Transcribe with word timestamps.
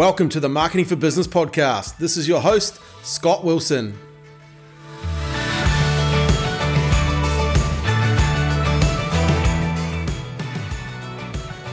Welcome 0.00 0.30
to 0.30 0.40
the 0.40 0.48
Marketing 0.48 0.86
for 0.86 0.96
Business 0.96 1.26
podcast. 1.26 1.98
This 1.98 2.16
is 2.16 2.26
your 2.26 2.40
host, 2.40 2.80
Scott 3.02 3.44
Wilson. 3.44 3.92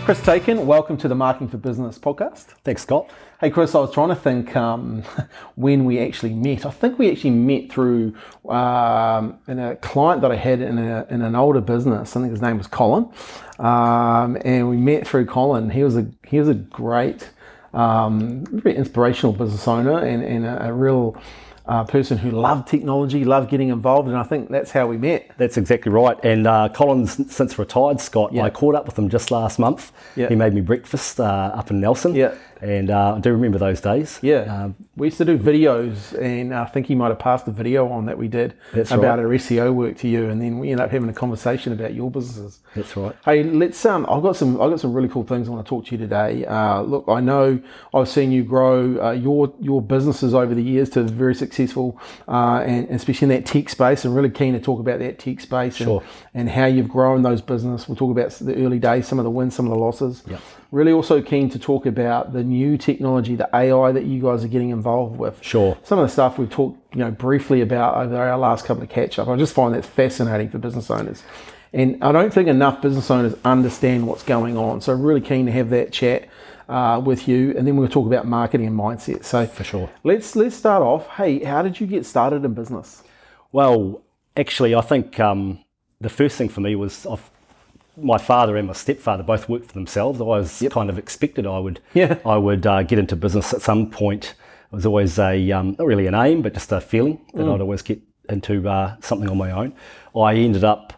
Chris 0.04 0.19
Tacon, 0.19 0.65
welcome 0.65 0.97
to 0.97 1.07
the 1.07 1.15
Marketing 1.15 1.47
for 1.47 1.55
Business 1.55 1.97
podcast. 1.97 2.47
Thanks, 2.65 2.82
Scott. 2.82 3.09
Hey, 3.39 3.50
Chris, 3.50 3.73
I 3.73 3.79
was 3.79 3.93
trying 3.93 4.09
to 4.09 4.15
think 4.15 4.57
um, 4.57 5.04
when 5.55 5.86
we 5.86 5.97
actually 5.97 6.33
met. 6.33 6.65
I 6.65 6.71
think 6.71 7.00
we 7.00 7.09
actually 7.09 7.29
met 7.29 7.71
through 7.71 8.14
um, 8.50 9.39
in 9.47 9.57
a 9.57 9.78
client 9.78 10.21
that 10.21 10.33
I 10.33 10.36
had 10.36 10.59
in, 10.59 10.78
a, 10.78 11.07
in 11.09 11.21
an 11.21 11.37
older 11.37 11.61
business. 11.61 12.14
I 12.14 12.19
think 12.19 12.32
his 12.32 12.41
name 12.41 12.57
was 12.57 12.68
Colin, 12.68 13.09
um, 13.59 14.37
and 14.43 14.69
we 14.69 14.75
met 14.75 15.07
through 15.07 15.28
Colin. 15.28 15.69
He 15.69 15.82
was 15.82 15.96
a 15.96 16.05
he 16.25 16.39
was 16.41 16.50
a 16.50 16.55
great, 16.55 17.29
um, 17.77 18.43
very 18.45 18.75
inspirational 18.75 19.33
business 19.33 19.67
owner 19.67 19.99
and, 19.99 20.23
and 20.23 20.45
a, 20.45 20.68
a 20.68 20.73
real 20.73 21.15
uh, 21.68 21.83
person 21.83 22.18
who 22.18 22.31
loved 22.31 22.68
technology, 22.68 23.25
loved 23.25 23.49
getting 23.49 23.69
involved, 23.69 24.07
and 24.07 24.18
I 24.18 24.23
think 24.23 24.49
that's 24.49 24.71
how 24.71 24.87
we 24.87 24.97
met. 24.97 25.29
That's 25.37 25.57
exactly 25.57 25.91
right. 25.91 26.18
And 26.23 26.47
uh, 26.47 26.69
Colin's 26.73 27.33
since 27.33 27.59
retired, 27.59 27.99
Scott. 27.99 28.33
Yeah. 28.33 28.43
I 28.43 28.49
caught 28.49 28.75
up 28.75 28.85
with 28.85 28.97
him 28.97 29.09
just 29.09 29.32
last 29.32 29.59
month. 29.59 29.91
Yeah. 30.15 30.29
He 30.29 30.35
made 30.35 30.54
me 30.54 30.61
breakfast 30.61 31.19
uh, 31.19 31.51
up 31.54 31.69
in 31.69 31.79
Nelson. 31.79 32.16
Yeah. 32.16 32.33
And 32.61 32.89
uh, 32.89 33.16
I 33.16 33.20
do 33.20 33.31
remember 33.31 33.58
those 33.58 33.81
days. 33.81 34.20
Yeah, 34.22 34.64
Um, 34.64 34.75
we 34.95 35.08
used 35.08 35.17
to 35.20 35.25
do 35.25 35.38
videos, 35.38 36.20
and 36.20 36.53
I 36.53 36.66
think 36.66 36.88
he 36.88 36.95
might 36.95 37.09
have 37.09 37.20
passed 37.20 37.45
the 37.45 37.52
video 37.52 37.88
on 37.89 38.06
that 38.08 38.17
we 38.17 38.28
did 38.28 38.56
about 38.97 39.20
right. 39.20 39.25
our 39.25 39.31
SEO 39.31 39.73
work 39.73 39.97
to 39.97 40.08
you, 40.08 40.30
and 40.30 40.42
then 40.42 40.58
we 40.59 40.72
ended 40.72 40.83
up 40.86 40.92
having 40.92 41.09
a 41.09 41.14
conversation 41.14 41.72
about 41.73 41.94
your 41.94 42.09
businesses. 42.09 42.59
that's 42.75 42.95
right. 42.97 43.16
Hey, 43.25 43.44
let's. 43.44 43.86
Um, 43.86 44.05
I've 44.09 44.23
got 44.23 44.36
some. 44.36 44.59
I've 44.61 44.69
got 44.72 44.80
some 44.80 44.94
really 44.94 45.08
cool 45.09 45.23
things 45.23 45.47
I 45.47 45.52
want 45.52 45.66
to 45.66 45.69
talk 45.69 45.86
to 45.88 45.91
you 45.91 45.97
today. 45.97 46.45
Uh, 46.45 46.81
look, 46.81 47.05
I 47.08 47.19
know 47.19 47.59
I've 47.94 48.09
seen 48.09 48.31
you 48.31 48.44
grow 48.44 49.02
uh, 49.03 49.11
your 49.11 49.53
your 49.61 49.81
businesses 49.81 50.33
over 50.33 50.55
the 50.55 50.64
years 50.64 50.89
to 50.92 51.03
very 51.03 51.36
successful, 51.36 51.99
uh, 52.27 52.64
and 52.66 52.89
especially 52.89 53.25
in 53.25 53.30
that 53.30 53.45
tech 53.45 53.69
space. 53.69 54.03
I'm 54.05 54.14
really 54.16 54.30
keen 54.30 54.53
to 54.53 54.59
talk 54.59 54.80
about 54.80 54.99
that 54.99 55.19
tech 55.19 55.42
space 55.42 55.75
Sure. 55.75 56.02
and, 56.33 56.47
and 56.47 56.49
how 56.49 56.66
you've 56.66 56.89
grown 56.89 57.21
those 57.21 57.42
business. 57.42 57.88
We'll 57.88 57.95
talk 57.95 58.11
about 58.11 58.31
the 58.31 58.55
early 58.66 58.80
days, 58.80 59.08
some 59.08 59.19
of 59.19 59.25
the 59.25 59.31
wins, 59.31 59.55
some 59.55 59.66
of 59.66 59.71
the 59.71 59.77
losses. 59.77 60.23
Yep. 60.27 60.42
Really, 60.71 60.91
also 60.91 61.21
keen 61.21 61.49
to 61.51 61.59
talk 61.59 61.85
about 61.85 62.33
the 62.33 62.43
new 62.43 62.77
technology, 62.77 63.35
the 63.35 63.49
AI 63.55 63.91
that 63.93 64.03
you 64.03 64.21
guys 64.21 64.43
are 64.43 64.49
getting 64.49 64.69
involved 64.69 65.17
with 65.17 65.39
Sure. 65.41 65.77
some 65.83 65.97
of 65.97 66.05
the 66.05 66.11
stuff 66.11 66.37
we've 66.37 66.49
talked, 66.49 66.77
you 66.93 66.99
know, 66.99 67.11
briefly 67.11 67.61
about 67.61 67.95
over 67.95 68.17
our 68.17 68.37
last 68.37 68.65
couple 68.65 68.83
of 68.83 68.89
catch 68.89 69.17
up. 69.17 69.29
I 69.29 69.37
just 69.37 69.53
find 69.53 69.73
that 69.75 69.85
fascinating 69.85 70.49
for 70.49 70.57
business 70.57 70.91
owners, 70.91 71.23
and 71.71 71.97
I 72.03 72.11
don't 72.11 72.33
think 72.33 72.49
enough 72.49 72.81
business 72.81 73.09
owners 73.09 73.33
understand 73.45 74.07
what's 74.07 74.23
going 74.23 74.57
on. 74.57 74.81
So, 74.81 74.93
really 74.93 75.21
keen 75.21 75.45
to 75.45 75.53
have 75.53 75.69
that 75.69 75.93
chat 75.93 76.27
uh, 76.67 77.02
with 77.03 77.29
you, 77.29 77.53
and 77.57 77.65
then 77.65 77.77
we'll 77.77 77.87
talk 77.87 78.05
about 78.05 78.27
marketing 78.27 78.67
and 78.67 78.77
mindset. 78.77 79.23
So, 79.23 79.45
For 79.45 79.63
sure. 79.63 79.89
let's 80.03 80.35
let's 80.35 80.55
start 80.55 80.83
off. 80.83 81.07
Hey, 81.11 81.43
how 81.45 81.61
did 81.61 81.79
you 81.79 81.87
get 81.87 82.05
started 82.05 82.43
in 82.43 82.53
business? 82.53 83.03
Well, 83.53 84.02
actually, 84.35 84.75
I 84.75 84.81
think 84.81 85.17
um, 85.17 85.59
the 86.02 86.09
first 86.09 86.37
thing 86.37 86.49
for 86.49 86.59
me 86.59 86.75
was 86.75 87.05
I've, 87.05 87.31
my 87.97 88.17
father 88.17 88.55
and 88.57 88.67
my 88.67 88.73
stepfather 88.73 89.23
both 89.23 89.49
worked 89.49 89.65
for 89.67 89.73
themselves. 89.73 90.21
I 90.21 90.23
was 90.23 90.63
kind 90.69 90.89
of 90.89 90.97
expected 90.97 91.45
I 91.47 91.59
would 91.59 91.79
Yeah. 91.93 92.17
I 92.25 92.37
would 92.37 92.65
uh, 92.65 92.83
get 92.83 92.99
into 92.99 93.15
business 93.15 93.53
at 93.53 93.61
some 93.61 93.89
point. 93.89 94.35
It 94.71 94.75
was 94.75 94.85
always 94.85 95.17
a 95.19 95.51
um, 95.51 95.75
not 95.79 95.85
really 95.87 96.07
an 96.07 96.15
aim, 96.15 96.41
but 96.41 96.53
just 96.53 96.71
a 96.71 96.79
feeling 96.81 97.19
that 97.33 97.41
Mm. 97.43 97.55
I'd 97.55 97.61
always 97.61 97.81
get 97.81 97.99
into 98.29 98.67
uh, 98.69 98.95
something 99.01 99.29
on 99.29 99.37
my 99.37 99.51
own. 99.51 99.73
I 100.15 100.35
ended 100.35 100.63
up 100.63 100.93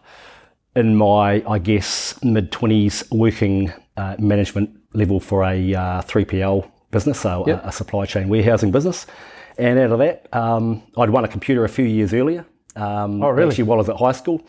in 0.76 0.96
my 0.96 1.42
I 1.48 1.58
guess 1.58 2.22
mid 2.22 2.50
twenties 2.52 3.04
working 3.10 3.72
uh, 3.96 4.16
management 4.18 4.70
level 4.92 5.20
for 5.20 5.44
a 5.44 5.74
uh, 5.74 6.02
3PL 6.02 6.68
business, 6.90 7.20
so 7.20 7.44
Yep. 7.46 7.64
a, 7.64 7.68
a 7.68 7.72
supply 7.72 8.04
chain 8.06 8.28
warehousing 8.28 8.72
business. 8.72 9.06
And 9.58 9.78
out 9.78 9.92
of 9.92 9.98
that, 10.00 10.26
um, 10.34 10.82
I'd 10.98 11.10
won 11.10 11.24
a 11.24 11.28
computer 11.28 11.64
a 11.64 11.68
few 11.68 11.84
years 11.84 12.12
earlier. 12.14 12.44
Um, 12.76 13.22
Oh, 13.22 13.28
really? 13.30 13.48
Actually, 13.50 13.64
while 13.64 13.78
I 13.78 13.82
was 13.82 13.88
at 13.88 13.96
high 13.96 14.12
school, 14.12 14.40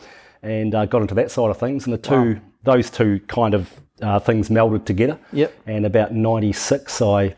and 0.44 0.74
uh, 0.76 0.86
got 0.86 1.02
into 1.02 1.16
that 1.16 1.32
side 1.32 1.50
of 1.50 1.58
things. 1.58 1.86
And 1.86 1.94
the 1.94 1.98
two, 1.98 2.40
those 2.64 2.90
two 2.90 3.20
kind 3.28 3.54
of 3.54 3.70
uh, 4.02 4.20
things 4.20 4.50
melded 4.50 4.86
together. 4.86 5.20
Yep. 5.34 5.54
And 5.68 5.86
about 5.86 6.14
'96, 6.14 7.02
I 7.02 7.36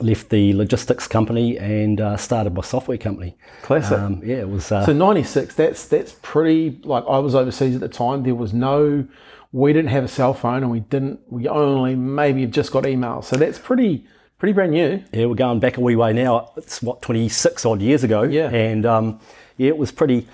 left 0.00 0.28
the 0.30 0.52
logistics 0.54 1.08
company 1.08 1.58
and 1.58 2.00
uh, 2.00 2.16
started 2.16 2.54
my 2.54 2.62
software 2.62 2.98
company. 2.98 3.36
Classic. 3.62 3.98
Um, 3.98 4.20
yeah, 4.24 4.36
it 4.36 4.48
was. 4.48 4.70
Uh, 4.70 4.84
So 4.86 4.92
ninety 4.92 5.22
six. 5.24 5.54
That's 5.54 5.86
that's 5.86 6.16
pretty. 6.22 6.80
Like 6.84 7.04
I 7.08 7.18
was 7.18 7.34
overseas 7.34 7.74
at 7.74 7.80
the 7.80 7.88
time. 7.88 8.22
There 8.22 8.34
was 8.34 8.52
no. 8.52 9.06
We 9.50 9.72
didn't 9.72 9.88
have 9.90 10.04
a 10.04 10.08
cell 10.08 10.34
phone, 10.34 10.62
and 10.62 10.70
we 10.70 10.80
didn't. 10.80 11.20
We 11.30 11.48
only 11.48 11.94
maybe 11.96 12.44
just 12.46 12.70
got 12.70 12.84
email. 12.86 13.22
So 13.22 13.36
that's 13.36 13.58
pretty 13.58 14.06
pretty 14.38 14.52
brand 14.52 14.72
new. 14.72 15.02
Yeah, 15.12 15.26
we're 15.26 15.34
going 15.34 15.58
back 15.58 15.78
a 15.78 15.80
wee 15.80 15.96
way 15.96 16.12
now. 16.12 16.52
It's 16.56 16.80
what 16.82 17.00
26 17.02 17.64
odd 17.66 17.80
years 17.80 18.04
ago. 18.04 18.22
Yeah. 18.22 18.50
and 18.50 18.84
um, 18.86 19.20
yeah, 19.56 19.68
it 19.68 19.78
was 19.78 19.90
pretty. 19.90 20.28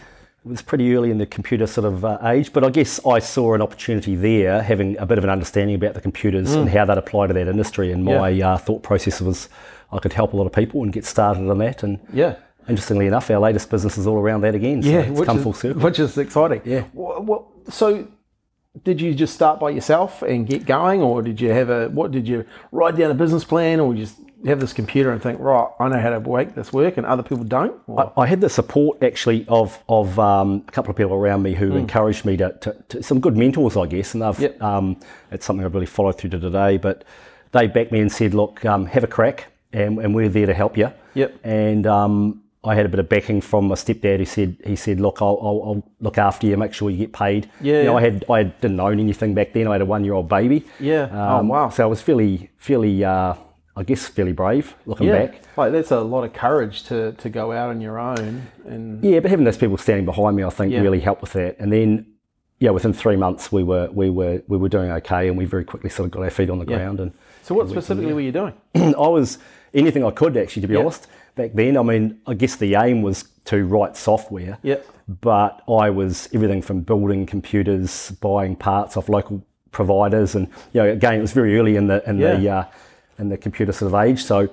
It 0.45 0.51
was 0.51 0.61
pretty 0.61 0.95
early 0.95 1.11
in 1.11 1.17
the 1.17 1.25
computer 1.25 1.67
sort 1.67 1.87
of 1.87 2.05
uh, 2.05 2.19
age, 2.25 2.53
but 2.53 2.65
I 2.65 2.69
guess 2.69 3.01
I 3.07 3.19
saw 3.19 3.55
an 3.55 3.63
opportunity 3.63 4.15
there, 4.15 4.61
having 4.63 4.99
a 4.99 5.07
bit 5.07 5.17
of 5.17 5.25
an 5.25 5.31
understanding 5.31 5.75
about 5.75 5.95
the 5.95 6.03
computers 6.03 6.53
and 6.53 6.69
how 6.69 6.85
that 6.85 6.99
applied 6.99 7.29
to 7.29 7.33
that 7.33 7.49
industry. 7.49 7.93
And 7.93 8.05
my 8.05 8.39
uh, 8.43 8.59
thought 8.59 8.83
process 8.83 9.23
was, 9.23 9.49
I 9.91 9.99
could 10.01 10.13
help 10.13 10.35
a 10.35 10.37
lot 10.37 10.45
of 10.47 10.53
people 10.53 10.83
and 10.83 10.93
get 10.93 11.07
started 11.07 11.49
on 11.49 11.57
that. 11.59 11.83
And 11.83 11.99
Yeah. 12.13 12.35
interestingly 12.69 13.07
enough, 13.07 13.31
our 13.31 13.39
latest 13.39 13.71
business 13.71 13.97
is 13.97 14.07
all 14.07 14.19
around 14.19 14.43
that 14.43 14.55
again. 14.55 14.83
So 14.83 14.91
Yeah, 14.91 14.99
it's 14.99 15.19
which 15.19 15.27
come 15.27 15.39
is, 15.39 15.43
full 15.45 15.55
circle. 15.55 15.81
which 15.81 15.99
is 15.99 16.19
exciting. 16.19 16.61
Yeah. 16.67 16.83
What, 16.93 17.45
so, 17.71 18.07
did 18.83 19.01
you 19.01 19.15
just 19.15 19.33
start 19.35 19.59
by 19.61 19.71
yourself 19.71 20.21
and 20.21 20.47
get 20.47 20.67
going, 20.67 21.01
or 21.01 21.23
did 21.23 21.41
you 21.41 21.53
have 21.53 21.71
a 21.71 21.89
what? 21.89 22.11
Did 22.11 22.29
you 22.29 22.45
write 22.71 22.97
down 22.97 23.11
a 23.11 23.15
business 23.15 23.45
plan, 23.45 23.81
or 23.81 23.95
just 23.95 24.17
have 24.51 24.61
this 24.61 24.73
computer 24.73 25.11
and 25.11 25.23
think, 25.23 25.41
right, 25.41 25.69
I 25.81 25.89
know 25.89 25.99
how 26.01 26.11
to 26.11 26.21
make 26.21 26.55
this 26.55 26.73
work, 26.73 26.97
and 26.97 27.07
other 27.07 27.23
people 27.23 27.45
don't? 27.45 27.75
Or- 27.87 28.13
I 28.17 28.27
had 28.27 28.41
the 28.41 28.49
support 28.51 29.03
actually 29.03 29.45
of 29.49 29.83
of 29.89 30.19
um, 30.19 30.65
a 30.69 30.71
couple 30.73 30.91
of 30.91 30.97
people 30.97 31.15
around 31.15 31.43
me 31.43 31.55
who 31.55 31.77
encouraged 31.77 32.25
me 32.25 32.37
to, 32.37 32.53
to, 32.61 32.77
to 32.91 33.03
some 33.03 33.21
good 33.21 33.37
mentors, 33.37 33.77
I 33.77 33.87
guess, 33.87 34.15
and 34.15 34.23
they've 34.23 34.39
Yep. 34.41 34.63
um, 34.63 34.97
it's 35.31 35.47
something 35.47 35.65
I've 35.65 35.75
really 35.75 35.87
followed 35.87 36.19
through 36.19 36.31
to 36.31 36.39
today. 36.41 36.77
But 36.77 37.05
they 37.53 37.67
backed 37.67 37.93
me 37.93 38.01
and 38.01 38.11
said, 38.13 38.35
"Look, 38.35 38.65
um, 38.65 38.87
have 38.87 39.05
a 39.05 39.07
crack, 39.09 39.47
and, 39.73 39.99
and 39.99 40.15
we're 40.15 40.29
there 40.29 40.47
to 40.47 40.55
help 40.55 40.77
you." 40.77 40.91
Yep. 41.15 41.39
And 41.45 41.87
um, 41.87 42.43
I 42.65 42.75
had 42.75 42.87
a 42.87 42.89
bit 42.89 42.99
of 42.99 43.09
backing 43.09 43.41
from 43.41 43.69
my 43.69 43.77
stepdad. 43.77 44.19
He 44.19 44.25
said, 44.25 44.57
"He 44.67 44.75
said, 44.77 44.99
look, 45.01 45.23
I'll, 45.23 45.39
I'll, 45.41 45.63
I'll 45.65 45.93
look 46.01 46.19
after 46.19 46.47
you, 46.47 46.57
make 46.57 46.73
sure 46.75 46.91
you 46.91 46.99
get 46.99 47.13
paid." 47.13 47.49
Yeah, 47.61 47.79
You 47.81 47.85
know, 47.85 47.97
I 47.97 48.01
had 48.03 48.25
I 48.29 48.43
didn't 48.45 48.81
own 48.81 48.99
anything 49.01 49.33
back 49.35 49.53
then. 49.53 49.69
I 49.69 49.73
had 49.73 49.81
a 49.83 49.87
one 49.87 50.05
year 50.05 50.15
old 50.15 50.29
baby. 50.29 50.67
Yeah. 50.81 51.09
Oh, 51.13 51.45
wow. 51.45 51.69
So 51.71 51.85
I 51.85 51.87
was 51.87 52.03
fairly 52.03 52.51
fairly. 52.59 53.05
Uh, 53.05 53.35
I 53.77 53.83
guess 53.83 54.07
fairly 54.07 54.33
brave 54.33 54.75
looking 54.87 55.09
yeah, 55.09 55.27
back. 55.27 55.41
like 55.57 55.73
that's 55.73 55.91
a 55.91 56.01
lot 56.01 56.23
of 56.25 56.33
courage 56.33 56.85
to 56.85 57.13
to 57.13 57.29
go 57.29 57.51
out 57.53 57.71
on 57.71 57.81
your 57.81 57.99
own, 57.99 58.47
and 58.67 59.03
Yeah, 59.03 59.21
but 59.21 59.31
having 59.31 59.45
those 59.45 59.57
people 59.57 59.77
standing 59.77 60.05
behind 60.05 60.37
me, 60.37 60.45
I 60.45 60.51
think, 60.51 60.73
Yeah. 60.73 60.81
really 60.81 61.01
helped 61.01 61.23
with 61.23 61.33
that. 61.33 61.57
And 61.59 61.73
then, 61.73 62.07
yeah, 62.61 62.71
within 62.71 62.93
three 62.93 63.17
months, 63.17 63.51
we 63.51 63.65
were 63.65 63.89
we 63.93 64.11
were 64.11 64.43
we 64.47 64.57
were 64.59 64.69
doing 64.69 64.91
okay, 64.93 65.29
and 65.29 65.37
we 65.37 65.45
very 65.45 65.65
quickly 65.65 65.91
sort 65.91 66.07
of 66.07 66.13
got 66.13 66.23
our 66.23 66.31
feet 66.31 66.51
on 66.51 66.59
the 66.61 66.65
ground. 66.65 67.01
And 67.01 67.13
so 67.43 67.55
what 67.55 67.69
specifically 67.69 68.13
were 68.13 68.21
you 68.21 68.33
doing? 68.33 68.55
I 68.77 69.09
was 69.09 69.39
anything 69.75 70.05
I 70.05 70.13
could 70.13 70.37
actually, 70.37 70.63
to 70.63 70.69
be 70.69 70.75
Yeah. 70.75 70.81
honest, 70.81 71.09
back 71.35 71.53
then. 71.55 71.77
I 71.77 71.83
mean, 71.83 72.21
I 72.29 72.35
guess 72.35 72.55
the 72.55 72.77
aim 72.77 73.03
was 73.03 73.25
to 73.47 73.65
write 73.67 73.97
software. 73.97 74.57
Yep. 74.63 74.87
But 75.21 75.63
I 75.69 75.91
was 75.91 76.29
everything 76.33 76.63
from 76.63 76.81
building 76.83 77.27
computers, 77.27 78.13
buying 78.21 78.55
parts 78.55 78.97
off 78.97 79.09
local 79.09 79.45
providers, 79.73 80.37
and 80.37 80.47
you 80.73 80.81
know, 80.81 80.89
again, 80.89 81.15
it 81.19 81.21
was 81.23 81.33
very 81.33 81.59
early 81.59 81.75
in 81.75 81.89
the 81.89 82.09
in 82.09 82.19
the 82.19 82.49
uh, 82.49 82.65
in 83.19 83.29
the 83.29 83.37
computer 83.37 83.73
sort 83.73 83.93
of 83.93 84.01
age, 84.01 84.23
so. 84.23 84.49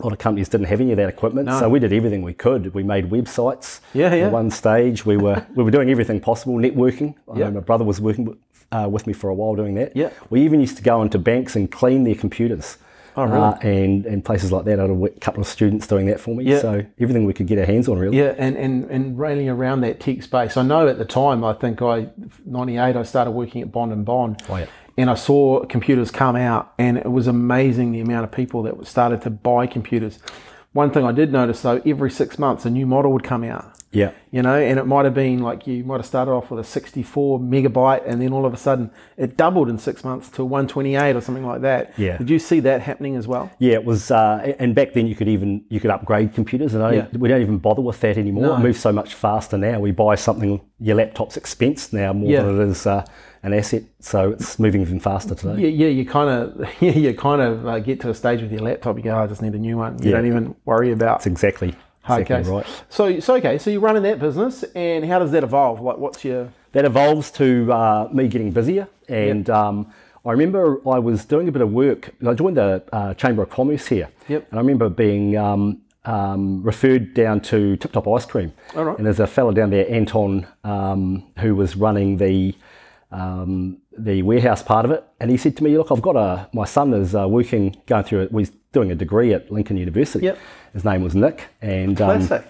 A 0.00 0.02
lot 0.02 0.14
of 0.14 0.18
companies 0.18 0.48
didn't 0.48 0.68
have 0.68 0.80
any 0.80 0.92
of 0.92 0.96
that 0.96 1.10
equipment, 1.10 1.50
so 1.50 1.68
we 1.68 1.78
did 1.78 1.92
everything 1.92 2.22
we 2.22 2.32
could. 2.32 2.72
We 2.72 2.82
made 2.82 3.10
websites. 3.10 3.80
Yeah, 3.92 4.14
yeah. 4.14 4.24
At 4.24 4.32
one 4.32 4.50
stage, 4.50 5.04
we 5.04 5.18
were 5.18 5.46
we 5.54 5.62
were 5.62 5.70
doing 5.70 5.90
everything 5.90 6.18
possible. 6.18 6.54
Networking. 6.54 7.14
Yeah. 7.36 7.50
my 7.50 7.60
brother 7.60 7.84
was 7.84 8.00
working 8.00 8.24
with, 8.24 8.38
uh, 8.72 8.88
with 8.90 9.06
me 9.06 9.12
for 9.12 9.28
a 9.28 9.34
while 9.34 9.54
doing 9.54 9.74
that. 9.74 9.94
Yeah. 9.94 10.08
We 10.30 10.40
even 10.44 10.60
used 10.60 10.78
to 10.78 10.82
go 10.82 11.02
into 11.02 11.18
banks 11.18 11.56
and 11.56 11.70
clean 11.70 12.04
their 12.04 12.14
computers. 12.14 12.78
Oh, 13.16 13.24
really? 13.24 13.36
Uh, 13.36 13.54
and 13.60 14.06
and 14.06 14.24
places 14.24 14.50
like 14.50 14.64
that. 14.64 14.80
I 14.80 14.82
had 14.86 14.90
a 14.90 15.08
couple 15.20 15.42
of 15.42 15.46
students 15.46 15.86
doing 15.86 16.06
that 16.06 16.18
for 16.18 16.34
me. 16.34 16.44
Yeah. 16.44 16.60
So 16.60 16.86
everything 16.98 17.26
we 17.26 17.34
could 17.34 17.46
get 17.46 17.58
our 17.58 17.66
hands 17.66 17.86
on, 17.88 17.98
really. 17.98 18.16
Yeah, 18.16 18.34
and, 18.38 18.56
and, 18.56 18.90
and 18.90 19.18
railing 19.18 19.48
around 19.50 19.82
that 19.82 20.00
tech 20.00 20.22
space. 20.22 20.56
I 20.56 20.62
know 20.62 20.88
at 20.88 20.96
the 20.96 21.04
time, 21.04 21.44
I 21.44 21.52
think 21.52 21.82
I, 21.82 22.08
98, 22.46 22.96
I 22.96 23.02
started 23.02 23.32
working 23.32 23.60
at 23.60 23.70
Bond 23.70 23.92
and 23.92 24.04
Bond. 24.04 24.42
Oh, 24.48 24.56
yeah. 24.56 24.66
And 24.96 25.08
I 25.08 25.14
saw 25.14 25.64
computers 25.64 26.10
come 26.10 26.36
out, 26.36 26.72
and 26.78 26.98
it 26.98 27.10
was 27.10 27.26
amazing 27.26 27.92
the 27.92 28.00
amount 28.00 28.24
of 28.24 28.32
people 28.32 28.62
that 28.64 28.86
started 28.86 29.22
to 29.22 29.30
buy 29.30 29.66
computers. 29.66 30.18
One 30.72 30.90
thing 30.90 31.04
I 31.04 31.12
did 31.12 31.32
notice 31.32 31.60
though, 31.62 31.82
every 31.84 32.10
six 32.10 32.38
months 32.38 32.64
a 32.64 32.70
new 32.70 32.86
model 32.86 33.12
would 33.12 33.24
come 33.24 33.44
out. 33.44 33.72
Yeah. 33.90 34.12
You 34.30 34.40
know, 34.40 34.54
and 34.58 34.78
it 34.78 34.86
might 34.86 35.04
have 35.04 35.12
been 35.12 35.40
like 35.42 35.66
you 35.66 35.84
might 35.84 35.98
have 35.98 36.06
started 36.06 36.30
off 36.30 36.50
with 36.50 36.58
a 36.60 36.64
64 36.64 37.38
megabyte, 37.40 38.02
and 38.06 38.22
then 38.22 38.32
all 38.32 38.46
of 38.46 38.54
a 38.54 38.56
sudden 38.56 38.90
it 39.18 39.36
doubled 39.36 39.68
in 39.68 39.76
six 39.76 40.02
months 40.02 40.30
to 40.30 40.44
128 40.46 41.14
or 41.14 41.20
something 41.20 41.44
like 41.46 41.60
that. 41.60 41.92
Yeah. 41.98 42.16
Did 42.16 42.30
you 42.30 42.38
see 42.38 42.60
that 42.60 42.80
happening 42.80 43.16
as 43.16 43.28
well? 43.28 43.50
Yeah, 43.58 43.74
it 43.74 43.84
was, 43.84 44.10
uh, 44.10 44.54
and 44.58 44.74
back 44.74 44.94
then 44.94 45.06
you 45.06 45.14
could 45.14 45.28
even 45.28 45.62
you 45.68 45.78
could 45.78 45.90
upgrade 45.90 46.32
computers, 46.32 46.72
and 46.72 46.94
Yeah. 46.94 47.06
we 47.18 47.28
don't 47.28 47.42
even 47.42 47.58
bother 47.58 47.82
with 47.82 48.00
that 48.00 48.16
anymore. 48.16 48.44
No. 48.44 48.56
It 48.56 48.60
moves 48.60 48.80
so 48.80 48.92
much 48.92 49.12
faster 49.14 49.58
now. 49.58 49.78
We 49.78 49.90
buy 49.90 50.14
something, 50.14 50.58
your 50.80 50.96
laptop's 50.96 51.36
expense 51.36 51.92
now 51.92 52.14
more 52.14 52.30
Yeah. 52.30 52.44
than 52.44 52.60
it 52.62 52.68
is 52.68 52.86
uh, 52.86 53.04
an 53.42 53.52
asset, 53.54 53.82
so 54.00 54.30
it's 54.30 54.58
moving 54.58 54.80
even 54.82 55.00
faster 55.00 55.34
today. 55.34 55.62
Yeah, 55.62 55.68
yeah. 55.68 55.88
You 55.88 56.06
kind 56.06 56.30
of, 56.30 56.68
yeah, 56.80 56.92
you 56.92 57.12
kind 57.14 57.42
of 57.42 57.66
uh, 57.66 57.78
get 57.80 58.00
to 58.00 58.10
a 58.10 58.14
stage 58.14 58.40
with 58.40 58.52
your 58.52 58.60
laptop. 58.62 58.96
You 58.96 59.02
go, 59.02 59.10
"Oh, 59.16 59.18
I 59.24 59.26
just 59.26 59.42
need 59.42 59.54
a 59.54 59.58
new 59.58 59.76
one. 59.78 60.00
You 60.02 60.10
Yeah. 60.10 60.16
don't 60.16 60.26
even 60.26 60.54
worry 60.64 60.92
about 60.92 61.18
That's 61.18 61.26
exactly, 61.26 61.74
hard 62.02 62.22
exactly 62.22 62.44
case. 62.44 62.52
right. 62.52 62.84
So, 62.88 63.20
so 63.20 63.34
okay. 63.36 63.58
So 63.58 63.70
you're 63.70 63.80
running 63.80 64.02
that 64.04 64.18
business, 64.20 64.62
and 64.74 65.04
how 65.04 65.18
does 65.18 65.32
that 65.32 65.42
evolve? 65.42 65.80
Like, 65.80 65.98
what's 65.98 66.24
your 66.24 66.50
that 66.72 66.84
evolves 66.84 67.30
to 67.32 67.70
uh, 67.72 68.08
me 68.12 68.28
getting 68.28 68.50
busier. 68.50 68.88
And 69.08 69.50
um, 69.50 69.92
I 70.24 70.30
remember 70.30 70.80
I 70.88 70.98
was 71.00 71.24
doing 71.26 71.48
a 71.48 71.52
bit 71.52 71.60
of 71.60 71.70
work. 71.72 72.10
I 72.26 72.32
joined 72.34 72.56
the 72.56 72.82
uh, 72.92 73.12
Chamber 73.14 73.42
of 73.42 73.50
Commerce 73.50 73.88
here, 73.88 74.08
Yep. 74.28 74.46
and 74.50 74.58
I 74.58 74.62
remember 74.62 74.88
being 74.88 75.36
um, 75.36 75.82
um, 76.06 76.62
referred 76.62 77.12
down 77.12 77.40
to 77.42 77.76
Tip 77.76 77.92
Top 77.92 78.08
Ice 78.08 78.24
Cream. 78.24 78.52
All 78.74 78.84
right. 78.84 78.96
And 78.96 79.04
there's 79.04 79.20
a 79.20 79.26
fella 79.26 79.52
down 79.52 79.68
there, 79.70 79.86
Anton, 79.90 80.46
um, 80.64 81.24
who 81.40 81.54
was 81.54 81.76
running 81.76 82.16
the 82.16 82.54
um, 83.12 83.78
the 83.96 84.22
warehouse 84.22 84.62
part 84.62 84.84
of 84.84 84.90
it, 84.90 85.04
and 85.20 85.30
he 85.30 85.36
said 85.36 85.56
to 85.58 85.64
me, 85.64 85.76
"Look, 85.76 85.92
I've 85.92 86.02
got 86.02 86.16
a 86.16 86.48
my 86.52 86.64
son 86.64 86.94
is 86.94 87.14
uh, 87.14 87.28
working, 87.28 87.76
going 87.86 88.04
through 88.04 88.22
it. 88.22 88.32
He's 88.32 88.50
doing 88.72 88.90
a 88.90 88.94
degree 88.94 89.34
at 89.34 89.50
Lincoln 89.52 89.76
University. 89.76 90.26
Yep. 90.26 90.38
His 90.72 90.84
name 90.84 91.02
was 91.02 91.14
Nick, 91.14 91.48
and 91.60 92.00
um, 92.00 92.26
Classic. 92.26 92.46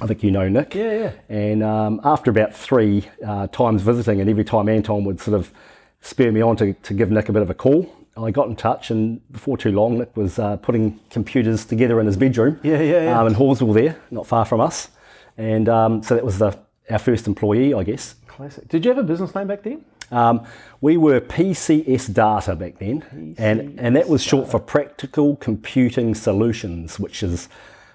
I 0.00 0.06
think 0.06 0.22
you 0.22 0.30
know 0.30 0.48
Nick. 0.48 0.74
Yeah, 0.74 0.92
yeah. 0.92 1.12
And 1.28 1.62
um, 1.62 2.00
after 2.04 2.30
about 2.30 2.54
three 2.54 3.08
uh, 3.24 3.48
times 3.48 3.82
visiting, 3.82 4.20
and 4.20 4.30
every 4.30 4.44
time 4.44 4.68
Anton 4.68 5.04
would 5.04 5.20
sort 5.20 5.38
of 5.38 5.52
spur 6.00 6.30
me 6.30 6.40
on 6.40 6.56
to, 6.56 6.72
to 6.74 6.94
give 6.94 7.10
Nick 7.10 7.28
a 7.28 7.32
bit 7.32 7.42
of 7.42 7.50
a 7.50 7.54
call, 7.54 7.90
I 8.16 8.30
got 8.30 8.48
in 8.48 8.56
touch, 8.56 8.90
and 8.90 9.20
before 9.32 9.56
too 9.56 9.72
long, 9.72 9.98
Nick 9.98 10.16
was 10.16 10.38
uh, 10.38 10.56
putting 10.58 11.00
computers 11.10 11.64
together 11.64 12.00
in 12.00 12.06
his 12.06 12.16
bedroom. 12.16 12.60
Yeah, 12.62 12.80
yeah, 12.80 13.04
yeah. 13.04 13.20
Um, 13.20 13.26
in 13.26 13.34
Hawesville, 13.34 13.74
there, 13.74 13.96
not 14.10 14.26
far 14.26 14.44
from 14.44 14.60
us. 14.60 14.88
And 15.36 15.68
um, 15.68 16.02
so 16.02 16.14
that 16.14 16.24
was 16.24 16.38
the, 16.38 16.56
our 16.90 16.98
first 16.98 17.26
employee, 17.26 17.74
I 17.74 17.82
guess. 17.82 18.14
Classic. 18.26 18.68
Did 18.68 18.84
you 18.84 18.90
have 18.90 18.98
a 18.98 19.06
business 19.06 19.34
name 19.34 19.48
back 19.48 19.62
then? 19.62 19.84
Um, 20.10 20.46
we 20.80 20.96
were 20.96 21.20
PCS 21.20 22.12
Data 22.12 22.54
back 22.54 22.78
then, 22.78 23.34
and, 23.38 23.78
and 23.80 23.96
that 23.96 24.08
was 24.08 24.22
short 24.22 24.50
for 24.50 24.60
Practical 24.60 25.36
Computing 25.36 26.14
Solutions, 26.14 27.00
which 27.00 27.22
is 27.22 27.48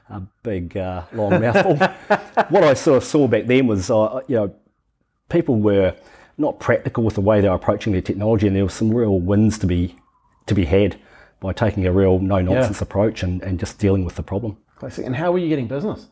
a 0.10 0.22
big, 0.44 0.76
uh, 0.76 1.04
long 1.14 1.40
mouthful. 1.42 1.76
what 2.50 2.64
I 2.64 2.74
sort 2.74 2.98
of 2.98 3.04
saw 3.04 3.28
back 3.28 3.46
then 3.46 3.68
was, 3.68 3.92
uh, 3.92 4.22
you 4.28 4.36
know, 4.36 4.56
people 5.30 5.56
were 5.60 5.96
not 6.38 6.60
practical 6.60 7.04
with 7.04 7.16
the 7.16 7.22
way 7.22 7.42
they 7.42 7.50
were 7.50 7.56
approaching 7.56 7.94
their 7.94 8.02
technology, 8.02 8.48
and 8.48 8.56
there 8.56 8.64
were 8.64 8.70
some 8.70 8.94
real 8.94 9.20
wins 9.20 9.60
to 9.60 9.68
be 9.68 9.96
to 10.48 10.56
be 10.56 10.66
had 10.66 11.00
by 11.40 11.54
taking 11.54 11.86
a 11.86 11.92
real 11.92 12.20
no 12.20 12.42
nonsense 12.42 12.82
approach 12.82 13.24
and, 13.24 13.42
and 13.44 13.60
just 13.60 13.78
dealing 13.78 14.04
with 14.04 14.16
the 14.16 14.24
problem. 14.24 14.58
Classic. 14.76 15.06
And 15.06 15.16
how 15.16 15.32
were 15.32 15.38
you 15.38 15.50
getting 15.50 15.68
business? 15.68 16.08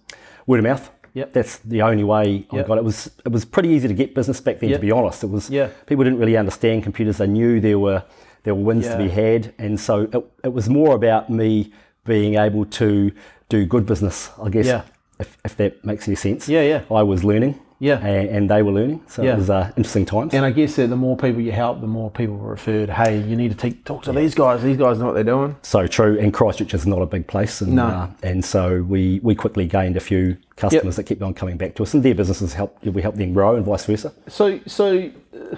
Word 0.45 0.59
of 0.59 0.63
mouth. 0.63 0.91
Yep. 1.17 1.33
That's 1.33 1.57
the 1.73 1.81
only 1.81 2.03
way 2.03 2.45
I 2.51 2.55
Yep. 2.57 2.67
got 2.67 2.77
it. 2.77 2.83
Was 2.83 3.09
it 3.25 3.31
was 3.31 3.43
pretty 3.45 3.69
easy 3.69 3.87
to 3.87 3.93
get 3.93 4.13
business 4.13 4.39
back 4.39 4.59
then, 4.59 4.69
Yep. 4.69 4.79
to 4.79 4.85
be 4.85 4.91
honest. 4.91 5.23
It 5.23 5.31
was 5.31 5.49
Yeah. 5.49 5.69
people 5.87 6.03
didn't 6.03 6.19
really 6.19 6.37
understand 6.37 6.83
computers. 6.83 7.17
They 7.17 7.27
knew 7.27 7.59
there 7.59 7.79
were 7.79 8.03
there 8.43 8.53
were 8.55 8.63
wins 8.63 8.87
to 8.87 8.97
be 8.97 9.09
had, 9.09 9.53
and 9.57 9.79
so 9.79 9.93
it, 10.13 10.23
it 10.47 10.53
was 10.53 10.69
more 10.69 10.95
about 10.95 11.29
me 11.29 11.71
being 12.05 12.35
able 12.35 12.63
to 12.65 13.11
do 13.49 13.65
good 13.65 13.85
business, 13.85 14.29
I 14.41 14.49
guess. 14.49 14.67
Yeah. 14.67 14.81
If, 15.19 15.35
if 15.43 15.57
that 15.57 15.83
makes 15.83 16.07
any 16.07 16.15
sense. 16.15 16.47
Yeah, 16.47 16.61
yeah. 16.61 16.81
I 16.91 17.03
was 17.03 17.23
learning. 17.23 17.55
Yeah. 17.79 17.99
And, 17.99 18.29
and 18.29 18.49
they 18.49 18.63
were 18.63 18.71
learning, 18.71 19.01
so 19.07 19.21
Yeah. 19.21 19.33
it 19.33 19.37
was 19.37 19.49
uh, 19.51 19.71
interesting 19.77 20.05
times. 20.05 20.33
And 20.33 20.43
I 20.43 20.49
guess 20.51 20.75
that 20.77 20.87
the 20.87 20.95
more 20.95 21.15
people 21.15 21.41
you 21.41 21.51
help, 21.51 21.79
the 21.79 21.85
more 21.87 22.09
people 22.09 22.35
were 22.35 22.49
referred. 22.49 22.89
Hey, 22.89 23.19
you 23.21 23.35
need 23.35 23.51
to 23.51 23.57
take, 23.57 23.85
talk 23.85 24.01
to 24.03 24.11
these 24.11 24.33
guys. 24.33 24.63
These 24.63 24.77
guys 24.77 24.97
know 24.97 25.05
what 25.05 25.13
they're 25.15 25.23
doing. 25.23 25.55
so 25.61 25.85
true. 25.85 26.17
And 26.19 26.33
Christchurch 26.33 26.73
is 26.73 26.87
not 26.87 27.01
a 27.03 27.05
big 27.05 27.27
place, 27.27 27.61
and 27.61 27.73
No. 27.73 27.85
uh, 27.85 28.07
and 28.23 28.43
so 28.43 28.81
we 28.81 29.19
we 29.21 29.35
quickly 29.35 29.67
gained 29.67 29.95
a 29.95 29.99
few 29.99 30.37
customers 30.55 30.95
that 30.95 31.03
kept 31.03 31.21
on 31.21 31.33
coming 31.35 31.57
back 31.57 31.75
to 31.75 31.83
us, 31.83 31.93
and 31.93 32.01
their 32.01 32.15
businesses 32.15 32.53
helped. 32.53 32.83
We 32.83 33.01
helped 33.03 33.19
them 33.19 33.33
grow, 33.33 33.55
and 33.55 33.63
vice 33.65 33.85
versa. 33.85 34.11
So, 34.27 34.59
so 34.65 35.11
uh, 35.35 35.55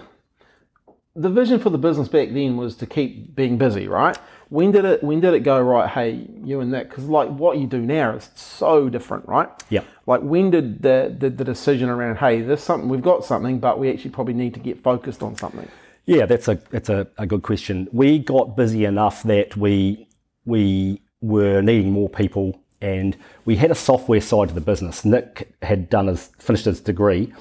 the 1.16 1.30
vision 1.30 1.60
for 1.60 1.70
the 1.70 1.78
business 1.78 2.08
back 2.08 2.30
then 2.34 2.58
was 2.58 2.76
to 2.78 2.86
keep 2.86 3.34
being 3.36 3.58
busy, 3.58 3.88
right? 3.88 4.18
When 4.50 4.72
did 4.72 4.84
it? 4.84 5.04
When 5.04 5.20
did 5.20 5.34
it 5.36 5.42
go 5.42 5.62
right? 5.62 5.88
Hey, 5.88 6.28
you 6.44 6.60
and 6.60 6.74
that, 6.74 6.90
because 6.90 7.06
like 7.06 7.30
what 7.30 7.58
you 7.60 7.68
do 7.68 7.80
now 7.80 8.16
is 8.16 8.30
so 8.36 8.90
different, 8.90 9.28
right? 9.28 9.50
Yeah. 9.70 9.84
Like 10.08 10.22
when 10.22 10.50
did 10.50 10.82
the, 10.82 11.16
the 11.18 11.30
the 11.30 11.44
decision 11.44 11.88
around? 11.88 12.18
Hey, 12.18 12.42
there's 12.42 12.62
something 12.62 12.90
we've 12.90 13.02
got 13.02 13.24
something, 13.24 13.60
but 13.60 13.80
we 13.80 13.92
actually 13.92 14.10
probably 14.10 14.34
need 14.34 14.56
to 14.56 14.60
get 14.60 14.82
focused 14.82 15.22
on 15.22 15.36
something. 15.36 15.68
Yeah, 16.06 16.26
that's 16.26 16.48
a 16.48 16.56
that's 16.72 16.90
a, 16.90 17.08
a 17.20 17.28
good 17.28 17.44
question. 17.44 17.88
We 17.92 18.18
got 18.18 18.58
busy 18.58 18.86
enough 18.86 19.22
that 19.24 19.56
we 19.56 20.08
we 20.46 21.02
were 21.22 21.62
needing 21.62 21.92
more 21.92 22.10
people, 22.10 22.60
and 22.82 23.18
we 23.46 23.56
had 23.58 23.72
a 23.72 23.76
software 23.76 24.22
side 24.22 24.48
to 24.50 24.54
the 24.54 24.62
business. 24.62 25.04
Nick 25.04 25.54
had 25.62 25.90
done 25.90 26.08
his 26.08 26.30
finished 26.40 26.66
his 26.66 26.80
degree, 26.80 27.34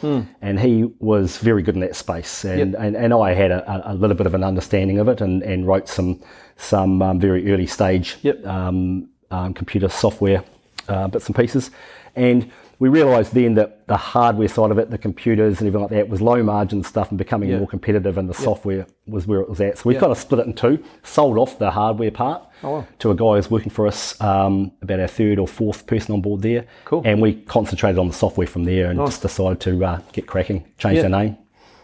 and 0.43 0.59
he 0.61 0.85
was 0.99 1.39
very 1.39 1.63
good 1.63 1.75
in 1.75 1.81
that 1.83 1.97
space, 1.97 2.45
and 2.45 2.75
and, 2.75 2.97
and 2.97 3.15
I 3.15 3.35
had 3.35 3.51
a, 3.51 3.93
a 3.93 3.95
little 3.95 4.17
bit 4.17 4.27
of 4.27 4.35
an 4.35 4.43
understanding 4.45 4.99
of 4.99 5.09
it, 5.09 5.21
and, 5.21 5.43
and 5.43 5.67
wrote 5.67 5.89
some 5.89 6.21
some 6.57 7.03
um, 7.03 7.21
very 7.21 7.53
early 7.53 7.67
stage 7.67 8.17
Yep. 8.23 8.45
um, 8.47 9.09
um, 9.31 9.55
computer 9.55 9.89
software 9.89 10.43
uh, 10.89 11.07
bits 11.09 11.27
and 11.27 11.37
pieces, 11.37 11.71
and 12.17 12.51
we 12.81 12.89
realised 12.89 13.35
then 13.35 13.55
that 13.55 13.87
the 13.89 13.97
hardware 13.97 14.47
side 14.49 14.71
of 14.71 14.79
it, 14.79 14.91
the 14.91 14.99
computers 14.99 15.59
and 15.61 15.67
everything 15.67 15.81
like 15.83 15.91
that, 15.91 16.09
was 16.09 16.21
low 16.23 16.43
margin 16.43 16.83
stuff 16.85 17.09
and 17.11 17.19
becoming 17.19 17.49
Yeah. 17.51 17.59
more 17.59 17.67
competitive, 17.67 18.17
and 18.19 18.29
the 18.29 18.35
software 18.35 18.87
was 19.07 19.27
where 19.27 19.41
it 19.41 19.49
was 19.49 19.61
at. 19.61 19.79
So 19.79 19.83
we 19.89 19.95
kind 19.97 20.13
of 20.13 20.19
split 20.19 20.41
it 20.41 20.47
in 20.47 20.53
two, 20.53 20.83
sold 21.03 21.39
off 21.39 21.59
the 21.59 21.71
hardware 21.73 22.11
part 22.13 22.43
Oh, 22.63 22.71
wow. 22.71 22.87
to 23.01 23.11
a 23.11 23.15
guy 23.15 23.35
who's 23.37 23.51
working 23.51 23.71
for 23.71 23.87
us, 23.87 24.21
um, 24.21 24.71
about 24.83 25.01
our 25.01 25.09
third 25.09 25.39
or 25.39 25.49
fourth 25.49 25.87
person 25.87 26.15
on 26.15 26.21
board 26.21 26.43
there. 26.43 26.67
Cool. 26.85 27.03
And 27.05 27.21
we 27.21 27.35
concentrated 27.35 27.99
on 27.99 28.07
the 28.09 28.15
software 28.15 28.47
from 28.47 28.65
there 28.65 28.91
and 28.91 28.99
just 29.01 29.23
decided 29.23 29.61
to 29.61 29.85
uh, 29.85 30.01
get 30.13 30.27
cracking, 30.27 30.65
change 30.79 30.97
Yeah. 30.97 31.03
the 31.03 31.09
name, 31.09 31.37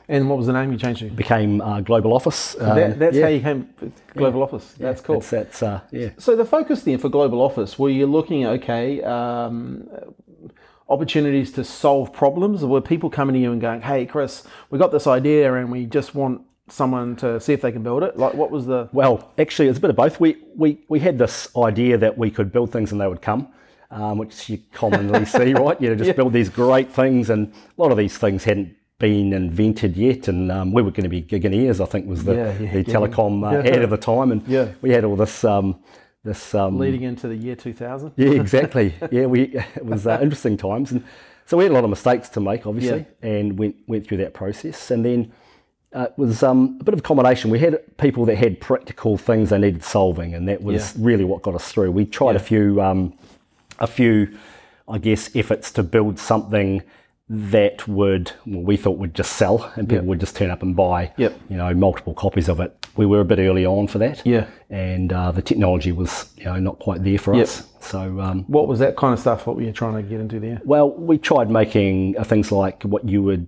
And 0.09 0.29
what 0.29 0.37
was 0.39 0.47
the 0.47 0.53
name 0.53 0.71
you 0.71 0.79
changed 0.79 1.01
to? 1.01 1.11
became 1.11 1.61
uh, 1.61 1.81
Global 1.81 2.13
Office. 2.13 2.55
Um, 2.61 2.77
that, 2.77 2.99
that's 2.99 3.17
yeah. 3.17 3.23
how 3.23 3.29
you 3.31 3.41
came 3.41 3.69
Global 4.15 4.43
Office. 4.43 4.75
That's 4.79 5.01
cool. 5.01 5.17
That's, 5.17 5.31
that's 5.31 5.63
uh, 5.63 5.81
yeah. 5.91 6.11
So 6.19 6.37
the 6.37 6.45
focus 6.45 6.83
then 6.83 6.99
for 6.99 7.09
Global 7.09 7.41
Office, 7.41 7.79
were 7.79 7.91
you 7.91 8.07
looking 8.07 8.45
at 8.45 8.51
okay 8.63 9.03
um, 9.03 9.89
opportunities 10.89 11.51
to 11.53 11.65
solve 11.65 12.13
problems, 12.13 12.63
or 12.63 12.69
were 12.69 12.81
people 12.81 13.11
coming 13.11 13.35
to 13.35 13.41
you 13.41 13.53
and 13.53 13.61
going, 13.61 13.81
"Hey, 13.83 14.07
Chris, 14.07 14.43
we 14.71 14.79
got 14.79 14.93
this 14.93 15.07
idea 15.07 15.55
and 15.55 15.71
we 15.71 15.87
just 15.87 16.15
want 16.15 16.43
someone 16.69 17.15
to 17.17 17.39
see 17.41 17.53
if 17.53 17.61
they 17.63 17.73
can 17.73 17.83
build 17.83 18.03
it"? 18.03 18.19
Like, 18.19 18.35
what 18.35 18.51
was 18.51 18.67
the? 18.67 18.89
Well, 18.93 19.31
actually, 19.39 19.69
it's 19.69 19.79
a 19.79 19.81
bit 19.81 19.91
of 19.91 19.97
both. 19.97 20.21
We, 20.21 20.37
we, 20.57 20.79
we 20.89 20.99
had 21.01 21.19
this 21.19 21.49
idea 21.57 21.99
that 21.99 22.17
we 22.19 22.31
could 22.31 22.53
build 22.53 22.71
things 22.73 22.93
and 22.93 23.01
they 23.01 23.07
would 23.09 23.23
come, 23.23 23.49
um, 23.91 24.19
which 24.19 24.49
you 24.49 24.59
commonly 24.73 25.25
see, 25.37 25.55
right? 25.55 25.81
You 25.81 25.91
know, 25.91 25.95
just 25.97 26.17
build 26.17 26.33
these 26.33 26.49
great 26.49 26.91
things, 26.91 27.31
and 27.31 27.53
a 27.79 27.83
lot 27.83 27.91
of 27.91 27.99
these 27.99 28.17
things 28.19 28.45
hadn't 28.45 28.77
been 28.99 29.33
invented 29.33 29.97
yet, 29.97 30.29
and 30.29 30.53
um, 30.53 30.73
we 30.73 30.81
were 30.81 30.91
going 30.91 31.03
to 31.03 31.09
be 31.09 31.21
giganeers, 31.21 31.81
I 31.83 31.87
think, 31.87 32.07
was 32.07 32.25
the, 32.25 32.35
Yeah, 32.35 32.59
yeah, 32.59 32.73
the 32.75 32.85
telecom 32.85 33.45
uh, 33.45 33.63
yeah. 33.63 33.75
ad 33.75 33.83
of 33.83 33.91
the 33.91 33.97
time, 33.97 34.31
and 34.33 34.47
Yeah. 34.47 34.69
we 34.83 34.91
had 34.91 35.05
all 35.05 35.17
this. 35.17 35.45
Um, 35.45 35.81
this 36.25 36.55
um, 36.55 36.79
Leading 36.79 37.03
into 37.03 37.29
the 37.29 37.37
year 37.37 37.55
2000. 37.55 38.13
yeah, 38.17 38.31
exactly. 38.41 38.95
yeah, 39.11 39.27
we 39.27 39.43
it 39.77 39.85
was 39.85 40.07
uh, 40.07 40.19
interesting 40.23 40.57
times, 40.57 40.91
and 40.93 41.05
so 41.47 41.57
we 41.57 41.65
had 41.65 41.71
a 41.71 41.75
lot 41.75 41.85
of 41.85 41.91
mistakes 41.91 42.29
to 42.31 42.41
make, 42.41 42.67
obviously, 42.67 43.07
and 43.23 43.59
went 43.59 43.77
went 43.87 44.07
through 44.07 44.17
that 44.19 44.33
process, 44.35 44.91
and 44.91 45.05
then 45.05 45.33
uh, 45.93 46.07
it 46.11 46.15
was 46.19 46.43
um, 46.43 46.79
a 46.81 46.85
bit 46.85 46.95
of 46.95 47.01
a 47.01 47.03
combination. 47.03 47.51
We 47.51 47.59
had 47.59 47.97
people 47.99 48.25
that 48.25 48.37
had 48.37 48.61
practical 48.61 49.17
things 49.19 49.51
they 49.51 49.59
needed 49.59 49.85
solving, 49.85 50.35
and 50.35 50.49
that 50.49 50.63
was 50.63 50.97
really 50.99 51.25
what 51.25 51.43
got 51.43 51.55
us 51.55 51.71
through. 51.71 51.93
We 51.93 52.07
tried 52.07 52.37
a 52.37 52.41
few 52.41 52.81
um, 52.81 53.13
a 53.79 53.87
few, 53.87 54.37
I 54.89 54.99
guess, 54.99 55.35
efforts 55.37 55.71
to 55.73 55.83
build 55.83 56.19
something 56.19 56.83
that 57.29 57.87
would 57.89 58.33
well, 58.47 58.63
we 58.63 58.77
thought 58.77 58.99
would 58.99 59.15
just 59.15 59.33
sell 59.33 59.73
and 59.77 59.89
people 59.89 60.05
would 60.05 60.21
just 60.21 60.37
turn 60.37 60.51
up 60.51 60.63
and 60.63 60.77
buy 60.77 61.11
Yep. 61.17 61.41
you 61.49 61.57
know 61.57 61.73
multiple 61.73 62.13
copies 62.13 62.51
of 62.51 62.61
it 62.61 62.84
we 62.97 63.07
were 63.07 63.21
a 63.21 63.25
bit 63.25 63.39
early 63.39 63.67
on 63.67 63.87
for 63.89 63.99
that 63.99 64.23
Yeah. 64.25 64.47
and 64.71 65.13
uh, 65.13 65.31
the 65.33 65.43
technology 65.43 65.93
was 65.93 66.31
you 66.37 66.45
know 66.45 66.59
not 66.59 66.79
quite 66.79 67.03
there 67.05 67.19
for 67.19 67.35
Yep. 67.35 67.43
us 67.45 67.69
so 67.81 68.21
um, 68.21 68.45
What 68.49 68.67
was 68.69 68.79
that 68.79 68.97
kind 68.97 69.13
of 69.13 69.19
stuff? 69.21 69.47
What 69.47 69.57
were 69.57 69.63
you 69.63 69.73
trying 69.73 69.97
to 69.97 70.03
get 70.03 70.21
into 70.21 70.39
there? 70.41 70.61
well 70.65 70.91
we 70.91 71.19
tried 71.19 71.51
making 71.51 72.17
uh, 72.19 72.25
things 72.25 72.51
like 72.53 72.83
what 72.85 73.09
you 73.09 73.23
would 73.23 73.47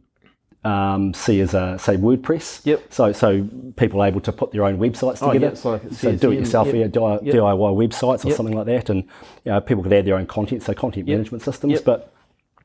um, 0.64 1.14
see 1.14 1.40
as 1.40 1.54
a 1.54 1.78
say 1.78 1.96
WordPress 1.96 2.66
Yep. 2.66 2.92
so 2.92 3.12
so 3.12 3.46
people 3.76 4.00
are 4.02 4.08
able 4.08 4.20
to 4.22 4.32
put 4.32 4.50
their 4.50 4.64
own 4.64 4.78
websites 4.78 5.18
Oh, 5.22 5.32
together 5.32 5.54
yeah, 5.54 5.60
so 5.62 5.70
like 5.72 5.92
so 5.92 6.16
do 6.16 6.32
it 6.32 6.40
yourself 6.40 6.66
yep. 6.74 6.90
DIY, 6.90 7.24
Yep. 7.24 7.34
Websites 7.36 8.24
or 8.24 8.28
Yep. 8.28 8.36
something 8.36 8.56
like 8.56 8.66
that 8.66 8.90
and 8.90 9.04
you 9.44 9.52
know 9.52 9.60
people 9.60 9.82
could 9.84 9.92
add 9.92 10.04
their 10.06 10.16
own 10.16 10.26
content 10.26 10.62
so 10.64 10.74
content 10.74 11.06
management 11.06 11.42
systems 11.44 11.74
Yep. 11.74 11.84
but 11.84 12.12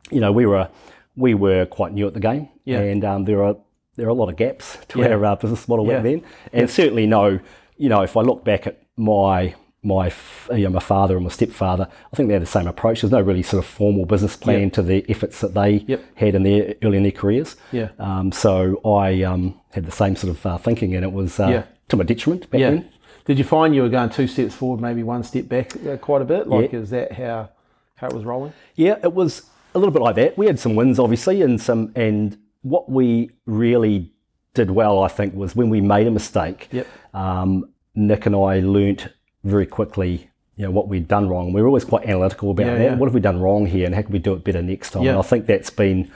you 0.10 0.20
know 0.20 0.32
we 0.32 0.48
were 0.48 0.68
we 1.16 1.36
were 1.36 1.66
quite 1.68 1.94
new 1.94 2.08
at 2.08 2.14
the 2.16 2.20
game 2.20 2.50
Yeah. 2.66 2.80
and 2.80 3.06
um, 3.06 3.26
there 3.26 3.44
are 3.44 3.56
there 3.96 4.06
are 4.06 4.10
a 4.10 4.14
lot 4.14 4.30
of 4.30 4.36
gaps 4.36 4.78
to 4.90 5.00
Yeah. 5.00 5.10
our 5.10 5.26
uh, 5.26 5.36
business 5.36 5.68
model 5.68 5.86
Yeah. 5.88 5.96
back 5.96 6.04
then 6.04 6.24
and 6.54 6.70
certainly 6.70 7.06
no 7.08 7.40
you 7.78 7.90
know 7.90 8.02
if 8.02 8.16
I 8.18 8.22
look 8.22 8.44
back 8.44 8.68
at 8.68 8.82
my 8.98 9.56
my 9.84 10.08
f- 10.08 10.48
you 10.54 10.66
know, 10.66 10.70
my 10.70 10.80
father 10.80 11.16
and 11.16 11.24
my 11.24 11.32
stepfather, 11.32 11.88
I 12.14 12.16
think 12.16 12.28
they 12.28 12.34
had 12.34 12.44
the 12.44 12.46
same 12.46 12.68
approach. 12.68 13.02
There's 13.02 13.12
no 13.12 13.20
really 13.20 13.42
sort 13.42 13.64
of 13.64 13.68
formal 13.68 14.06
business 14.06 14.36
plan 14.38 14.60
Yep. 14.66 14.74
to 14.74 14.82
the 14.84 15.04
efforts 15.10 15.42
that 15.42 15.56
they 15.56 15.84
Yep. 15.88 16.02
had 16.14 16.36
in 16.36 16.44
their 16.44 16.76
early 16.84 16.98
in 16.98 17.02
their 17.04 17.12
careers. 17.12 17.56
Yeah. 17.72 17.90
Um, 17.98 18.32
so 18.32 18.80
I 18.86 19.24
um, 19.24 19.60
had 19.72 19.86
the 19.88 19.92
same 19.92 20.16
sort 20.16 20.30
of 20.38 20.46
uh, 20.46 20.60
thinking, 20.60 20.94
and 20.94 21.04
it 21.04 21.12
was 21.12 21.40
uh, 21.40 21.48
Yeah. 21.48 21.64
to 21.88 21.98
my 21.98 22.04
detriment 22.04 22.48
back 22.52 22.62
Yeah. 22.62 22.70
then. 22.70 22.90
Did 23.26 23.40
you 23.40 23.44
find 23.44 23.74
you 23.74 23.82
were 23.82 23.90
going 23.90 24.12
two 24.12 24.28
steps 24.28 24.54
forward, 24.54 24.82
maybe 24.82 25.02
one 25.02 25.24
step 25.24 25.50
back 25.50 25.72
uh, 25.88 25.98
quite 25.98 26.22
a 26.22 26.26
bit? 26.26 26.48
Like, 26.48 26.72
Yeah. 26.74 26.80
is 26.80 26.92
that 26.92 27.14
how 27.14 27.50
how 27.96 28.06
it 28.08 28.14
was 28.14 28.24
rolling? 28.24 28.54
Yeah, 28.76 28.98
it 29.04 29.14
was 29.14 29.42
a 29.74 29.80
little 29.80 29.94
bit 29.94 30.04
like 30.04 30.16
that. 30.18 30.38
We 30.38 30.46
had 30.46 30.60
some 30.60 30.76
wins, 30.76 31.00
obviously, 31.00 31.42
and 31.42 31.60
some. 31.60 31.92
And 31.96 32.38
what 32.62 32.90
we 32.90 33.32
really 33.46 34.12
did 34.54 34.72
well, 34.72 35.02
I 35.02 35.08
think, 35.08 35.34
was 35.34 35.56
when 35.56 35.70
we 35.70 35.82
made 35.82 36.08
a 36.08 36.12
mistake. 36.12 36.68
Yep. 36.72 36.88
Um, 37.14 37.70
Nick 37.96 38.26
and 38.26 38.36
I 38.36 38.60
learnt 38.60 39.08
very 39.44 39.66
quickly, 39.66 40.30
you 40.56 40.66
know, 40.66 40.72
what 40.72 40.88
we'd 40.88 41.08
done 41.08 41.28
wrong. 41.30 41.54
We 41.54 41.62
were 41.62 41.68
always 41.68 41.86
quite 41.86 42.06
analytical 42.06 42.52
about 42.52 42.66
Yeah, 42.68 42.76
that. 42.78 42.84
yeah. 42.84 42.96
What 42.96 43.08
have 43.08 43.14
we 43.14 43.22
done 43.22 43.40
wrong 43.42 43.66
here, 43.66 43.86
and 43.86 43.96
how 43.96 44.02
can 44.02 44.12
we 44.12 44.20
do 44.20 44.34
it 44.34 44.44
better 44.44 44.62
next 44.62 44.92
time? 44.92 45.04
Yeah. 45.04 45.12
And 45.12 45.20
I 45.20 45.22
think 45.24 45.46
that's 45.46 45.70
been 45.70 46.12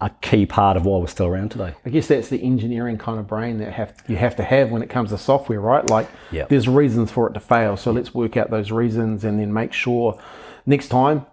a 0.00 0.10
key 0.20 0.46
part 0.46 0.76
of 0.76 0.84
why 0.84 0.98
we're 0.98 1.06
still 1.06 1.26
around 1.26 1.50
today. 1.52 1.74
I 1.86 1.90
guess 1.90 2.08
that's 2.08 2.28
the 2.28 2.42
engineering 2.42 2.98
kind 2.98 3.20
of 3.20 3.26
brain 3.28 3.58
that 3.58 3.72
have 3.72 3.94
you 4.08 4.16
have 4.16 4.34
to 4.36 4.42
have 4.42 4.70
when 4.70 4.82
it 4.82 4.90
comes 4.90 5.10
to 5.10 5.18
software, 5.18 5.60
right? 5.60 5.88
Like, 5.88 6.08
Yeah. 6.32 6.46
there's 6.48 6.68
reasons 6.68 7.10
for 7.10 7.28
it 7.28 7.34
to 7.34 7.40
fail, 7.40 7.76
so 7.76 7.92
let's 7.92 8.12
work 8.12 8.36
out 8.36 8.50
those 8.50 8.72
reasons 8.72 9.24
and 9.24 9.38
then 9.38 9.52
make 9.52 9.72
sure 9.72 10.18
next 10.66 10.88
time 10.88 11.24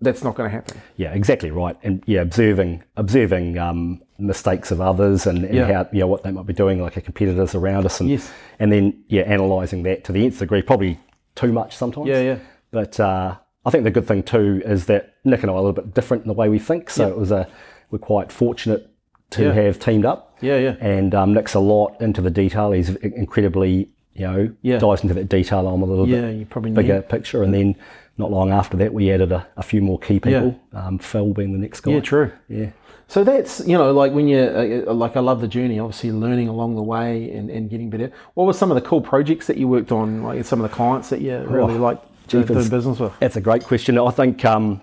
that's 0.00 0.22
not 0.22 0.34
going 0.36 0.48
to 0.48 0.54
happen. 0.54 0.80
Yeah, 0.96 1.12
exactly 1.12 1.50
right. 1.50 1.76
And 1.82 2.02
yeah, 2.06 2.20
observing 2.20 2.82
observing 2.96 3.58
um, 3.58 4.00
mistakes 4.18 4.70
of 4.70 4.80
others 4.80 5.26
and, 5.26 5.44
and 5.44 5.54
Yeah. 5.54 5.72
how 5.72 5.88
you 5.92 6.00
know 6.00 6.06
what 6.06 6.22
they 6.22 6.30
might 6.30 6.46
be 6.46 6.52
doing, 6.52 6.80
like 6.80 6.96
our 6.96 7.02
competitors 7.02 7.54
around 7.54 7.84
us, 7.86 8.00
and 8.00 8.08
Yes. 8.10 8.30
and 8.58 8.72
then 8.72 9.02
yeah, 9.08 9.22
analysing 9.22 9.82
that 9.84 10.04
to 10.04 10.12
the 10.12 10.24
nth 10.24 10.38
degree, 10.38 10.62
probably 10.62 10.98
too 11.34 11.52
much 11.52 11.76
sometimes. 11.76 12.08
Yeah, 12.08 12.20
yeah. 12.20 12.38
But 12.70 12.98
uh, 13.00 13.36
I 13.66 13.70
think 13.70 13.84
the 13.84 13.90
good 13.90 14.06
thing 14.06 14.22
too 14.22 14.62
is 14.64 14.86
that 14.86 15.14
Nick 15.24 15.42
and 15.42 15.50
I 15.50 15.54
are 15.54 15.58
a 15.58 15.60
little 15.62 15.72
bit 15.82 15.94
different 15.94 16.22
in 16.24 16.28
the 16.28 16.34
way 16.34 16.48
we 16.48 16.58
think. 16.58 16.90
So 16.90 17.08
it 17.08 17.16
was 17.16 17.30
a 17.30 17.48
we're 17.90 17.98
quite 17.98 18.30
fortunate 18.30 18.90
to 19.30 19.44
Yeah. 19.44 19.52
have 19.52 19.78
teamed 19.78 20.04
up. 20.04 20.36
Yeah, 20.40 20.58
yeah. 20.58 20.76
And 20.80 21.14
um, 21.14 21.34
Nick's 21.34 21.54
a 21.54 21.60
lot 21.60 22.00
into 22.00 22.20
the 22.22 22.30
detail. 22.30 22.70
He's 22.72 22.90
incredibly 22.96 23.88
you 24.14 24.26
know 24.26 24.52
Yeah. 24.62 24.78
dives 24.78 25.02
into 25.02 25.14
that 25.14 25.28
detail. 25.28 25.66
I'm 25.68 25.82
a 25.82 25.86
little 25.86 26.08
Yeah, 26.08 26.30
bit 26.30 26.74
bigger 26.74 26.94
need. 26.94 27.08
picture, 27.08 27.42
and 27.42 27.52
then. 27.52 27.74
Not 28.18 28.30
long 28.30 28.50
after 28.50 28.76
that, 28.78 28.92
we 28.92 29.10
added 29.12 29.32
a, 29.32 29.46
a 29.56 29.62
few 29.62 29.80
more 29.80 29.98
key 29.98 30.18
people. 30.18 30.60
Um, 30.72 30.98
Phil 30.98 31.32
being 31.32 31.52
the 31.52 31.58
next 31.58 31.80
guy. 31.80 31.92
Yeah, 31.92 32.00
true. 32.00 32.32
Yeah. 32.48 32.70
So 33.06 33.24
that's 33.24 33.66
you 33.66 33.78
know 33.78 33.90
like 33.92 34.12
when 34.12 34.28
you 34.28 34.38
uh, 34.38 34.92
like 34.92 35.16
I 35.16 35.20
love 35.20 35.40
the 35.40 35.48
journey, 35.48 35.78
obviously 35.78 36.12
learning 36.12 36.48
along 36.48 36.76
the 36.76 36.82
way 36.82 37.30
and, 37.30 37.48
and 37.48 37.70
getting 37.70 37.88
better. 37.88 38.12
What 38.34 38.46
were 38.46 38.52
some 38.52 38.70
of 38.70 38.74
the 38.74 38.86
cool 38.86 39.00
projects 39.00 39.46
that 39.46 39.56
you 39.56 39.66
worked 39.66 39.92
on? 39.92 40.22
Like 40.22 40.44
some 40.44 40.60
of 40.60 40.68
the 40.68 40.74
clients 40.74 41.08
that 41.08 41.22
you 41.22 41.38
really 41.38 41.74
Oh, 41.74 41.78
like 41.78 42.02
doing 42.26 42.44
business 42.46 42.98
with? 42.98 43.18
That's 43.20 43.36
a 43.36 43.40
great 43.40 43.64
question. 43.64 43.98
I 43.98 44.10
think 44.10 44.44
um, 44.44 44.82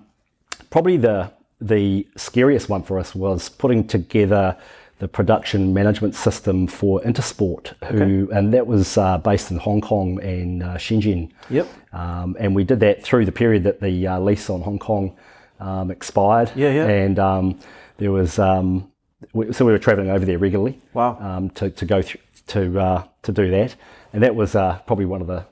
probably 0.72 0.98
the 0.98 1.32
the 1.62 2.08
scariest 2.18 2.68
one 2.68 2.84
for 2.84 2.98
us 3.00 3.14
was 3.14 3.50
putting 3.50 3.86
together 3.88 4.58
the 5.00 5.08
production 5.08 5.74
management 5.74 6.16
system 6.16 6.68
for 6.68 7.02
Intersport, 7.02 7.74
who 7.84 8.30
and 8.32 8.54
that 8.54 8.66
was 8.66 8.98
uh, 8.98 9.18
based 9.18 9.52
in 9.52 9.58
Hong 9.58 9.82
Kong 9.82 10.22
and 10.22 10.64
uh, 10.64 10.76
Shenzhen. 10.76 11.32
Yep. 11.50 11.68
Um, 11.94 12.38
and 12.40 12.56
we 12.56 12.64
did 12.64 12.80
that 12.80 13.04
through 13.04 13.26
the 13.26 13.32
period 13.32 13.64
that 13.64 13.82
the 13.82 14.08
uh, 14.08 14.20
lease 14.20 14.50
on 14.50 14.62
Hong 14.62 14.80
Kong 14.80 15.16
um, 15.60 15.92
expired. 15.92 16.52
Yeah, 16.56 16.72
yeah. 16.72 16.88
And 16.88 17.20
um, 17.20 17.60
there 17.98 18.12
was 18.12 18.40
um, 18.40 18.90
we, 19.34 19.52
so 19.52 19.66
we 19.66 19.72
were 19.72 19.80
travelling 19.80 20.10
over 20.10 20.26
there 20.26 20.38
regularly. 20.38 20.82
Wow. 20.94 21.18
Um, 21.20 21.50
to, 21.52 21.70
to 21.70 21.86
go 21.86 22.02
through 22.02 22.22
to 22.48 22.80
uh, 22.80 23.04
to 23.24 23.32
do 23.32 23.50
that, 23.52 23.76
and 24.14 24.24
that 24.24 24.36
was 24.36 24.56
uh, 24.56 24.80
probably 24.86 25.06
one 25.06 25.22
of 25.22 25.28
the 25.28 25.46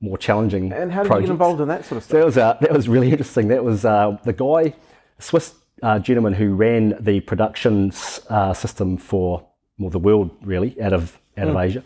more 0.00 0.18
challenging. 0.18 0.72
And 0.72 0.92
how 0.92 1.02
did 1.02 1.12
you 1.12 1.20
get 1.20 1.30
involved 1.30 1.60
in 1.60 1.68
that 1.68 1.84
sort 1.84 1.96
of 1.96 2.04
stuff? 2.04 2.18
That 2.18 2.24
was 2.24 2.38
uh, 2.38 2.58
that 2.60 2.72
was 2.72 2.88
really 2.88 3.10
interesting. 3.10 3.48
That 3.48 3.64
was 3.64 3.84
uh, 3.84 4.18
the 4.24 4.32
guy, 4.32 4.74
Swiss 5.18 5.54
uh, 5.86 5.98
gentleman 6.08 6.32
who 6.40 6.48
ran 6.66 6.82
the 7.08 7.16
production 7.30 7.74
uh, 8.36 8.52
system 8.54 8.96
for 9.10 9.28
well 9.78 9.90
the 9.90 9.98
world 10.08 10.28
really 10.52 10.70
out 10.86 10.92
of 10.92 11.02
out 11.38 11.48
Hmm. 11.48 11.56
of 11.56 11.62
Asia. 11.66 11.82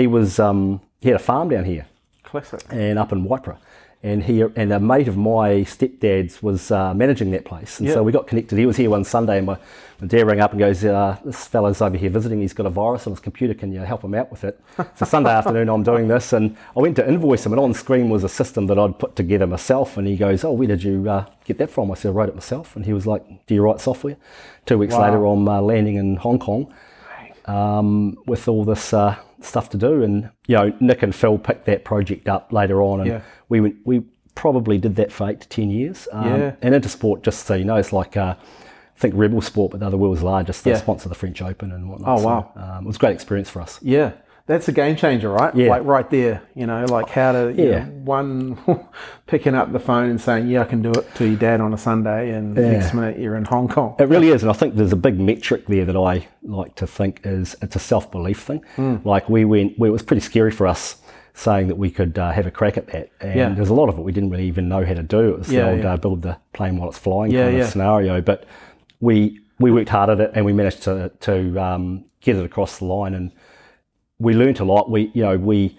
He 0.00 0.06
was 0.16 0.38
um, 0.38 0.80
he 1.02 1.08
had 1.10 1.16
a 1.16 1.24
farm 1.30 1.48
down 1.54 1.64
here 1.64 1.84
Classic. 2.22 2.60
and 2.70 2.98
up 3.02 3.12
in 3.12 3.18
Waipara. 3.28 3.56
And 4.02 4.22
he 4.22 4.40
and 4.40 4.72
a 4.72 4.80
mate 4.80 5.08
of 5.08 5.18
my 5.18 5.62
stepdad's 5.62 6.42
was 6.42 6.70
uh, 6.70 6.94
managing 6.94 7.32
that 7.32 7.44
place, 7.44 7.78
and 7.78 7.86
Yeah. 7.86 7.94
so 7.94 8.02
we 8.02 8.12
got 8.12 8.26
connected. 8.26 8.56
He 8.58 8.64
was 8.64 8.78
here 8.78 8.88
one 8.88 9.04
Sunday, 9.04 9.36
and 9.36 9.46
my, 9.46 9.58
my 10.00 10.06
dad 10.06 10.26
rang 10.26 10.40
up 10.40 10.52
and 10.52 10.58
goes, 10.58 10.82
uh, 10.86 11.18
"This 11.22 11.46
fellow's 11.46 11.82
over 11.82 11.98
here 11.98 12.08
visiting. 12.08 12.40
He's 12.40 12.54
got 12.54 12.64
a 12.64 12.70
virus 12.70 13.06
on 13.06 13.12
his 13.12 13.20
computer. 13.20 13.52
Can 13.52 13.72
you 13.72 13.80
help 13.80 14.02
him 14.02 14.14
out 14.14 14.30
with 14.30 14.42
it?" 14.44 14.58
so 14.96 15.04
Sunday 15.04 15.28
afternoon, 15.28 15.68
I'm 15.68 15.82
doing 15.82 16.08
this, 16.08 16.32
and 16.32 16.56
I 16.74 16.80
went 16.80 16.96
to 16.96 17.06
invoice 17.06 17.44
him, 17.44 17.52
and 17.52 17.60
on 17.60 17.74
screen 17.74 18.08
was 18.08 18.24
a 18.24 18.28
system 18.30 18.68
that 18.68 18.78
I'd 18.78 18.98
put 18.98 19.16
together 19.16 19.46
myself. 19.46 19.98
And 19.98 20.06
he 20.08 20.16
goes, 20.16 20.44
"Oh, 20.44 20.52
where 20.52 20.68
did 20.68 20.82
you 20.82 21.06
uh, 21.10 21.26
get 21.44 21.58
that 21.58 21.68
from?" 21.68 21.90
I 21.90 21.94
said, 21.94 22.08
"I 22.08 22.12
wrote 22.12 22.30
it 22.30 22.34
myself." 22.34 22.76
And 22.76 22.86
he 22.86 22.94
was 22.94 23.06
like, 23.06 23.22
"Do 23.46 23.54
you 23.54 23.60
write 23.60 23.80
software?" 23.82 24.16
Two 24.64 24.78
weeks 24.78 24.94
Wow. 24.94 25.02
later, 25.04 25.26
I'm 25.26 25.46
uh, 25.46 25.60
landing 25.60 25.96
in 25.96 26.16
Hong 26.16 26.38
Kong 26.38 26.72
um, 27.44 28.16
with 28.26 28.48
all 28.48 28.64
this 28.64 28.94
uh, 28.94 29.16
stuff 29.42 29.70
to 29.70 29.76
do. 29.78 30.02
And 30.02 30.30
you 30.46 30.56
know, 30.56 30.72
Nick 30.80 31.02
and 31.02 31.14
Phil 31.14 31.38
picked 31.38 31.66
that 31.66 31.84
project 31.84 32.28
up 32.28 32.52
later 32.52 32.82
on, 32.82 33.00
and 33.00 33.08
Yeah. 33.08 33.20
we 33.48 33.60
went, 33.60 33.76
we 33.84 34.02
probably 34.34 34.78
did 34.78 34.96
that 34.96 35.12
for 35.12 35.28
eight 35.28 35.40
to 35.40 35.48
ten 35.48 35.70
years. 35.70 36.08
Um, 36.12 36.26
Yeah. 36.40 36.52
And 36.62 36.74
Intersport, 36.74 37.22
just 37.22 37.46
so 37.46 37.54
you 37.54 37.64
know, 37.64 37.76
it's 37.76 37.92
like 37.92 38.16
uh, 38.16 38.34
I 38.38 38.98
think 39.00 39.14
Rebel 39.16 39.40
Sport, 39.40 39.70
but 39.72 39.80
they're 39.80 39.90
the 39.90 39.98
world's 39.98 40.22
largest. 40.22 40.64
They 40.64 40.70
Yeah. 40.72 40.76
sponsor 40.76 41.08
the 41.08 41.14
French 41.14 41.40
Open 41.42 41.72
and 41.72 41.88
whatnot. 41.90 42.18
Oh, 42.18 42.22
So, 42.22 42.26
wow. 42.28 42.50
um, 42.56 42.84
it 42.84 42.86
was 42.86 42.96
a 42.96 42.98
great 42.98 43.14
experience 43.14 43.48
for 43.48 43.60
us. 43.62 43.78
Yeah, 43.82 44.12
that's 44.50 44.66
a 44.66 44.72
game 44.72 44.96
changer, 44.96 45.30
right? 45.30 45.54
Yeah. 45.54 45.68
Like 45.68 45.84
right 45.84 46.10
there, 46.10 46.42
you 46.56 46.66
know, 46.66 46.84
like 46.86 47.08
how 47.08 47.30
to, 47.32 47.54
Yeah. 47.56 47.84
know, 47.84 47.90
one 48.04 48.58
picking 49.28 49.54
up 49.54 49.70
the 49.72 49.78
phone 49.78 50.10
and 50.10 50.20
saying, 50.20 50.48
yeah, 50.48 50.62
I 50.62 50.64
can 50.64 50.82
do 50.82 50.90
it 50.90 51.14
to 51.14 51.26
your 51.26 51.36
dad 51.38 51.60
on 51.60 51.72
a 51.72 51.78
Sunday, 51.78 52.30
and 52.32 52.54
next 52.54 52.92
minute 52.92 53.16
you're 53.18 53.36
in 53.36 53.44
Hong 53.44 53.68
Kong. 53.68 53.94
It 54.00 54.08
really 54.08 54.28
is, 54.30 54.42
and 54.42 54.50
I 54.50 54.54
think 54.54 54.74
there's 54.74 54.92
a 54.92 54.96
big 54.96 55.20
metric 55.20 55.66
there 55.66 55.84
that 55.84 55.96
I 55.96 56.26
like 56.42 56.74
to 56.76 56.86
think 56.86 57.20
is 57.24 57.54
it's 57.62 57.76
a 57.76 57.78
self 57.78 58.10
belief 58.10 58.40
thing. 58.40 58.64
Hmm. 58.74 58.96
Like 59.04 59.28
we 59.28 59.44
went, 59.44 59.78
well, 59.78 59.88
it 59.88 59.92
was 59.92 60.02
pretty 60.02 60.20
scary 60.22 60.50
for 60.50 60.66
us 60.66 60.96
saying 61.34 61.68
that 61.68 61.76
we 61.78 61.90
could 61.90 62.18
uh, 62.18 62.32
have 62.32 62.46
a 62.46 62.50
crack 62.50 62.76
at 62.76 62.88
that, 62.88 63.10
and 63.20 63.34
Yeah. 63.38 63.48
there's 63.50 63.68
a 63.70 63.74
lot 63.74 63.88
of 63.88 63.96
it 63.98 64.02
we 64.02 64.10
didn't 64.12 64.30
really 64.30 64.48
even 64.48 64.68
know 64.68 64.84
how 64.84 64.94
to 64.94 65.02
do. 65.04 65.30
It 65.34 65.38
was 65.38 65.52
Yeah, 65.52 65.66
the 65.66 65.70
old 65.70 65.78
yeah. 65.84 65.92
uh, 65.92 65.96
build 65.96 66.22
the 66.22 66.36
plane 66.52 66.76
while 66.76 66.88
it's 66.88 66.98
flying 66.98 67.30
Yeah, 67.30 67.44
kind 67.44 67.56
yeah. 67.56 67.62
of 67.64 67.68
scenario, 67.70 68.20
but 68.20 68.44
we 69.00 69.38
we 69.60 69.70
worked 69.70 69.90
hard 69.90 70.10
at 70.10 70.20
it 70.20 70.32
and 70.34 70.44
we 70.44 70.52
managed 70.52 70.82
to 70.82 71.12
to 71.20 71.56
um, 71.62 72.04
get 72.20 72.34
it 72.36 72.44
across 72.44 72.78
the 72.80 72.84
line, 72.86 73.14
and 73.14 73.30
we 74.20 74.34
learnt 74.34 74.60
a 74.60 74.64
lot. 74.64 74.90
We 74.90 75.10
you 75.14 75.22
know 75.22 75.36
we 75.36 75.76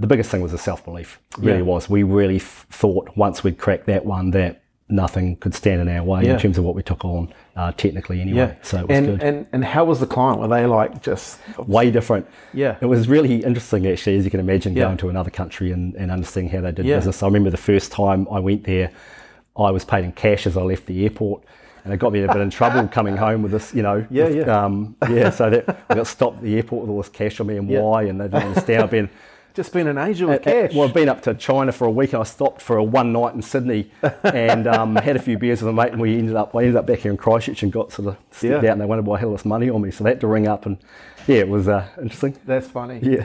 the 0.00 0.06
biggest 0.06 0.30
thing 0.30 0.40
was 0.40 0.52
the 0.52 0.58
self 0.58 0.84
belief. 0.84 1.20
Really 1.38 1.58
Yeah. 1.58 1.62
was. 1.64 1.88
We 1.90 2.02
really 2.02 2.36
f- 2.36 2.66
thought 2.70 3.10
once 3.16 3.44
we'd 3.44 3.58
cracked 3.58 3.86
that 3.86 4.04
one 4.04 4.30
that 4.32 4.62
nothing 4.90 5.36
could 5.36 5.54
stand 5.54 5.82
in 5.82 5.88
our 5.88 6.02
way 6.02 6.22
Yeah. 6.24 6.32
in 6.32 6.38
terms 6.38 6.56
of 6.56 6.64
what 6.64 6.74
we 6.74 6.82
took 6.82 7.04
on 7.04 7.28
uh, 7.56 7.72
technically 7.72 8.22
anyway. 8.22 8.38
Yeah. 8.38 8.54
So 8.62 8.78
it 8.78 8.88
was 8.88 8.96
and, 8.96 9.06
good. 9.06 9.22
and 9.22 9.46
and 9.52 9.64
how 9.64 9.84
was 9.84 10.00
the 10.00 10.06
client? 10.06 10.40
Were 10.40 10.48
they 10.48 10.64
like 10.66 11.02
just 11.02 11.38
Way 11.58 11.90
different. 11.90 12.26
Yeah. 12.54 12.76
It 12.80 12.86
was 12.86 13.06
really 13.08 13.44
interesting 13.44 13.86
actually, 13.86 14.16
as 14.16 14.24
you 14.24 14.30
can 14.30 14.40
imagine, 14.40 14.74
Yeah. 14.74 14.84
going 14.84 14.96
to 14.98 15.08
another 15.10 15.30
country 15.30 15.72
and, 15.72 15.94
and 15.96 16.10
understanding 16.10 16.50
how 16.52 16.62
they 16.62 16.72
did 16.72 16.86
business. 16.86 17.22
I 17.22 17.26
remember 17.26 17.50
the 17.50 17.56
first 17.58 17.92
time 17.92 18.26
I 18.30 18.38
went 18.40 18.64
there, 18.64 18.90
I 19.58 19.70
was 19.72 19.84
paid 19.84 20.04
in 20.04 20.12
cash 20.12 20.46
as 20.46 20.56
I 20.56 20.62
left 20.62 20.86
the 20.86 21.02
airport. 21.04 21.42
And 21.88 21.94
it 21.94 22.00
got 22.00 22.12
me 22.12 22.22
a 22.22 22.28
bit 22.28 22.36
in 22.42 22.50
trouble 22.50 22.86
coming 22.92 23.16
home 23.16 23.40
with 23.40 23.50
this, 23.50 23.72
you 23.74 23.80
know. 23.82 24.06
Yeah, 24.10 24.24
with, 24.24 24.36
yeah. 24.36 24.64
Um, 24.64 24.94
yeah, 25.08 25.30
so 25.30 25.48
that 25.48 25.84
I 25.88 25.94
got 25.94 26.06
stopped 26.06 26.36
at 26.36 26.42
the 26.42 26.54
airport 26.56 26.82
with 26.82 26.90
all 26.90 26.98
this 27.00 27.08
cash 27.08 27.40
on 27.40 27.46
me 27.46 27.56
and 27.56 27.66
Yeah. 27.70 27.80
why, 27.80 28.02
and 28.02 28.20
they 28.20 28.24
didn't 28.24 28.42
understand. 28.48 28.82
I've 28.82 28.90
been 28.90 29.08
just 29.54 29.72
been 29.72 29.86
in 29.86 29.96
Asia 29.96 30.26
with 30.26 30.42
cash? 30.42 30.74
Well, 30.74 30.86
I've 30.86 30.92
been 30.92 31.08
up 31.08 31.22
to 31.22 31.32
China 31.32 31.72
for 31.72 31.86
a 31.86 31.90
week 31.90 32.12
and 32.12 32.20
I 32.20 32.24
stopped 32.24 32.60
for 32.60 32.76
a 32.76 32.84
one 32.84 33.10
night 33.14 33.34
in 33.34 33.40
Sydney 33.40 33.90
and 34.22 34.66
um, 34.66 34.96
had 34.96 35.16
a 35.16 35.18
few 35.18 35.38
beers 35.38 35.62
with 35.62 35.70
a 35.70 35.72
mate 35.72 35.92
and 35.92 36.00
we 36.02 36.18
ended 36.18 36.36
up, 36.36 36.54
I 36.54 36.58
ended 36.58 36.76
up 36.76 36.86
back 36.86 36.98
here 36.98 37.10
in 37.10 37.16
Christchurch 37.16 37.62
and 37.62 37.72
got 37.72 37.90
sort 37.90 38.08
of 38.08 38.18
stepped 38.32 38.62
Yeah. 38.64 38.68
out 38.70 38.72
and 38.74 38.80
they 38.82 38.84
wondered 38.84 39.06
why 39.06 39.16
I 39.16 39.20
had 39.20 39.26
all 39.26 39.32
this 39.32 39.46
money 39.46 39.70
on 39.70 39.80
me. 39.80 39.90
So 39.90 40.04
they 40.04 40.10
had 40.10 40.20
to 40.20 40.26
ring 40.26 40.46
up 40.46 40.66
and 40.66 40.76
yeah, 41.26 41.36
it 41.38 41.48
was 41.48 41.68
uh, 41.68 41.88
interesting. 41.96 42.36
That's 42.44 42.68
funny. 42.68 43.00
Yeah. 43.02 43.24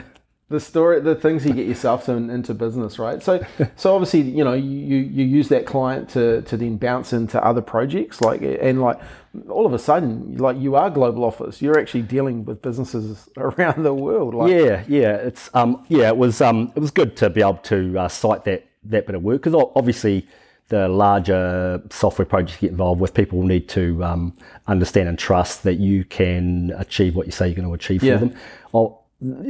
The 0.50 0.60
story, 0.60 1.00
the 1.00 1.14
things 1.14 1.46
you 1.46 1.52
get 1.54 1.66
yourself 1.66 2.08
in, 2.08 2.28
into 2.28 2.52
business, 2.54 2.98
right? 2.98 3.22
So, 3.22 3.44
so 3.76 3.94
obviously, 3.94 4.20
you 4.22 4.44
know, 4.44 4.52
you, 4.52 4.96
you 4.98 5.24
use 5.24 5.48
that 5.48 5.66
client 5.66 6.08
to, 6.10 6.42
to 6.42 6.56
then 6.56 6.76
bounce 6.76 7.12
into 7.12 7.42
other 7.42 7.62
projects, 7.62 8.20
like, 8.20 8.42
and 8.42 8.80
like, 8.80 9.00
all 9.48 9.66
of 9.66 9.72
a 9.72 9.78
sudden, 9.78 10.36
like, 10.36 10.58
you 10.58 10.76
are 10.76 10.90
global 10.90 11.24
office. 11.24 11.60
You're 11.60 11.78
actually 11.78 12.02
dealing 12.02 12.44
with 12.44 12.62
businesses 12.62 13.28
around 13.36 13.82
the 13.84 13.94
world. 13.94 14.34
Like, 14.34 14.50
Yeah, 14.52 14.84
yeah, 14.86 15.16
it's 15.16 15.50
um, 15.54 15.84
yeah, 15.88 16.08
it 16.08 16.16
was 16.16 16.40
um, 16.40 16.72
it 16.76 16.80
was 16.80 16.90
good 16.90 17.16
to 17.16 17.30
be 17.30 17.40
able 17.40 17.54
to 17.64 17.98
uh, 17.98 18.08
cite 18.08 18.44
that 18.44 18.66
that 18.84 19.06
bit 19.06 19.14
of 19.16 19.22
work 19.22 19.42
because 19.42 19.54
obviously 19.74 20.28
the 20.68 20.88
larger 20.88 21.82
software 21.90 22.24
projects 22.26 22.62
you 22.62 22.68
get 22.68 22.72
involved 22.72 23.00
with, 23.00 23.12
people 23.12 23.42
need 23.42 23.68
to 23.68 24.02
um, 24.04 24.36
understand 24.66 25.08
and 25.08 25.18
trust 25.18 25.62
that 25.62 25.74
you 25.74 26.04
can 26.04 26.72
achieve 26.78 27.14
what 27.16 27.26
you 27.26 27.32
say 27.32 27.46
you're 27.46 27.56
going 27.56 27.68
to 27.68 27.74
achieve 27.74 28.02
Yeah. 28.02 28.18
for 28.18 28.26
them. 28.26 28.36
Well, 28.72 29.03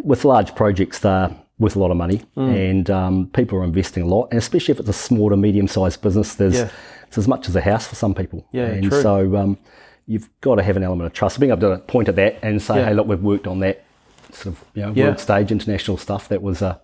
with 0.05 0.25
large 0.25 0.55
projects, 0.55 1.01
they're 1.01 1.35
worth 1.59 1.77
a 1.77 1.79
lot 1.79 1.91
of 1.91 1.97
money, 1.97 2.23
Mm. 2.37 2.71
and 2.71 2.91
um, 2.91 3.27
people 3.33 3.59
are 3.59 3.65
investing 3.65 4.03
a 4.03 4.07
lot, 4.07 4.29
and 4.31 4.39
especially 4.39 4.73
if 4.73 4.81
it's 4.81 4.89
a 4.89 4.93
small 4.93 5.31
to 5.31 5.37
medium 5.37 5.69
sized 5.69 6.01
business, 6.03 6.35
there's 6.35 6.55
Yeah. 6.57 6.69
it's 7.07 7.19
as 7.19 7.29
much 7.29 7.49
as 7.49 7.57
a 7.57 7.61
house 7.61 7.87
for 7.87 7.95
some 7.95 8.15
people. 8.15 8.45
Yeah, 8.53 8.67
and 8.67 8.91
true. 8.91 9.03
so 9.03 9.37
um, 9.37 9.59
you've 10.07 10.29
got 10.41 10.57
to 10.57 10.63
have 10.63 10.77
an 10.77 10.83
element 10.83 11.07
of 11.07 11.13
trust. 11.13 11.39
Being 11.41 11.53
able 11.53 11.77
to 11.77 11.79
point 11.83 12.09
at 12.09 12.17
that 12.17 12.39
and 12.43 12.61
say, 12.61 12.77
Yeah. 12.79 12.87
"Hey, 12.87 12.95
look, 12.95 13.07
we've 13.07 13.23
worked 13.23 13.47
on 13.47 13.61
that." 13.61 13.83
Sort 14.33 14.57
of, 14.57 14.65
you 14.75 14.83
know, 14.83 14.93
Yeah. 14.95 15.05
world 15.07 15.21
stage 15.21 15.53
international 15.53 15.97
stuff. 15.97 16.29
That 16.29 16.43
was 16.43 16.61
a 16.63 16.81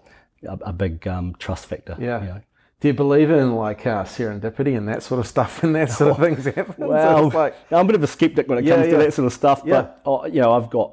a, 0.47 0.59
a 0.67 0.73
big 0.73 1.07
um, 1.07 1.35
trust 1.39 1.67
factor. 1.67 1.97
Yeah. 1.99 2.21
you 2.23 2.27
know. 2.29 2.41
Do 2.81 2.89
you 2.89 2.95
believe 2.95 3.31
in 3.31 3.57
like 3.57 3.87
uh, 3.87 4.05
serendipity 4.05 4.75
and 4.75 4.89
that 4.89 5.03
sort 5.03 5.19
of 5.21 5.27
stuff 5.27 5.63
and 5.63 5.75
that 5.75 5.91
sort 5.91 6.13
of 6.13 6.17
things 6.25 6.45
happen? 6.47 6.75
Well, 6.89 7.27
it's 7.27 7.35
like, 7.35 7.55
I'm 7.71 7.81
a 7.81 7.85
bit 7.85 7.97
of 7.97 8.03
a 8.03 8.07
skeptic 8.07 8.49
when 8.49 8.57
it 8.59 8.65
Yeah, 8.65 8.77
comes 8.77 8.87
yeah. 8.87 8.93
to 8.93 8.99
that 9.05 9.13
sort 9.13 9.27
of 9.27 9.33
stuff. 9.35 9.63
Yeah. 9.67 9.83
But 9.83 10.01
oh, 10.07 10.25
you 10.27 10.41
know, 10.41 10.53
I've 10.53 10.71
got. 10.71 10.93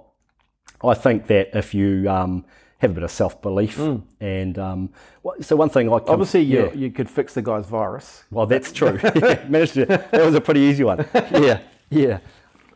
I 0.84 0.94
think 0.94 1.28
that 1.28 1.50
if 1.58 1.74
you 1.74 2.10
um, 2.10 2.46
have 2.80 2.92
a 2.92 2.94
bit 2.94 3.04
of 3.04 3.12
self 3.12 3.42
belief 3.42 3.80
and 4.20 4.60
um, 4.60 4.90
so 5.42 5.56
one 5.56 5.70
thing 5.70 5.88
I 5.92 6.00
come, 6.00 6.08
Mm. 6.08 6.14
obviously, 6.14 6.42
you, 6.42 6.66
yeah. 6.68 6.74
you 6.74 6.92
could 6.92 7.10
fix 7.10 7.34
the 7.34 7.42
guy's 7.42 7.66
virus. 7.66 8.24
Well, 8.32 8.46
that's 8.46 8.72
true. 8.72 9.00
Managed 9.50 9.74
to. 9.74 9.86
That 9.86 10.26
was 10.26 10.36
a 10.36 10.42
pretty 10.42 10.62
easy 10.62 10.84
one. 10.84 11.06
Yeah, 11.32 11.60
yeah. 11.90 12.20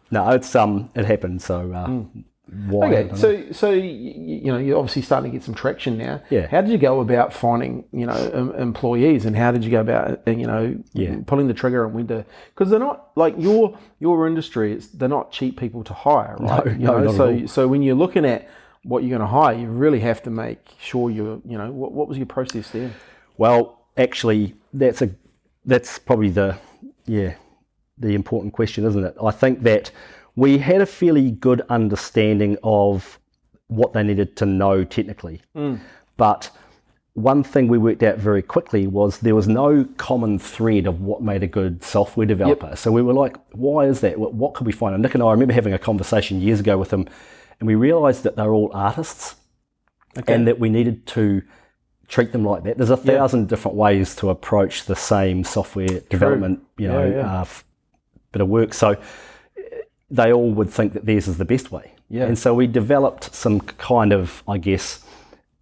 No, 0.09 0.29
it's 0.31 0.53
um, 0.55 0.89
it 0.95 1.05
happened. 1.05 1.41
So 1.41 1.71
uh, 1.71 2.19
why? 2.47 2.87
Okay, 2.93 3.15
so 3.15 3.51
so 3.51 3.71
you, 3.71 4.51
know 4.51 4.57
you're 4.57 4.77
obviously 4.77 5.03
starting 5.03 5.31
to 5.31 5.37
get 5.37 5.43
some 5.45 5.53
traction 5.55 5.97
now. 5.97 6.21
Yeah. 6.29 6.47
How 6.47 6.61
did 6.61 6.71
you 6.71 6.77
go 6.77 6.99
about 6.99 7.31
finding 7.31 7.85
you 7.93 8.05
know 8.05 8.13
em- 8.33 8.51
employees, 8.55 9.25
and 9.25 9.35
how 9.37 9.51
did 9.51 9.63
you 9.63 9.71
go 9.71 9.79
about 9.81 10.21
uh, 10.27 10.31
you 10.31 10.47
know 10.47 10.75
Yeah. 10.93 11.17
pulling 11.25 11.47
the 11.47 11.53
trigger 11.53 11.85
and 11.85 11.93
when 11.93 12.07
to? 12.07 12.25
Because 12.53 12.69
they're 12.69 12.79
not 12.79 13.11
like 13.15 13.35
your 13.37 13.77
your 13.99 14.27
industry. 14.27 14.73
It's, 14.73 14.87
they're 14.87 15.07
not 15.07 15.31
cheap 15.31 15.57
people 15.59 15.83
to 15.85 15.93
hire, 15.93 16.35
right? 16.39 16.65
No, 16.65 16.71
You 16.71 16.77
no, 16.79 16.91
know, 16.97 17.03
not 17.05 17.09
at 17.11 17.15
so 17.17 17.31
all. 17.41 17.47
so 17.47 17.67
when 17.67 17.83
you're 17.83 17.95
looking 17.95 18.25
at 18.25 18.49
what 18.83 19.03
you're 19.03 19.17
going 19.17 19.21
to 19.21 19.27
hire, 19.27 19.53
you 19.53 19.67
really 19.67 19.99
have 19.99 20.23
to 20.23 20.29
make 20.31 20.59
sure 20.79 21.09
you're 21.09 21.39
you 21.45 21.57
know 21.57 21.71
what, 21.71 21.93
what 21.93 22.07
was 22.07 22.17
your 22.17 22.27
process 22.27 22.71
there? 22.71 22.91
Well, 23.37 23.79
actually, 23.97 24.55
that's 24.73 25.01
a 25.01 25.09
that's 25.65 25.99
probably 25.99 26.29
the 26.31 26.57
yeah 27.05 27.35
the 27.97 28.15
important 28.15 28.51
question, 28.53 28.83
isn't 28.85 29.03
it? 29.05 29.15
I 29.23 29.31
think 29.31 29.61
that 29.61 29.91
we 30.41 30.57
had 30.57 30.81
a 30.81 30.85
fairly 30.87 31.29
good 31.47 31.61
understanding 31.69 32.57
of 32.63 33.19
what 33.67 33.93
they 33.93 34.03
needed 34.03 34.35
to 34.37 34.45
know 34.45 34.83
technically, 34.83 35.39
but 36.17 36.49
one 37.13 37.43
thing 37.43 37.67
we 37.67 37.77
worked 37.77 38.01
out 38.09 38.17
very 38.17 38.41
quickly 38.41 38.87
was 38.87 39.19
there 39.19 39.35
was 39.35 39.47
no 39.47 39.85
common 39.97 40.39
thread 40.39 40.87
of 40.87 41.01
what 41.01 41.21
made 41.21 41.43
a 41.43 41.47
good 41.59 41.83
software 41.83 42.25
developer. 42.25 42.75
So 42.75 42.91
we 42.91 43.03
were 43.03 43.13
like, 43.13 43.35
why 43.51 43.85
is 43.85 43.99
that? 44.01 44.17
What, 44.17 44.33
what 44.33 44.53
could 44.55 44.65
we 44.65 44.71
find? 44.71 44.95
And 44.95 45.03
Nick 45.03 45.13
and 45.13 45.21
I 45.21 45.31
remember 45.31 45.53
having 45.53 45.73
a 45.73 45.77
conversation 45.89 46.41
years 46.41 46.59
ago 46.59 46.75
with 46.77 46.89
them, 46.89 47.07
and 47.59 47.67
we 47.67 47.75
realised 47.75 48.23
that 48.23 48.35
they're 48.35 48.53
all 48.59 48.71
artists 48.73 49.35
and 50.33 50.47
that 50.47 50.57
we 50.59 50.69
needed 50.69 51.05
to 51.17 51.43
treat 52.07 52.31
them 52.31 52.43
like 52.43 52.63
that. 52.63 52.77
There's 52.77 52.89
a 52.89 52.97
thousand 52.97 53.47
different 53.47 53.77
ways 53.77 54.15
to 54.17 54.31
approach 54.31 54.85
the 54.85 54.95
same 54.95 55.43
software 55.43 55.99
development, 56.09 56.61
you 56.77 56.87
know, 56.87 57.05
Yeah, 57.05 57.15
yeah. 57.15 57.37
Uh, 57.37 57.41
f- 57.41 57.63
bit 58.31 58.41
of 58.41 58.47
work. 58.47 58.73
So 58.73 58.95
they 60.11 60.31
all 60.33 60.51
would 60.51 60.69
think 60.69 60.93
that 60.93 61.05
theirs 61.05 61.27
is 61.27 61.37
the 61.37 61.45
best 61.45 61.71
way. 61.71 61.93
Yeah. 62.09 62.25
And 62.25 62.37
so 62.37 62.53
we 62.53 62.67
developed 62.67 63.33
some 63.33 63.61
kind 63.61 64.11
of, 64.13 64.43
I 64.47 64.57
guess, 64.57 65.03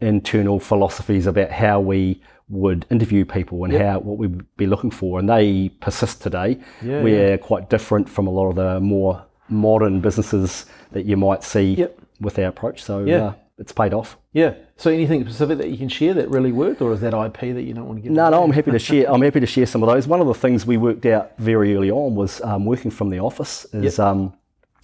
internal 0.02 0.60
philosophies 0.60 1.28
about 1.28 1.52
how 1.52 1.80
we 1.80 2.22
would 2.50 2.86
interview 2.90 3.26
people 3.26 3.64
and 3.64 3.74
how 3.74 4.00
what 4.00 4.18
we'd 4.18 4.42
be 4.58 4.66
looking 4.66 4.90
for, 4.90 5.20
and 5.20 5.30
they 5.30 5.70
persist 5.82 6.22
today. 6.24 6.58
Yeah, 6.82 7.04
We're 7.04 7.38
quite 7.38 7.70
different 7.70 8.10
from 8.10 8.26
a 8.26 8.32
lot 8.32 8.50
of 8.50 8.56
the 8.56 8.80
more 8.80 9.24
modern 9.50 10.00
businesses 10.02 10.66
that 10.92 11.06
you 11.06 11.16
might 11.18 11.44
see 11.44 11.76
Yep. 11.76 12.00
with 12.22 12.40
our 12.40 12.46
approach. 12.46 12.82
So 12.82 13.06
Yeah. 13.06 13.18
uh, 13.28 13.34
it's 13.60 13.72
paid 13.72 13.94
off. 13.94 14.18
Yeah. 14.34 14.54
So 14.78 14.90
anything 14.90 15.22
specific 15.26 15.58
that 15.60 15.70
you 15.70 15.78
can 15.78 15.90
share 15.90 16.14
that 16.16 16.30
really 16.30 16.52
worked, 16.52 16.82
or 16.82 16.92
is 16.94 17.02
that 17.02 17.14
IP 17.14 17.54
that 17.54 17.64
you 17.64 17.74
don't 17.74 17.86
want 17.88 17.98
to 18.00 18.04
give? 18.04 18.12
No, 18.12 18.30
no, 18.30 18.44
I'm 18.44 18.52
happy 18.52 18.72
to 18.72 18.80
share. 18.80 19.12
I'm 19.12 19.22
happy 19.22 19.42
to 19.42 19.46
share 19.46 19.66
some 19.68 19.84
of 19.84 19.90
those. 19.90 20.08
One 20.08 20.22
of 20.22 20.28
the 20.28 20.34
things 20.34 20.66
we 20.66 20.78
worked 20.78 21.06
out 21.06 21.34
very 21.38 21.76
early 21.76 21.92
on 21.92 22.16
was 22.16 22.42
um, 22.42 22.66
working 22.66 22.90
from 22.90 23.10
the 23.12 23.20
office. 23.20 23.66
Is 23.74 24.00
um, 24.00 24.34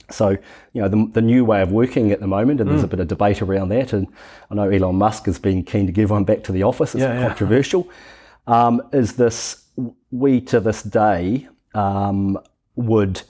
so 0.10 0.30
you 0.74 0.82
know 0.82 0.88
the, 0.90 1.10
the 1.14 1.22
new 1.22 1.44
way 1.46 1.62
of 1.62 1.72
working 1.72 2.12
at 2.12 2.20
the 2.20 2.28
moment, 2.28 2.62
and 2.62 2.70
there's 2.70 2.82
Mm. 2.82 2.86
a 2.86 2.88
bit 2.88 3.00
of 3.00 3.08
debate 3.08 3.42
around 3.42 3.70
that. 3.70 3.94
And 3.94 4.08
I 4.52 4.56
know 4.56 4.70
Elon 4.70 4.96
Musk 4.96 5.26
has 5.26 5.40
been 5.40 5.64
keen 5.64 5.86
to 5.88 5.92
give 5.92 6.10
one 6.12 6.24
back 6.24 6.44
to 6.44 6.52
the 6.52 6.64
office. 6.64 6.94
It's 6.96 7.02
Yeah, 7.02 7.14
yeah. 7.20 7.28
controversial. 7.28 7.88
Um, 8.48 8.82
is 8.94 9.14
this 9.14 9.66
we 10.12 10.42
to 10.42 10.60
this 10.60 10.84
day 10.84 11.48
um, 11.74 12.38
would 12.76 13.22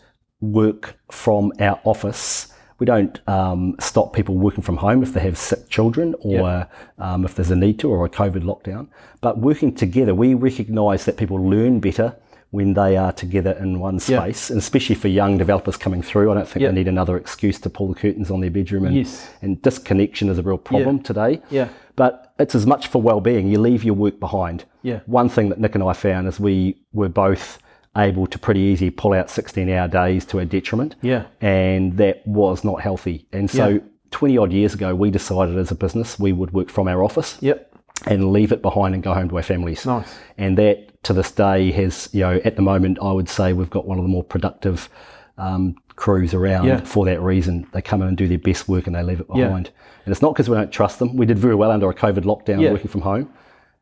work 0.41 0.95
from 1.11 1.51
our 1.59 1.79
office? 1.83 2.51
We 2.77 2.85
don't 2.85 3.17
um, 3.29 3.75
stop 3.79 4.11
people 4.11 4.35
working 4.35 4.61
from 4.61 4.75
home 4.77 5.01
if 5.01 5.13
they 5.13 5.21
have 5.21 5.37
sick 5.37 5.69
children 5.69 6.13
or 6.19 6.67
um, 6.99 7.23
if 7.23 7.33
there's 7.35 7.49
a 7.51 7.55
need 7.55 7.79
to 7.79 7.89
or 7.89 8.03
a 8.05 8.09
COVID 8.09 8.43
lockdown. 8.43 8.87
But 9.21 9.37
working 9.37 9.73
together, 9.73 10.13
we 10.13 10.33
recognise 10.33 11.05
that 11.05 11.15
people 11.15 11.37
learn 11.37 11.79
better 11.79 12.17
when 12.55 12.73
they 12.73 12.95
are 12.95 13.11
together 13.11 13.51
in 13.59 13.79
one 13.79 13.95
Yeah. 13.95 14.19
space, 14.19 14.49
and 14.49 14.59
especially 14.59 14.95
for 14.95 15.09
young 15.09 15.37
developers 15.37 15.75
coming 15.77 16.01
through. 16.01 16.31
I 16.31 16.35
don't 16.35 16.47
think 16.47 16.61
Yeah. 16.63 16.69
they 16.69 16.75
need 16.75 16.87
another 16.87 17.17
excuse 17.17 17.59
to 17.59 17.69
pull 17.69 17.87
the 17.89 17.95
curtains 17.95 18.31
on 18.31 18.39
their 18.39 18.49
bedroom. 18.49 18.85
And, 18.85 18.95
Yes. 18.95 19.27
and 19.41 19.61
disconnection 19.61 20.29
is 20.29 20.37
a 20.39 20.41
real 20.41 20.57
problem 20.57 20.99
today. 20.99 21.41
Yeah. 21.51 21.67
But 21.97 22.33
it's 22.39 22.55
as 22.55 22.65
much 22.65 22.87
for 22.87 23.01
well-being. 23.01 23.47
You 23.49 23.59
leave 23.59 23.83
your 23.83 23.93
work 23.95 24.19
behind. 24.19 24.63
Yeah. 24.83 24.99
One 25.05 25.27
thing 25.29 25.49
that 25.49 25.59
Nick 25.59 25.75
and 25.75 25.83
I 25.83 25.93
found 25.93 26.27
is 26.27 26.39
we 26.39 26.77
were 26.93 27.09
both 27.09 27.59
able 27.97 28.25
to 28.27 28.37
pretty 28.39 28.59
easy 28.61 28.89
pull 28.89 29.13
out 29.13 29.29
16-hour 29.29 29.87
days 29.87 30.25
to 30.25 30.39
our 30.39 30.45
detriment. 30.45 30.95
Yeah. 31.01 31.23
And 31.41 31.97
that 31.97 32.25
was 32.27 32.63
not 32.63 32.81
healthy. 32.81 33.25
And 33.31 33.49
so 33.49 33.67
Yeah. 33.67 33.79
20 34.11 34.37
odd 34.37 34.51
years 34.53 34.73
ago, 34.73 34.95
we 34.95 35.09
decided 35.11 35.57
as 35.57 35.71
a 35.71 35.75
business 35.75 36.17
we 36.19 36.31
would 36.31 36.51
work 36.53 36.69
from 36.69 36.87
our 36.87 37.03
office 37.03 37.37
Yep. 37.41 37.71
And 38.05 38.31
leave 38.31 38.51
it 38.51 38.61
behind 38.61 38.93
and 38.93 39.03
go 39.03 39.13
home 39.13 39.29
to 39.29 39.37
our 39.37 39.43
families. 39.43 39.85
Nice. 39.85 40.13
And 40.37 40.57
that 40.57 41.03
to 41.03 41.13
this 41.13 41.31
day 41.31 41.71
has, 41.71 42.09
you 42.11 42.21
know, 42.21 42.41
at 42.43 42.55
the 42.55 42.61
moment, 42.61 42.97
I 43.01 43.11
would 43.11 43.29
say 43.29 43.53
we've 43.53 43.69
got 43.69 43.85
one 43.87 43.97
of 43.97 44.03
the 44.03 44.09
more 44.09 44.23
productive 44.23 44.89
um, 45.37 45.75
crews 45.95 46.33
around 46.33 46.65
Yeah. 46.65 46.81
for 46.81 47.05
that 47.05 47.21
reason. 47.21 47.67
They 47.71 47.81
come 47.81 48.01
in 48.01 48.07
and 48.09 48.17
do 48.17 48.27
their 48.27 48.37
best 48.37 48.67
work 48.67 48.85
and 48.87 48.95
they 48.95 49.03
leave 49.03 49.19
it 49.19 49.27
behind. 49.27 49.67
Yeah. 49.67 49.81
And 50.05 50.11
it's 50.11 50.21
not 50.21 50.33
because 50.33 50.49
we 50.49 50.55
don't 50.55 50.71
trust 50.71 50.99
them. 50.99 51.15
We 51.15 51.25
did 51.25 51.39
very 51.39 51.55
well 51.55 51.71
under 51.71 51.89
a 51.89 51.93
COVID 51.93 52.23
lockdown 52.23 52.61
Yeah. 52.61 52.71
working 52.71 52.89
from 52.89 53.01
home, 53.01 53.29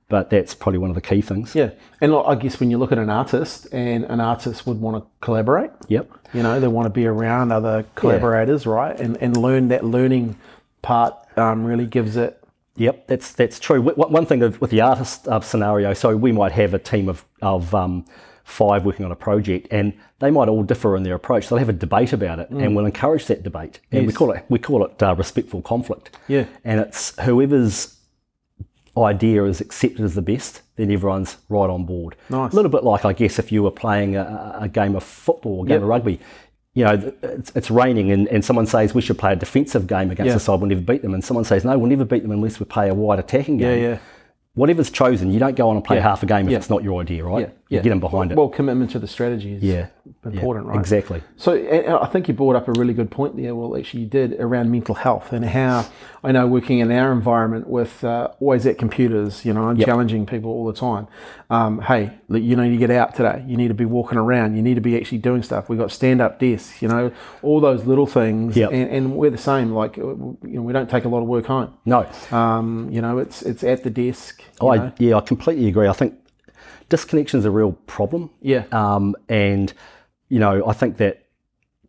but 0.10 0.30
that's 0.30 0.54
probably 0.54 0.78
one 0.80 0.90
of 0.90 0.96
the 0.96 1.02
key 1.02 1.22
things. 1.22 1.56
Yeah. 1.56 1.72
And 2.02 2.12
look, 2.12 2.26
I 2.28 2.36
guess 2.36 2.60
when 2.60 2.70
you 2.72 2.78
look 2.78 2.92
at 2.92 2.98
an 2.98 3.10
artist, 3.10 3.68
and 3.74 4.04
an 4.06 4.20
artist 4.20 4.66
would 4.68 4.80
want 4.80 5.04
to 5.04 5.10
collaborate. 5.22 5.72
Yep. 5.88 6.12
You 6.34 6.44
know, 6.44 6.60
they 6.60 6.68
want 6.68 6.86
to 6.86 6.90
be 6.92 7.06
around 7.08 7.52
other 7.52 7.86
collaborators, 7.96 8.66
right? 8.66 8.98
And 9.00 9.18
and 9.18 9.36
learn 9.38 9.68
that 9.70 9.84
learning 9.86 10.36
part 10.82 11.16
um, 11.38 11.66
really 11.66 11.86
gives 11.86 12.16
it. 12.18 12.43
Yep, 12.76 13.08
that's 13.08 13.34
that's 13.34 13.60
true. 13.60 13.82
One 13.82 14.26
thing 14.26 14.40
with 14.60 14.72
the 14.72 14.82
artist 14.82 15.28
uh, 15.28 15.40
scenario, 15.42 15.94
so 15.94 16.16
we 16.18 16.32
might 16.32 16.52
have 16.54 16.74
a 16.74 16.80
team 16.80 17.08
of 17.08 17.24
of 17.42 17.74
um, 17.76 18.06
five 18.46 18.84
working 18.84 19.06
on 19.06 19.12
a 19.12 19.16
project, 19.16 19.68
and 19.72 19.94
they 20.20 20.32
might 20.32 20.50
all 20.50 20.64
differ 20.64 20.98
in 20.98 21.04
their 21.04 21.14
approach. 21.16 21.50
They'll 21.50 21.60
have 21.60 21.70
a 21.70 21.74
debate 21.74 22.14
about 22.14 22.40
it, 22.40 22.50
and 22.50 22.76
we'll 22.76 22.86
encourage 22.88 23.28
that 23.28 23.44
debate. 23.44 23.80
And 23.92 24.08
we 24.08 24.14
Mm. 24.14 24.16
Call 24.16 24.32
it 24.32 24.46
we 24.50 24.58
call 24.60 24.84
it 24.86 25.04
uh, 25.04 25.14
respectful 25.16 25.62
conflict. 25.62 26.18
Yeah. 26.28 26.46
and 26.64 26.80
it's 26.80 27.18
whoever's 27.22 27.96
idea 28.98 29.44
is 29.46 29.60
accepted 29.62 30.02
as 30.02 30.14
the 30.16 30.22
best, 30.22 30.62
then 30.76 30.92
everyone's 30.92 31.38
right 31.50 31.70
on 31.70 31.84
board. 31.86 32.16
Nice. 32.30 32.54
A 32.54 32.56
little 32.56 32.70
bit 32.72 32.84
like 32.84 33.06
I 33.06 33.14
guess 33.14 33.40
if 33.40 33.52
you 33.52 33.64
were 33.64 33.72
playing 33.72 34.16
a, 34.16 34.58
a 34.62 34.68
game 34.68 34.96
of 34.96 35.04
football, 35.04 35.60
or 35.60 35.66
a 35.66 35.68
game 35.68 35.76
Yep. 35.76 35.82
of 35.84 35.88
rugby. 35.90 36.20
You 36.76 36.86
know, 36.86 37.14
it's, 37.22 37.52
it's 37.56 37.70
raining, 37.70 38.12
and, 38.12 38.28
and 38.30 38.44
someone 38.44 38.66
says 38.66 38.96
we 38.96 39.02
should 39.02 39.20
play 39.20 39.34
a 39.34 39.36
defensive 39.36 39.86
game 39.86 40.10
against 40.10 40.28
Yeah. 40.28 40.34
the 40.34 40.40
side, 40.40 40.60
we'll 40.60 40.70
never 40.70 40.82
beat 40.82 41.04
them. 41.04 41.14
And 41.14 41.24
someone 41.24 41.44
says, 41.46 41.64
no, 41.64 41.78
we'll 41.78 41.90
never 41.90 42.04
beat 42.06 42.24
them 42.24 42.32
unless 42.32 42.60
we 42.60 42.66
play 42.66 42.90
a 42.90 42.94
wide 42.96 43.20
attacking 43.20 43.60
Yeah, 43.60 43.76
game. 43.76 43.84
yeah. 43.84 43.98
Whatever's 44.56 44.90
chosen, 44.90 45.32
you 45.32 45.40
don't 45.40 45.56
go 45.56 45.70
on 45.70 45.76
and 45.76 45.86
play 45.86 45.98
Yeah. 45.98 46.04
half 46.04 46.24
a 46.24 46.26
game 46.26 46.46
if 46.48 46.52
Yeah. 46.52 46.58
it's 46.58 46.70
not 46.72 46.84
your 46.84 47.00
idea, 47.02 47.24
right? 47.24 47.50
Yeah. 47.74 47.80
You 47.80 47.84
get 47.84 47.90
them 47.90 48.00
behind 48.00 48.30
well, 48.30 48.32
it. 48.32 48.38
Well, 48.38 48.50
commitment 48.50 48.92
to 48.92 49.00
the 49.00 49.08
strategy 49.08 49.54
is 49.54 49.64
yeah. 49.64 49.88
important, 50.26 50.66
Yeah, 50.68 50.72
right? 50.72 50.80
Exactly. 50.80 51.22
So 51.38 51.54
I 52.02 52.06
think 52.08 52.28
you 52.28 52.34
brought 52.34 52.56
up 52.56 52.68
a 52.68 52.72
really 52.74 52.94
good 52.94 53.10
point 53.12 53.36
there. 53.36 53.56
Well, 53.56 53.76
actually, 53.78 54.02
you 54.02 54.08
did 54.08 54.34
around 54.40 54.72
mental 54.72 54.96
health 54.96 55.34
and 55.34 55.44
how 55.46 55.86
I 56.24 56.32
know 56.32 56.48
working 56.48 56.80
in 56.80 56.92
our 56.92 57.12
environment 57.12 57.68
with 57.68 58.04
uh, 58.04 58.30
always 58.40 58.66
at 58.66 58.78
computers, 58.78 59.44
you 59.46 59.54
know, 59.54 59.70
and 59.70 59.78
Yep. 59.80 59.86
challenging 59.88 60.26
people 60.26 60.52
all 60.52 60.66
the 60.68 60.74
time. 60.80 61.08
Um, 61.50 61.82
hey, 61.82 62.12
you 62.30 62.56
need 62.56 62.70
to 62.70 62.78
get 62.78 62.92
out 62.92 63.16
today. 63.16 63.44
You 63.48 63.58
need 63.58 63.68
to 63.70 63.74
be 63.74 63.86
walking 63.86 64.18
around. 64.18 64.56
You 64.56 64.62
need 64.62 64.76
to 64.76 64.82
be 64.82 64.96
actually 64.98 65.18
doing 65.20 65.44
stuff. 65.44 65.68
We've 65.70 65.80
got 65.80 65.92
stand 65.92 66.22
up 66.22 66.40
desks, 66.40 66.82
you 66.82 66.88
know, 66.88 67.12
all 67.42 67.60
those 67.60 67.86
little 67.86 68.06
things. 68.08 68.56
Yep. 68.56 68.72
And, 68.72 68.90
and 68.90 69.16
we're 69.16 69.30
the 69.32 69.38
same. 69.38 69.72
Like, 69.72 69.98
uh, 69.98 70.02
you 70.02 70.38
know, 70.44 70.62
we 70.62 70.74
don't 70.74 70.90
take 70.90 71.06
a 71.06 71.10
lot 71.10 71.22
of 71.22 71.28
work 71.28 71.46
home. 71.48 71.74
No, 71.86 72.08
Um, 72.32 72.90
you 72.92 73.02
know, 73.02 73.18
it's 73.18 73.42
it's 73.42 73.64
at 73.64 73.84
the 73.84 73.90
desk. 73.90 74.42
you 74.62 74.68
I 74.70 74.78
know. 74.78 74.92
yeah, 75.00 75.16
I 75.18 75.22
completely 75.22 75.68
agree. 75.68 75.88
I 75.88 75.94
think 75.94 76.16
disconnection 76.90 77.40
is 77.40 77.46
a 77.46 77.52
real 77.52 77.74
problem. 77.88 78.30
Yeah. 78.42 78.66
Um, 78.72 79.16
and 79.30 79.74
you 80.30 80.40
know, 80.40 80.66
I 80.68 80.74
think 80.74 80.98
that 80.98 81.26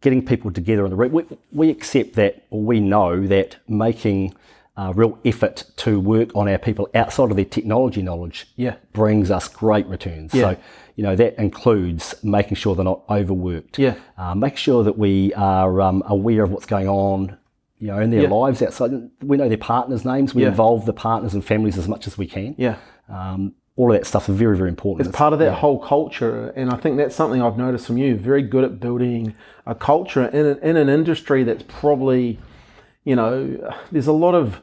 getting 0.01 0.25
people 0.25 0.51
together 0.53 0.85
in 0.85 0.91
the 0.91 0.97
we, 0.97 1.25
we 1.53 1.71
accept 1.71 2.15
that, 2.15 2.45
or 2.51 2.61
we 2.63 2.79
know 2.81 3.27
that 3.27 3.57
making 3.69 4.35
a 4.77 4.93
real 4.93 5.19
effort 5.25 5.65
to 5.77 6.01
work 6.01 6.35
on 6.35 6.49
our 6.49 6.59
people 6.59 6.89
outside 6.95 7.31
of 7.31 7.37
their 7.37 7.45
technology 7.45 8.03
knowledge 8.03 8.47
Yeah. 8.57 8.75
brings 8.93 9.31
us 9.31 9.47
great 9.49 9.87
returns. 9.87 10.35
Yeah. 10.35 10.55
So, 10.55 10.57
you 10.97 11.05
know, 11.05 11.15
that 11.17 11.39
includes 11.41 12.15
making 12.25 12.57
sure 12.57 12.75
they're 12.75 12.85
not 12.85 13.03
overworked. 13.09 13.79
Yeah. 13.79 13.95
Uh, 14.19 14.35
make 14.35 14.57
sure 14.57 14.83
that 14.83 14.99
we 14.99 15.33
are 15.35 15.81
um, 15.81 16.03
aware 16.07 16.43
of 16.43 16.51
what's 16.51 16.67
going 16.67 16.89
on, 16.89 17.37
you 17.79 17.87
know, 17.87 18.01
in 18.01 18.11
their 18.11 18.23
Yeah. 18.23 18.29
lives 18.31 18.63
outside. 18.63 18.91
We 19.23 19.37
know 19.37 19.49
their 19.49 19.57
partners' 19.59 20.05
names. 20.05 20.35
We 20.35 20.43
Yeah. 20.43 20.49
involve 20.49 20.87
the 20.87 20.93
partners 20.93 21.35
and 21.35 21.45
families 21.45 21.79
as 21.79 21.87
much 21.89 22.07
as 22.09 22.19
we 22.19 22.27
can. 22.27 22.57
Yeah. 22.59 22.77
Um, 23.09 23.55
all 23.77 23.91
of 23.93 23.99
that 23.99 24.07
stuff 24.07 24.29
is 24.29 24.37
very, 24.37 24.57
very 24.57 24.69
important. 24.69 25.09
It's 25.09 25.17
part 25.17 25.33
of 25.33 25.39
that 25.41 25.55
whole 25.55 25.79
culture, 25.81 26.53
and 26.55 26.71
I 26.71 26.77
think 26.77 26.97
that's 26.97 27.15
something 27.17 27.43
I've 27.43 27.59
noticed 27.59 27.87
from 27.87 27.99
you. 27.99 28.17
Very 28.17 28.43
good 28.43 28.63
at 28.65 28.79
building 28.81 29.35
a 29.67 29.75
culture 29.75 30.27
in 30.27 30.47
an, 30.47 30.59
in 30.63 30.77
an 30.77 30.89
industry 30.89 31.43
that's 31.43 31.65
probably, 31.67 32.39
you 33.05 33.17
know, 33.17 33.75
there's 33.91 34.07
a 34.07 34.13
lot 34.13 34.35
of 34.35 34.61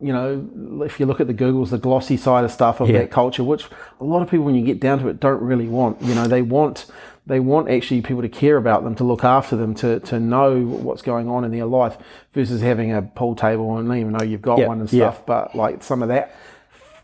you 0.00 0.12
know, 0.12 0.48
if 0.84 1.00
you 1.00 1.06
look 1.06 1.18
at 1.20 1.26
the 1.26 1.34
Googles, 1.34 1.70
the 1.70 1.76
glossy 1.78 2.16
side 2.16 2.44
of 2.44 2.52
stuff 2.52 2.78
of 2.80 2.88
Yeah. 2.88 2.98
that 3.00 3.10
culture, 3.10 3.42
which 3.42 3.66
a 4.00 4.04
lot 4.04 4.22
of 4.22 4.30
people, 4.30 4.46
when 4.46 4.54
you 4.54 4.64
get 4.64 4.78
down 4.78 5.00
to 5.00 5.08
it, 5.08 5.18
don't 5.18 5.42
really 5.42 5.66
want. 5.66 6.00
You 6.00 6.14
know, 6.14 6.28
they 6.28 6.40
want 6.42 6.86
they 7.26 7.40
want 7.40 7.68
actually 7.68 8.00
people 8.00 8.22
to 8.22 8.28
care 8.28 8.56
about 8.56 8.84
them, 8.84 8.94
to 8.94 9.04
look 9.04 9.24
after 9.24 9.56
them, 9.56 9.74
to 9.74 9.98
to 10.00 10.20
know 10.20 10.60
what's 10.62 11.02
going 11.02 11.28
on 11.28 11.44
in 11.44 11.50
their 11.50 11.64
life, 11.66 11.98
versus 12.32 12.60
having 12.62 12.92
a 12.92 13.02
pool 13.02 13.34
table 13.34 13.76
and 13.76 13.88
even 13.92 14.12
know 14.12 14.22
you've 14.24 14.40
got 14.40 14.58
Yeah, 14.58 14.68
one 14.68 14.80
and 14.80 14.92
yeah. 14.92 15.10
stuff. 15.10 15.26
But 15.26 15.56
like 15.56 15.82
some 15.82 16.00
of 16.04 16.08
that 16.10 16.32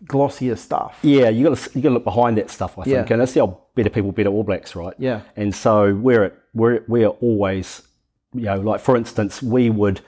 glossier 0.07 0.57
stuff. 0.57 0.99
Yeah, 1.03 1.29
you 1.29 1.49
got 1.49 1.57
to 1.59 1.71
you 1.75 1.83
got 1.83 1.89
to 1.91 1.95
look 1.95 2.05
behind 2.05 2.37
that 2.39 2.51
stuff. 2.51 2.79
I 2.79 2.85
think, 2.85 2.95
Yeah. 3.09 3.13
and 3.15 3.21
that's 3.21 3.33
the 3.33 3.41
old 3.41 3.57
better 3.75 3.91
people, 3.91 4.13
better 4.13 4.31
All 4.31 4.43
Blacks, 4.45 4.77
right? 4.77 4.95
Yeah. 4.99 5.21
And 5.37 5.55
so 5.55 5.95
we're 5.95 6.25
at, 6.25 6.35
we're 6.55 6.83
we 6.89 7.05
are 7.05 7.15
always, 7.21 7.83
you 8.35 8.43
know, 8.43 8.61
like 8.61 8.81
for 8.81 8.97
instance, 8.97 9.43
we 9.43 9.71
would 9.71 10.01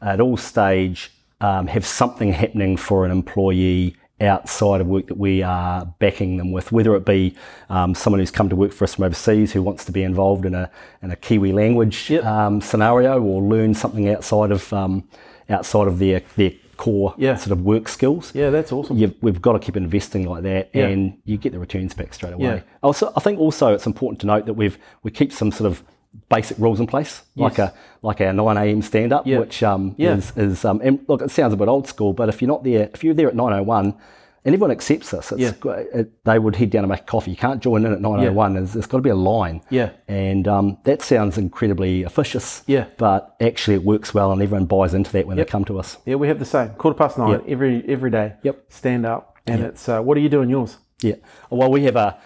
at 0.00 0.20
all 0.20 0.36
stage 0.36 1.10
um, 1.40 1.66
have 1.68 1.86
something 1.86 2.32
happening 2.32 2.76
for 2.76 3.04
an 3.04 3.10
employee 3.10 3.96
outside 4.20 4.80
of 4.80 4.86
work 4.86 5.08
that 5.08 5.16
we 5.18 5.42
are 5.42 5.84
backing 5.98 6.36
them 6.36 6.52
with, 6.52 6.70
whether 6.70 6.94
it 6.94 7.04
be 7.04 7.34
um, 7.68 7.92
someone 7.94 8.20
who's 8.20 8.30
come 8.30 8.48
to 8.48 8.54
work 8.54 8.72
for 8.72 8.84
us 8.84 8.94
from 8.94 9.04
overseas 9.04 9.52
who 9.52 9.60
wants 9.62 9.84
to 9.84 9.90
be 9.90 10.04
involved 10.04 10.44
in 10.46 10.54
a 10.54 10.70
in 11.02 11.10
a 11.10 11.16
Kiwi 11.16 11.50
language 11.52 12.08
Yep. 12.10 12.24
um, 12.24 12.60
scenario 12.60 13.20
or 13.20 13.42
learn 13.42 13.74
something 13.74 14.08
outside 14.08 14.52
of 14.52 14.72
um, 14.72 15.08
outside 15.50 15.88
of 15.88 15.98
their 15.98 16.22
their 16.36 16.52
core 16.84 17.14
Yeah. 17.16 17.36
sort 17.36 17.52
of 17.56 17.60
work 17.64 17.86
skills 17.88 18.32
Yeah, 18.34 18.50
that's 18.50 18.72
awesome. 18.72 18.96
you've, 19.00 19.14
we've 19.24 19.40
got 19.46 19.52
to 19.52 19.58
keep 19.66 19.76
investing 19.76 20.24
like 20.32 20.42
that, 20.50 20.64
Yeah. 20.74 20.88
and 20.88 21.00
you 21.24 21.36
get 21.44 21.52
the 21.52 21.58
returns 21.66 21.94
back 21.94 22.12
straight 22.14 22.34
away. 22.34 22.44
Yeah. 22.44 22.60
Also, 22.82 23.04
I 23.18 23.20
think 23.20 23.38
also 23.38 23.64
it's 23.74 23.86
important 23.86 24.20
to 24.22 24.26
note 24.26 24.44
that 24.46 24.54
we've 24.54 24.76
we 25.04 25.10
keep 25.10 25.32
some 25.32 25.50
sort 25.52 25.68
of 25.70 25.82
basic 26.28 26.58
rules 26.58 26.78
in 26.80 26.86
place, 26.86 27.22
like 27.36 27.58
a 27.58 27.68
like 28.02 28.20
our 28.20 28.32
nine 28.32 28.56
a.m. 28.62 28.82
stand 28.82 29.12
up, 29.12 29.26
Yeah. 29.26 29.38
which 29.42 29.62
um, 29.62 29.94
is 29.98 30.32
is 30.36 30.64
um, 30.64 30.80
and 30.86 30.98
look, 31.08 31.22
it 31.22 31.30
sounds 31.30 31.52
a 31.54 31.56
bit 31.56 31.68
old 31.68 31.86
school, 31.86 32.12
but 32.12 32.28
if 32.28 32.36
you're 32.42 32.52
not 32.54 32.62
there, 32.64 32.90
if 32.94 33.02
you're 33.04 33.14
there 33.14 33.28
at 33.28 33.36
nine 33.36 33.52
o 33.52 33.62
one. 33.62 33.94
And 34.44 34.54
everyone 34.54 34.72
accepts 34.72 35.12
this. 35.12 35.30
It's 35.30 35.40
Yeah. 35.40 35.52
great. 35.60 35.86
It, 35.94 36.24
they 36.24 36.38
would 36.38 36.56
head 36.56 36.70
down 36.70 36.82
and 36.84 36.90
make 36.90 37.06
coffee. 37.06 37.30
You 37.30 37.36
can't 37.36 37.62
join 37.62 37.86
in 37.86 37.92
at 37.92 38.00
9.01. 38.00 38.54
There's, 38.54 38.72
there's 38.72 38.86
got 38.86 38.98
to 38.98 39.02
be 39.02 39.10
a 39.10 39.14
line. 39.14 39.60
Yeah. 39.70 39.90
And 40.08 40.48
um, 40.48 40.78
that 40.84 41.00
sounds 41.00 41.38
incredibly 41.38 42.02
officious. 42.02 42.62
Yeah. 42.66 42.86
But 42.98 43.36
actually 43.40 43.74
it 43.76 43.84
works 43.84 44.12
well 44.14 44.32
and 44.32 44.42
everyone 44.42 44.66
buys 44.66 44.94
into 44.94 45.12
that 45.12 45.26
when 45.28 45.36
Yep. 45.38 45.46
they 45.46 45.50
come 45.50 45.64
to 45.66 45.78
us. 45.78 45.96
Yeah, 46.06 46.16
we 46.16 46.26
have 46.26 46.40
the 46.40 46.44
same 46.44 46.70
quarter 46.70 46.98
past 46.98 47.18
nine 47.18 47.30
Yep. 47.30 47.44
every 47.46 47.84
every 47.88 48.10
day. 48.10 48.32
Yep. 48.42 48.64
Stand 48.68 49.06
up, 49.06 49.38
and 49.46 49.62
it's 49.62 49.88
uh, 49.88 50.00
what 50.00 50.16
are 50.16 50.20
you 50.20 50.28
doing 50.28 50.50
yours? 50.50 50.76
Yeah. 51.02 51.16
Well, 51.50 51.70
we 51.70 51.84
have 51.84 51.96
a, 51.96 52.18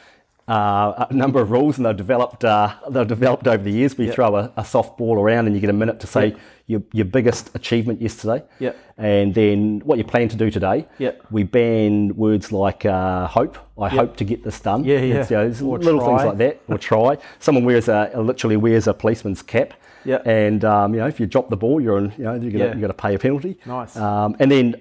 uh, 0.48 1.06
a 1.11 1.14
number 1.14 1.40
of 1.40 1.50
rules, 1.50 1.76
and 1.76 1.87
they've 1.87 1.96
developed. 1.96 2.44
Uh, 2.44 2.74
they've 2.90 3.06
developed 3.06 3.48
over 3.48 3.62
the 3.62 3.70
years. 3.72 3.98
We 3.98 4.09
throw 4.11 4.37
a, 4.37 4.52
a 4.56 4.64
soft 4.64 4.96
ball 4.96 5.18
around, 5.20 5.46
and 5.46 5.54
you 5.54 5.61
get 5.61 5.70
a 5.70 5.74
minute 5.74 5.98
to 6.00 6.06
say 6.06 6.37
your, 6.66 6.82
your 6.92 7.04
biggest 7.04 7.54
achievement 7.54 8.00
yesterday. 8.00 8.44
Yeah. 8.59 8.72
And 8.96 9.35
then 9.35 9.80
what 9.85 9.98
you 9.98 10.04
plan 10.04 10.28
to 10.28 10.37
do 10.37 10.50
today. 10.50 10.87
Yeah. 10.98 11.12
We 11.30 11.42
ban 11.42 12.14
words 12.16 12.52
like 12.52 12.85
uh, 12.87 13.26
hope. 13.26 13.59
I 13.78 13.88
hope 13.88 14.16
to 14.18 14.24
get 14.24 14.42
this 14.44 14.61
done. 14.61 14.85
Yeah, 14.85 15.00
yeah. 15.00 15.26
You 15.28 15.37
know, 15.37 15.76
little 15.76 16.00
things 16.00 16.24
like 16.24 16.38
that. 16.38 16.61
Or 16.68 16.78
try. 16.78 17.18
Someone 17.40 17.64
wears 17.64 17.88
a 17.88 18.11
literally 18.14 18.56
wears 18.56 18.87
a 18.87 18.94
policeman's 18.94 19.42
cap. 19.42 19.74
Yeah. 20.04 20.22
And 20.24 20.64
um, 20.64 20.94
you 20.94 21.00
know, 21.00 21.09
if 21.09 21.18
you 21.18 21.26
drop 21.26 21.48
the 21.48 21.56
ball, 21.56 21.80
you're 21.80 21.96
on, 21.96 22.12
you 22.16 22.24
know 22.24 22.35
you're 22.35 22.52
gonna, 22.52 22.66
Yeah. 22.66 22.74
you 22.74 22.80
got 22.80 22.87
to 22.87 22.94
pay 22.94 23.14
a 23.14 23.18
penalty. 23.18 23.59
Nice. 23.66 23.96
Um, 23.96 24.37
and 24.38 24.50
then 24.50 24.76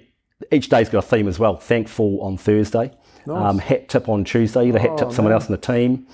each 0.52 0.68
day's 0.68 0.88
got 0.88 1.04
a 1.04 1.06
theme 1.06 1.28
as 1.28 1.38
well. 1.38 1.56
Thankful 1.56 2.20
on 2.22 2.36
Thursday. 2.36 2.92
Um, 3.34 3.58
hat 3.58 3.88
tip 3.88 4.08
on 4.08 4.24
Tuesday. 4.24 4.68
Either 4.68 4.78
hat 4.78 4.90
Oh, 4.92 4.96
tip 4.96 5.12
someone 5.12 5.30
man. 5.32 5.40
else 5.40 5.48
in 5.48 5.52
the 5.52 5.60
team. 5.60 6.06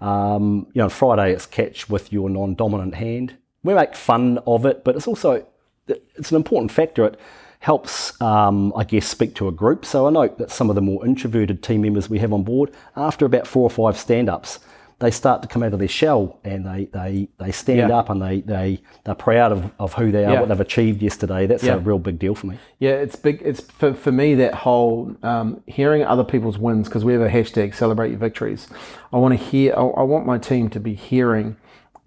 Um, 0.00 0.66
you 0.74 0.82
know, 0.82 0.88
Friday 0.88 1.32
it's 1.32 1.46
catch 1.46 1.88
with 1.88 2.12
your 2.12 2.30
non-dominant 2.30 2.94
hand. 2.94 3.34
We 3.62 3.74
make 3.74 3.94
fun 3.96 4.38
of 4.46 4.64
it, 4.66 4.84
but 4.84 4.94
it's 4.96 5.08
also 5.08 5.44
it's 5.88 6.30
an 6.30 6.36
important 6.36 6.70
factor. 6.70 7.04
It 7.06 7.18
helps, 7.60 8.20
um, 8.22 8.72
I 8.76 8.84
guess, 8.84 9.06
speak 9.06 9.34
to 9.36 9.48
a 9.48 9.52
group. 9.52 9.84
So 9.84 10.06
I 10.06 10.10
note 10.10 10.38
that 10.38 10.50
some 10.50 10.68
of 10.70 10.76
the 10.76 10.82
more 10.82 11.04
introverted 11.04 11.62
team 11.62 11.82
members 11.82 12.08
we 12.08 12.20
have 12.20 12.32
on 12.32 12.44
board, 12.44 12.70
after 12.94 13.26
about 13.26 13.46
four 13.46 13.64
or 13.64 13.70
five 13.70 13.98
stand-ups, 13.98 14.60
they 15.00 15.10
start 15.12 15.42
to 15.42 15.48
come 15.48 15.62
out 15.62 15.72
of 15.72 15.78
their 15.78 15.86
shell 15.88 16.40
and 16.42 16.66
they 16.66 16.86
they, 16.86 17.28
they 17.38 17.52
stand 17.52 17.90
Yeah. 17.90 17.98
up 17.98 18.10
and 18.10 18.20
they, 18.20 18.40
they 18.40 18.82
they're 19.04 19.14
proud 19.14 19.52
of, 19.52 19.70
of 19.78 19.92
who 19.94 20.10
they 20.10 20.24
are, 20.24 20.32
Yeah. 20.32 20.40
what 20.40 20.48
they've 20.48 20.60
achieved 20.60 21.02
yesterday. 21.02 21.46
That's 21.46 21.62
Yeah. 21.62 21.74
a 21.74 21.78
real 21.78 22.00
big 22.00 22.18
deal 22.18 22.34
for 22.34 22.48
me. 22.48 22.58
Yeah, 22.80 22.92
it's 22.92 23.14
big. 23.14 23.40
It's 23.44 23.60
for, 23.60 23.94
for 23.94 24.10
me 24.10 24.34
that 24.36 24.54
whole 24.54 25.14
um, 25.22 25.62
hearing 25.66 26.02
other 26.04 26.24
people's 26.24 26.58
wins 26.58 26.88
because 26.88 27.04
we 27.04 27.12
have 27.12 27.22
a 27.22 27.28
hashtag 27.28 27.74
celebrate 27.74 28.10
your 28.10 28.18
victories. 28.18 28.66
I 29.12 29.18
want 29.18 29.38
to 29.38 29.44
hear. 29.44 29.72
I, 29.74 29.82
I 29.82 30.02
want 30.02 30.26
my 30.26 30.38
team 30.38 30.68
to 30.70 30.80
be 30.80 30.94
hearing 30.94 31.56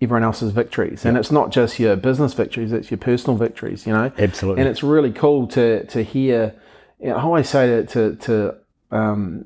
everyone 0.01 0.23
else's 0.23 0.51
victories, 0.51 1.05
and 1.05 1.15
it's 1.15 1.31
not 1.31 1.51
just 1.51 1.79
your 1.79 1.95
business 1.95 2.33
victories; 2.33 2.71
it's 2.73 2.91
your 2.91 2.97
personal 2.97 3.37
victories. 3.37 3.87
You 3.87 3.93
know, 3.93 4.11
Absolutely. 4.17 4.61
And 4.61 4.69
it's 4.69 4.83
really 4.83 5.11
cool 5.13 5.47
to 5.47 5.85
to 5.85 6.03
hear. 6.03 6.55
You 6.99 7.09
know, 7.09 7.15
I 7.15 7.21
always 7.21 7.47
say 7.49 7.67
to 7.67 7.85
to, 7.85 8.15
to 8.17 8.55
um, 8.91 9.45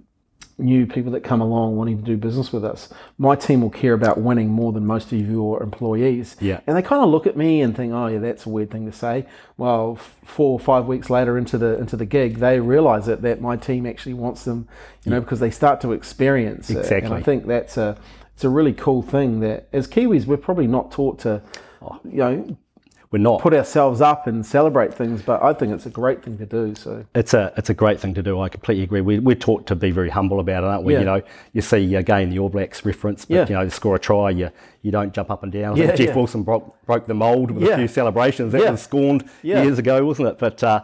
new 0.58 0.86
people 0.86 1.12
that 1.12 1.22
come 1.22 1.42
along 1.42 1.76
wanting 1.76 1.98
to 1.98 2.04
do 2.04 2.16
business 2.16 2.54
with 2.54 2.64
us, 2.64 2.90
my 3.18 3.36
team 3.36 3.62
will 3.62 3.70
care 3.70 3.94
about 3.94 4.20
winning 4.20 4.50
more 4.50 4.72
than 4.72 4.86
most 4.86 5.12
of 5.12 5.20
your 5.20 5.62
employees. 5.62 6.36
Yeah. 6.40 6.62
And 6.66 6.78
they 6.78 6.82
kind 6.82 7.04
of 7.04 7.10
look 7.10 7.28
at 7.28 7.36
me 7.36 7.62
and 7.62 7.76
think, 7.76 7.94
"Oh, 7.94 8.08
yeah, 8.08 8.20
that's 8.20 8.46
a 8.46 8.50
weird 8.50 8.72
thing 8.72 8.86
to 8.86 8.92
say." 8.92 9.26
Well, 9.58 9.98
f- 10.00 10.16
four 10.24 10.54
or 10.54 10.60
five 10.60 10.86
weeks 10.86 11.10
later 11.10 11.38
into 11.38 11.58
the 11.58 11.78
into 11.78 11.98
the 11.98 12.06
gig, 12.06 12.38
they 12.38 12.60
realise 12.60 13.08
it 13.08 13.22
that 13.22 13.42
my 13.42 13.58
team 13.58 13.86
actually 13.86 14.14
wants 14.14 14.46
them, 14.46 14.68
you 15.04 15.12
know, 15.12 15.20
because 15.20 15.40
they 15.40 15.52
start 15.52 15.82
to 15.82 15.92
experience 15.92 16.70
it. 16.70 16.90
And 16.92 17.14
I 17.14 17.22
think 17.22 17.48
that's 17.48 17.78
a 17.78 17.98
it's 18.34 18.44
a 18.44 18.50
really 18.50 18.74
cool 18.74 19.02
thing 19.02 19.40
that 19.42 19.68
as 19.74 19.88
Kiwis 19.88 20.26
we're 20.26 20.38
probably 20.38 20.68
not 20.68 20.92
taught 20.92 21.20
to, 21.20 21.42
oh. 21.82 22.00
you 22.04 22.18
know, 22.18 22.58
We're 23.12 23.20
not. 23.20 23.42
put 23.42 23.54
ourselves 23.54 24.02
up 24.02 24.28
and 24.28 24.46
celebrate 24.46 24.94
things, 24.94 25.22
but 25.22 25.42
I 25.44 25.54
think 25.54 25.74
it's 25.74 25.86
a 25.86 25.90
great 25.90 26.24
thing 26.24 26.38
to 26.40 26.46
do. 26.46 26.76
So 26.76 27.06
It's 27.14 27.34
a 27.34 27.54
it's 27.56 27.70
a 27.70 27.74
great 27.74 28.00
thing 28.00 28.14
to 28.16 28.24
do. 28.24 28.40
I 28.42 28.50
completely 28.50 28.84
agree. 28.84 29.02
We, 29.02 29.20
we're 29.20 29.36
taught 29.36 29.68
to 29.68 29.76
be 29.76 29.92
very 29.92 30.10
humble 30.10 30.40
about 30.40 30.64
it, 30.64 30.68
aren't 30.68 30.84
we? 30.84 30.94
Yeah. 30.94 31.00
You 31.00 31.06
know, 31.06 31.22
you 31.54 31.62
see 31.62 31.96
again 31.96 32.30
the 32.30 32.40
All 32.40 32.50
Blacks 32.50 32.84
reference, 32.86 33.26
but 33.26 33.36
Yeah. 33.36 33.48
you 33.48 33.56
know, 33.56 33.64
to 33.66 33.72
score 33.72 33.96
a 33.96 34.00
try, 34.00 34.32
you 34.32 34.50
you 34.82 34.92
don't 34.92 35.14
jump 35.14 35.32
up 35.32 35.44
and 35.44 35.52
down. 35.52 35.78
Yeah, 35.78 35.96
Jeff. 35.96 36.16
Wilson 36.16 36.44
broke, 36.44 36.76
broke 36.86 37.08
the 37.08 37.14
mould 37.14 37.52
with 37.52 37.68
a 37.70 37.76
few 37.78 37.88
celebrations. 37.88 38.52
That 38.54 38.72
was 38.72 38.82
scorned 38.82 39.28
years 39.44 39.80
ago, 39.80 40.06
wasn't 40.06 40.30
it? 40.30 40.38
But 40.38 40.64
uh, 40.64 40.82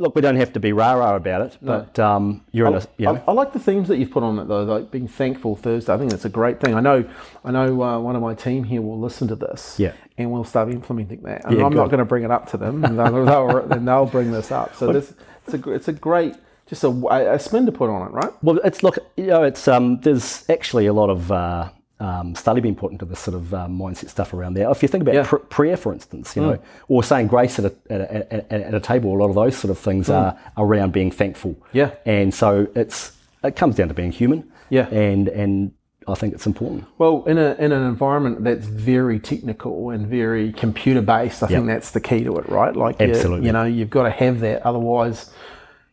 look, 0.00 0.14
we 0.16 0.22
don't 0.22 0.36
have 0.36 0.52
to 0.54 0.60
be 0.60 0.72
rah 0.72 0.92
rah 0.94 1.14
about 1.14 1.42
it. 1.42 1.58
But 1.62 1.98
um, 1.98 2.44
you're 2.50 2.66
in 2.66 2.74
a 2.74 2.82
you 2.96 3.04
know, 3.06 3.22
I, 3.26 3.30
I 3.30 3.32
like 3.32 3.52
the 3.52 3.58
themes 3.60 3.88
that 3.88 3.98
you've 3.98 4.10
put 4.10 4.22
on 4.22 4.38
it 4.38 4.48
though, 4.48 4.64
like 4.64 4.90
being 4.90 5.06
thankful 5.06 5.54
Thursday. 5.56 5.92
I 5.92 5.98
think 5.98 6.10
that's 6.10 6.24
a 6.24 6.30
great 6.30 6.58
thing. 6.60 6.74
I 6.74 6.80
know, 6.80 7.04
I 7.44 7.50
know 7.52 7.82
uh, 7.82 7.98
one 8.00 8.16
of 8.16 8.22
my 8.22 8.34
team 8.34 8.64
here 8.64 8.82
will 8.82 8.98
listen 8.98 9.28
to 9.28 9.36
this, 9.36 9.78
Yeah. 9.78 9.92
and 10.18 10.32
we'll 10.32 10.44
start 10.44 10.70
implementing 10.70 11.22
that. 11.22 11.44
And 11.44 11.58
Yeah, 11.58 11.66
I'm 11.66 11.74
not 11.74 11.86
going 11.90 11.98
to 11.98 12.04
bring 12.04 12.24
it 12.24 12.30
up 12.30 12.48
to 12.50 12.56
them, 12.56 12.82
and 12.84 12.98
they'll, 12.98 13.24
they'll, 13.24 13.66
they'll 13.78 14.06
bring 14.06 14.32
this 14.32 14.50
up. 14.50 14.74
So 14.74 14.92
this, 14.92 15.12
it's 15.46 15.54
a, 15.66 15.70
it's 15.72 15.88
a 15.88 15.92
great, 15.92 16.34
just 16.66 16.82
a, 16.84 16.88
a 16.88 17.38
spin 17.38 17.66
to 17.66 17.72
put 17.72 17.90
on 17.90 18.06
it, 18.08 18.12
right? 18.12 18.32
Well, 18.42 18.58
it's 18.64 18.82
look, 18.82 18.98
you 19.16 19.26
know, 19.26 19.42
it's 19.42 19.68
um, 19.68 20.00
there's 20.00 20.48
actually 20.48 20.86
a 20.86 20.92
lot 20.92 21.10
of 21.10 21.30
uh, 21.30 21.68
um, 22.00 22.34
study 22.34 22.60
being 22.60 22.74
put 22.74 22.90
into 22.92 23.04
this 23.04 23.20
sort 23.20 23.34
of 23.36 23.52
um, 23.54 23.78
mindset 23.78 24.08
stuff 24.08 24.32
around 24.34 24.54
there. 24.54 24.70
If 24.70 24.82
you 24.82 24.88
think 24.88 25.02
about 25.02 25.14
Yeah. 25.14 25.22
Mm. 25.24 25.28
pr- 25.28 25.36
prayer, 25.36 25.76
for 25.76 25.92
instance, 25.92 26.34
you 26.34 26.42
know, 26.42 26.58
or 26.88 27.04
saying 27.04 27.26
grace 27.28 27.58
at 27.58 27.66
a, 27.66 27.74
at, 27.90 28.00
a, 28.00 28.32
at, 28.34 28.46
a, 28.52 28.66
at 28.68 28.74
a 28.74 28.80
table, 28.80 29.14
a 29.14 29.18
lot 29.18 29.28
of 29.28 29.34
those 29.34 29.56
sort 29.56 29.70
of 29.70 29.78
things 29.78 30.08
are 30.10 30.36
around 30.56 30.92
being 30.92 31.10
thankful. 31.10 31.52
Mm. 31.52 31.62
Yeah. 31.72 31.90
and 32.06 32.32
so 32.34 32.66
it's 32.74 33.16
it 33.44 33.54
comes 33.56 33.76
down 33.76 33.88
to 33.88 33.94
being 33.94 34.12
human. 34.12 34.50
Yeah. 34.70 34.86
and 34.88 35.28
and 35.28 35.72
I 36.08 36.14
think 36.14 36.32
it's 36.34 36.46
important. 36.46 36.86
Well, 36.98 37.22
in 37.26 37.36
a 37.38 37.54
in 37.58 37.70
an 37.72 37.86
environment 37.86 38.42
that's 38.44 38.66
very 38.66 39.20
technical 39.20 39.90
and 39.90 40.06
very 40.06 40.52
computer 40.52 41.02
based, 41.02 41.42
I 41.42 41.46
think 41.48 41.66
that's 41.66 41.90
the 41.92 42.00
key 42.00 42.24
to 42.24 42.36
it, 42.38 42.48
right? 42.48 42.74
Like, 42.74 42.98
you- 42.98 43.06
Absolutely. 43.10 43.46
you 43.46 43.52
know, 43.52 43.64
you've 43.64 43.90
got 43.90 44.04
to 44.04 44.10
have 44.10 44.40
that. 44.40 44.62
Otherwise, 44.62 45.30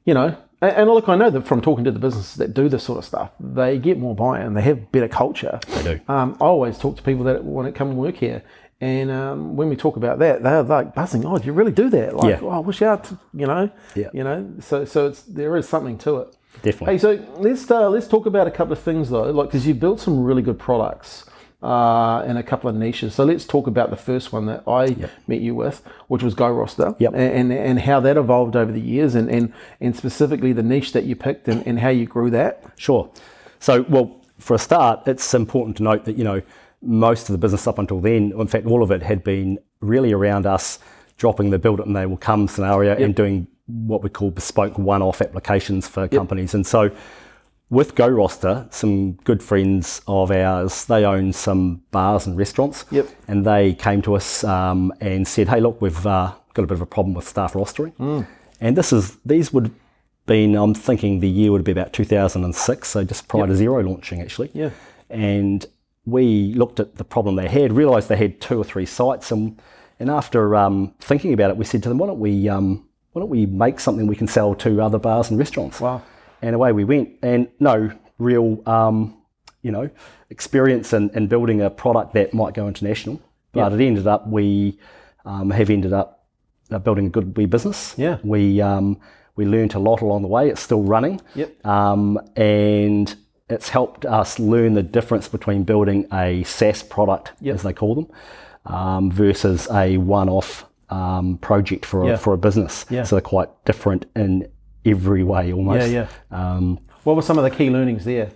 you 0.05 0.13
know, 0.13 0.35
and, 0.61 0.71
and 0.75 0.89
look, 0.89 1.07
I 1.09 1.15
know 1.15 1.29
that 1.29 1.45
from 1.47 1.61
talking 1.61 1.83
to 1.85 1.91
the 1.91 1.99
businesses 1.99 2.35
that 2.35 2.53
do 2.53 2.69
this 2.69 2.83
sort 2.83 2.99
of 2.99 3.05
stuff, 3.05 3.31
they 3.39 3.77
get 3.77 3.97
more 3.97 4.15
buy-in. 4.15 4.53
They 4.53 4.61
have 4.63 4.91
better 4.91 5.07
culture. 5.07 5.59
They 5.67 5.83
do. 5.83 5.99
Um, 6.07 6.37
I 6.41 6.45
always 6.45 6.77
talk 6.77 6.97
to 6.97 7.03
people 7.03 7.23
that 7.25 7.43
want 7.43 7.67
to 7.67 7.71
come 7.71 7.89
and 7.89 7.97
work 7.97 8.15
here. 8.17 8.43
And 8.79 9.09
um, 9.09 9.55
when 9.55 9.69
we 9.69 9.75
talk 9.75 9.97
about 9.97 10.19
that, 10.19 10.43
they're 10.43 10.61
like 10.61 10.93
buzzing. 10.93 11.25
Oh, 11.25 11.37
do 11.39 11.45
you 11.45 11.53
really 11.53 11.71
do 11.71 11.89
that? 11.89 12.15
Like, 12.15 12.29
Yeah. 12.39 12.39
oh, 12.47 12.49
I 12.49 12.59
wish 12.59 12.81
I, 12.81 12.91
had, 12.91 13.07
you 13.33 13.47
know, 13.47 13.71
Yeah. 13.95 14.09
you 14.13 14.23
know. 14.23 14.47
So, 14.59 14.85
so 14.85 15.07
it's 15.07 15.23
there 15.23 15.57
is 15.57 15.67
something 15.67 15.97
to 15.99 16.17
it. 16.17 16.35
Definitely. 16.61 16.93
Hey, 16.93 16.97
so 16.97 17.25
let's 17.37 17.69
uh, 17.69 17.89
let's 17.89 18.07
talk 18.07 18.25
about 18.25 18.47
a 18.47 18.51
couple 18.51 18.73
of 18.73 18.79
things 18.79 19.09
though, 19.11 19.29
like 19.31 19.49
because 19.49 19.67
you've 19.67 19.79
built 19.79 19.99
some 19.99 20.23
really 20.23 20.41
good 20.41 20.57
products 20.57 21.25
uh, 21.61 22.23
in 22.27 22.37
a 22.37 22.43
couple 22.43 22.69
of 22.69 22.75
niches. 22.75 23.15
So 23.15 23.23
let's 23.25 23.45
talk 23.45 23.67
about 23.67 23.89
the 23.89 23.95
first 23.95 24.31
one 24.31 24.45
that 24.45 24.63
I 24.67 24.95
met 25.27 25.41
you 25.41 25.55
with, 25.55 25.81
which 26.07 26.21
was 26.21 26.35
GoRoster, 26.35 26.95
Yep. 26.99 27.13
and, 27.13 27.51
and 27.51 27.51
and 27.51 27.79
how 27.79 27.99
that 28.01 28.17
evolved 28.17 28.55
over 28.55 28.71
the 28.71 28.81
years, 28.81 29.15
and 29.15 29.29
and, 29.29 29.53
and 29.81 29.95
specifically 29.95 30.53
the 30.53 30.63
niche 30.63 30.93
that 30.93 31.05
you 31.05 31.15
picked 31.15 31.47
and, 31.47 31.65
and 31.65 31.79
how 31.79 31.89
you 31.89 32.05
grew 32.05 32.29
that. 32.31 32.63
Sure. 32.75 33.09
So, 33.59 33.83
well, 33.89 34.21
for 34.37 34.53
a 34.53 34.59
start, 34.59 35.07
it's 35.07 35.33
important 35.33 35.77
to 35.77 35.83
note 35.83 36.05
that, 36.05 36.15
you 36.15 36.23
know, 36.23 36.41
most 36.83 37.27
of 37.27 37.33
the 37.33 37.39
business 37.39 37.65
up 37.65 37.79
until 37.79 37.99
then, 37.99 38.33
in 38.37 38.47
fact, 38.47 38.67
all 38.67 38.83
of 38.83 38.91
it 38.91 39.01
had 39.01 39.23
been 39.23 39.57
really 39.81 40.13
around 40.13 40.45
us 40.45 40.77
dropping 41.17 41.49
the 41.49 41.57
build 41.57 41.79
it 41.79 41.87
and 41.87 41.95
they 41.95 42.05
will 42.05 42.17
come 42.17 42.47
scenario 42.47 42.95
and 42.95 43.15
doing 43.15 43.47
what 43.65 44.03
we 44.03 44.09
call 44.09 44.29
bespoke 44.29 44.77
one 44.77 45.01
off 45.01 45.21
applications 45.21 45.87
for 45.87 46.07
companies. 46.07 46.53
And 46.53 46.65
so, 46.67 46.91
with 47.69 47.95
GoRoster, 47.95 48.71
some 48.73 49.13
good 49.23 49.43
friends 49.43 50.01
of 50.07 50.31
ours, 50.31 50.85
they 50.85 51.03
own 51.03 51.33
some 51.33 51.81
bars 51.91 52.25
and 52.25 52.37
restaurants. 52.37 52.85
Yep. 52.91 53.09
And 53.27 53.45
they 53.45 53.73
came 53.73 54.01
to 54.03 54.15
us 54.15 54.43
um, 54.43 54.93
and 55.01 55.27
said, 55.27 55.49
hey, 55.49 55.59
look, 55.59 55.81
we've 55.81 56.05
uh, 56.05 56.33
got 56.53 56.63
a 56.63 56.67
bit 56.67 56.75
of 56.75 56.81
a 56.81 56.85
problem 56.85 57.13
with 57.13 57.27
staff 57.27 57.53
rostering. 57.53 57.93
And 58.61 58.77
this 58.77 58.93
is 58.93 59.17
these 59.25 59.51
would 59.53 59.65
have 59.65 59.75
been, 60.25 60.55
I'm 60.55 60.73
thinking 60.73 61.19
the 61.19 61.29
year 61.29 61.51
would 61.51 61.63
be 61.63 61.71
about 61.71 61.93
2006, 61.93 62.87
so 62.87 63.03
just 63.03 63.27
prior 63.27 63.47
to 63.47 63.53
Xero 63.53 63.85
launching 63.85 64.21
actually. 64.21 64.49
Yeah. 64.53 64.71
And 65.09 65.65
we 66.05 66.53
looked 66.53 66.79
at 66.79 66.95
the 66.95 67.03
problem 67.03 67.35
they 67.35 67.49
had, 67.49 67.73
realised 67.73 68.07
they 68.07 68.17
had 68.17 68.39
two 68.39 68.59
or 68.59 68.63
three 68.63 68.85
sites, 68.85 69.31
and 69.31 69.61
and 69.99 70.11
after 70.11 70.55
um, 70.55 70.93
thinking 70.99 71.33
about 71.33 71.49
it, 71.49 71.57
we 71.57 71.65
said 71.65 71.81
to 71.83 71.89
them, 71.89 71.97
why 71.97 72.07
don't 72.07 72.19
we 72.19 72.47
um, 72.47 72.87
why 73.11 73.21
don't 73.21 73.29
we 73.29 73.45
make 73.45 73.79
something 73.79 74.07
we 74.07 74.15
can 74.15 74.27
sell 74.27 74.55
to 74.55 74.81
other 74.81 74.99
bars 74.99 75.29
and 75.29 75.37
restaurants? 75.37 75.81
Wow. 75.81 76.01
And 76.41 76.55
away 76.55 76.71
we 76.71 76.83
went, 76.83 77.09
and 77.21 77.47
no 77.59 77.91
real 78.19 78.61
um, 78.67 79.17
you 79.61 79.71
know 79.71 79.89
experience 80.29 80.93
in, 80.93 81.09
in 81.11 81.27
building 81.27 81.61
a 81.61 81.69
product 81.69 82.13
that 82.13 82.33
might 82.33 82.53
go 82.53 82.67
international, 82.67 83.19
but 83.53 83.73
it 83.73 83.81
ended 83.81 84.07
up 84.07 84.27
we 84.27 84.77
um, 85.25 85.49
have 85.49 85.69
ended 85.69 85.93
up 85.93 86.25
uh, 86.71 86.79
building 86.79 87.07
a 87.07 87.09
good 87.09 87.35
wee 87.37 87.45
business. 87.45 87.95
Yeah. 87.97 88.17
We 88.23 88.61
um, 88.61 88.99
we 89.35 89.45
learned 89.45 89.73
a 89.75 89.79
lot 89.79 90.01
along 90.01 90.21
the 90.23 90.27
way. 90.27 90.49
It's 90.49 90.61
still 90.61 90.83
running. 90.83 91.21
Yep. 91.35 91.65
Um, 91.65 92.19
and 92.35 93.15
it's 93.49 93.69
helped 93.69 94.05
us 94.05 94.39
learn 94.39 94.73
the 94.73 94.83
difference 94.83 95.27
between 95.29 95.63
building 95.63 96.05
a 96.11 96.43
SaaS 96.43 96.83
product, 96.83 97.31
Yep. 97.41 97.55
as 97.55 97.63
they 97.63 97.71
call 97.73 97.95
them, 97.95 98.07
um, 98.65 99.09
versus 99.11 99.67
a 99.71 99.97
one-off 99.97 100.65
um, 100.89 101.37
project 101.37 101.85
for 101.85 102.03
a, 102.03 102.07
Yeah. 102.07 102.15
for 102.17 102.33
a 102.33 102.37
business. 102.37 102.85
Yeah. 102.89 103.03
So 103.03 103.15
they're 103.15 103.21
quite 103.21 103.49
different 103.63 104.05
in 104.15 104.47
every 104.91 105.23
way 105.23 105.51
almost. 105.53 105.89
Yeah, 105.89 106.07
Um, 106.31 106.79
What 107.03 107.15
were 107.15 107.21
some 107.21 107.37
of 107.37 107.43
the 107.43 107.49
key 107.51 107.69
learnings 107.69 108.03
there? 108.05 108.29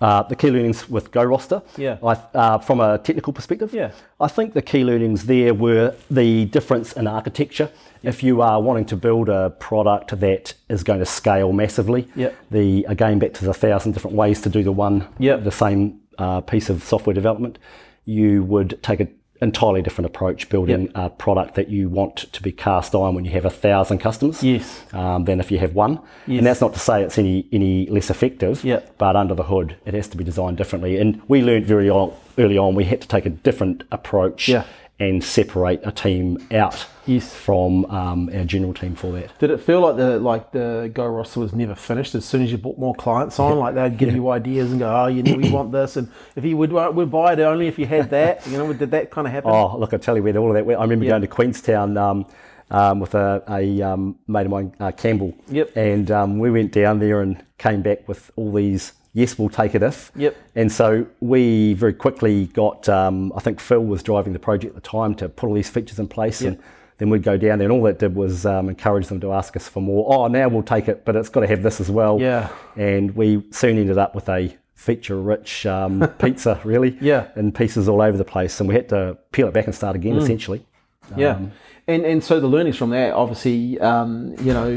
uh, 0.00 0.22
the 0.22 0.34
key 0.34 0.50
learnings 0.50 0.88
with 0.88 1.10
GoRoster, 1.12 1.62
Yeah. 1.76 1.96
I, 2.02 2.16
uh, 2.34 2.58
from 2.58 2.80
a 2.80 2.96
technical 2.98 3.32
perspective, 3.34 3.70
Yeah. 3.74 3.90
I 4.18 4.28
think 4.28 4.54
the 4.54 4.62
key 4.62 4.82
learnings 4.82 5.26
there 5.26 5.52
were 5.52 5.92
the 6.10 6.46
difference 6.46 6.94
in 6.94 7.06
architecture. 7.06 7.68
If 8.02 8.22
you 8.22 8.40
are 8.40 8.62
wanting 8.62 8.86
to 8.86 8.96
build 8.96 9.28
a 9.28 9.50
product 9.58 10.18
that 10.20 10.54
is 10.70 10.82
going 10.82 11.00
to 11.00 11.06
scale 11.06 11.52
massively, 11.52 12.08
Yep. 12.16 12.34
the 12.50 12.86
again 12.88 13.18
back 13.18 13.34
to 13.34 13.44
the 13.44 13.52
thousand 13.52 13.92
different 13.92 14.16
ways 14.16 14.40
to 14.40 14.48
do 14.48 14.62
the 14.62 14.72
one, 14.72 15.04
Yep. 15.18 15.44
the 15.44 15.50
same 15.52 16.00
uh, 16.18 16.40
piece 16.40 16.70
of 16.70 16.82
software 16.82 17.14
development, 17.14 17.58
you 18.06 18.42
would 18.42 18.78
take 18.82 19.00
an 19.00 19.08
entirely 19.42 19.80
different 19.82 20.06
approach 20.06 20.48
building 20.48 20.90
a 20.94 21.08
product 21.08 21.54
that 21.54 21.68
you 21.68 21.88
want 21.88 22.16
to 22.32 22.42
be 22.42 22.52
cast 22.52 22.94
iron 22.94 23.14
when 23.14 23.24
you 23.24 23.30
have 23.30 23.44
a 23.44 23.50
thousand 23.50 23.98
customers 23.98 24.42
Yes. 24.42 24.82
um, 24.92 25.24
than 25.24 25.40
if 25.40 25.50
you 25.50 25.58
have 25.58 25.74
one. 25.74 25.98
Yes. 26.26 26.38
And 26.38 26.46
that's 26.46 26.60
not 26.60 26.72
to 26.74 26.78
say 26.78 27.02
it's 27.02 27.18
any 27.18 27.46
any 27.52 27.86
less 27.86 28.10
effective. 28.10 28.62
Yeah. 28.64 28.80
But 28.98 29.16
under 29.16 29.34
the 29.34 29.44
hood, 29.44 29.76
it 29.86 29.94
has 29.94 30.08
to 30.08 30.16
be 30.16 30.24
designed 30.24 30.56
differently. 30.58 30.98
And 30.98 31.20
we 31.28 31.42
learned 31.42 31.66
very 31.66 31.88
on, 31.88 32.12
early 32.38 32.58
on 32.58 32.74
we 32.74 32.84
had 32.84 33.00
to 33.00 33.08
take 33.08 33.26
a 33.26 33.30
different 33.30 33.84
approach 33.90 34.48
Yeah. 34.48 34.64
And 35.00 35.24
separate 35.24 35.80
a 35.82 35.90
team 35.90 36.36
out 36.52 36.86
Yes. 37.06 37.34
from 37.34 37.86
um, 37.86 38.28
our 38.34 38.44
general 38.44 38.74
team 38.74 38.94
for 38.94 39.10
that. 39.12 39.36
Did 39.38 39.50
it 39.50 39.58
feel 39.58 39.80
like 39.80 39.96
the 39.96 40.20
like 40.20 40.52
the 40.52 40.90
GoRoster 40.94 41.38
was 41.38 41.54
never 41.54 41.74
finished? 41.74 42.14
As 42.14 42.26
soon 42.26 42.42
as 42.42 42.52
you 42.52 42.58
brought 42.58 42.78
more 42.78 42.94
clients 42.94 43.38
on, 43.40 43.58
like 43.58 43.74
they'd 43.74 43.96
give 43.96 44.14
you 44.14 44.28
ideas 44.28 44.70
and 44.70 44.78
go, 44.78 44.94
"Oh, 44.94 45.06
you 45.06 45.22
know, 45.22 45.34
we 45.36 45.48
want 45.50 45.72
this," 45.72 45.96
and 45.96 46.08
if 46.36 46.44
you 46.44 46.56
would 46.58 46.70
would 46.70 47.10
buy 47.10 47.32
it 47.32 47.40
only 47.40 47.66
if 47.66 47.78
you 47.78 47.86
had 47.86 48.10
that. 48.10 48.46
You 48.46 48.58
know, 48.58 48.70
did 48.74 48.90
that 48.90 49.10
kind 49.10 49.26
of 49.26 49.32
happen? 49.32 49.50
Oh, 49.50 49.78
look, 49.78 49.94
I 49.94 49.96
tell 49.96 50.16
you 50.16 50.22
we 50.22 50.32
where 50.32 50.40
all 50.42 50.48
of 50.50 50.54
that 50.54 50.66
went. 50.66 50.78
I 50.78 50.82
remember 50.82 51.06
Yeah. 51.06 51.12
going 51.12 51.22
to 51.22 51.28
Queenstown 51.28 51.96
um, 51.96 52.26
um, 52.70 53.00
with 53.00 53.14
a, 53.14 53.42
a 53.48 53.80
um, 53.82 54.16
mate 54.28 54.44
of 54.44 54.50
mine, 54.52 54.74
uh, 54.78 54.92
Campbell. 54.92 55.34
Yep. 55.48 55.76
And 55.76 56.10
um, 56.10 56.38
we 56.38 56.50
went 56.50 56.72
down 56.72 56.98
there 56.98 57.22
and 57.22 57.42
came 57.58 57.80
back 57.80 58.06
with 58.06 58.30
all 58.36 58.52
these, 58.52 58.92
yes, 59.12 59.38
we'll 59.38 59.48
take 59.48 59.74
it 59.74 59.82
if. 59.82 60.12
Yep. 60.16 60.36
And 60.54 60.70
so 60.70 61.06
we 61.20 61.74
very 61.74 61.94
quickly 61.94 62.46
got, 62.46 62.88
um, 62.88 63.32
I 63.36 63.40
think 63.40 63.60
Phil 63.60 63.84
was 63.84 64.02
driving 64.02 64.32
the 64.32 64.38
project 64.38 64.76
at 64.76 64.82
the 64.82 64.88
time 64.88 65.14
to 65.16 65.28
put 65.28 65.48
all 65.48 65.54
these 65.54 65.70
features 65.70 65.98
in 65.98 66.08
place. 66.08 66.40
And 66.42 66.58
then 66.98 67.08
we'd 67.10 67.22
go 67.22 67.36
down 67.38 67.58
there, 67.58 67.66
and 67.66 67.72
all 67.72 67.82
that 67.84 67.98
did 67.98 68.14
was 68.14 68.44
um, 68.44 68.68
encourage 68.68 69.06
them 69.08 69.20
to 69.20 69.32
ask 69.32 69.56
us 69.56 69.66
for 69.66 69.80
more. 69.80 70.04
Oh, 70.14 70.26
now 70.26 70.48
we'll 70.48 70.62
take 70.62 70.86
it, 70.86 71.04
but 71.04 71.16
it's 71.16 71.30
got 71.30 71.40
to 71.40 71.46
have 71.46 71.62
this 71.62 71.80
as 71.80 71.90
well. 71.90 72.20
Yeah. 72.20 72.50
And 72.76 73.16
we 73.16 73.42
soon 73.52 73.78
ended 73.78 73.96
up 73.96 74.14
with 74.14 74.28
a 74.28 74.54
feature-rich 74.74 75.64
um, 75.66 76.06
pizza, 76.18 76.60
really. 76.64 76.98
Yeah. 77.00 77.28
In 77.36 77.52
pieces 77.52 77.88
all 77.88 78.02
over 78.02 78.18
the 78.18 78.24
place, 78.24 78.60
and 78.60 78.68
we 78.68 78.74
had 78.74 78.88
to 78.90 79.16
peel 79.32 79.48
it 79.48 79.54
back 79.54 79.64
and 79.66 79.74
start 79.74 79.96
again, 79.96 80.16
essentially. 80.16 80.64
Yeah, 81.16 81.36
Um, 81.36 81.52
and 81.90 82.04
and 82.04 82.24
so 82.24 82.40
the 82.40 82.46
learnings 82.46 82.76
from 82.76 82.90
that, 82.90 83.12
obviously, 83.12 83.78
um, 83.80 84.34
you 84.40 84.52
know, 84.52 84.70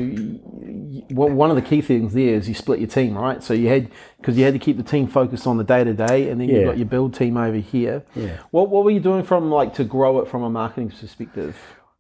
one 1.10 1.50
of 1.50 1.56
the 1.56 1.62
key 1.62 1.82
things 1.82 2.14
there 2.14 2.36
is 2.36 2.48
you 2.48 2.54
split 2.56 2.80
your 2.80 2.88
team, 2.90 3.18
right? 3.18 3.42
So 3.44 3.54
you 3.54 3.68
had 3.68 3.90
because 4.18 4.38
you 4.38 4.44
had 4.44 4.54
to 4.54 4.60
keep 4.60 4.78
the 4.78 4.84
team 4.84 5.08
focused 5.08 5.46
on 5.48 5.58
the 5.58 5.64
day 5.64 5.84
to 5.84 5.94
day, 5.94 6.30
and 6.30 6.40
then 6.40 6.50
you've 6.50 6.66
got 6.66 6.78
your 6.78 6.86
build 6.88 7.14
team 7.14 7.38
over 7.38 7.58
here. 7.58 8.04
Yeah. 8.16 8.38
What 8.52 8.70
what 8.70 8.84
were 8.84 8.92
you 8.92 9.00
doing 9.00 9.24
from 9.24 9.50
like 9.50 9.74
to 9.76 9.84
grow 9.84 10.20
it 10.22 10.28
from 10.28 10.44
a 10.44 10.50
marketing 10.50 10.90
perspective? 10.92 11.58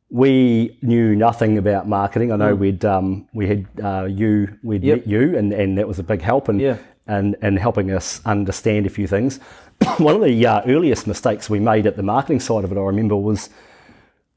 We 0.09 0.77
knew 0.83 1.15
nothing 1.15 1.57
about 1.57 1.87
marketing. 1.87 2.31
I 2.31 2.35
know 2.35 2.53
we'd 2.53 2.85
um, 2.85 3.27
we 3.33 3.47
had 3.47 3.65
uh, 3.83 4.05
you, 4.05 4.57
we'd 4.63 4.81
Mm. 4.83 4.85
Yep. 4.85 4.97
met 4.97 5.07
you, 5.07 5.37
and, 5.37 5.53
and 5.53 5.77
that 5.77 5.87
was 5.87 5.97
a 5.97 6.03
big 6.03 6.21
help 6.21 6.49
in, 6.49 6.59
Yeah. 6.59 6.77
and, 7.07 7.35
and 7.41 7.57
helping 7.57 7.89
us 7.91 8.21
understand 8.25 8.85
a 8.85 8.89
few 8.89 9.07
things. 9.07 9.39
One 9.97 10.15
of 10.15 10.21
the 10.21 10.45
uh, 10.45 10.61
earliest 10.67 11.07
mistakes 11.07 11.49
we 11.49 11.59
made 11.59 11.87
at 11.87 11.95
the 11.97 12.03
marketing 12.03 12.41
side 12.41 12.63
of 12.63 12.71
it, 12.71 12.77
I 12.77 12.81
remember, 12.81 13.15
was 13.15 13.49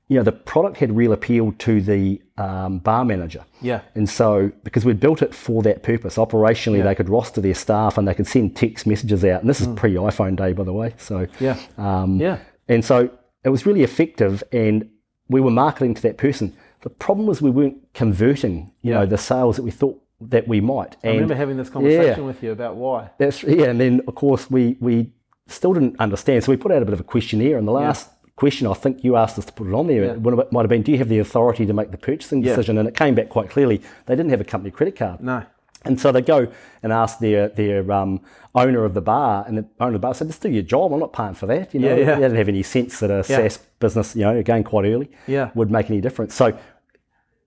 you 0.09 0.16
know 0.16 0.23
the 0.23 0.33
product 0.33 0.77
had 0.79 0.95
real 0.97 1.12
appeal 1.12 1.53
to 1.59 1.81
the 1.81 2.21
um, 2.38 2.79
bar 2.79 3.05
manager. 3.05 3.45
Yeah. 3.61 3.81
And 3.95 4.09
so, 4.09 4.53
because 4.62 4.85
we'd 4.85 5.01
built 5.01 5.23
it 5.23 5.35
for 5.35 5.62
that 5.62 5.83
purpose, 5.83 6.16
operationally, 6.16 6.83
they 6.83 6.95
could 6.95 7.09
roster 7.09 7.40
their 7.40 7.55
staff 7.55 7.99
and 7.99 8.07
they 8.07 8.14
could 8.14 8.27
send 8.27 8.55
text 8.57 8.87
messages 8.87 9.25
out. 9.25 9.40
And 9.40 9.49
this 9.51 9.61
is 9.61 9.66
pre 9.69 9.95
iPhone 9.95 10.37
day, 10.37 10.53
by 10.53 10.62
the 10.64 10.73
way. 10.73 10.95
So, 10.99 11.27
Mm. 11.27 11.31
Yeah. 11.40 11.57
um, 11.79 12.16
Yeah. 12.21 12.38
and 12.69 12.85
so 12.85 13.11
it 13.45 13.49
was 13.49 13.66
really 13.66 13.83
effective, 13.83 14.45
and 14.53 14.88
we 15.29 15.40
were 15.40 15.51
marketing 15.51 15.95
to 15.95 16.03
that 16.03 16.19
person. 16.19 16.53
The 16.83 16.90
problem 16.90 17.27
was 17.27 17.40
we 17.42 17.51
weren't 17.51 17.79
converting, 17.95 18.71
you 18.83 18.92
know, 18.92 19.07
the 19.07 19.19
sales 19.19 19.57
that 19.57 19.62
we 19.62 19.71
thought 19.73 20.01
that 20.21 20.47
we 20.47 20.61
might. 20.61 20.97
I 21.03 21.09
And 21.09 21.14
remember 21.14 21.35
having 21.35 21.57
this 21.57 21.69
conversation 21.69 22.21
yeah, 22.21 22.27
with 22.27 22.42
you 22.42 22.53
about 22.53 22.77
why. 22.77 23.11
that's 23.19 23.42
yeah. 23.42 23.64
And 23.71 23.81
then 23.81 24.03
of 24.07 24.14
course 24.14 24.51
we 24.51 24.77
we 24.81 25.11
still 25.49 25.73
didn't 25.75 25.97
understand, 26.01 26.42
so 26.45 26.53
we 26.53 26.57
put 26.57 26.71
out 26.73 26.83
a 26.83 26.85
bit 26.85 26.95
of 26.95 27.01
a 27.01 27.05
questionnaire. 27.05 27.57
And 27.59 27.66
the 27.69 27.73
last 27.73 28.11
question 28.37 28.66
I 28.66 28.75
think 28.75 29.03
you 29.03 29.16
asked 29.16 29.38
us 29.38 29.46
to 29.46 29.53
put 29.53 29.66
it 29.66 29.72
on 29.75 29.87
there, 29.87 30.05
it 30.05 30.22
might 30.53 30.61
have 30.61 30.68
been, 30.68 30.83
do 30.83 30.92
you 30.92 30.99
have 30.99 31.09
the 31.09 31.18
authority 31.18 31.64
to 31.66 31.72
make 31.72 31.90
the 31.90 31.96
purchasing 31.99 32.42
Yeah. 32.42 32.51
decision? 32.51 32.79
And 32.79 32.87
it 32.88 32.94
came 32.94 33.14
back 33.14 33.29
quite 33.31 33.49
clearly. 33.51 33.81
They 34.07 34.14
didn't 34.14 34.31
have 34.31 34.40
a 34.40 34.44
company 34.44 34.70
credit 34.70 34.94
card. 34.96 35.20
No. 35.22 35.42
And 35.85 36.01
so 36.01 36.11
they 36.12 36.20
go 36.20 36.49
and 36.83 36.92
ask 36.92 37.18
their 37.20 37.49
their 37.49 37.90
um, 37.92 38.20
owner 38.57 38.85
of 38.85 38.92
the 38.94 39.01
bar, 39.01 39.44
and 39.46 39.57
the 39.59 39.66
owner 39.79 39.94
of 39.94 40.01
the 40.01 40.07
bar 40.07 40.14
said, 40.14 40.27
"Just 40.27 40.42
do 40.42 40.51
your 40.51 40.64
job. 40.64 40.92
I'm 40.92 40.99
not 40.99 41.12
paying 41.12 41.35
for 41.35 41.46
that." 41.46 41.72
You 41.72 41.79
know, 41.81 41.88
Yeah, 41.90 41.94
yeah. 41.96 42.14
they 42.16 42.20
didn't 42.22 42.37
have 42.38 42.49
any 42.49 42.64
sense 42.64 42.99
that 43.01 43.11
a 43.11 43.22
SaaS 43.22 43.59
business, 43.79 44.16
you 44.16 44.22
know, 44.22 44.35
again 44.37 44.64
quite 44.64 44.85
early, 44.85 45.09
Yeah. 45.29 45.51
would 45.55 45.70
make 45.70 45.88
any 45.88 46.01
difference. 46.01 46.35
So, 46.35 46.55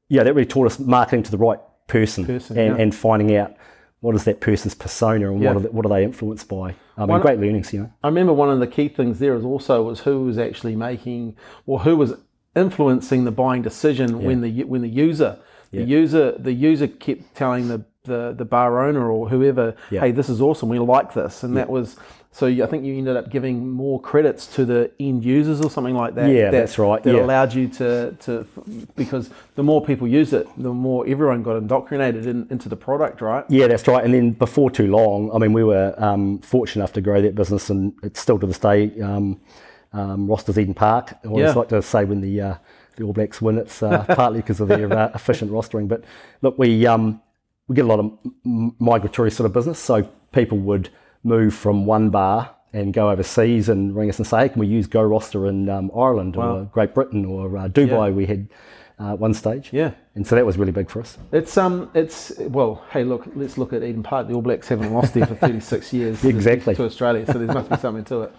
yeah, 0.07 0.23
that 0.23 0.33
really 0.33 0.45
taught 0.47 0.67
us 0.67 0.79
marketing 0.79 1.23
to 1.23 1.31
the 1.31 1.37
right 1.37 1.59
person, 1.87 2.25
Person, 2.25 2.57
and, 2.57 2.77
yeah. 2.77 2.81
and 2.81 2.95
finding 2.95 3.35
out 3.35 3.53
what 4.01 4.15
is 4.15 4.23
that 4.23 4.39
person's 4.39 4.73
persona 4.75 5.31
and 5.31 5.41
Yeah. 5.41 5.49
what 5.53 5.57
are 5.57 5.59
they, 5.63 5.69
what 5.69 5.85
are 5.85 5.89
they 5.89 6.03
influenced 6.03 6.47
by. 6.47 6.75
I 6.97 7.01
mean, 7.01 7.09
One- 7.09 7.21
great 7.21 7.39
learnings, 7.39 7.73
you 7.73 7.81
know. 7.81 7.89
I 8.03 8.07
remember 8.07 8.33
one 8.33 8.49
of 8.49 8.59
the 8.59 8.67
key 8.67 8.87
things 8.87 9.19
there 9.19 9.35
is 9.35 9.43
also 9.43 9.83
was 9.83 10.01
who 10.01 10.23
was 10.25 10.37
actually 10.37 10.75
making 10.75 11.35
or 11.67 11.79
who 11.79 11.95
was 11.97 12.13
influencing 12.55 13.25
the 13.25 13.31
buying 13.31 13.61
decision 13.61 14.23
when 14.23 14.41
the 14.41 14.63
when 14.63 14.81
the 14.81 14.89
user 14.89 15.37
the 15.71 15.83
user 15.83 16.31
the 16.37 16.51
user 16.53 16.87
kept 16.87 17.35
telling 17.35 17.67
the, 17.67 17.83
the 18.05 18.33
the 18.37 18.45
bar 18.45 18.85
owner 18.87 19.11
or 19.11 19.27
whoever, 19.29 19.75
Yeah. 19.91 20.01
hey, 20.01 20.11
this 20.11 20.29
is 20.29 20.39
awesome, 20.41 20.69
we 20.69 20.79
like 20.79 21.13
this, 21.13 21.43
and 21.43 21.55
that 21.57 21.69
was 21.69 21.97
so. 22.31 22.47
I 22.47 22.65
think 22.65 22.85
you 22.85 22.97
ended 22.97 23.17
up 23.17 23.29
giving 23.29 23.69
more 23.69 23.99
credits 23.99 24.47
to 24.55 24.63
the 24.63 24.89
end 24.99 25.25
users 25.25 25.59
or 25.61 25.69
something 25.69 25.95
like 25.95 26.15
that. 26.15 26.29
Yeah, 26.29 26.45
that- 26.45 26.51
that's 26.51 26.79
right, 26.79 27.03
That 27.03 27.15
yeah. 27.15 27.21
allowed 27.23 27.53
you 27.53 27.67
to 27.69 28.15
to 28.21 28.47
because 28.95 29.29
the 29.55 29.63
more 29.63 29.83
people 29.83 30.07
use 30.07 30.31
it, 30.31 30.47
the 30.57 30.73
more 30.73 31.05
everyone 31.07 31.43
got 31.43 31.57
indoctrinated 31.57 32.25
in, 32.25 32.47
into 32.49 32.69
the 32.69 32.75
product, 32.77 33.19
right? 33.21 33.43
Yeah, 33.49 33.67
that's 33.67 33.85
right. 33.87 34.03
And 34.03 34.13
then 34.13 34.31
before 34.31 34.71
too 34.71 34.87
long, 34.87 35.29
I 35.33 35.37
mean, 35.37 35.51
we 35.53 35.63
were 35.65 35.93
um, 35.97 36.39
fortunate 36.39 36.81
enough 36.83 36.93
to 36.93 37.01
grow 37.01 37.21
that 37.21 37.35
business, 37.35 37.69
and 37.69 37.93
it's 38.03 38.19
still 38.21 38.39
to 38.39 38.47
this 38.47 38.59
day. 38.59 38.91
Um, 39.01 39.39
um, 39.91 40.27
Rosters 40.27 40.57
Eden 40.59 40.75
Park. 40.75 41.15
I 41.25 41.27
always 41.27 41.45
Yeah. 41.47 41.53
like 41.53 41.69
to 41.69 41.81
say 41.81 42.05
when 42.05 42.21
the 42.21 42.39
uh, 42.41 42.53
the 42.95 43.03
All 43.05 43.11
Blacks 43.13 43.41
win, 43.41 43.57
it's 43.57 43.81
uh, 43.83 44.05
partly 44.15 44.39
because 44.39 44.61
of 44.61 44.67
their 44.67 44.91
uh, 44.93 45.09
efficient 45.15 45.51
rostering. 45.51 45.87
But 45.87 46.03
look, 46.43 46.59
we 46.59 46.85
um, 46.85 47.21
we 47.69 47.75
get 47.75 47.85
a 47.85 47.87
lot 47.87 47.99
of 47.99 48.11
migratory 48.79 49.31
sort 49.31 49.45
of 49.45 49.53
business, 49.53 49.79
so 49.79 50.03
people 50.33 50.57
would 50.57 50.89
move 51.23 51.53
from 51.53 51.85
one 51.85 52.09
bar 52.09 52.53
and 52.73 52.93
go 52.93 53.09
overseas 53.09 53.69
and 53.69 53.95
ring 53.95 54.09
us 54.09 54.17
and 54.17 54.27
say, 54.27 54.39
hey, 54.39 54.49
can 54.49 54.59
we 54.59 54.67
use 54.67 54.87
GoRoster 54.87 55.47
in 55.47 55.69
um, 55.69 55.89
Ireland 55.95 56.35
or 56.35 56.65
Great 56.65 56.93
Britain 56.93 57.25
or 57.25 57.57
uh, 57.57 57.67
Dubai? 57.69 58.09
Yeah. 58.09 58.09
We 58.09 58.25
had 58.25 58.47
uh, 58.99 59.15
one 59.15 59.33
stage, 59.33 59.69
Yeah. 59.71 59.91
and 60.15 60.27
so 60.27 60.35
that 60.35 60.45
was 60.45 60.57
really 60.57 60.73
big 60.73 60.89
for 60.89 60.99
us. 60.99 61.17
It's 61.31 61.57
um, 61.57 61.89
it's 61.93 62.33
well. 62.39 62.83
Hey, 62.91 63.03
look, 63.05 63.25
let's 63.35 63.57
look 63.57 63.71
at 63.71 63.81
Eden 63.81 64.03
Park. 64.03 64.27
The 64.27 64.33
All 64.33 64.41
Blacks 64.41 64.67
haven't 64.67 64.91
lost 64.93 65.13
there 65.13 65.25
for 65.25 65.35
36 65.47 65.93
years. 65.93 66.25
Exactly. 66.25 66.75
to 66.75 66.83
Australia, 66.83 67.25
so 67.25 67.33
there 67.33 67.47
must 67.47 67.69
be 67.69 67.77
something 67.77 68.03
to 68.05 68.23
it. 68.23 68.33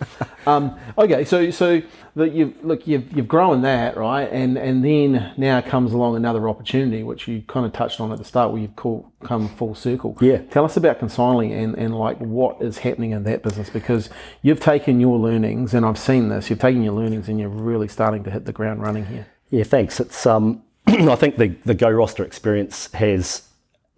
Um, 0.46 0.76
okay, 0.98 1.24
so 1.24 1.50
so 1.50 1.80
that 2.16 2.32
you've 2.32 2.62
look, 2.62 2.86
you've 2.86 3.10
you've 3.16 3.28
grown 3.28 3.62
that 3.62 3.96
right, 3.96 4.28
and 4.30 4.58
and 4.58 4.84
then 4.84 5.32
now 5.38 5.60
comes 5.62 5.92
along 5.92 6.16
another 6.16 6.46
opportunity, 6.48 7.02
which 7.02 7.26
you 7.26 7.42
kind 7.48 7.64
of 7.64 7.72
touched 7.72 7.98
on 8.00 8.12
at 8.12 8.18
the 8.18 8.24
start, 8.24 8.52
where 8.52 8.60
you've 8.60 8.76
call, 8.76 9.10
come 9.24 9.48
full 9.48 9.74
circle. 9.74 10.16
Yeah. 10.20 10.38
Tell 10.50 10.64
us 10.66 10.76
about 10.76 10.98
Consignly 10.98 11.52
and 11.54 11.74
and 11.76 11.98
like 11.98 12.18
what 12.18 12.60
is 12.60 12.78
happening 12.78 13.12
in 13.12 13.22
that 13.24 13.42
business 13.42 13.70
because 13.70 14.10
you've 14.42 14.60
taken 14.60 15.00
your 15.00 15.18
learnings, 15.18 15.72
and 15.72 15.86
I've 15.86 15.98
seen 15.98 16.28
this. 16.28 16.50
You've 16.50 16.58
taken 16.58 16.82
your 16.82 16.92
learnings, 16.94 17.28
and 17.30 17.40
you're 17.40 17.48
really 17.48 17.88
starting 17.88 18.24
to 18.24 18.30
hit 18.30 18.44
the 18.44 18.52
ground 18.52 18.82
running 18.82 19.06
here. 19.06 19.26
Yeah, 19.50 19.64
thanks. 19.64 20.00
It's 20.00 20.26
um, 20.26 20.62
I 20.86 21.16
think 21.16 21.36
the 21.36 21.48
the 21.64 21.74
GoRoster 21.74 22.24
experience 22.24 22.90
has 22.92 23.42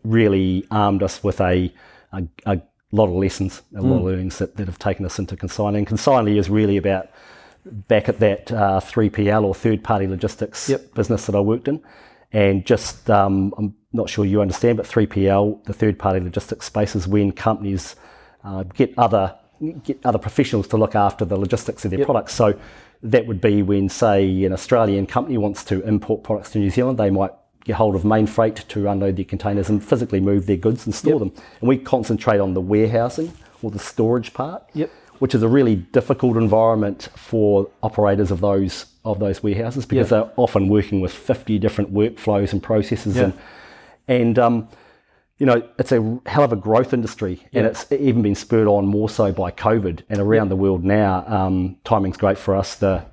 really 0.04 0.66
armed 0.70 1.02
us 1.02 1.22
with 1.22 1.40
a, 1.40 1.72
a, 2.12 2.24
a 2.46 2.60
lot 2.90 3.06
of 3.06 3.12
lessons, 3.14 3.62
a 3.74 3.80
Hmm. 3.80 3.90
lot 3.90 3.98
of 3.98 4.04
learnings 4.04 4.38
that, 4.38 4.56
that 4.56 4.66
have 4.66 4.78
taken 4.78 5.06
us 5.06 5.18
into 5.18 5.36
Consignly. 5.36 5.84
Consignly 5.84 6.38
is 6.38 6.50
really 6.50 6.76
about 6.76 7.08
back 7.64 8.08
at 8.08 8.18
that 8.18 8.50
uh, 8.50 8.80
3PL 8.80 9.44
or 9.44 9.54
third 9.54 9.84
party 9.84 10.08
logistics 10.08 10.68
Yep. 10.68 10.94
business 10.94 11.26
that 11.26 11.36
I 11.36 11.40
worked 11.40 11.68
in. 11.68 11.80
And 12.32 12.66
just, 12.66 13.08
um, 13.10 13.54
I'm 13.58 13.74
not 13.92 14.08
sure 14.10 14.24
you 14.24 14.40
understand, 14.40 14.78
but 14.78 14.86
3PL, 14.86 15.64
the 15.64 15.72
third 15.72 15.98
party 15.98 16.18
logistics 16.18 16.66
space, 16.66 16.96
is 16.96 17.06
when 17.06 17.30
companies 17.30 17.94
uh, 18.42 18.64
get 18.64 18.92
other 18.98 19.36
get 19.84 20.04
other 20.04 20.18
professionals 20.18 20.66
to 20.66 20.76
look 20.76 20.96
after 20.96 21.24
the 21.24 21.36
logistics 21.36 21.84
of 21.84 21.92
their 21.92 22.04
products. 22.04 22.34
So 22.34 22.58
that 23.02 23.26
would 23.26 23.40
be 23.40 23.62
when, 23.62 23.88
say, 23.88 24.44
an 24.44 24.52
Australian 24.52 25.06
company 25.06 25.36
wants 25.38 25.64
to 25.64 25.80
import 25.86 26.22
products 26.22 26.50
to 26.52 26.58
New 26.58 26.70
Zealand, 26.70 26.98
they 26.98 27.10
might 27.10 27.32
get 27.64 27.76
hold 27.76 27.94
of 27.94 28.02
Mainfreight 28.02 28.66
to 28.68 28.88
unload 28.88 29.16
their 29.16 29.24
containers 29.24 29.68
and 29.68 29.84
physically 29.84 30.20
move 30.20 30.46
their 30.46 30.56
goods 30.56 30.86
and 30.86 30.94
store 30.94 31.18
them. 31.18 31.32
And 31.60 31.68
we 31.68 31.78
concentrate 31.78 32.38
on 32.40 32.54
the 32.54 32.60
warehousing 32.60 33.32
or 33.62 33.70
the 33.70 33.78
storage 33.78 34.32
part 34.34 34.64
Yep. 34.74 34.90
which 35.20 35.34
is 35.34 35.42
a 35.44 35.48
really 35.48 35.76
difficult 35.76 36.36
environment 36.36 37.08
for 37.14 37.68
operators 37.82 38.30
of 38.32 38.40
those 38.40 38.86
of 39.04 39.18
those 39.20 39.42
warehouses 39.42 39.84
because 39.86 40.10
Yeah. 40.10 40.22
they're 40.22 40.30
often 40.36 40.68
working 40.68 41.00
with 41.00 41.12
50 41.12 41.58
different 41.58 41.92
workflows 41.94 42.52
and 42.52 42.60
processes 42.62 43.16
and 43.16 43.32
and 44.08 44.38
um, 44.40 44.68
you 45.38 45.46
know 45.46 45.62
it's 45.78 45.92
a 45.92 46.20
hell 46.26 46.44
of 46.44 46.52
a 46.52 46.56
growth 46.56 46.92
industry 46.92 47.40
and 47.52 47.66
it's 47.66 47.90
even 47.92 48.22
been 48.22 48.34
spurred 48.34 48.66
on 48.68 48.86
more 48.86 49.08
so 49.08 49.32
by 49.32 49.50
COVID 49.50 50.02
and 50.08 50.20
around 50.20 50.48
the 50.50 50.56
world 50.56 50.84
now 50.84 51.24
um, 51.26 51.76
timing's 51.84 52.16
great 52.16 52.38
for 52.38 52.54
us 52.54 52.74
the 52.76 53.04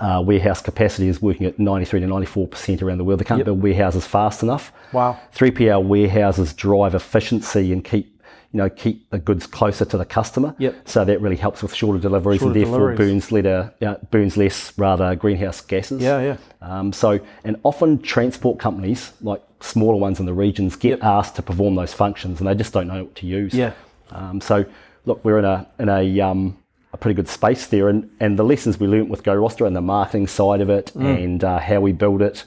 uh, 0.00 0.20
warehouse 0.26 0.60
capacity 0.60 1.08
is 1.08 1.22
working 1.22 1.46
at 1.46 1.58
93 1.58 2.00
to 2.00 2.06
94 2.06 2.48
percent 2.48 2.82
around 2.82 2.98
the 2.98 3.04
world. 3.04 3.20
They 3.20 3.24
can't 3.24 3.38
Yep. 3.38 3.44
build 3.44 3.62
warehouses 3.62 4.04
fast 4.04 4.42
enough. 4.42 4.72
Wow. 4.92 5.20
3PL 5.36 5.84
warehouses 5.84 6.52
drive 6.52 6.96
efficiency 6.96 7.72
and 7.72 7.84
keep 7.84 8.13
you 8.54 8.58
know 8.58 8.70
keep 8.70 9.10
the 9.10 9.18
goods 9.18 9.46
closer 9.48 9.84
to 9.84 9.98
the 9.98 10.04
customer. 10.04 10.54
Yep. 10.58 10.74
So 10.88 11.04
that 11.04 11.20
really 11.20 11.36
helps 11.36 11.60
with 11.60 11.74
shorter 11.74 11.98
deliveries 11.98 12.40
Shorter 12.40 12.52
and 12.56 12.64
therefore 12.64 12.78
deliveries. 12.94 13.10
burns 13.28 13.32
letter, 13.32 13.74
uh, 13.82 13.96
burns 14.12 14.36
less 14.36 14.72
rather 14.78 15.14
greenhouse 15.16 15.60
gases. 15.60 16.00
Yeah, 16.00 16.20
yeah. 16.22 16.36
Um, 16.62 16.92
so 16.92 17.18
and 17.44 17.56
often 17.64 18.00
transport 18.00 18.60
companies 18.60 19.12
like 19.20 19.42
smaller 19.60 19.98
ones 19.98 20.20
in 20.20 20.26
the 20.26 20.32
regions 20.32 20.76
get 20.76 21.02
asked 21.02 21.34
to 21.36 21.42
perform 21.42 21.74
those 21.74 21.92
functions 21.92 22.38
and 22.40 22.48
they 22.48 22.54
just 22.54 22.72
don't 22.72 22.86
know 22.86 23.02
what 23.04 23.14
to 23.16 23.26
use. 23.26 23.52
Yeah. 23.52 23.72
Um, 24.12 24.40
so 24.40 24.64
look, 25.04 25.24
we're 25.24 25.38
in 25.40 25.44
a 25.44 25.66
in 25.80 25.88
a 25.88 26.20
um, 26.20 26.56
a 26.92 26.96
pretty 26.96 27.16
good 27.16 27.28
space 27.28 27.66
there, 27.66 27.88
and, 27.88 28.08
and 28.20 28.38
the 28.38 28.44
lessons 28.44 28.78
we 28.78 28.86
learnt 28.86 29.08
with 29.08 29.24
GoRoster 29.24 29.66
and 29.66 29.74
the 29.74 29.80
marketing 29.80 30.28
side 30.28 30.60
of 30.60 30.70
it, 30.70 30.92
Mm. 30.94 31.24
and 31.24 31.42
uh, 31.42 31.58
how 31.58 31.80
we 31.80 31.90
build 31.90 32.22
it, 32.22 32.44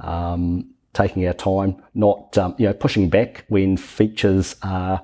um, 0.00 0.66
taking 0.92 1.26
our 1.26 1.32
time, 1.32 1.82
not 1.94 2.36
um, 2.36 2.54
you 2.58 2.66
know 2.66 2.74
pushing 2.74 3.08
back 3.08 3.44
when 3.48 3.76
features 3.78 4.54
are 4.62 5.00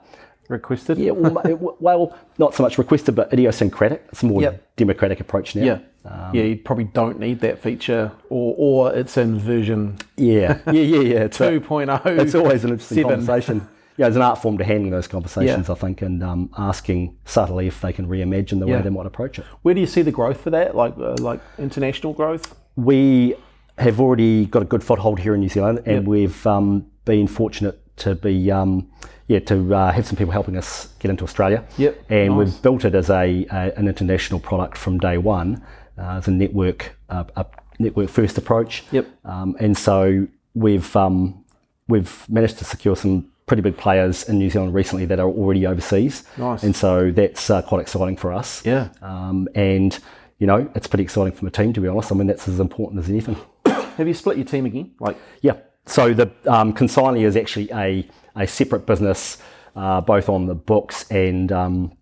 Requested. 0.52 0.98
yeah 0.98 1.10
well, 1.12 1.76
well 1.80 2.18
not 2.38 2.54
so 2.54 2.62
much 2.62 2.78
requested 2.78 3.14
but 3.14 3.32
idiosyncratic. 3.32 4.04
It's 4.10 4.22
a 4.22 4.26
more 4.26 4.42
Yep. 4.42 4.76
democratic 4.76 5.20
approach 5.20 5.56
now. 5.56 5.64
Yeah. 5.64 6.30
yeah, 6.32 6.42
you 6.42 6.56
probably 6.56 6.84
don't 6.84 7.18
need 7.18 7.40
that 7.40 7.60
feature, 7.62 8.12
or 8.28 8.54
or 8.58 8.94
it's 8.94 9.16
in 9.16 9.38
version 9.38 9.96
yeah, 10.16 10.58
yeah, 10.66 10.72
yeah, 10.72 11.00
yeah. 11.00 11.24
It's, 11.24 11.40
a- 11.40 11.50
2.0. 11.60 12.18
it's 12.20 12.34
always 12.34 12.64
an 12.64 12.70
interesting 12.70 12.98
seven. 13.02 13.10
conversation. 13.26 13.68
Yeah, 13.98 14.06
it's 14.06 14.16
an 14.16 14.22
art 14.22 14.40
form 14.40 14.56
to 14.56 14.64
handling 14.64 14.90
those 14.90 15.06
conversations, 15.06 15.68
I 15.68 15.74
think, 15.74 16.00
and 16.00 16.22
um, 16.22 16.48
asking 16.56 17.14
subtly 17.26 17.66
if 17.66 17.82
they 17.82 17.92
can 17.92 18.06
reimagine 18.08 18.58
the 18.58 18.66
Yeah. 18.66 18.76
way 18.76 18.82
they 18.82 18.88
might 18.88 19.04
approach 19.04 19.38
it. 19.38 19.44
Where 19.60 19.74
do 19.74 19.82
you 19.82 19.86
see 19.86 20.00
the 20.00 20.10
growth 20.10 20.40
for 20.40 20.48
that? 20.48 20.74
Like 20.74 20.94
uh, 20.96 21.16
like 21.20 21.40
international 21.58 22.14
growth? 22.14 22.56
We 22.74 23.34
have 23.76 24.00
already 24.00 24.46
got 24.46 24.62
a 24.62 24.64
good 24.64 24.82
foothold 24.82 25.18
here 25.20 25.34
in 25.34 25.40
New 25.40 25.50
Zealand, 25.50 25.82
and 25.84 26.06
we've 26.06 26.44
um, 26.46 26.86
been 27.04 27.26
fortunate 27.26 27.78
to 27.96 28.14
be, 28.14 28.50
um, 28.50 28.90
yeah, 29.28 29.38
to 29.40 29.74
uh, 29.74 29.92
have 29.92 30.06
some 30.06 30.16
people 30.16 30.32
helping 30.32 30.56
us 30.56 30.88
get 30.98 31.10
into 31.10 31.24
Australia. 31.24 31.64
Yep, 31.78 32.04
And 32.10 32.36
nice. 32.36 32.38
we've 32.38 32.62
built 32.62 32.84
it 32.84 32.94
as 32.94 33.10
a, 33.10 33.46
a 33.50 33.72
an 33.76 33.88
international 33.88 34.40
product 34.40 34.76
from 34.78 34.98
day 34.98 35.18
one, 35.18 35.62
uh, 35.98 36.16
as 36.18 36.28
a 36.28 36.30
network 36.30 36.96
uh, 37.08 37.24
a 37.36 37.46
network 37.78 38.08
first 38.08 38.38
approach. 38.38 38.84
Yep. 38.92 39.06
Um, 39.24 39.56
and 39.60 39.76
so 39.76 40.26
we've 40.54 40.94
um, 40.96 41.44
we've 41.88 42.26
managed 42.28 42.58
to 42.58 42.64
secure 42.64 42.96
some 42.96 43.28
pretty 43.46 43.62
big 43.62 43.76
players 43.76 44.28
in 44.28 44.38
New 44.38 44.48
Zealand 44.48 44.72
recently 44.72 45.04
that 45.06 45.18
are 45.20 45.28
already 45.28 45.66
overseas. 45.66 46.24
Nice. 46.38 46.62
And 46.62 46.74
so 46.74 47.10
that's 47.10 47.50
uh, 47.50 47.60
quite 47.62 47.80
exciting 47.80 48.16
for 48.16 48.32
us. 48.32 48.64
Yeah. 48.64 48.88
Um, 49.02 49.48
and 49.54 49.98
you 50.38 50.46
know, 50.46 50.70
it's 50.74 50.86
pretty 50.86 51.04
exciting 51.04 51.32
for 51.32 51.46
a 51.46 51.50
team 51.50 51.72
to 51.74 51.80
be 51.80 51.88
honest. 51.88 52.10
I 52.10 52.14
mean, 52.14 52.26
that's 52.28 52.48
as 52.48 52.60
important 52.60 53.00
as 53.02 53.08
anything. 53.10 53.36
Have 53.66 54.08
you 54.08 54.14
split 54.14 54.38
your 54.38 54.46
team 54.46 54.64
again? 54.66 54.92
Like 55.00 55.18
Yeah. 55.42 55.56
So 55.86 56.14
the 56.14 56.30
um, 56.46 56.72
Consignly 56.72 57.24
is 57.24 57.36
actually 57.36 57.68
a, 57.72 58.06
a 58.36 58.46
separate 58.46 58.86
business, 58.86 59.38
uh, 59.74 60.00
both 60.00 60.28
on 60.28 60.46
the 60.46 60.54
books 60.54 61.10
and 61.10 61.50
um, 61.52 61.92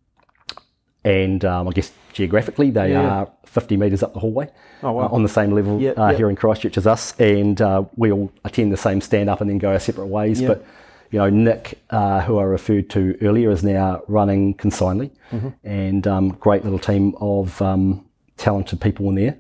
and 1.05 1.45
um, 1.47 1.67
I 1.69 1.73
guess 1.73 1.93
geographically 2.13 2.71
they 2.71 2.91
Yeah. 2.93 3.09
are 3.09 3.31
50 3.47 3.77
metres 3.79 4.03
up 4.03 4.13
the 4.13 4.21
hallway. 4.21 4.51
Oh, 4.83 4.93
wow. 4.93 5.05
uh, 5.07 5.09
on 5.09 5.23
the 5.23 5.29
same 5.29 5.53
level 5.53 5.81
Yeah, 5.81 5.91
uh, 5.93 6.11
yeah. 6.11 6.17
here 6.17 6.31
in 6.31 6.37
Christchurch 6.37 6.77
as 6.79 6.87
us, 6.87 7.19
and 7.21 7.61
uh, 7.61 7.85
we 7.97 8.11
all 8.13 8.31
attend 8.45 8.73
the 8.73 8.77
same 8.77 9.01
stand 9.01 9.29
up 9.31 9.41
and 9.41 9.49
then 9.51 9.59
go 9.59 9.73
our 9.73 9.79
separate 9.81 10.07
ways. 10.07 10.41
Yeah. 10.41 10.49
But 10.49 10.65
you 11.11 11.19
know, 11.19 11.29
Nick, 11.29 11.79
uh, 11.91 12.21
who 12.21 12.39
I 12.39 12.45
referred 12.45 12.89
to 12.91 13.17
earlier, 13.23 13.51
is 13.51 13.65
now 13.65 14.03
running 14.09 14.55
Consignly, 14.55 15.11
Mm-hmm. 15.33 15.49
and 15.65 16.07
um, 16.07 16.29
great 16.41 16.65
little 16.65 16.79
team 16.79 17.15
of 17.21 17.61
um, 17.63 18.05
talented 18.37 18.81
people 18.81 19.09
in 19.09 19.15
there, 19.17 19.37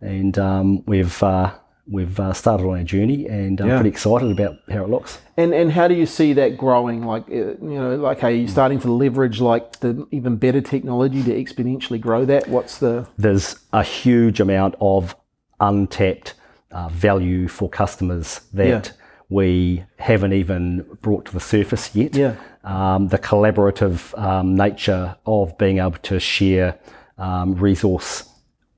and 0.00 0.38
um, 0.38 0.82
we've 0.86 1.22
uh, 1.22 1.52
we've 1.86 2.18
uh, 2.20 2.32
started 2.32 2.64
on 2.66 2.78
our 2.78 2.84
journey, 2.84 3.26
and 3.26 3.60
I'm 3.60 3.68
Yeah. 3.68 3.76
pretty 3.76 3.90
excited 3.90 4.30
about 4.30 4.56
how 4.70 4.84
it 4.84 4.90
looks. 4.90 5.18
And 5.36 5.52
and 5.54 5.72
how 5.72 5.88
do 5.88 5.94
you 5.94 6.06
see 6.06 6.32
that 6.34 6.56
growing? 6.56 7.04
Like 7.04 7.24
uh, 7.28 7.34
you 7.34 7.56
know, 7.60 7.96
like 7.96 8.22
are 8.24 8.30
you 8.30 8.46
starting 8.48 8.78
to 8.80 8.92
leverage 8.92 9.40
like 9.40 9.80
the 9.80 10.06
even 10.10 10.36
better 10.36 10.60
technology 10.60 11.22
to 11.22 11.30
exponentially 11.34 12.00
grow 12.00 12.24
that? 12.26 12.48
What's 12.48 12.78
the 12.78 13.06
There's 13.18 13.56
a 13.72 13.82
huge 13.82 14.40
amount 14.40 14.74
of 14.80 15.16
untapped 15.60 16.34
uh, 16.70 16.88
value 16.88 17.48
for 17.48 17.68
customers 17.68 18.40
that 18.54 18.66
Yeah. 18.86 18.92
we 19.28 19.84
haven't 19.98 20.32
even 20.32 20.84
brought 21.00 21.26
to 21.26 21.32
the 21.32 21.40
surface 21.40 21.94
yet. 21.94 22.14
Yeah. 22.16 22.34
Um, 22.64 23.08
the 23.08 23.18
collaborative 23.18 24.16
um, 24.18 24.54
nature 24.54 25.16
of 25.26 25.56
being 25.58 25.78
able 25.78 25.98
to 26.02 26.20
share 26.20 26.76
um, 27.18 27.54
resource 27.54 28.24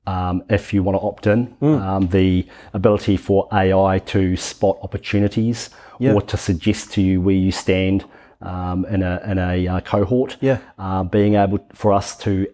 um, 0.07 0.43
if 0.49 0.73
you 0.73 0.83
want 0.83 0.95
to 0.99 1.01
opt 1.05 1.27
in, 1.27 1.45
Hmm. 1.59 1.65
um, 1.81 2.07
the 2.07 2.45
ability 2.73 3.17
for 3.17 3.47
AI 3.51 3.99
to 3.99 4.35
spot 4.37 4.77
opportunities 4.83 5.69
Yeah. 5.99 6.13
or 6.13 6.21
to 6.21 6.37
suggest 6.37 6.91
to 6.93 7.01
you 7.01 7.21
where 7.21 7.35
you 7.35 7.51
stand 7.51 8.05
um, 8.41 8.85
in 8.85 9.01
a, 9.01 9.21
in 9.25 9.37
a 9.39 9.67
uh, 9.67 9.79
cohort, 9.81 10.37
Yeah. 10.41 10.57
uh, 10.77 11.03
being 11.03 11.35
able 11.35 11.59
for 11.73 11.93
us 11.93 12.15
to 12.17 12.47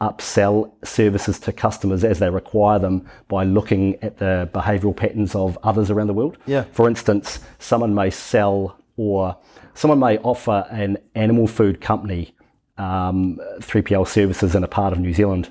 upsell 0.00 0.70
services 0.84 1.38
to 1.40 1.52
customers 1.52 2.04
as 2.04 2.18
they 2.18 2.28
require 2.28 2.78
them 2.78 3.06
by 3.28 3.44
looking 3.44 3.96
at 4.02 4.18
the 4.18 4.48
behavioral 4.52 4.94
patterns 4.96 5.34
of 5.34 5.56
others 5.62 5.90
around 5.90 6.08
the 6.08 6.12
world. 6.14 6.36
Yeah. 6.46 6.64
For 6.72 6.88
instance, 6.88 7.38
someone 7.58 7.94
may 7.94 8.10
sell 8.10 8.76
or 8.96 9.36
someone 9.74 9.98
may 10.00 10.18
offer 10.18 10.66
an 10.70 10.98
animal 11.14 11.46
food 11.46 11.80
company 11.80 12.34
um, 12.78 13.38
3PL 13.60 14.06
services 14.06 14.54
in 14.54 14.64
a 14.64 14.68
part 14.68 14.92
of 14.92 14.98
New 14.98 15.14
Zealand. 15.14 15.50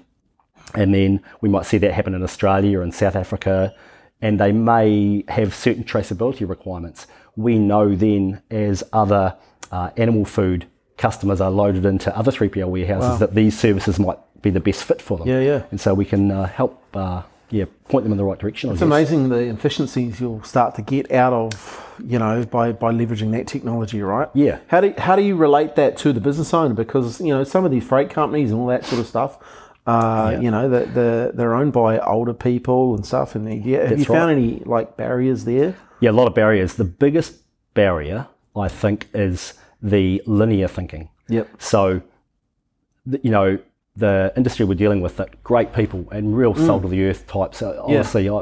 And 0.74 0.94
then 0.94 1.22
we 1.42 1.50
might 1.50 1.66
see 1.66 1.78
that 1.80 1.94
happen 1.94 2.14
in 2.14 2.24
Australia 2.24 2.80
or 2.80 2.84
in 2.84 2.92
South 2.92 3.16
Africa, 3.16 3.74
and 4.22 4.40
they 4.40 4.52
may 4.52 5.24
have 5.28 5.54
certain 5.54 5.84
traceability 5.84 6.48
requirements. 6.48 7.08
We 7.36 7.58
know 7.58 7.96
then, 7.96 8.42
as 8.50 8.84
other 8.94 9.36
uh, 9.72 9.90
animal 9.98 10.26
food 10.26 10.66
customers 10.98 11.42
are 11.42 11.50
loaded 11.50 11.86
into 11.86 12.16
other 12.16 12.32
3PL 12.32 12.70
warehouses, 12.70 13.20
that 13.20 13.34
these 13.34 13.58
services 13.58 14.00
might 14.00 14.20
be 14.42 14.50
the 14.50 14.60
best 14.60 14.84
fit 14.84 15.02
for 15.02 15.18
them. 15.18 15.28
Yeah, 15.28 15.40
yeah. 15.40 15.64
And 15.72 15.80
so 15.80 15.94
we 15.94 16.06
can 16.06 16.32
uh, 16.32 16.46
help, 16.48 16.84
uh, 16.96 17.24
yeah, 17.50 17.66
point 17.90 18.04
them 18.06 18.12
in 18.12 18.18
the 18.18 18.24
right 18.24 18.40
direction. 18.40 18.72
It's 18.72 18.82
amazing 18.82 19.30
the 19.30 19.50
efficiencies 19.50 20.20
you'll 20.20 20.44
start 20.44 20.76
to 20.76 20.82
get 20.82 21.12
out 21.12 21.34
of, 21.34 21.96
you 22.06 22.20
know, 22.20 22.46
by, 22.46 22.72
by 22.72 22.94
leveraging 22.94 23.32
that 23.32 23.48
technology, 23.48 24.02
right? 24.02 24.30
Yeah. 24.34 24.60
How 24.68 24.82
do 24.82 24.94
how 24.98 25.16
do 25.16 25.22
you 25.22 25.36
relate 25.36 25.76
that 25.76 25.98
to 25.98 26.14
the 26.14 26.22
business 26.22 26.54
owner? 26.54 26.74
Because 26.74 27.20
you 27.20 27.28
know 27.28 27.44
some 27.44 27.66
of 27.66 27.72
these 27.72 27.84
freight 27.84 28.10
companies 28.10 28.52
and 28.52 28.60
all 28.60 28.68
that 28.68 28.86
sort 28.86 29.02
of 29.02 29.08
stuff, 29.08 29.38
uh, 29.88 30.38
you 30.42 30.52
know, 30.52 30.70
that 30.70 30.94
the, 30.94 31.32
they're 31.34 31.56
owned 31.56 31.74
by 31.74 32.00
older 32.00 32.34
people 32.34 32.96
and 32.96 33.06
stuff. 33.06 33.36
And 33.36 33.64
yeah, 33.66 33.80
have 33.82 33.92
you 33.92 33.98
That's 33.98 34.08
found 34.08 34.28
right. 34.30 34.38
any 34.38 34.60
like 34.66 34.98
barriers 34.98 35.46
there? 35.46 35.76
Yeah, 36.00 36.12
a 36.12 36.14
lot 36.14 36.28
of 36.28 36.36
barriers. 36.36 36.76
The 36.76 36.84
biggest 36.84 37.36
barrier, 37.74 38.28
I 38.56 38.68
think, 38.68 39.08
is 39.14 39.54
the 39.82 40.22
linear 40.26 40.68
thinking. 40.68 41.10
Yep. 41.30 41.50
So, 41.60 42.02
you 43.24 43.32
know, 43.32 43.58
the 43.96 44.32
industry 44.38 44.66
we're 44.66 44.76
dealing 44.76 45.02
with, 45.02 45.18
that 45.18 45.44
great 45.44 45.74
people 45.74 46.08
and 46.12 46.36
real 46.38 46.56
salt 46.56 46.84
of 46.86 46.92
the 46.92 47.04
earth 47.06 47.28
types. 47.28 47.58
So 47.58 47.74
Yeah. 47.74 47.96
honestly, 47.96 48.30
I, 48.30 48.42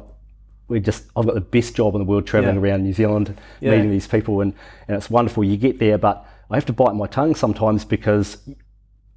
we 0.68 0.80
just 0.80 1.06
I've 1.16 1.26
got 1.26 1.34
the 1.36 1.42
best 1.42 1.76
job 1.76 1.96
in 1.96 2.00
the 2.00 2.06
world 2.06 2.28
traveling 2.28 2.56
Yeah. 2.56 2.62
around 2.62 2.84
New 2.84 2.94
Zealand, 2.94 3.36
Yeah. 3.62 3.72
meeting 3.72 3.90
these 3.92 4.08
people, 4.08 4.42
and 4.42 4.54
and 4.88 4.96
it's 4.98 5.10
wonderful. 5.10 5.44
You 5.44 5.58
get 5.58 5.80
there, 5.80 5.98
but 5.98 6.26
I 6.52 6.56
have 6.56 6.66
to 6.66 6.74
bite 6.74 6.94
my 6.96 7.08
tongue 7.08 7.36
sometimes 7.36 7.86
because 7.86 8.38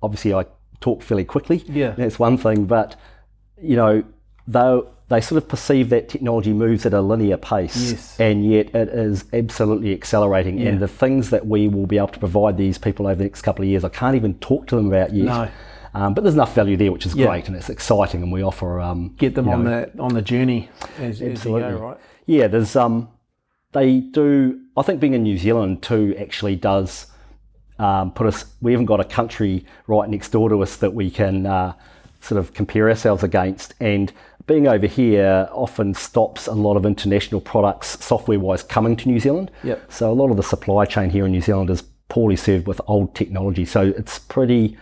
obviously 0.02 0.32
I 0.34 0.46
talk 0.82 1.02
fairly 1.02 1.24
quickly. 1.24 1.64
Yeah. 1.66 1.92
that's 1.92 2.18
one 2.18 2.36
thing, 2.36 2.66
but 2.66 2.96
you 3.62 3.76
know, 3.76 4.04
they 4.46 4.80
they 5.08 5.20
sort 5.20 5.42
of 5.42 5.48
perceive 5.48 5.90
that 5.90 6.08
technology 6.08 6.52
moves 6.54 6.86
at 6.86 6.94
a 6.94 7.00
linear 7.02 7.36
pace, 7.36 7.92
Yes. 7.92 8.20
and 8.20 8.50
yet 8.50 8.74
it 8.74 8.88
is 8.88 9.24
absolutely 9.32 9.92
accelerating. 9.92 10.58
Yeah. 10.58 10.70
And 10.70 10.80
the 10.80 10.88
things 10.88 11.30
that 11.30 11.46
we 11.46 11.68
will 11.68 11.86
be 11.86 11.98
able 11.98 12.08
to 12.08 12.18
provide 12.18 12.56
these 12.56 12.78
people 12.78 13.06
over 13.06 13.16
the 13.16 13.24
next 13.24 13.42
couple 13.42 13.62
of 13.62 13.68
years, 13.68 13.84
I 13.84 13.90
can't 13.90 14.16
even 14.16 14.34
talk 14.38 14.66
to 14.68 14.76
them 14.76 14.86
about 14.86 15.12
yet. 15.14 15.24
No. 15.26 15.48
Um, 15.94 16.14
but 16.14 16.24
there's 16.24 16.32
enough 16.34 16.54
value 16.54 16.78
there, 16.78 16.90
which 16.90 17.04
is 17.04 17.14
Yeah. 17.14 17.26
great, 17.26 17.46
and 17.48 17.54
it's 17.56 17.68
exciting, 17.68 18.22
and 18.22 18.32
we 18.32 18.42
offer 18.42 18.80
um, 18.80 19.14
Get 19.18 19.34
them 19.34 19.48
on 19.50 19.64
know, 19.64 19.84
the 19.94 20.02
on 20.02 20.14
the 20.14 20.22
journey 20.22 20.70
as, 20.98 21.20
as 21.20 21.32
Absolutely. 21.32 21.72
go, 21.72 21.76
right? 21.78 21.96
Yeah, 22.24 22.46
there's 22.48 22.74
um, 22.74 23.08
they 23.72 24.00
do. 24.00 24.60
I 24.78 24.82
think 24.82 24.98
being 25.00 25.12
in 25.14 25.22
New 25.24 25.36
Zealand 25.36 25.82
too 25.82 26.14
actually 26.18 26.56
does 26.56 27.06
um, 27.82 28.12
put 28.12 28.26
us. 28.26 28.44
We 28.60 28.72
haven't 28.72 28.86
got 28.86 29.00
a 29.00 29.04
country 29.04 29.64
right 29.86 30.08
next 30.08 30.28
door 30.30 30.48
to 30.48 30.62
us 30.62 30.76
that 30.76 30.94
we 30.94 31.10
can 31.10 31.46
uh, 31.46 31.72
sort 32.20 32.38
of 32.38 32.54
compare 32.54 32.88
ourselves 32.88 33.22
against, 33.24 33.74
and 33.80 34.12
being 34.46 34.66
over 34.68 34.86
here 34.86 35.48
often 35.52 35.94
stops 35.94 36.46
a 36.46 36.52
lot 36.52 36.76
of 36.76 36.84
international 36.84 37.40
products 37.40 38.04
software-wise 38.04 38.62
coming 38.62 38.96
to 38.96 39.08
New 39.08 39.20
Zealand. 39.20 39.50
Yep. 39.62 39.92
So 39.92 40.10
a 40.10 40.14
lot 40.14 40.30
of 40.30 40.36
the 40.36 40.42
supply 40.42 40.84
chain 40.84 41.10
here 41.10 41.26
in 41.26 41.32
New 41.32 41.40
Zealand 41.40 41.70
is 41.70 41.82
poorly 42.08 42.36
served 42.36 42.66
with 42.66 42.80
old 42.86 43.14
technology. 43.14 43.64
So 43.64 43.80
it's 43.96 44.18
pretty. 44.18 44.76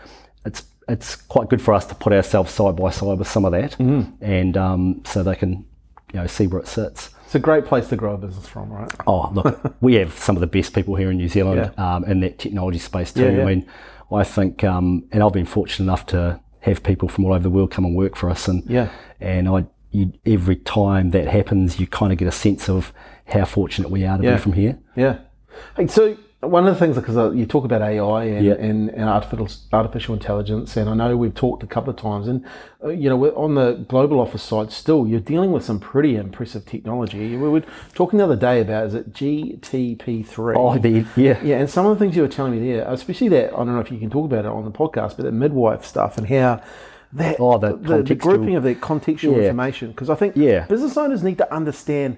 It's 0.45 0.65
it's 0.89 1.15
quite 1.17 1.49
good 1.49 1.63
for 1.63 1.73
us 1.73 1.87
to 1.87 1.95
put 1.95 2.13
ourselves 2.13 2.53
side 2.53 2.77
by 2.77 2.91
side 2.91 3.19
with 3.19 3.29
some 3.29 3.45
of 3.45 3.53
that, 3.53 3.79
and 4.21 4.57
um, 4.57 5.03
so 5.07 5.23
they 5.23 5.37
can 5.37 5.65
you 6.13 6.21
know 6.21 6.27
see 6.27 6.47
where 6.47 6.61
it 6.61 6.69
sits. 6.69 7.11
It's 7.31 7.37
a 7.37 7.39
great 7.39 7.65
place 7.65 7.89
to 7.91 7.95
grow 7.97 8.15
a 8.15 8.19
business 8.19 8.49
from, 8.49 8.73
right? 8.73 8.91
Oh, 9.07 9.31
look, 9.33 9.77
we 9.81 9.95
have 9.95 10.13
some 10.19 10.35
of 10.37 10.41
the 10.41 10.49
best 10.49 10.75
people 10.75 10.97
here 10.97 11.13
in 11.13 11.17
New 11.17 11.29
Zealand 11.29 11.73
um, 11.79 12.03
in 12.07 12.19
that 12.23 12.41
technology 12.41 12.81
space 12.81 13.13
too. 13.13 13.23
Yeah, 13.23 13.31
yeah. 13.31 13.43
I 13.43 13.45
mean, 13.45 13.67
I 14.13 14.25
think, 14.25 14.65
um, 14.65 15.05
and 15.13 15.23
I've 15.23 15.33
been 15.33 15.47
fortunate 15.47 15.85
enough 15.85 16.07
to 16.07 16.41
have 16.63 16.83
people 16.83 17.09
from 17.09 17.25
all 17.25 17.33
over 17.33 17.45
the 17.45 17.49
world 17.49 17.71
come 17.71 17.85
and 17.85 17.95
work 17.95 18.17
for 18.17 18.31
us, 18.31 18.49
and 18.49 18.65
Yeah. 18.69 18.89
and 19.21 19.49
I, 19.49 19.67
you, 19.93 20.13
every 20.27 20.57
time 20.57 21.13
that 21.13 21.29
happens, 21.29 21.79
you 21.79 21.87
kind 21.87 22.11
of 22.11 22.19
get 22.19 22.27
a 22.27 22.33
sense 22.33 22.69
of 22.69 22.93
how 23.27 23.45
fortunate 23.45 23.93
we 23.93 24.05
are 24.05 24.19
to 24.19 24.25
Yeah. 24.25 24.35
be 24.35 24.41
from 24.41 24.55
here. 24.55 24.81
Yeah. 24.97 25.19
Hey, 25.77 25.87
so 25.87 26.17
one 26.41 26.67
of 26.67 26.73
the 26.73 26.79
things, 26.81 26.97
because 26.97 27.19
uh, 27.19 27.31
you 27.33 27.45
talk 27.45 27.65
about 27.67 27.83
AI 27.83 28.25
and, 28.25 28.47
Yeah. 28.47 28.55
and, 28.55 28.89
and 28.91 29.09
artificial 29.11 29.49
artificial 29.75 30.15
intelligence, 30.15 30.75
and 30.77 30.89
I 30.89 30.95
know 30.95 31.15
we've 31.17 31.35
talked 31.35 31.63
a 31.63 31.67
couple 31.67 31.91
of 31.91 31.97
times, 31.97 32.29
and 32.29 32.45
uh, 32.83 32.89
you 32.89 33.11
know, 33.11 33.17
we're 33.17 33.37
on 33.37 33.55
the 33.57 33.85
global 33.89 34.21
office 34.21 34.43
side, 34.43 34.73
still 34.73 35.07
you're 35.07 35.21
dealing 35.21 35.53
with 35.53 35.65
some 35.65 35.79
pretty 35.79 36.17
impressive 36.17 36.65
technology. 36.65 37.37
We 37.37 37.49
were 37.49 37.63
talking 37.95 38.19
the 38.19 38.25
other 38.25 38.37
day 38.37 38.63
about 38.63 38.87
is 38.87 38.95
it 38.95 39.13
GPT 39.13 40.27
three? 40.27 40.57
Oh, 40.57 40.79
the, 40.79 41.05
yeah, 41.17 41.39
Yeah, 41.45 41.59
and 41.59 41.69
some 41.69 41.85
of 41.87 41.99
the 41.99 42.03
things 42.03 42.17
you 42.17 42.23
were 42.23 42.29
telling 42.29 42.53
me 42.59 42.73
there, 42.73 42.87
especially 42.91 43.29
that 43.29 43.53
I 43.53 43.57
don't 43.57 43.75
know 43.75 43.81
if 43.81 43.91
you 43.93 43.99
can 43.99 44.09
talk 44.11 44.25
about 44.25 44.45
it 44.47 44.51
on 44.51 44.65
the 44.65 44.71
podcast, 44.71 45.17
but 45.17 45.25
the 45.25 45.33
midwife 45.33 45.85
stuff 45.85 46.17
and 46.17 46.27
how 46.27 46.63
that 47.13 47.37
Oh, 47.41 47.59
the 47.59 47.77
the, 47.77 48.03
the 48.03 48.15
grouping 48.15 48.55
of 48.55 48.63
the 48.63 48.75
contextual 48.77 49.33
Yeah. 49.37 49.43
information 49.43 49.91
because 49.91 50.09
I 50.09 50.15
think 50.15 50.37
Yeah. 50.37 50.67
business 50.67 50.97
owners 50.97 51.23
need 51.23 51.39
to 51.39 51.55
understand 51.55 52.17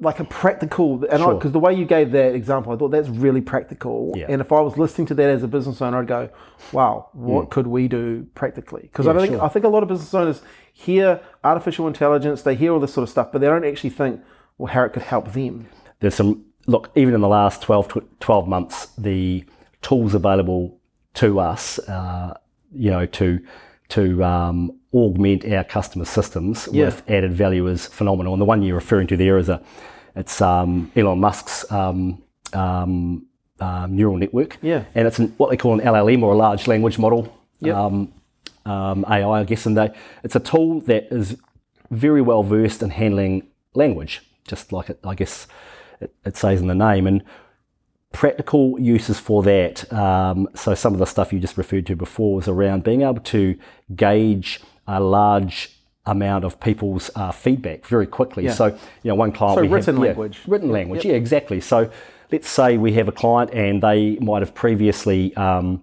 like 0.00 0.20
a 0.20 0.24
practical 0.24 1.02
and 1.10 1.20
Sure. 1.20 1.34
because 1.34 1.52
the 1.52 1.58
way 1.58 1.72
you 1.72 1.86
gave 1.86 2.12
that 2.12 2.34
example, 2.34 2.72
I 2.72 2.76
thought 2.76 2.90
that's 2.90 3.08
really 3.08 3.40
practical. 3.40 4.12
Yeah. 4.14 4.26
And 4.28 4.40
if 4.42 4.52
I 4.52 4.60
was 4.60 4.76
listening 4.76 5.06
to 5.08 5.14
that 5.14 5.30
as 5.30 5.42
a 5.42 5.48
business 5.48 5.80
owner, 5.80 5.98
I'd 5.98 6.06
go, 6.06 6.28
"Wow, 6.72 7.08
what 7.14 7.48
could 7.48 7.66
we 7.66 7.88
do 7.88 8.26
practically?" 8.34 8.82
Because 8.82 9.06
I 9.06 9.12
Hmm. 9.12 9.18
Think 9.20 9.32
sure. 9.32 9.42
I 9.44 9.48
think 9.48 9.64
a 9.64 9.68
lot 9.68 9.82
of 9.82 9.88
business 9.88 10.12
owners 10.12 10.42
hear 10.74 11.20
artificial 11.42 11.86
intelligence, 11.86 12.42
they 12.42 12.54
hear 12.54 12.72
all 12.72 12.80
this 12.80 12.92
sort 12.92 13.04
of 13.04 13.08
stuff, 13.08 13.32
but 13.32 13.40
they 13.40 13.46
don't 13.46 13.64
actually 13.64 13.90
think, 13.90 14.20
well, 14.58 14.72
how 14.72 14.82
it 14.84 14.92
could 14.92 15.02
help 15.02 15.32
them. 15.32 15.66
there's 16.00 16.14
some 16.14 16.44
look 16.66 16.90
even 16.94 17.14
in 17.14 17.22
the 17.22 17.28
last 17.28 17.62
12, 17.62 17.88
12 18.20 18.46
months 18.46 18.86
the 18.98 19.42
tools 19.80 20.12
available 20.14 20.76
to 21.14 21.40
us 21.40 21.78
uh, 21.88 22.34
you 22.72 22.90
know 22.90 23.06
to 23.06 23.40
to 23.88 24.22
um, 24.22 24.72
augment 24.96 25.44
our 25.44 25.64
customer 25.64 26.04
systems 26.06 26.68
Yeah. 26.72 26.86
with 26.86 27.02
added 27.10 27.32
value 27.32 27.66
is 27.68 27.86
phenomenal 27.86 28.32
and 28.34 28.40
the 28.40 28.46
one 28.46 28.62
you're 28.62 28.74
referring 28.74 29.06
to 29.08 29.16
there 29.16 29.36
is 29.38 29.48
a 29.48 29.60
it's 30.14 30.40
um, 30.40 30.90
Elon 30.96 31.20
Musk's 31.20 31.70
um, 31.70 32.22
um, 32.54 33.26
um, 33.60 33.94
neural 33.94 34.16
network 34.16 34.56
Yeah. 34.62 34.84
and 34.94 35.06
it's 35.06 35.18
an, 35.18 35.34
what 35.36 35.50
they 35.50 35.56
call 35.58 35.74
an 35.78 35.80
LLM 35.80 36.22
or 36.22 36.32
a 36.32 36.36
large 36.36 36.66
language 36.66 36.98
model 36.98 37.32
Yep. 37.60 37.74
um, 37.76 38.12
um, 38.66 39.04
AI, 39.08 39.40
I 39.40 39.44
guess, 39.44 39.64
and 39.66 39.76
they, 39.76 39.90
it's 40.24 40.34
a 40.36 40.40
tool 40.40 40.80
that 40.82 41.06
is 41.12 41.36
very 41.90 42.20
well 42.20 42.42
versed 42.42 42.82
in 42.82 42.90
handling 42.90 43.46
language, 43.74 44.22
just 44.48 44.72
like 44.72 44.90
it, 44.90 44.98
I 45.04 45.14
guess 45.14 45.46
it, 46.00 46.12
it 46.24 46.36
says 46.36 46.60
in 46.60 46.66
the 46.66 46.74
name, 46.74 47.06
and 47.06 47.22
practical 48.12 48.78
uses 48.80 49.18
for 49.20 49.42
that. 49.44 49.90
Um, 49.92 50.48
so 50.54 50.74
some 50.74 50.92
of 50.94 50.98
the 50.98 51.06
stuff 51.06 51.32
you 51.32 51.38
just 51.38 51.56
referred 51.56 51.86
to 51.86 51.96
before 51.96 52.34
was 52.34 52.48
around 52.48 52.82
being 52.84 53.02
able 53.02 53.20
to 53.20 53.56
gauge 53.94 54.60
a 54.86 55.00
large 55.00 55.70
amount 56.06 56.44
of 56.44 56.60
people's 56.60 57.10
uh, 57.16 57.32
feedback 57.32 57.84
very 57.86 58.06
quickly. 58.06 58.48
So 58.48 58.66
you 58.66 58.76
know, 59.10 59.14
one 59.16 59.32
client 59.32 59.56
So 59.58 59.62
written 59.62 59.96
have, 59.96 60.04
yeah, 60.04 60.08
language. 60.10 60.40
written 60.46 60.70
language, 60.70 61.04
yeah, 61.04 61.14
exactly. 61.14 61.60
So 61.60 61.90
let's 62.30 62.48
say 62.48 62.76
we 62.78 62.92
have 62.94 63.08
a 63.08 63.12
client 63.12 63.50
and 63.52 63.82
they 63.82 64.16
might 64.20 64.42
have 64.42 64.54
previously 64.54 65.34
um, 65.36 65.82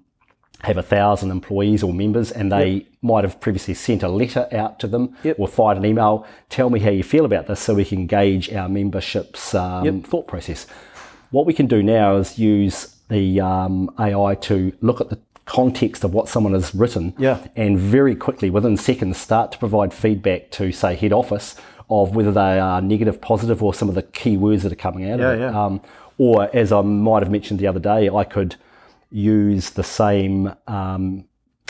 have 0.62 0.78
a 0.78 0.82
thousand 0.84 1.30
employees 1.32 1.84
or 1.84 1.94
members 1.94 2.32
and 2.32 2.50
they 2.52 2.88
might 3.02 3.26
have 3.26 3.40
previously 3.42 3.74
sent 3.74 4.02
a 4.02 4.08
letter 4.08 4.48
out 4.54 4.80
to 4.80 4.88
them 4.88 5.14
Yep. 5.24 5.38
or 5.40 5.48
fired 5.50 5.78
an 5.78 5.86
email 5.86 6.26
tell 6.50 6.70
me 6.70 6.80
how 6.80 6.90
you 6.90 7.04
feel 7.04 7.26
about 7.26 7.48
this 7.48 7.60
so 7.60 7.74
we 7.74 7.84
can 7.84 8.08
gauge 8.08 8.50
our 8.54 8.70
membership's 8.70 9.54
um, 9.54 10.02
thought 10.04 10.26
process 10.26 10.66
what 11.32 11.46
we 11.46 11.54
can 11.54 11.68
do 11.68 11.84
now 11.84 12.16
is 12.16 12.40
use 12.40 12.96
the 13.10 13.42
um, 13.42 13.94
ai 14.00 14.36
to 14.36 14.72
look 14.80 15.02
at 15.02 15.10
the 15.10 15.20
context 15.46 16.04
of 16.04 16.14
what 16.14 16.30
someone 16.30 16.54
has 16.54 16.74
written 16.74 17.14
Yeah. 17.18 17.40
and 17.56 17.78
very 17.78 18.16
quickly 18.16 18.50
within 18.50 18.78
seconds 18.78 19.18
start 19.18 19.52
to 19.52 19.58
provide 19.58 19.94
feedback 19.94 20.52
to 20.52 20.72
say 20.72 20.96
head 20.96 21.12
office 21.14 21.56
of 21.90 22.16
whether 22.16 22.32
they 22.32 22.60
are 22.60 22.82
negative 22.82 23.20
positive 23.22 23.62
or 23.62 23.74
some 23.74 23.90
of 23.90 23.96
the 23.96 24.04
key 24.04 24.38
words 24.38 24.64
that 24.64 24.72
are 24.72 24.76
coming 24.76 25.10
out 25.12 25.20
Yeah, 25.20 25.32
of 25.32 25.40
it 25.40 25.42
yeah. 25.42 25.66
um, 25.66 25.82
or 26.18 26.50
as 26.56 26.72
i 26.72 26.80
might 26.82 27.24
have 27.24 27.32
mentioned 27.32 27.60
the 27.60 27.68
other 27.68 27.80
day 27.80 28.10
i 28.10 28.24
could 28.24 28.56
use 29.12 29.72
the 29.72 29.84
same 29.84 30.54
um, 30.68 31.26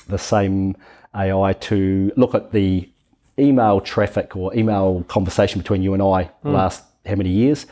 the 0.08 0.18
same 0.18 0.76
AI 1.16 1.54
to 1.54 2.12
look 2.16 2.34
at 2.36 2.52
the 2.52 2.90
email 3.40 3.80
traffic 3.82 4.36
or 4.36 4.54
email 4.56 5.04
conversation 5.08 5.62
between 5.62 5.82
you 5.84 5.94
and 5.94 6.02
I 6.02 6.24
Hmm. 6.44 6.54
last 6.54 6.84
how 7.06 7.16
many 7.16 7.30
years, 7.30 7.66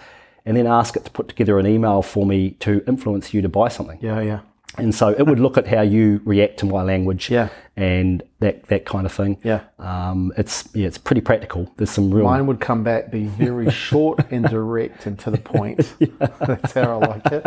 and 0.45 0.55
then 0.57 0.67
ask 0.67 0.95
it 0.95 1.05
to 1.05 1.11
put 1.11 1.27
together 1.27 1.57
an 1.59 1.65
email 1.67 2.01
for 2.01 2.25
me 2.25 2.51
to 2.59 2.83
influence 2.87 3.33
you 3.33 3.41
to 3.41 3.49
buy 3.49 3.67
something. 3.69 3.97
Yeah, 4.01 4.19
yeah. 4.21 4.39
And 4.77 4.95
so 4.95 5.09
it 5.09 5.23
would 5.23 5.39
look 5.39 5.57
at 5.57 5.67
how 5.67 5.81
you 5.81 6.21
react 6.23 6.57
to 6.59 6.65
my 6.65 6.81
language 6.81 7.29
Yeah. 7.29 7.49
And 7.81 8.21
that 8.39 8.63
that 8.67 8.85
kind 8.85 9.05
of 9.07 9.11
thing. 9.11 9.37
Yeah. 9.43 9.61
Um, 9.79 10.31
it's 10.37 10.69
yeah, 10.75 10.85
it's 10.87 10.97
pretty 10.99 11.21
practical. 11.21 11.71
There's 11.77 11.89
some 11.89 12.11
real 12.13 12.25
Mine 12.25 12.45
would 12.45 12.59
come 12.59 12.83
back, 12.83 13.09
be 13.11 13.25
very 13.25 13.71
short 13.87 14.19
and 14.31 14.45
direct 14.47 15.07
and 15.07 15.17
to 15.19 15.31
the 15.31 15.37
point. 15.39 15.93
yeah. 15.99 16.07
That's 16.45 16.73
how 16.73 16.99
I 17.01 17.07
like 17.07 17.25
it. 17.27 17.43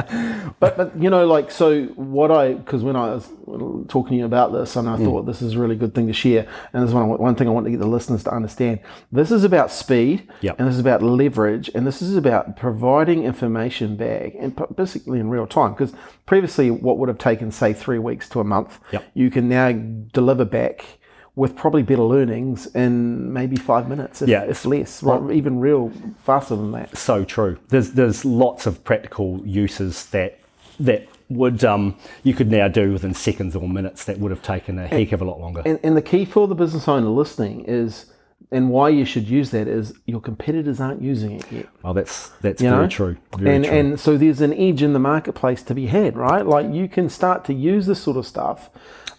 But 0.58 0.76
but 0.76 0.96
you 1.00 1.08
know, 1.10 1.24
like 1.26 1.50
so, 1.52 1.84
what 1.94 2.32
I 2.32 2.54
because 2.54 2.82
when 2.82 2.96
I 2.96 3.14
was 3.14 3.28
talking 3.88 4.10
to 4.10 4.16
you 4.16 4.24
about 4.24 4.52
this, 4.52 4.74
and 4.76 4.88
I 4.88 4.96
Mm. 4.96 5.04
thought 5.04 5.22
this 5.26 5.42
is 5.42 5.54
a 5.54 5.58
really 5.58 5.76
good 5.76 5.94
thing 5.94 6.06
to 6.08 6.12
share, 6.12 6.46
and 6.72 6.82
this 6.82 6.88
is 6.90 6.94
one 6.94 7.08
one 7.18 7.34
thing 7.36 7.46
I 7.46 7.50
want 7.52 7.66
to 7.66 7.70
get 7.70 7.80
the 7.80 7.86
listeners 7.86 8.24
to 8.24 8.32
understand. 8.34 8.80
This 9.12 9.30
is 9.30 9.44
about 9.44 9.70
speed, 9.70 10.28
Yep. 10.40 10.56
and 10.58 10.66
this 10.68 10.74
is 10.74 10.80
about 10.80 11.02
leverage, 11.02 11.70
and 11.74 11.86
this 11.86 12.02
is 12.02 12.16
about 12.16 12.56
providing 12.56 13.22
information 13.24 13.96
back, 13.96 14.32
and 14.40 14.50
basically 14.74 15.20
in 15.20 15.28
real 15.30 15.46
time. 15.46 15.72
Because 15.72 15.92
previously, 16.26 16.70
what 16.72 16.98
would 16.98 17.08
have 17.08 17.18
taken 17.18 17.50
say 17.52 17.72
three 17.72 17.98
weeks 18.00 18.28
to 18.30 18.40
a 18.40 18.44
month, 18.44 18.78
Yep. 18.92 19.04
you 19.14 19.30
can 19.30 19.48
now 19.48 19.70
deliver 19.72 20.23
back. 20.32 20.84
With 21.36 21.56
probably 21.56 21.82
better 21.82 22.02
learnings 22.04 22.66
in 22.76 23.32
maybe 23.32 23.56
five 23.56 23.88
minutes, 23.88 24.22
if, 24.22 24.28
Yeah, 24.28 24.44
if 24.44 24.64
less, 24.64 25.02
right? 25.02 25.32
even 25.32 25.58
real 25.58 25.90
faster 26.18 26.54
than 26.54 26.70
that. 26.72 26.96
so 26.96 27.24
true. 27.24 27.58
There's 27.70 27.90
there's 27.90 28.24
lots 28.24 28.66
of 28.66 28.84
practical 28.84 29.42
uses 29.44 30.06
that 30.10 30.38
that 30.78 31.08
would 31.28 31.64
um, 31.64 31.96
you 32.22 32.34
could 32.34 32.52
now 32.52 32.68
do 32.68 32.92
within 32.92 33.14
seconds 33.14 33.56
or 33.56 33.68
minutes 33.68 34.04
that 34.04 34.20
would 34.20 34.30
have 34.30 34.42
taken 34.42 34.78
a 34.78 34.86
heck 34.86 35.10
of 35.10 35.22
a 35.22 35.24
lot 35.24 35.40
longer. 35.40 35.62
And, 35.66 35.80
and 35.82 35.96
the 35.96 36.02
key 36.02 36.24
for 36.24 36.46
the 36.46 36.54
business 36.54 36.86
owner 36.86 37.08
listening 37.08 37.64
is, 37.64 38.12
and 38.52 38.70
why 38.70 38.90
you 38.90 39.04
should 39.04 39.28
use 39.28 39.50
that 39.50 39.66
is 39.66 39.92
your 40.06 40.20
competitors 40.20 40.78
aren't 40.80 41.02
using 41.02 41.32
it 41.40 41.50
yet. 41.50 41.66
well, 41.82 41.94
that's 41.94 42.28
that's 42.42 42.62
You 42.62 42.70
very 42.70 42.82
know? 42.82 42.88
true. 42.88 43.16
Very 43.36 43.56
and 43.56 43.64
true. 43.64 43.74
and 43.76 43.98
so 43.98 44.16
there's 44.16 44.40
an 44.40 44.54
edge 44.54 44.82
in 44.84 44.92
the 44.92 45.00
marketplace 45.00 45.64
to 45.64 45.74
be 45.74 45.86
had, 45.88 46.16
right? 46.16 46.46
Like 46.46 46.72
you 46.72 46.86
can 46.86 47.08
start 47.08 47.44
to 47.46 47.52
use 47.52 47.86
this 47.86 48.00
sort 48.00 48.16
of 48.16 48.24
stuff 48.24 48.70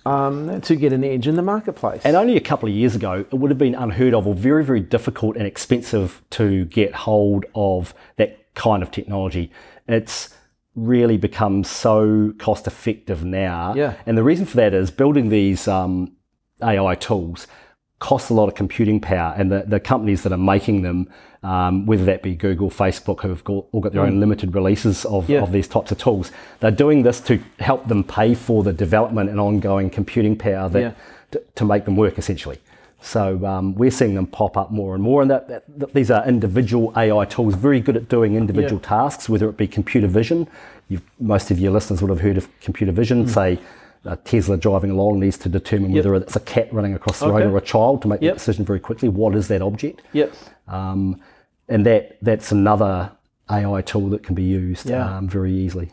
um, 0.06 0.62
to 0.62 0.76
get 0.76 0.94
an 0.94 1.04
edge 1.04 1.28
in 1.28 1.36
the 1.36 1.42
marketplace. 1.42 2.02
And 2.04 2.16
only 2.16 2.38
a 2.38 2.42
couple 2.42 2.70
of 2.70 2.76
years 2.76 2.96
ago, 2.96 3.26
it 3.32 3.34
would 3.34 3.52
have 3.52 3.58
been 3.58 3.76
unheard 3.76 4.14
of 4.14 4.28
or 4.28 4.36
very, 4.36 4.64
very 4.64 4.82
difficult 4.82 5.36
and 5.36 5.48
expensive 5.48 6.22
to 6.32 6.66
get 6.66 6.94
hold 6.94 7.46
of 7.56 7.94
that 8.18 8.54
kind 8.54 8.84
of 8.84 8.92
technology. 8.92 9.52
It's 9.88 10.34
really 10.76 11.18
become 11.18 11.64
so 11.64 12.34
cost 12.38 12.68
effective 12.68 13.24
now. 13.24 13.74
Yeah. 13.76 13.96
And 14.06 14.18
the 14.18 14.24
reason 14.24 14.46
for 14.46 14.58
that 14.58 14.74
is 14.74 14.92
building 14.92 15.30
these 15.30 15.68
um, 15.68 16.12
AI 16.62 16.96
tools 16.96 17.48
costs 18.00 18.30
a 18.30 18.34
lot 18.34 18.48
of 18.48 18.56
computing 18.56 19.00
power, 19.00 19.34
and 19.38 19.52
the, 19.52 19.64
the 19.66 19.80
companies 19.80 20.24
that 20.24 20.32
are 20.34 20.38
making 20.38 20.82
them, 20.82 21.10
um, 21.46 21.86
whether 21.86 22.06
that 22.06 22.24
be 22.24 22.34
Google, 22.36 22.70
Facebook, 22.72 23.22
who've 23.22 23.44
got, 23.44 23.66
all 23.72 23.82
got 23.82 23.94
their 23.94 24.02
own 24.04 24.20
limited 24.20 24.56
releases 24.56 25.06
of, 25.06 25.26
Mm. 25.26 25.30
Yeah. 25.30 25.42
of 25.44 25.52
these 25.52 25.68
types 25.68 25.92
of 25.92 25.98
tools, 25.98 26.32
they're 26.60 26.72
doing 26.86 27.04
this 27.04 27.20
to 27.22 27.40
help 27.60 27.88
them 27.88 28.04
pay 28.04 28.34
for 28.34 28.64
the 28.64 28.74
development 28.74 29.30
and 29.30 29.40
ongoing 29.40 29.90
computing 29.90 30.36
power 30.36 30.68
that 30.70 30.82
Yeah. 30.82 30.92
to, 31.32 31.42
to 31.56 31.66
make 31.66 31.86
them 31.86 31.96
work 31.96 32.18
essentially. 32.18 32.58
So 33.02 33.46
um, 33.46 33.76
we're 33.76 33.92
seeing 33.92 34.16
them 34.16 34.26
pop 34.26 34.58
up 34.58 34.72
more 34.72 34.96
and 34.96 35.04
more, 35.04 35.22
and 35.22 35.30
that, 35.30 35.48
that, 35.50 35.64
that 35.80 35.94
these 35.94 36.10
are 36.10 36.26
individual 36.28 36.92
AI 36.98 37.26
tools, 37.26 37.54
very 37.54 37.80
good 37.80 37.96
at 37.96 38.10
doing 38.10 38.36
individual 38.36 38.82
Yeah. 38.82 38.90
tasks, 38.90 39.30
whether 39.30 39.48
it 39.48 39.58
be 39.58 39.68
computer 39.68 40.08
vision. 40.08 40.48
You've, 40.90 41.04
most 41.20 41.52
of 41.52 41.60
your 41.60 41.72
listeners 41.72 42.02
would 42.02 42.10
have 42.10 42.22
heard 42.22 42.38
of 42.38 42.48
computer 42.62 42.92
vision. 42.92 43.28
Say 43.28 43.60
a 44.06 44.16
Tesla 44.16 44.58
driving 44.58 44.90
along 44.92 45.20
needs 45.20 45.38
to 45.40 45.50
determine. 45.50 45.92
Yep. 45.92 46.06
whether 46.06 46.16
it's 46.16 46.36
a 46.36 46.40
cat 46.40 46.68
running 46.74 46.94
across 46.96 47.20
the 47.20 47.32
road 47.32 47.44
or 47.52 47.58
a 47.58 47.62
child 47.62 48.02
to 48.04 48.08
make 48.08 48.22
Yep. 48.22 48.34
the 48.34 48.38
decision 48.40 48.66
very 48.66 48.80
quickly. 48.80 49.10
What 49.10 49.36
is 49.36 49.48
that 49.50 49.62
object? 49.62 50.02
Yep. 50.14 50.34
Um, 50.68 51.20
and 51.70 51.86
that 51.86 52.18
that's 52.22 52.52
another 52.52 53.12
AI 53.50 53.82
tool 53.82 54.10
that 54.10 54.24
can 54.24 54.36
be 54.36 54.44
used 54.44 54.90
Yeah. 54.90 55.18
um, 55.18 55.28
very 55.28 55.54
easily. 55.54 55.92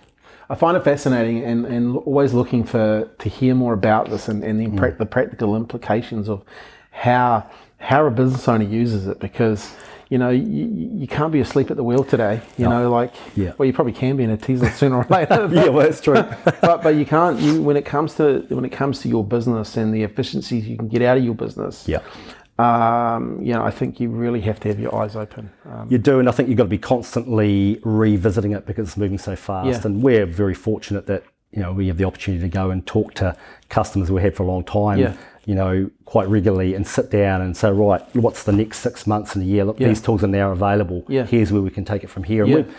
I 0.51 0.55
find 0.55 0.77
it 0.77 0.85
fascinating 0.85 1.43
and, 1.45 1.65
and 1.65 1.97
always 1.99 2.35
looking 2.35 2.65
for 2.65 3.09
to 3.19 3.29
hear 3.29 3.55
more 3.55 3.73
about 3.73 4.11
this 4.11 4.29
and, 4.29 4.45
and 4.45 4.61
the, 4.61 4.67
Mm. 4.67 4.99
the 4.99 5.07
practical 5.07 5.57
implications 5.57 6.29
of 6.29 6.43
how 6.91 7.47
how 7.79 8.07
a 8.07 8.11
business 8.11 8.47
owner 8.49 8.65
uses 8.65 9.07
it 9.09 9.19
because 9.19 9.75
you 10.09 10.19
know 10.19 10.29
you, 10.29 10.67
you 10.95 11.07
can't 11.09 11.33
be 11.33 11.41
asleep 11.41 11.71
at 11.71 11.77
the 11.79 11.83
wheel 11.83 12.05
today 12.05 12.41
you 12.59 12.69
know 12.69 12.91
like 12.91 13.13
Yeah. 13.35 13.53
well 13.57 13.67
you 13.67 13.73
probably 13.73 13.95
can 13.95 14.17
be 14.17 14.25
in 14.25 14.31
a 14.31 14.37
Tesla 14.37 14.71
sooner 14.71 14.99
or 14.99 15.07
later 15.09 15.49
Yeah, 15.53 15.69
well, 15.69 15.87
that's 15.87 16.01
true. 16.03 16.15
but 16.61 16.83
but 16.83 16.95
you 16.97 17.07
can't 17.07 17.41
you 17.41 17.63
when 17.63 17.77
it 17.79 17.85
comes 17.87 18.15
to 18.17 18.45
when 18.51 18.65
it 18.67 18.73
comes 18.73 19.01
to 19.01 19.09
your 19.09 19.25
business 19.25 19.77
and 19.79 19.93
the 19.95 20.03
efficiencies 20.03 20.69
you 20.69 20.77
can 20.77 20.89
get 20.89 21.01
out 21.03 21.17
of 21.17 21.25
your 21.25 21.35
business 21.35 21.89
yeah. 21.89 22.01
Um, 22.63 23.43
you 23.43 23.53
know 23.53 23.63
I 23.65 23.71
think 23.71 24.01
you 24.01 24.09
really 24.09 24.41
have 24.43 24.59
to 24.61 24.69
have 24.69 24.79
your 24.79 24.95
eyes 24.95 25.15
open 25.17 25.51
um, 25.65 25.87
You 25.91 25.99
do, 25.99 26.19
and 26.21 26.29
I 26.29 26.33
think 26.33 26.49
you've 26.49 26.59
got 26.59 26.65
to 26.65 26.77
be 26.79 26.79
constantly 26.79 27.81
revisiting 27.83 28.53
it 28.53 28.67
because 28.67 28.89
it's 28.89 28.97
moving 28.97 29.19
so 29.19 29.35
fast. 29.37 29.69
Yeah. 29.69 29.87
And 29.87 30.03
we're 30.03 30.27
very 30.27 30.55
fortunate 30.55 31.07
that 31.07 31.23
you 31.51 31.61
know 31.63 31.73
we 31.73 31.87
have 31.89 31.99
the 31.99 32.05
opportunity 32.05 32.43
to 32.43 32.49
go 32.49 32.71
and 32.71 32.87
talk 32.87 33.15
to 33.15 33.37
customers 33.69 34.11
we 34.11 34.23
had 34.23 34.35
for 34.37 34.43
a 34.45 34.47
long 34.47 34.65
time. 34.65 34.99
Yeah. 34.99 35.15
You 35.45 35.57
know, 35.57 35.91
quite 36.05 36.29
regularly, 36.29 36.75
and 36.77 36.87
sit 36.87 37.11
down 37.11 37.41
and 37.41 37.57
say, 37.57 37.69
right, 37.73 38.01
what's 38.15 38.45
the 38.45 38.53
next 38.53 38.79
six 38.79 39.09
months 39.09 39.35
in 39.35 39.43
a 39.43 39.45
year? 39.45 39.65
Look, 39.65 39.81
Yeah. 39.81 39.89
these 39.89 40.01
tools 40.01 40.23
are 40.23 40.29
now 40.29 40.53
available. 40.53 41.05
Yeah. 41.09 41.27
Here's 41.27 41.51
where 41.51 41.61
we 41.63 41.71
can 41.71 41.85
take 41.85 42.05
it 42.05 42.11
from 42.11 42.23
here. 42.23 42.45
And 42.45 42.51
Yeah. 42.53 42.57
we've, 42.59 42.75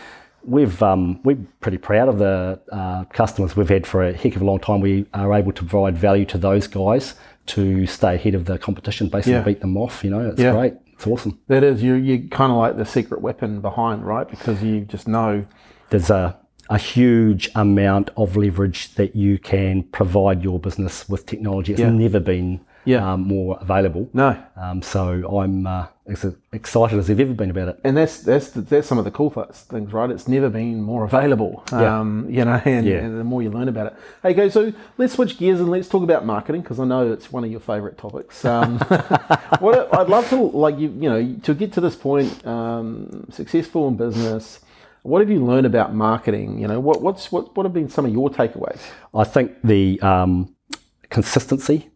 we've 0.45 0.81
um, 0.83 1.19
we're 1.25 1.39
pretty 1.59 1.77
proud 1.77 2.07
of 2.07 2.19
the 2.19 2.61
uh, 2.71 3.03
customers 3.05 3.57
we've 3.57 3.67
had 3.67 3.85
for 3.85 4.01
a 4.03 4.13
heck 4.13 4.37
of 4.37 4.41
a 4.41 4.45
long 4.45 4.59
time. 4.59 4.79
We 4.79 5.05
are 5.13 5.33
able 5.33 5.51
to 5.51 5.63
provide 5.65 5.97
value 5.97 6.23
to 6.33 6.37
those 6.37 6.67
guys 6.67 7.15
to 7.47 7.85
stay 7.85 8.15
ahead 8.15 8.35
of 8.35 8.45
the 8.45 8.57
competition, 8.57 9.07
basically 9.09 9.33
Yeah. 9.33 9.41
beat 9.43 9.61
them 9.61 9.77
off. 9.77 10.03
You 10.03 10.09
know, 10.11 10.29
it's 10.29 10.39
Yeah. 10.41 10.53
great. 10.53 10.73
It's 10.93 11.07
awesome. 11.07 11.39
that 11.47 11.63
is 11.63 11.83
you 11.83 11.95
you 11.95 12.29
kind 12.29 12.51
of 12.51 12.57
like 12.57 12.77
the 12.77 12.85
secret 12.85 13.21
weapon 13.21 13.59
behind 13.61 14.05
right 14.05 14.29
because 14.29 14.63
you 14.63 14.81
just 14.81 15.07
know 15.07 15.43
there's 15.89 16.09
a, 16.09 16.37
a 16.69 16.77
huge 16.77 17.49
amount 17.55 18.09
of 18.15 18.37
leverage 18.37 18.93
that 18.95 19.15
you 19.15 19.37
can 19.37 19.83
provide 19.83 20.43
your 20.43 20.59
business 20.59 21.09
with 21.09 21.25
technology. 21.25 21.73
It's 21.73 21.81
Yeah. 21.81 21.89
never 21.91 22.19
been 22.21 22.61
Yeah. 22.85 23.13
um, 23.13 23.21
more 23.27 23.57
available. 23.61 24.09
no 24.13 24.37
Um, 24.57 24.81
so 24.81 25.03
I'm 25.39 25.65
uh, 25.67 25.87
as 26.05 26.25
excited 26.51 26.99
as 26.99 27.09
I've 27.09 27.19
ever 27.19 27.33
been 27.33 27.49
about 27.49 27.69
it. 27.69 27.79
and 27.85 27.95
that's 27.95 28.19
that's 28.19 28.49
that's 28.49 28.87
some 28.87 28.97
of 28.97 29.05
the 29.05 29.11
cool 29.11 29.29
things, 29.29 29.93
right? 29.93 30.09
It's 30.09 30.27
never 30.27 30.49
been 30.49 30.81
more 30.81 31.05
available. 31.05 31.63
Yeah. 31.71 31.99
Um, 31.99 32.27
you 32.29 32.43
know, 32.43 32.61
and, 32.65 32.85
Yeah. 32.85 32.97
and 33.05 33.17
the 33.19 33.23
more 33.23 33.41
you 33.41 33.49
learn 33.49 33.69
about 33.69 33.87
it. 33.87 33.93
Hey, 34.21 34.31
okay, 34.31 34.49
so 34.49 34.73
let's 34.97 35.13
switch 35.13 35.37
gears 35.37 35.59
and 35.61 35.69
let's 35.69 35.87
talk 35.87 36.03
about 36.03 36.25
marketing 36.25 36.61
because 36.61 36.79
I 36.79 36.85
know 36.85 37.11
it's 37.11 37.31
one 37.31 37.43
of 37.45 37.51
your 37.51 37.61
favourite 37.61 37.97
topics. 37.97 38.43
Um, 38.43 38.79
what 39.59 39.93
I'd 39.97 40.09
love 40.09 40.27
to 40.29 40.35
like 40.35 40.77
you 40.77 40.89
you 40.89 41.09
know 41.09 41.35
to 41.43 41.53
get 41.53 41.71
to 41.73 41.81
this 41.81 41.95
point, 41.95 42.45
um, 42.45 43.25
successful 43.31 43.87
in 43.87 43.95
business. 43.95 44.59
What 45.03 45.19
have 45.19 45.29
you 45.29 45.43
learned 45.45 45.65
about 45.65 45.93
marketing? 45.93 46.59
You 46.59 46.67
know, 46.67 46.79
what 46.79 47.01
what's 47.01 47.31
what 47.31 47.55
what 47.55 47.65
have 47.65 47.73
been 47.73 47.89
some 47.89 48.05
of 48.05 48.11
your 48.13 48.29
takeaways? 48.29 48.81
I 49.13 49.23
think 49.25 49.51
the 49.63 49.99
um, 50.01 50.55
consistency, 51.09 51.89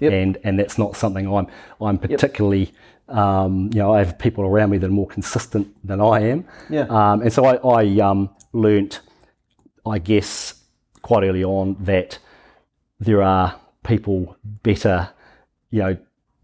Yep. 0.00 0.12
and 0.12 0.38
and 0.44 0.58
that's 0.58 0.76
not 0.78 0.96
something 0.96 1.26
I'm 1.32 1.46
I'm 1.80 1.98
particularly. 1.98 2.72
Um, 3.06 3.68
you 3.74 3.80
know, 3.80 3.92
I 3.92 3.98
have 3.98 4.18
people 4.18 4.44
around 4.44 4.70
me 4.70 4.78
that 4.78 4.86
are 4.86 4.90
more 5.02 5.06
consistent 5.06 5.68
than 5.86 6.00
I 6.00 6.20
am. 6.30 6.46
Yeah. 6.70 6.86
Um, 6.88 7.20
and 7.20 7.30
so 7.30 7.44
I, 7.44 7.56
I 7.56 8.00
um, 8.00 8.30
learnt, 8.54 9.00
I 9.84 9.98
guess, 9.98 10.54
quite 11.02 11.22
early 11.22 11.44
on 11.44 11.76
that 11.80 12.18
there 12.98 13.22
are 13.22 13.60
people 13.82 14.36
better, 14.62 15.10
you 15.70 15.80
know, 15.80 15.96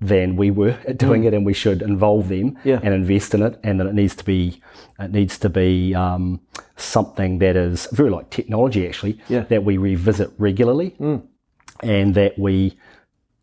than 0.03 0.36
we 0.36 0.51
were 0.51 0.76
at 0.86 0.98
doing 0.98 1.24
it, 1.24 1.32
and 1.32 1.46
we 1.46 1.55
should 1.55 1.80
involve 1.80 2.28
them 2.28 2.51
Mm. 2.53 2.59
Yeah. 2.64 2.80
and 2.82 2.92
invest 2.92 3.32
in 3.34 3.42
it, 3.42 3.59
and 3.64 3.80
that 3.80 3.86
it 3.86 3.94
needs 3.94 4.14
to 4.16 4.24
be 4.24 4.61
it 4.98 5.12
needs 5.12 5.38
to 5.38 5.48
be 5.48 5.94
um, 5.94 6.40
something 6.76 7.38
that 7.38 7.57
is 7.57 7.88
very 7.92 8.11
like 8.11 8.28
technology 8.28 8.86
actually 8.86 9.18
Yeah. 9.28 9.40
Mm. 9.44 9.48
that 9.48 9.64
we 9.64 9.78
revisit 9.78 10.30
regularly, 10.36 10.94
and 11.82 12.14
that 12.14 12.38
we 12.38 12.76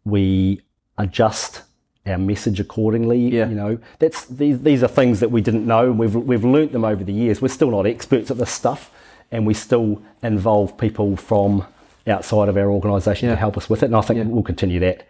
we 0.10 0.62
adjust 0.98 1.64
our 2.06 2.18
message 2.18 2.60
accordingly. 2.60 3.20
Yeah. 3.20 3.50
You 3.50 3.56
know, 3.56 3.80
that's 4.00 4.26
these 4.26 4.62
these 4.62 4.84
are 4.84 4.88
things 4.88 5.20
that 5.20 5.30
we 5.32 5.42
didn't 5.42 5.66
know, 5.66 5.92
we've 5.92 6.16
we've 6.16 6.46
learnt 6.46 6.72
them 6.72 6.86
over 6.86 7.04
the 7.04 7.14
years. 7.14 7.42
We're 7.42 7.50
still 7.50 7.72
not 7.72 7.86
experts 7.86 8.32
at 8.32 8.38
this 8.38 8.52
stuff, 8.52 8.92
and 9.32 9.46
we 9.46 9.54
still 9.54 10.02
involve 10.24 10.78
people 10.78 11.18
from 11.18 11.66
outside 12.08 12.48
of 12.50 12.56
our 12.58 12.72
organisation 12.72 13.28
Yeah. 13.28 13.36
to 13.36 13.40
help 13.40 13.58
us 13.58 13.70
with 13.70 13.84
it. 13.84 13.88
And 13.88 13.96
I 13.96 14.02
think 14.02 14.18
Yeah. 14.20 14.24
we'll 14.26 14.44
continue 14.44 14.80
that. 14.80 15.06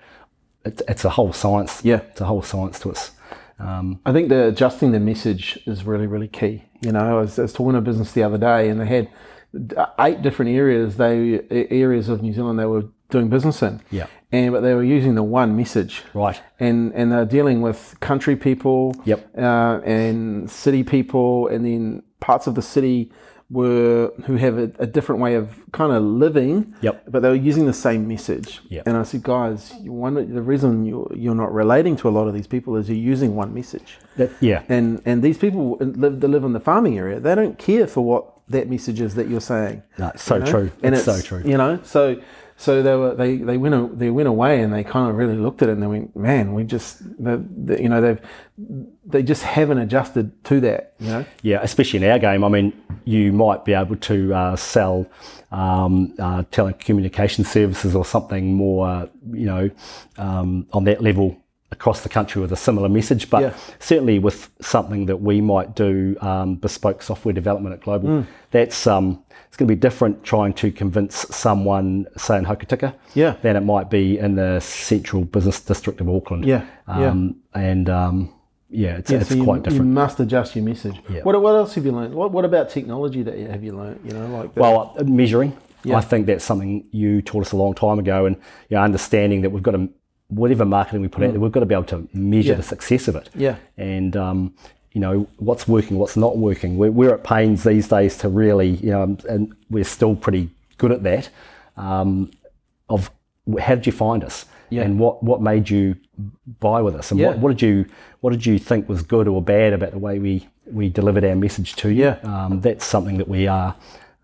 It's, 0.65 0.81
it's 0.87 1.05
a 1.05 1.09
whole 1.11 1.31
science. 1.33 1.81
Yeah. 1.85 2.01
it's 2.11 2.21
a 2.21 2.25
whole 2.25 2.41
science 2.41 2.79
to 2.79 2.91
us. 2.91 3.11
Um, 3.59 3.99
I 4.05 4.11
think 4.11 4.29
the 4.29 4.47
adjusting 4.47 4.91
the 4.91 4.99
message 4.99 5.59
is 5.65 5.83
really, 5.83 6.07
really 6.07 6.27
key. 6.27 6.63
You 6.81 6.91
know, 6.91 7.17
I 7.17 7.21
was, 7.21 7.39
I 7.39 7.43
was 7.43 7.53
talking 7.53 7.73
to 7.73 7.77
a 7.79 7.81
business 7.81 8.11
the 8.11 8.23
other 8.23 8.37
day, 8.37 8.69
and 8.69 8.79
they 8.81 8.85
had 8.85 9.09
eight 9.99 10.21
different 10.21 10.51
areas. 10.51 10.97
They 10.97 11.41
areas 11.71 12.09
of 12.09 12.21
New 12.21 12.33
Zealand 12.33 12.59
they 12.59 12.65
were 12.65 12.85
doing 13.09 13.29
business 13.29 13.61
in. 13.63 13.79
Yeah. 13.91 14.07
And 14.31 14.51
but 14.51 14.61
they 14.61 14.73
were 14.73 14.83
using 14.83 15.15
the 15.15 15.23
one 15.23 15.55
message. 15.55 16.03
right. 16.13 16.41
And 16.59 16.93
and 16.93 17.11
they're 17.11 17.25
dealing 17.25 17.61
with 17.61 17.95
country 17.99 18.35
people. 18.35 18.93
Yep. 19.05 19.37
Uh, 19.37 19.79
and 19.85 20.49
city 20.51 20.83
people, 20.83 21.47
and 21.47 21.65
then 21.65 22.03
parts 22.19 22.47
of 22.47 22.55
the 22.55 22.61
city 22.61 23.11
were 23.49 24.11
who 24.25 24.35
have 24.35 24.57
a, 24.57 24.69
a 24.79 24.85
different 24.85 25.21
way 25.21 25.35
of 25.35 25.55
kind 25.71 25.93
of 25.93 26.03
living. 26.03 26.73
Yep. 26.81 27.03
But 27.09 27.21
they 27.21 27.29
were 27.29 27.35
using 27.35 27.65
the 27.65 27.73
same 27.73 28.05
message. 28.05 28.59
Yep. 28.67 28.83
And 28.87 28.97
I 28.97 29.03
said, 29.03 29.23
guys, 29.23 29.73
wonder, 29.85 30.25
the 30.25 30.41
reason 30.41 30.83
you're, 30.85 31.09
you're 31.15 31.33
not 31.35 31.53
relating 31.53 31.95
to 31.97 32.09
a 32.09 32.11
lot 32.11 32.27
of 32.27 32.33
these 32.33 32.47
people 32.47 32.75
is 32.75 32.89
you're 32.89 32.97
using 32.97 33.35
one 33.37 33.53
message 33.53 33.97
That, 34.17 34.31
yeah. 34.41 34.63
and 34.67 35.01
and 35.05 35.23
these 35.23 35.37
people 35.37 35.77
live 35.79 36.19
that 36.19 36.27
live 36.27 36.43
in 36.43 36.51
the 36.51 36.59
farming 36.59 36.97
area 36.97 37.19
they 37.21 37.35
don't 37.35 37.57
care 37.57 37.87
for 37.87 38.01
what 38.01 38.33
that 38.49 38.69
message 38.69 38.99
is 38.99 39.15
that 39.15 39.29
you're 39.29 39.39
saying 39.41 39.83
No, 39.97 40.07
it's 40.09 40.23
so 40.23 40.35
you 40.35 40.43
know? 40.43 40.51
true. 40.51 40.71
and 40.83 40.95
it's, 40.95 41.05
so 41.05 41.21
true. 41.21 41.41
you 41.45 41.57
know 41.57 41.79
so 41.83 42.19
so 42.57 42.81
they 42.81 42.95
were 42.95 43.15
they 43.15 43.37
they 43.37 43.57
went 43.57 43.99
they 43.99 44.09
went 44.09 44.27
away 44.27 44.61
and 44.61 44.73
they 44.73 44.83
kind 44.83 45.09
of 45.09 45.15
really 45.15 45.35
looked 45.35 45.61
at 45.61 45.69
it 45.69 45.73
and 45.73 45.83
they 45.83 45.87
went 45.87 46.15
man 46.15 46.53
we 46.53 46.63
just 46.63 46.99
the, 47.23 47.43
the, 47.65 47.81
you 47.81 47.87
know 47.87 48.01
they've 48.01 48.19
they 49.05 49.21
just 49.21 49.43
haven't 49.43 49.77
adjusted 49.77 50.43
to 50.43 50.59
that 50.59 50.95
you 50.99 51.07
know 51.07 51.25
Yeah, 51.43 51.59
especially 51.61 52.03
in 52.03 52.11
our 52.11 52.19
game. 52.19 52.43
I 52.43 52.49
mean, 52.49 52.73
you 53.05 53.31
might 53.31 53.63
be 53.65 53.73
able 53.73 53.95
to 53.95 54.33
uh, 54.33 54.55
sell 54.55 55.05
um, 55.51 56.13
uh, 56.19 56.43
telecommunication 56.51 57.45
services 57.45 57.95
or 57.95 58.03
something 58.03 58.55
more, 58.55 59.09
you 59.31 59.45
know, 59.45 59.69
um, 60.17 60.67
on 60.73 60.83
that 60.85 61.01
level 61.01 61.37
across 61.71 62.01
the 62.01 62.09
country 62.09 62.41
with 62.41 62.51
a 62.51 62.55
similar 62.55 62.87
message. 62.89 63.29
But 63.29 63.41
Yeah. 63.41 63.53
certainly 63.79 64.19
with 64.19 64.49
something 64.61 65.05
that 65.07 65.21
we 65.21 65.41
might 65.41 65.75
do, 65.75 66.15
um, 66.21 66.55
bespoke 66.55 67.01
software 67.01 67.33
development 67.33 67.73
at 67.73 67.81
Global, 67.81 68.07
Mm. 68.09 68.25
that's 68.51 68.87
um, 68.87 69.19
it's 69.47 69.57
going 69.57 69.67
to 69.67 69.75
be 69.75 69.79
different 69.79 70.23
trying 70.23 70.53
to 70.53 70.71
convince 70.71 71.25
someone, 71.29 72.05
say 72.17 72.37
in 72.37 72.45
Hokitika, 72.45 72.93
Yeah. 73.15 73.35
than 73.41 73.55
it 73.55 73.61
might 73.65 73.89
be 73.89 74.17
in 74.17 74.35
the 74.35 74.59
central 74.61 75.23
business 75.25 75.59
district 75.59 75.99
of 76.01 76.09
Auckland. 76.09 76.45
Yeah, 76.45 76.61
yeah. 76.87 77.09
Um, 77.11 77.35
And 77.53 77.89
um, 77.89 78.29
yeah, 78.69 78.97
it's, 78.97 79.11
Yeah, 79.11 79.19
it's 79.19 79.29
so 79.29 79.35
you, 79.35 79.43
quite 79.43 79.63
different. 79.63 79.85
you 79.87 79.91
must 79.93 80.19
adjust 80.19 80.55
your 80.55 80.63
message 80.65 80.95
Yeah. 81.09 81.21
what 81.23 81.41
what 81.41 81.55
else 81.55 81.75
have 81.75 81.85
you 81.85 81.91
learned 81.91 82.13
what 82.13 82.31
what 82.31 82.45
about 82.45 82.69
technology 82.69 83.23
that 83.23 83.37
you, 83.37 83.47
have 83.47 83.63
you 83.63 83.73
learned 83.73 83.99
you 84.05 84.11
know 84.13 84.27
like 84.27 84.53
that? 84.53 84.61
Well, 84.61 84.93
uh, 84.97 85.03
measuring. 85.03 85.53
Yeah. 85.83 85.97
I 85.97 86.01
think 86.01 86.25
that's 86.25 86.43
something 86.43 86.83
you 86.91 87.21
taught 87.21 87.41
us 87.45 87.51
a 87.53 87.55
long 87.57 87.73
time 87.73 87.97
ago, 87.99 88.25
and 88.25 88.35
you 88.69 88.75
know, 88.75 88.83
understanding 88.83 89.41
that 89.41 89.51
we've 89.51 89.63
got 89.63 89.71
to 89.71 89.87
whatever 90.29 90.65
marketing 90.65 91.01
we 91.01 91.07
put 91.07 91.23
out 91.23 91.31
there, 91.31 91.39
we've 91.39 91.51
got 91.51 91.61
to 91.61 91.65
be 91.65 91.73
able 91.75 91.85
to 91.85 92.07
measure 92.13 92.47
Mm. 92.49 92.51
Yeah. 92.51 92.55
the 92.55 92.63
success 92.63 93.07
of 93.07 93.15
it. 93.15 93.29
Yeah. 93.35 93.55
And 93.77 94.15
um, 94.17 94.53
you 94.91 95.01
know 95.01 95.27
what's 95.37 95.67
working, 95.67 95.97
what's 95.97 96.17
not 96.17 96.37
working. 96.37 96.77
We're, 96.77 96.91
we're 96.91 97.13
at 97.13 97.23
pains 97.23 97.63
these 97.63 97.87
days 97.87 98.17
to 98.19 98.29
really, 98.29 98.69
you 98.71 98.89
know, 98.91 99.17
and 99.29 99.53
we're 99.69 99.83
still 99.83 100.15
pretty 100.15 100.49
good 100.77 100.91
at 100.91 101.03
that. 101.03 101.29
Um, 101.77 102.31
of 102.89 103.09
how 103.59 103.75
did 103.75 103.85
you 103.85 103.91
find 103.91 104.23
us? 104.23 104.45
Yeah. 104.69 104.81
And 104.83 104.99
what, 104.99 105.23
what 105.23 105.41
made 105.41 105.69
you 105.69 105.95
buy 106.59 106.81
with 106.81 106.95
us? 106.95 107.11
And 107.11 107.19
Yeah. 107.19 107.27
what, 107.29 107.37
what 107.39 107.49
did 107.49 107.61
you 107.61 107.85
what 108.21 108.31
did 108.31 108.45
you 108.45 108.57
think 108.59 108.89
was 108.89 109.01
good 109.03 109.27
or 109.27 109.41
bad 109.41 109.71
about 109.73 109.91
the 109.91 109.99
way 109.99 110.17
we, 110.19 110.47
we 110.65 110.89
delivered 110.89 111.23
our 111.23 111.35
message 111.35 111.75
to 111.77 111.89
you? 111.89 112.03
Yeah. 112.05 112.17
Um, 112.23 112.59
that's 112.61 112.83
something 112.85 113.17
that 113.19 113.27
we 113.29 113.47
are 113.47 113.75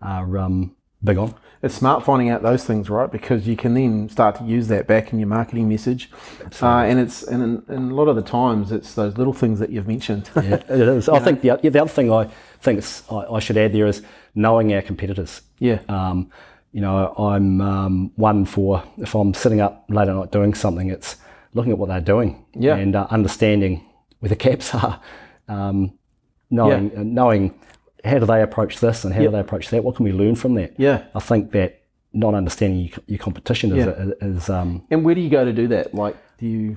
are 0.02 0.36
um, 0.38 0.74
big 1.02 1.16
on. 1.16 1.34
It's 1.64 1.74
smart 1.74 2.04
finding 2.04 2.28
out 2.28 2.42
those 2.42 2.64
things, 2.64 2.90
right? 2.90 3.10
Because 3.10 3.48
you 3.48 3.56
can 3.56 3.74
then 3.74 4.08
start 4.08 4.36
to 4.36 4.44
use 4.44 4.68
that 4.68 4.86
back 4.86 5.12
in 5.12 5.18
your 5.18 5.28
marketing 5.28 5.68
message, 5.68 6.10
uh, 6.62 6.66
and 6.90 6.98
it's 6.98 7.22
and, 7.22 7.62
and 7.68 7.90
a 7.90 7.94
lot 7.94 8.08
of 8.08 8.16
the 8.16 8.22
times 8.22 8.70
it's 8.70 8.94
those 8.94 9.16
little 9.18 9.32
things 9.32 9.58
that 9.60 9.70
you've 9.70 9.88
mentioned. 9.88 10.30
Yeah, 10.36 10.54
it 10.68 10.70
is. 10.70 11.08
I 11.18 11.18
think 11.20 11.40
the, 11.40 11.56
the 11.62 11.80
other 11.80 11.88
thing 11.90 12.12
I 12.12 12.28
think 12.60 12.78
it's, 12.78 13.02
I, 13.10 13.16
I 13.36 13.38
should 13.40 13.56
add 13.56 13.72
there 13.72 13.86
is 13.86 14.02
knowing 14.34 14.72
our 14.74 14.82
competitors. 14.82 15.40
yeah, 15.58 15.78
Um, 15.88 16.30
you 16.72 16.80
know, 16.80 17.14
I'm 17.16 17.60
um, 17.60 18.12
one 18.16 18.44
for 18.44 18.82
if 18.98 19.14
I'm 19.14 19.32
sitting 19.32 19.60
up 19.60 19.84
late 19.88 20.08
at 20.08 20.14
night 20.16 20.32
doing 20.32 20.54
something, 20.54 20.90
it's 20.90 21.16
looking 21.54 21.72
at 21.72 21.78
what 21.78 21.88
they're 21.88 22.00
doing 22.00 22.44
Yeah. 22.54 22.76
and 22.76 22.94
uh, 22.96 23.06
understanding 23.10 23.84
where 24.18 24.28
the 24.28 24.34
gaps 24.46 24.74
are, 24.74 25.00
um, 25.48 25.92
knowing 26.50 26.90
uh, 26.96 27.02
knowing 27.04 27.54
how 28.04 28.18
do 28.18 28.26
they 28.26 28.42
approach 28.42 28.80
this 28.80 29.04
and 29.04 29.14
how 29.14 29.22
do 29.22 29.30
they 29.30 29.40
approach 29.40 29.70
that. 29.70 29.82
What 29.82 29.96
can 29.96 30.04
we 30.04 30.12
learn 30.12 30.34
from 30.34 30.54
that? 30.54 30.74
Yeah. 30.78 31.04
I 31.14 31.20
think 31.20 31.52
that 31.52 31.82
not 32.12 32.34
understanding 32.34 32.80
your, 32.88 32.98
your 33.06 33.18
competition 33.18 33.76
is, 33.76 33.86
is 34.20 34.50
um, 34.50 34.84
And 34.90 35.04
where 35.04 35.14
do 35.14 35.20
you 35.20 35.30
go 35.30 35.44
to 35.44 35.52
do 35.52 35.68
that? 35.68 35.94
Like, 35.94 36.16
do 36.38 36.46
you? 36.46 36.76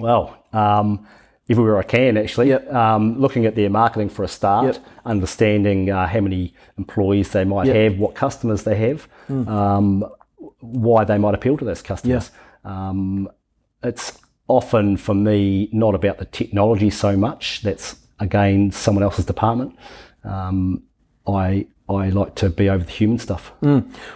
well, 0.00 0.44
um, 0.52 1.06
everywhere 1.50 1.78
I 1.78 1.82
can 1.82 2.16
actually. 2.16 2.48
Yep. 2.48 2.72
Um, 2.72 3.20
looking 3.20 3.46
at 3.46 3.54
their 3.54 3.68
marketing 3.70 4.08
for 4.08 4.24
a 4.24 4.28
start, 4.28 4.74
Yep. 4.74 4.86
understanding 5.04 5.90
uh, 5.90 6.06
how 6.06 6.20
many 6.20 6.54
employees 6.78 7.30
they 7.30 7.44
might 7.44 7.66
Yep. 7.66 7.76
Have, 7.76 7.98
what 8.00 8.14
customers 8.14 8.62
they 8.64 8.76
have, 8.76 9.06
um, 9.28 10.04
why 10.60 11.04
they 11.04 11.18
might 11.18 11.34
appeal 11.34 11.56
to 11.58 11.64
those 11.64 11.82
customers. 11.82 12.30
Um, 12.64 13.28
it's 13.82 14.18
often 14.48 14.96
for 14.96 15.14
me 15.14 15.68
not 15.72 15.94
about 15.94 16.18
the 16.18 16.24
technology 16.24 16.90
so 16.90 17.16
much. 17.16 17.62
That's 17.62 17.96
again 18.20 18.70
someone 18.70 19.02
else's 19.02 19.24
department. 19.24 19.76
Um, 20.24 20.82
I 21.26 21.66
I 21.88 22.08
like 22.10 22.36
to 22.36 22.48
be 22.48 22.70
over 22.70 22.84
the 22.84 22.90
human 22.90 23.18
stuff. 23.18 23.52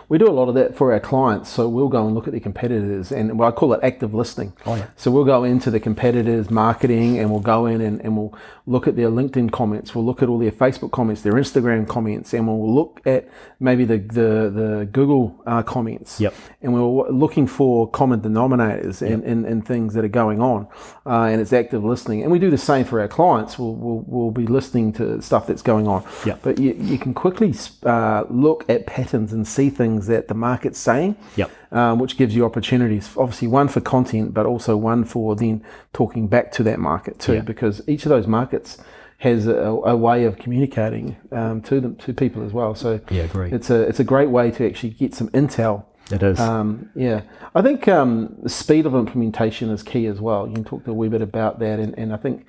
We 0.09 0.19
do 0.19 0.29
a 0.29 0.33
lot 0.33 0.49
of 0.49 0.55
that 0.55 0.77
for 0.77 0.93
our 0.93 1.01
clients. 1.01 1.51
So 1.51 1.69
we'll 1.69 1.89
go 1.89 2.07
and 2.07 2.15
look 2.15 2.27
at 2.27 2.33
the 2.33 2.41
competitors, 2.41 3.13
and 3.13 3.39
well, 3.39 3.49
I 3.49 3.53
call 3.53 3.73
it 3.75 3.81
active 3.83 4.15
listening. 4.15 4.53
Oh, 4.65 4.77
yeah. 4.77 4.87
So 4.97 5.11
we'll 5.11 5.25
go 5.25 5.45
into 5.45 5.71
the 5.71 5.81
competitors' 5.81 6.51
marketing, 6.51 7.19
and 7.19 7.31
we'll 7.31 7.41
go 7.41 7.67
in 7.67 7.81
and, 7.81 8.01
and 8.01 8.17
we'll 8.17 8.35
look 8.67 8.87
at 8.87 8.97
their 8.97 9.11
LinkedIn 9.11 9.53
comments. 9.53 9.95
We'll 9.95 10.05
look 10.07 10.23
at 10.23 10.29
all 10.29 10.39
their 10.39 10.53
Facebook 10.53 10.93
comments, 10.93 11.23
their 11.23 11.35
Instagram 11.35 11.87
comments, 11.87 12.33
and 12.33 12.47
we'll 12.47 12.75
look 12.75 13.01
at 13.05 13.29
maybe 13.61 13.85
the 13.85 13.99
the, 13.99 14.51
the 14.51 14.89
Google 14.93 15.43
uh, 15.47 15.63
comments. 15.63 16.21
Yep. 16.21 16.35
And 16.63 16.73
we're 16.73 17.11
looking 17.11 17.47
for 17.47 17.91
common 17.91 18.21
denominators 18.21 19.03
and, 19.03 19.23
and, 19.25 19.45
and 19.45 19.67
things 19.67 19.95
that 19.95 20.05
are 20.05 20.09
going 20.09 20.41
on, 20.41 20.69
uh, 21.05 21.25
and 21.25 21.41
it's 21.41 21.53
active 21.53 21.85
listening. 21.85 22.23
And 22.23 22.31
we 22.31 22.39
do 22.39 22.51
the 22.51 22.59
same 22.59 22.85
for 22.85 23.01
our 23.01 23.09
clients. 23.09 23.59
We'll, 23.59 23.75
we'll, 23.75 24.05
we'll 24.07 24.31
be 24.31 24.47
listening 24.47 24.93
to 24.95 25.21
stuff 25.21 25.47
that's 25.47 25.63
going 25.63 25.89
on. 25.89 26.05
Yep. 26.25 26.41
But 26.43 26.59
you, 26.59 26.75
you 26.79 26.99
can 26.99 27.13
quickly 27.13 27.53
uh, 27.85 28.25
look 28.31 28.65
at 28.69 28.87
patterns 28.87 29.33
and 29.33 29.47
see 29.47 29.71
things 29.71 30.07
that 30.07 30.29
the 30.29 30.35
market's 30.35 30.79
saying, 30.79 31.17
Yep. 31.37 31.51
um, 31.73 31.99
which 31.99 32.17
gives 32.17 32.35
you 32.37 32.45
opportunities. 32.45 33.11
Obviously, 33.17 33.49
one 33.49 33.69
for 33.69 33.81
content, 33.81 34.33
but 34.35 34.47
also 34.47 34.77
one 34.77 35.05
for 35.05 35.35
then 35.37 35.63
talking 35.93 36.29
back 36.29 36.53
to 36.53 36.63
that 36.65 36.79
market 36.79 37.19
too, 37.19 37.35
Yeah. 37.35 37.41
because 37.41 37.83
each 37.89 38.05
of 38.07 38.11
those 38.11 38.27
markets 38.27 38.79
has 39.19 39.47
a, 39.47 39.53
a 39.95 39.97
way 39.97 40.25
of 40.25 40.37
communicating 40.39 41.17
um, 41.33 41.63
to 41.63 41.81
them 41.81 41.97
to 41.97 42.13
people 42.13 42.45
as 42.45 42.53
well. 42.53 42.75
So 42.75 43.01
Yeah, 43.11 43.23
agree. 43.23 43.51
it's 43.51 43.71
a 43.71 43.81
it's 43.83 44.01
a 44.01 44.05
great 44.05 44.29
way 44.31 44.51
to 44.51 44.67
actually 44.67 44.91
get 44.91 45.15
some 45.15 45.29
intel. 45.31 45.85
It 46.13 46.23
is. 46.23 46.39
Um, 46.39 46.91
yeah, 46.95 47.23
I 47.55 47.63
think 47.63 47.89
um, 47.89 48.37
the 48.43 48.49
speed 48.49 48.87
of 48.87 48.95
implementation 48.95 49.71
is 49.71 49.83
key 49.83 50.07
as 50.07 50.21
well. 50.21 50.47
You 50.47 50.55
can 50.55 50.65
talk 50.65 50.87
a 50.87 50.93
wee 50.93 51.09
bit 51.09 51.23
about 51.23 51.59
that, 51.59 51.81
and, 51.81 51.99
and 51.99 52.13
I 52.13 52.17
think 52.17 52.47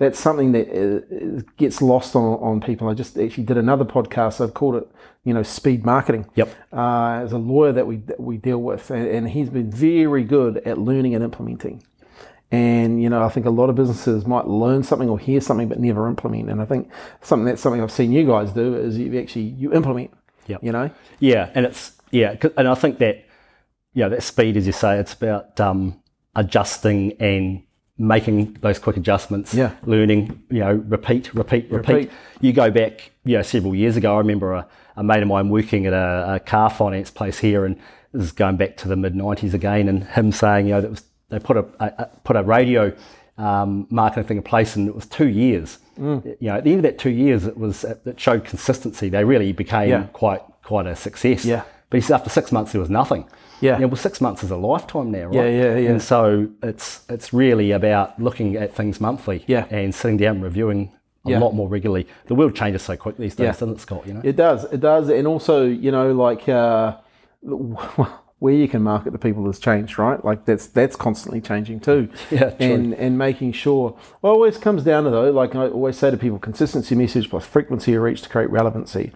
that's 0.00 0.18
something 0.18 0.52
that 0.52 0.68
uh, 0.70 1.42
gets 1.58 1.82
lost 1.82 2.16
on, 2.16 2.38
on 2.40 2.60
people. 2.62 2.88
I 2.88 2.94
just 2.94 3.18
actually 3.18 3.44
did 3.44 3.58
another 3.58 3.84
podcast. 3.84 4.42
I've 4.42 4.54
called 4.54 4.76
it, 4.76 4.88
you 5.24 5.34
know, 5.34 5.42
speed 5.42 5.84
marketing. 5.84 6.26
Yep. 6.36 6.48
Uh, 6.72 7.20
as 7.22 7.32
a 7.32 7.38
lawyer 7.38 7.72
that 7.72 7.86
we 7.86 7.96
that 7.96 8.18
we 8.18 8.38
deal 8.38 8.62
with, 8.62 8.90
and, 8.90 9.06
and 9.06 9.28
he's 9.28 9.50
been 9.50 9.70
very 9.70 10.24
good 10.24 10.56
at 10.64 10.78
learning 10.78 11.14
and 11.14 11.22
implementing. 11.22 11.84
And 12.50 13.02
you 13.02 13.10
know, 13.10 13.22
I 13.22 13.28
think 13.28 13.44
a 13.44 13.50
lot 13.50 13.68
of 13.68 13.76
businesses 13.76 14.26
might 14.26 14.46
learn 14.46 14.82
something 14.82 15.08
or 15.10 15.18
hear 15.18 15.42
something 15.42 15.68
but 15.68 15.78
never 15.78 16.08
implement. 16.08 16.48
And 16.48 16.62
I 16.62 16.64
think 16.64 16.90
something 17.20 17.44
that's 17.44 17.60
something 17.60 17.82
I've 17.82 17.92
seen 17.92 18.10
you 18.10 18.26
guys 18.26 18.52
do 18.52 18.74
is 18.74 18.96
you 18.96 19.20
actually 19.20 19.42
you 19.42 19.74
implement. 19.74 20.12
Yeah. 20.46 20.56
You 20.62 20.72
know. 20.72 20.90
Yeah, 21.18 21.50
and 21.54 21.66
it's 21.66 21.92
yeah, 22.10 22.36
and 22.56 22.66
I 22.66 22.74
think 22.74 23.00
that 23.00 23.26
you 23.92 24.04
know 24.04 24.08
that 24.08 24.22
speed, 24.22 24.56
as 24.56 24.66
you 24.66 24.72
say, 24.72 24.98
it's 24.98 25.12
about 25.12 25.60
um, 25.60 26.02
adjusting 26.34 27.12
and 27.20 27.64
making 28.00 28.54
those 28.62 28.78
quick 28.78 28.96
adjustments. 28.96 29.52
Yeah. 29.54 29.72
learning. 29.84 30.42
You 30.50 30.60
know, 30.60 30.72
repeat, 30.88 31.32
repeat, 31.34 31.70
repeat. 31.70 31.92
Repeat. 31.92 32.10
You 32.40 32.52
go 32.52 32.70
back, 32.70 33.10
you 33.24 33.36
know, 33.36 33.42
several 33.42 33.74
years 33.74 33.96
ago. 33.96 34.14
I 34.14 34.18
remember 34.18 34.54
a, 34.54 34.66
a 34.96 35.04
mate 35.04 35.22
of 35.22 35.28
mine 35.28 35.50
working 35.50 35.86
at 35.86 35.92
a, 35.92 36.34
a 36.36 36.40
car 36.40 36.70
finance 36.70 37.10
place 37.10 37.38
here, 37.38 37.64
and 37.66 37.76
this 38.12 38.24
is 38.24 38.32
going 38.32 38.56
back 38.56 38.76
to 38.78 38.88
the 38.88 38.96
mid 38.96 39.14
'90s 39.14 39.54
again, 39.54 39.88
and 39.88 40.02
him 40.04 40.32
saying, 40.32 40.66
you 40.66 40.72
know, 40.72 40.80
that 40.80 40.90
was 40.90 41.04
they 41.28 41.38
put 41.38 41.56
a, 41.56 41.64
a, 41.78 42.06
put 42.24 42.36
a 42.36 42.42
radio. 42.42 42.92
Um, 43.38 43.86
marketing 43.88 44.24
thing 44.24 44.36
in 44.36 44.42
place, 44.42 44.76
and 44.76 44.86
it 44.86 44.94
was 44.94 45.06
two 45.06 45.28
years. 45.28 45.78
Mm. 45.98 46.36
You 46.40 46.48
know, 46.48 46.56
at 46.56 46.64
the 46.64 46.72
end 46.72 46.80
of 46.80 46.82
that 46.82 46.98
two 46.98 47.08
years, 47.08 47.46
it 47.46 47.56
was 47.56 47.84
it 47.84 48.20
showed 48.20 48.44
consistency. 48.44 49.08
They 49.08 49.24
really 49.24 49.52
became 49.52 49.88
Yeah. 49.88 50.02
quite 50.12 50.42
quite 50.62 50.86
a 50.86 50.94
success. 50.94 51.46
Yeah. 51.46 51.62
But 51.90 51.96
he 51.98 52.00
said 52.02 52.14
after 52.14 52.30
six 52.30 52.52
months 52.52 52.72
there 52.72 52.80
was 52.80 52.90
nothing. 52.90 53.28
Yeah. 53.60 53.78
well, 53.80 53.96
six 53.96 54.20
months 54.22 54.42
is 54.42 54.50
a 54.50 54.56
lifetime 54.56 55.10
now, 55.10 55.26
right? 55.26 55.34
Yeah, 55.34 55.44
yeah, 55.48 55.76
yeah. 55.76 55.90
And 55.90 56.00
so 56.02 56.48
it's 56.62 57.04
it's 57.10 57.32
really 57.34 57.72
about 57.72 58.18
looking 58.22 58.56
at 58.56 58.74
things 58.74 59.00
monthly. 59.00 59.44
Yeah. 59.46 59.66
And 59.70 59.94
sitting 59.94 60.16
down 60.16 60.36
and 60.36 60.44
reviewing 60.44 60.92
a 61.26 61.30
Yeah. 61.32 61.38
lot 61.40 61.54
more 61.54 61.68
regularly. 61.68 62.06
The 62.26 62.34
world 62.34 62.54
changes 62.54 62.82
so 62.82 62.96
quick 62.96 63.18
these 63.18 63.34
days, 63.34 63.44
Yeah. 63.44 63.50
doesn't 63.52 63.72
it, 63.72 63.80
Scott? 63.80 64.06
You 64.06 64.14
know. 64.14 64.20
It 64.24 64.36
does. 64.36 64.64
It 64.72 64.80
does. 64.80 65.10
And 65.10 65.26
also, 65.26 65.66
you 65.66 65.90
know, 65.90 66.12
like 66.12 66.48
uh, 66.48 66.96
where 68.38 68.54
you 68.54 68.68
can 68.68 68.82
market 68.82 69.10
to 69.10 69.18
people 69.18 69.44
has 69.46 69.58
changed, 69.58 69.98
right? 69.98 70.24
Like 70.24 70.46
that's 70.46 70.66
that's 70.68 70.96
constantly 70.96 71.40
changing 71.40 71.80
too. 71.80 72.08
Yeah, 72.30 72.50
true. 72.50 72.66
And 72.72 72.94
and 72.94 73.18
making 73.18 73.52
sure. 73.52 73.96
Well, 74.22 74.32
it 74.32 74.36
always 74.36 74.56
comes 74.58 74.82
down 74.84 75.04
to 75.04 75.10
though, 75.10 75.30
like 75.30 75.54
I 75.54 75.66
always 75.68 75.98
say 75.98 76.10
to 76.10 76.16
people, 76.16 76.38
consistency 76.38 76.94
message 76.94 77.28
plus 77.28 77.44
frequency 77.44 77.94
of 77.94 78.02
reach 78.02 78.22
to 78.22 78.28
create 78.28 78.48
relevancy. 78.50 79.12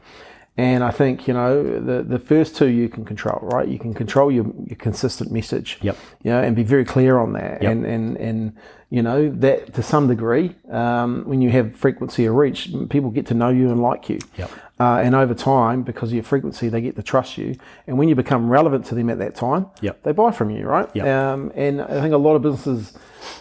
And 0.57 0.85
I 0.85 0.93
think 0.93 1.27
you 1.27 1.35
know 1.35 1.65
the 1.81 2.05
the 2.05 2.19
first 2.19 2.55
two 2.55 2.69
you 2.69 2.89
can 2.89 3.05
control, 3.05 3.41
right? 3.43 3.67
You 3.67 3.79
can 3.79 3.93
control 3.93 4.31
your, 4.31 4.47
your 4.67 4.77
consistent 4.77 5.33
message. 5.33 5.79
Yep. 5.83 5.97
You 6.23 6.31
know, 6.31 6.43
and 6.43 6.55
be 6.55 6.63
very 6.63 6.85
clear 6.85 7.19
on 7.19 7.33
that. 7.33 7.61
Yep. 7.63 7.73
And 7.73 7.85
and 7.85 8.17
and 8.19 8.57
you 8.89 9.03
know 9.03 9.31
that 9.31 9.75
to 9.75 9.83
some 9.83 10.07
degree, 10.07 10.55
um, 10.71 11.25
when 11.27 11.43
you 11.43 11.51
have 11.51 11.75
frequency 11.75 12.27
of 12.27 12.37
reach, 12.37 12.71
people 12.89 13.11
get 13.11 13.27
to 13.27 13.35
know 13.35 13.49
you 13.49 13.69
and 13.71 13.83
like 13.83 14.09
you. 14.09 14.21
Yep. 14.39 14.51
Uh, 14.79 15.01
and 15.05 15.15
over 15.17 15.35
time, 15.35 15.83
because 15.83 16.11
of 16.11 16.15
your 16.15 16.25
frequency, 16.25 16.69
they 16.69 16.81
get 16.81 16.95
to 16.97 17.03
trust 17.03 17.37
you. 17.37 17.57
And 17.89 17.99
when 17.99 18.09
you 18.09 18.15
become 18.15 18.49
relevant 18.49 18.85
to 18.87 18.95
them 18.95 19.09
at 19.11 19.19
that 19.19 19.35
time, 19.35 19.67
Yep. 19.81 20.03
they 20.03 20.13
buy 20.13 20.31
from 20.33 20.51
you, 20.51 20.67
right? 20.67 20.89
Yep. 20.95 21.07
Um, 21.07 21.53
and 21.55 21.81
I 21.81 22.01
think 22.01 22.13
a 22.13 22.19
lot 22.19 22.35
of 22.37 22.43
businesses 22.43 22.93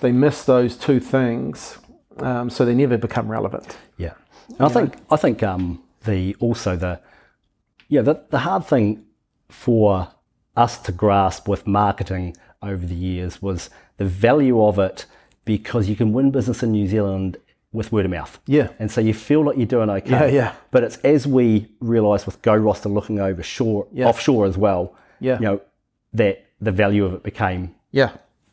they 0.01 0.11
miss 0.11 0.45
those 0.45 0.75
two 0.75 0.99
things, 0.99 1.77
um, 2.17 2.49
so 2.49 2.65
they 2.65 2.73
never 2.73 2.97
become 2.97 3.29
relevant. 3.29 3.77
Yeah, 3.97 4.13
and 4.47 4.61
I 4.61 4.69
think 4.69 4.95
I 5.11 5.15
think 5.15 5.43
um, 5.43 5.82
the 6.05 6.35
also 6.39 6.75
the 6.75 6.99
yeah 7.87 8.01
the 8.01 8.23
the 8.29 8.39
hard 8.39 8.65
thing 8.65 9.05
for 9.49 10.09
us 10.55 10.77
to 10.79 10.91
grasp 10.91 11.47
with 11.47 11.65
marketing 11.67 12.35
over 12.61 12.85
the 12.85 12.95
years 12.95 13.41
was 13.41 13.69
the 13.97 14.05
value 14.05 14.63
of 14.63 14.79
it 14.79 15.05
because 15.45 15.89
you 15.89 15.95
can 15.95 16.13
win 16.13 16.31
business 16.31 16.63
in 16.63 16.71
New 16.71 16.87
Zealand 16.87 17.37
with 17.71 17.91
word 17.91 18.05
of 18.05 18.11
mouth. 18.11 18.39
Yeah. 18.45 18.69
and 18.79 18.89
so 18.91 19.01
you 19.01 19.13
feel 19.15 19.43
like 19.43 19.57
you're 19.57 19.65
doing 19.65 19.89
okay. 19.89 20.09
Yeah, 20.11 20.25
yeah. 20.27 20.53
But 20.71 20.83
it's 20.83 20.97
as 20.97 21.25
we 21.25 21.67
realise 21.79 22.25
with 22.25 22.41
GoRoster 22.43 22.91
looking 22.93 23.19
over 23.19 23.41
shore, 23.43 23.87
Yeah. 23.91 24.07
offshore 24.07 24.45
as 24.45 24.57
well. 24.57 24.95
Yeah. 25.19 25.35
you 25.39 25.45
know 25.45 25.61
that 26.13 26.45
the 26.61 26.71
value 26.71 27.03
of 27.05 27.13
it 27.13 27.23
became 27.23 27.73
Yeah. 27.91 28.11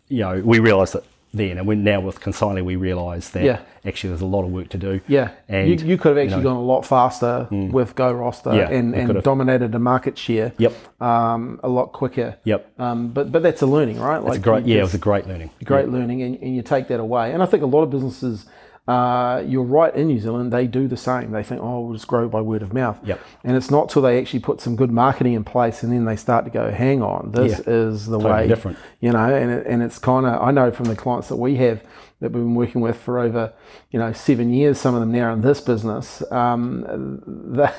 you 0.09 0.21
know, 0.21 0.41
we 0.41 0.59
realised 0.59 0.95
it 0.95 1.05
then, 1.33 1.59
and 1.59 1.67
when 1.67 1.85
now 1.85 2.01
with 2.01 2.21
Consignly, 2.21 2.61
we 2.63 2.77
realise 2.77 3.29
that 3.31 3.45
Yeah. 3.45 3.61
actually 3.87 4.11
there's 4.11 4.21
a 4.21 4.27
lot 4.27 4.45
of 4.45 4.51
work 4.51 4.69
to 4.71 4.79
do. 4.79 5.01
Yeah, 5.07 5.31
and 5.49 5.69
you, 5.69 5.87
you 5.87 5.97
could 5.97 6.17
have 6.17 6.19
actually 6.19 6.43
know- 6.43 6.51
gone 6.51 6.57
a 6.57 6.63
lot 6.63 6.85
faster 6.85 7.47
with 7.51 7.95
GoRoster 7.95 8.57
Yeah, 8.57 8.69
and, 8.69 8.95
and 8.95 9.23
dominated 9.23 9.73
the 9.73 9.79
market 9.79 10.19
share. 10.19 10.53
Yep. 10.59 10.73
Um, 11.01 11.61
a 11.63 11.69
lot 11.69 11.93
quicker. 11.93 12.37
Yep, 12.45 12.73
Um, 12.81 13.09
but 13.09 13.31
but 13.33 13.43
that's 13.43 13.63
a 13.63 13.67
learning, 13.67 14.01
right? 14.01 14.19
Like 14.19 14.37
it's 14.37 14.37
a 14.39 14.41
great. 14.43 14.67
Yeah, 14.67 14.79
it 14.81 14.83
was 14.83 14.95
a 14.95 14.99
great 14.99 15.27
learning. 15.27 15.51
great 15.65 15.89
learning 15.89 16.23
and, 16.23 16.37
and 16.43 16.55
you 16.57 16.63
take 16.63 16.89
that 16.89 17.01
away. 17.01 17.33
And 17.33 17.43
I 17.43 17.47
think 17.47 17.63
a 17.63 17.67
lot 17.67 17.83
of 17.83 17.91
businesses, 17.91 18.47
uh, 18.91 19.45
you're 19.47 19.63
right 19.63 19.95
in 19.95 20.09
New 20.09 20.19
Zealand, 20.19 20.53
they 20.53 20.67
do 20.67 20.89
the 20.89 20.97
same. 20.97 21.31
They 21.31 21.43
think, 21.45 21.61
oh, 21.63 21.81
we'll 21.81 21.95
just 21.95 22.09
grow 22.09 22.29
by 22.29 22.41
word 22.41 22.63
of 22.63 22.73
mouth. 22.73 22.99
Yep. 23.05 23.21
And 23.45 23.57
it's 23.57 23.71
not 23.71 23.89
till 23.89 24.03
they 24.03 24.19
actually 24.21 24.41
put 24.41 24.61
some 24.61 24.75
good 24.75 24.91
marketing 24.91 25.35
in 25.35 25.45
place 25.45 25.83
and 25.83 25.93
then 25.93 26.05
they 26.07 26.17
start 26.17 26.45
to 26.47 26.51
go, 26.51 26.71
hang 26.71 27.03
on, 27.03 27.31
this 27.33 27.59
Yeah. 27.59 27.73
is 27.75 28.07
the 28.07 28.19
Totally 28.19 28.33
way. 28.43 28.49
different. 28.49 28.79
You 29.01 29.13
know, 29.13 29.35
and, 29.35 29.51
it, 29.51 29.67
and 29.67 29.83
it's 29.83 29.99
kind 29.99 30.27
of, 30.27 30.43
I 30.43 30.51
know 30.51 30.71
from 30.73 30.87
the 30.87 30.97
clients 30.97 31.29
that 31.29 31.37
we 31.37 31.57
have 31.57 31.83
that 32.21 32.33
we've 32.33 32.43
been 32.43 32.55
working 32.55 32.81
with 32.83 32.99
for 32.99 33.19
over, 33.19 33.53
you 33.93 33.99
know, 33.99 34.13
seven 34.13 34.53
years, 34.53 34.79
some 34.79 34.95
of 34.95 35.01
them 35.01 35.13
now 35.13 35.33
in 35.33 35.41
this 35.41 35.61
business, 35.61 36.23
um, 36.33 36.83
the, 37.55 37.73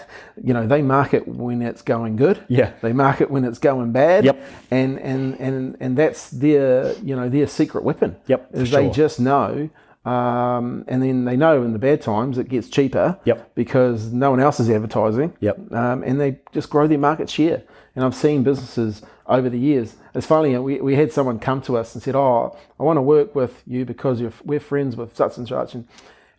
you 0.44 0.54
know, 0.54 0.66
they 0.66 0.82
market 0.82 1.28
when 1.28 1.62
it's 1.62 1.82
going 1.84 2.16
good. 2.16 2.44
Yeah. 2.48 2.72
They 2.82 2.94
market 2.94 3.30
when 3.30 3.44
it's 3.46 3.60
going 3.60 3.92
bad. 3.92 4.24
Yep. 4.26 4.44
And, 4.72 5.00
and, 5.00 5.40
and, 5.40 5.78
and 5.80 5.98
that's 5.98 6.30
their, 6.32 6.94
you 7.04 7.16
know, 7.16 7.30
their 7.30 7.46
secret 7.48 7.84
weapon. 7.84 8.16
Yep, 8.28 8.50
Is 8.54 8.72
they 8.72 8.86
sure. 8.86 8.94
just 8.94 9.20
know, 9.20 9.70
um, 10.04 10.84
and 10.88 11.04
then 11.04 11.26
they 11.26 11.38
know 11.38 11.62
in 11.62 11.74
the 11.74 11.80
bad 11.80 12.02
times 12.02 12.38
it 12.38 12.50
gets 12.50 12.70
cheaper. 12.70 13.20
Yep. 13.26 13.54
Because 13.56 14.12
no 14.12 14.32
one 14.32 14.40
else 14.40 14.60
is 14.60 14.70
advertising. 14.70 15.34
Yep. 15.40 15.72
Um, 15.72 16.04
and 16.04 16.20
they 16.20 16.40
just 16.52 16.70
grow 16.70 16.88
their 16.88 16.98
market 16.98 17.30
share. 17.30 17.64
And 17.96 18.04
I've 18.06 18.16
seen 18.16 18.44
businesses 18.44 19.02
over 19.28 19.50
the 19.50 19.60
years. 19.60 19.96
It's 20.16 20.26
funny, 20.26 20.58
we, 20.58 20.82
we 20.82 20.96
had 20.96 21.12
someone 21.12 21.40
come 21.40 21.62
to 21.64 21.78
us 21.78 21.94
and 21.94 22.02
said, 22.04 22.16
Oh, 22.16 22.58
I 22.80 22.84
want 22.84 22.98
to 22.98 23.02
work 23.02 23.36
with 23.36 23.62
you 23.68 23.86
because 23.86 24.20
you're, 24.20 24.34
we're 24.44 24.60
friends 24.60 24.96
with 24.96 25.16
such 25.16 25.38
and 25.38 25.48
such, 25.48 25.76
and, 25.76 25.88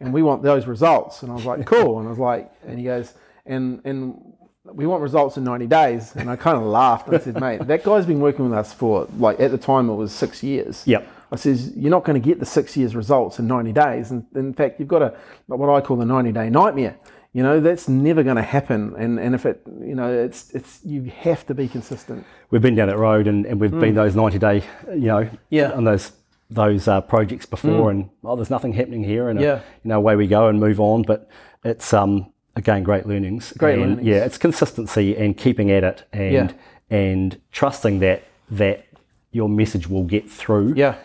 and 0.01 0.13
we 0.13 0.23
want 0.23 0.43
those 0.43 0.67
results. 0.67 1.23
And 1.23 1.31
I 1.31 1.35
was 1.35 1.45
like, 1.45 1.65
Cool. 1.67 1.99
And 1.99 2.09
I 2.09 2.11
was 2.11 2.19
like, 2.19 2.51
and 2.67 2.79
he 2.79 2.85
goes, 2.85 3.15
and, 3.47 3.81
and 3.85 4.35
we 4.65 4.87
want 4.87 5.03
results 5.03 5.37
in 5.37 5.45
90 5.45 5.67
days. 5.67 6.15
And 6.17 6.31
I 6.31 6.37
kind 6.37 6.57
of 6.57 6.65
laughed 6.65 7.07
and 7.07 7.17
I 7.17 7.21
said, 7.21 7.41
Mate, 7.41 7.67
that 7.67 7.85
guy's 7.85 8.07
been 8.07 8.21
working 8.21 8.49
with 8.49 8.59
us 8.59 8.73
for, 8.73 9.07
like, 9.19 9.41
at 9.41 9.51
the 9.51 9.59
time 9.59 9.89
it 9.89 9.95
was 9.95 10.13
six 10.13 10.43
years. 10.43 10.87
Yep. 10.87 11.07
I 11.33 11.37
says, 11.37 11.73
you're 11.75 11.91
not 11.91 12.05
going 12.05 12.21
to 12.21 12.25
get 12.29 12.39
the 12.39 12.47
six 12.47 12.77
years 12.77 12.95
results 12.95 13.39
in 13.39 13.47
90 13.47 13.73
days. 13.73 14.11
And 14.11 14.27
in 14.35 14.53
fact, 14.53 14.79
you've 14.79 14.89
got 14.89 15.03
a 15.03 15.15
what 15.47 15.69
I 15.75 15.81
call 15.81 15.97
the 15.97 16.05
90 16.05 16.31
day 16.33 16.51
nightmare. 16.51 16.97
You 17.33 17.43
know, 17.43 17.59
that's 17.61 17.89
never 17.89 18.23
going 18.23 18.37
to 18.37 18.43
happen. 18.43 18.95
And, 18.99 19.19
and 19.19 19.35
if 19.35 19.47
it, 19.47 19.63
you 19.81 19.95
know, 19.95 20.13
it's, 20.13 20.51
it's, 20.51 20.81
you 20.85 21.05
have 21.21 21.47
to 21.47 21.55
be 21.55 21.67
consistent. 21.67 22.27
We've 22.51 22.61
been 22.61 22.75
down 22.75 22.89
that 22.89 22.99
road 22.99 23.27
and, 23.27 23.47
and 23.47 23.59
we've 23.59 23.71
been 23.71 23.95
those 23.95 24.15
90 24.15 24.39
day, 24.39 24.63
you 24.91 25.07
know, 25.07 25.23
Mm. 25.25 25.39
Yeah. 25.49 25.71
on 25.73 25.85
those, 25.85 26.13
those 26.51 26.87
uh, 26.87 27.01
projects 27.01 27.47
before 27.47 27.91
and, 27.91 28.11
oh, 28.23 28.37
there's 28.37 28.51
nothing 28.51 28.75
happening 28.75 29.03
here. 29.03 29.31
And, 29.31 29.39
uh, 29.39 29.43
Yeah. 29.43 29.55
you 29.83 29.89
know, 29.89 29.97
away 29.97 30.15
we 30.17 30.27
go 30.27 30.49
and 30.49 30.61
move 30.61 30.79
on. 30.81 31.03
But 31.03 31.27
it's, 31.65 31.95
um, 31.95 32.31
again, 32.55 32.83
great 32.83 33.07
learnings. 33.07 33.55
Great 33.57 33.79
and, 33.79 33.83
learnings. 33.93 34.07
Yeah, 34.07 34.25
it's 34.27 34.37
consistency 34.37 35.17
and 35.17 35.35
keeping 35.35 35.71
at 35.71 35.83
it 35.85 36.05
and, 36.13 36.33
Yeah. 36.35 36.51
and 36.91 37.41
trusting 37.53 38.01
that, 38.01 38.25
that 38.51 38.85
your 39.31 39.49
message 39.49 39.89
will 39.89 40.05
get 40.05 40.29
through. 40.29 40.75
Yeah. 40.77 40.97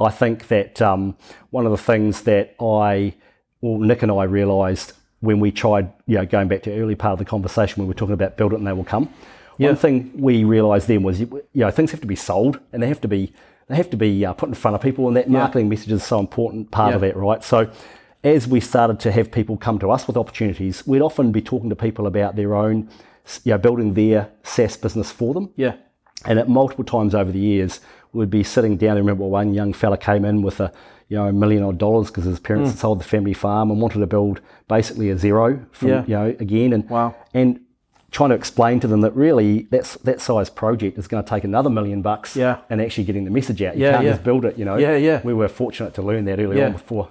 I 0.00 0.10
think 0.10 0.48
that 0.48 0.80
um, 0.80 1.16
one 1.50 1.66
of 1.66 1.72
the 1.72 1.78
things 1.78 2.22
that 2.22 2.54
I, 2.60 3.14
well, 3.60 3.78
Nick 3.78 4.02
and 4.02 4.12
I 4.12 4.24
realised 4.24 4.92
when 5.20 5.40
we 5.40 5.50
tried, 5.50 5.92
you 6.06 6.16
know, 6.16 6.26
going 6.26 6.48
back 6.48 6.62
to 6.62 6.70
the 6.70 6.78
early 6.78 6.94
part 6.94 7.12
of 7.12 7.18
the 7.18 7.24
conversation 7.24 7.80
when 7.80 7.88
we 7.88 7.92
were 7.92 7.98
talking 7.98 8.14
about 8.14 8.36
build 8.36 8.52
it 8.52 8.58
and 8.58 8.66
they 8.66 8.72
will 8.72 8.84
come. 8.84 9.12
Yeah. 9.58 9.68
One 9.68 9.76
thing 9.76 10.12
we 10.14 10.44
realised 10.44 10.86
then 10.86 11.02
was, 11.02 11.20
you 11.20 11.42
know, 11.54 11.70
things 11.70 11.90
have 11.90 12.00
to 12.00 12.06
be 12.06 12.16
sold 12.16 12.60
and 12.72 12.82
they 12.82 12.88
have 12.88 13.00
to 13.00 13.08
be 13.08 13.32
they 13.66 13.76
have 13.76 13.90
to 13.90 13.96
be 13.96 14.24
uh, 14.24 14.32
put 14.32 14.48
in 14.48 14.54
front 14.54 14.74
of 14.76 14.80
people, 14.80 15.08
and 15.08 15.16
that 15.16 15.28
marketing 15.28 15.68
message 15.68 15.92
is 15.92 16.02
so 16.02 16.18
important 16.18 16.70
part 16.70 16.94
of 16.94 17.00
that, 17.02 17.16
right? 17.16 17.42
So. 17.44 17.70
As 18.24 18.48
we 18.48 18.58
started 18.58 18.98
to 19.00 19.12
have 19.12 19.30
people 19.30 19.56
come 19.56 19.78
to 19.78 19.92
us 19.92 20.08
with 20.08 20.16
opportunities, 20.16 20.84
we'd 20.84 21.02
often 21.02 21.30
be 21.30 21.40
talking 21.40 21.70
to 21.70 21.76
people 21.76 22.08
about 22.08 22.34
their 22.34 22.56
own, 22.56 22.90
you 23.44 23.52
know, 23.52 23.58
building 23.58 23.94
their 23.94 24.28
SaaS 24.42 24.76
business 24.76 25.12
for 25.12 25.32
them. 25.34 25.50
Yeah. 25.54 25.76
And 26.24 26.36
at 26.40 26.48
multiple 26.48 26.84
times 26.84 27.14
over 27.14 27.30
the 27.30 27.38
years, 27.38 27.78
we'd 28.12 28.30
be 28.30 28.42
sitting 28.42 28.76
down. 28.76 28.96
I 28.96 29.00
remember 29.00 29.24
one 29.24 29.54
young 29.54 29.72
fella 29.72 29.96
came 29.98 30.24
in 30.24 30.42
with 30.42 30.60
a 30.60 30.72
you 31.08 31.16
know 31.16 31.26
a 31.26 31.32
million 31.32 31.62
odd 31.62 31.78
dollars 31.78 32.08
because 32.08 32.24
his 32.24 32.38
parents 32.38 32.70
had 32.70 32.76
mm. 32.78 32.80
sold 32.80 33.00
the 33.00 33.04
family 33.04 33.32
farm 33.34 33.70
and 33.70 33.80
wanted 33.80 34.00
to 34.00 34.06
build 34.06 34.40
basically 34.68 35.10
a 35.10 35.14
Xero 35.16 35.64
from 35.72 35.88
Yeah. 35.88 36.04
you 36.06 36.14
know 36.14 36.36
again 36.40 36.72
and 36.72 36.88
Wow. 36.88 37.14
and 37.32 37.60
trying 38.10 38.30
to 38.30 38.34
explain 38.34 38.80
to 38.80 38.86
them 38.86 39.00
that 39.02 39.14
really 39.14 39.66
that's 39.70 39.94
that 39.96 40.20
size 40.20 40.48
project 40.50 40.98
is 40.98 41.06
going 41.08 41.22
to 41.22 41.28
take 41.28 41.44
another 41.44 41.70
million 41.70 42.02
bucks 42.02 42.36
Yeah. 42.36 42.58
and 42.70 42.80
actually 42.80 43.04
getting 43.04 43.24
the 43.24 43.30
message 43.30 43.62
out. 43.62 43.76
You 43.76 43.84
Yeah, 43.84 43.92
can't 43.92 44.04
yeah. 44.04 44.12
just 44.12 44.24
build 44.24 44.44
it, 44.44 44.58
you 44.58 44.64
know. 44.64 44.76
Yeah, 44.76 44.96
yeah. 44.96 45.20
We 45.24 45.34
were 45.34 45.48
fortunate 45.48 45.94
to 45.94 46.02
learn 46.02 46.24
that 46.26 46.38
early 46.40 46.58
Yeah. 46.58 46.66
on 46.66 46.72
before. 46.72 47.08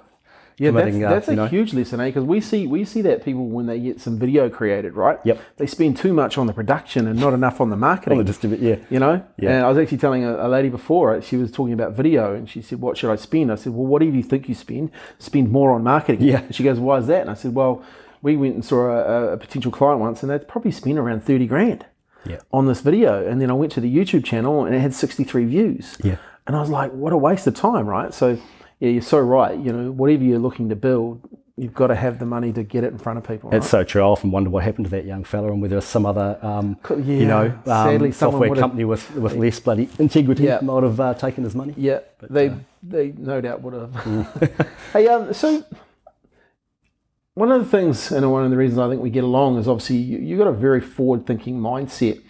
Yeah, 0.58 0.72
that's, 0.72 0.96
uh, 0.96 0.98
that's 0.98 1.28
a 1.28 1.36
know. 1.36 1.46
huge 1.46 1.72
lesson, 1.72 2.00
eh? 2.00 2.06
Because 2.06 2.24
we 2.24 2.40
see 2.40 2.66
we 2.66 2.84
see 2.84 3.00
that 3.02 3.24
people 3.24 3.46
when 3.46 3.66
they 3.66 3.78
get 3.78 4.00
some 4.00 4.18
video 4.18 4.50
created, 4.50 4.94
right? 4.94 5.18
Yep. 5.24 5.40
They 5.56 5.66
spend 5.66 5.96
too 5.96 6.12
much 6.12 6.36
on 6.36 6.46
the 6.46 6.52
production 6.52 7.06
and 7.06 7.18
not 7.18 7.32
enough 7.32 7.60
on 7.60 7.70
the 7.70 7.76
marketing. 7.76 8.18
On 8.18 8.24
the 8.24 8.32
distribu- 8.32 8.60
yeah. 8.60 8.76
You 8.90 8.98
know. 8.98 9.24
Yeah. 9.38 9.50
And 9.50 9.64
I 9.64 9.68
was 9.68 9.78
actually 9.78 9.98
telling 9.98 10.24
a, 10.24 10.46
a 10.46 10.48
lady 10.48 10.68
before. 10.68 11.20
She 11.22 11.36
was 11.36 11.52
talking 11.52 11.72
about 11.72 11.92
video, 11.92 12.34
and 12.34 12.50
she 12.50 12.60
said, 12.60 12.80
"What 12.80 12.96
should 12.96 13.10
I 13.10 13.16
spend?" 13.16 13.52
I 13.52 13.54
said, 13.54 13.72
"Well, 13.72 13.86
whatever 13.86 14.10
you 14.16 14.22
think 14.22 14.48
you 14.48 14.54
spend, 14.54 14.90
spend 15.18 15.50
more 15.52 15.72
on 15.72 15.84
marketing." 15.84 16.22
Yeah. 16.26 16.40
And 16.40 16.54
she 16.54 16.64
goes, 16.64 16.80
"Why 16.80 16.98
is 16.98 17.06
that?" 17.06 17.20
And 17.22 17.30
I 17.30 17.34
said, 17.34 17.54
"Well, 17.54 17.82
we 18.20 18.36
went 18.36 18.54
and 18.54 18.64
saw 18.64 18.88
a, 18.88 19.32
a 19.34 19.36
potential 19.36 19.70
client 19.70 20.00
once, 20.00 20.22
and 20.22 20.30
they'd 20.30 20.48
probably 20.48 20.72
spent 20.72 20.98
around 20.98 21.22
thirty 21.24 21.46
grand." 21.46 21.86
Yeah. 22.26 22.40
on 22.52 22.66
this 22.66 22.80
video. 22.80 23.26
And 23.26 23.40
then 23.40 23.48
I 23.48 23.54
went 23.54 23.72
to 23.72 23.80
the 23.80 23.96
YouTube 23.96 24.24
channel 24.24 24.66
and 24.66 24.74
it 24.74 24.80
had 24.80 24.92
63 24.92 25.44
views. 25.46 25.96
Yeah. 26.02 26.16
And 26.46 26.56
I 26.56 26.60
was 26.60 26.68
like, 26.68 26.92
what 26.92 27.12
a 27.12 27.16
waste 27.16 27.46
of 27.46 27.54
time, 27.54 27.86
right? 27.86 28.12
So, 28.12 28.38
yeah, 28.80 28.90
you're 28.90 29.02
so 29.02 29.18
right. 29.18 29.58
You 29.58 29.72
know, 29.72 29.90
whatever 29.90 30.22
you're 30.24 30.38
looking 30.38 30.68
to 30.68 30.76
build, 30.76 31.20
you've 31.56 31.74
got 31.74 31.88
to 31.88 31.94
have 31.96 32.18
the 32.20 32.26
money 32.26 32.52
to 32.52 32.62
get 32.62 32.84
it 32.84 32.92
in 32.92 32.98
front 32.98 33.18
of 33.18 33.26
people. 33.26 33.50
It's 33.52 33.64
Right? 33.64 33.70
so 33.80 33.84
true. 33.84 34.02
I 34.02 34.04
often 34.04 34.30
wonder 34.30 34.48
what 34.50 34.62
happened 34.62 34.84
to 34.86 34.90
that 34.92 35.04
young 35.04 35.24
fella 35.24 35.50
and 35.50 35.60
whether 35.60 35.80
some 35.80 36.06
other, 36.06 36.38
um, 36.42 36.76
Co- 36.84 36.96
you 36.96 37.26
know, 37.26 37.52
um, 37.66 38.12
software 38.12 38.54
company 38.54 38.84
with, 38.84 39.10
with 39.16 39.34
less 39.34 39.58
bloody 39.58 39.88
integrity 39.98 40.44
Yeah. 40.44 40.60
might 40.62 40.84
have 40.84 41.00
uh, 41.00 41.14
taken 41.14 41.42
his 41.44 41.54
money. 41.56 41.74
Yeah, 41.76 42.00
they 42.30 42.52
they 42.82 43.12
no 43.18 43.40
doubt 43.40 43.62
would 43.62 43.74
have. 43.74 44.68
hey, 44.92 45.08
um, 45.08 45.32
so 45.34 45.64
one 47.34 47.50
of 47.52 47.64
the 47.64 47.70
things, 47.70 48.10
and 48.12 48.30
one 48.32 48.44
of 48.44 48.50
the 48.50 48.56
reasons 48.56 48.78
I 48.80 48.88
think 48.88 49.00
we 49.02 49.10
get 49.10 49.24
along 49.24 49.58
is 49.58 49.68
obviously 49.68 49.96
you, 49.96 50.18
you've 50.18 50.38
got 50.38 50.48
a 50.48 50.52
very 50.52 50.80
forward-thinking 50.80 51.58
mindset. 51.60 52.20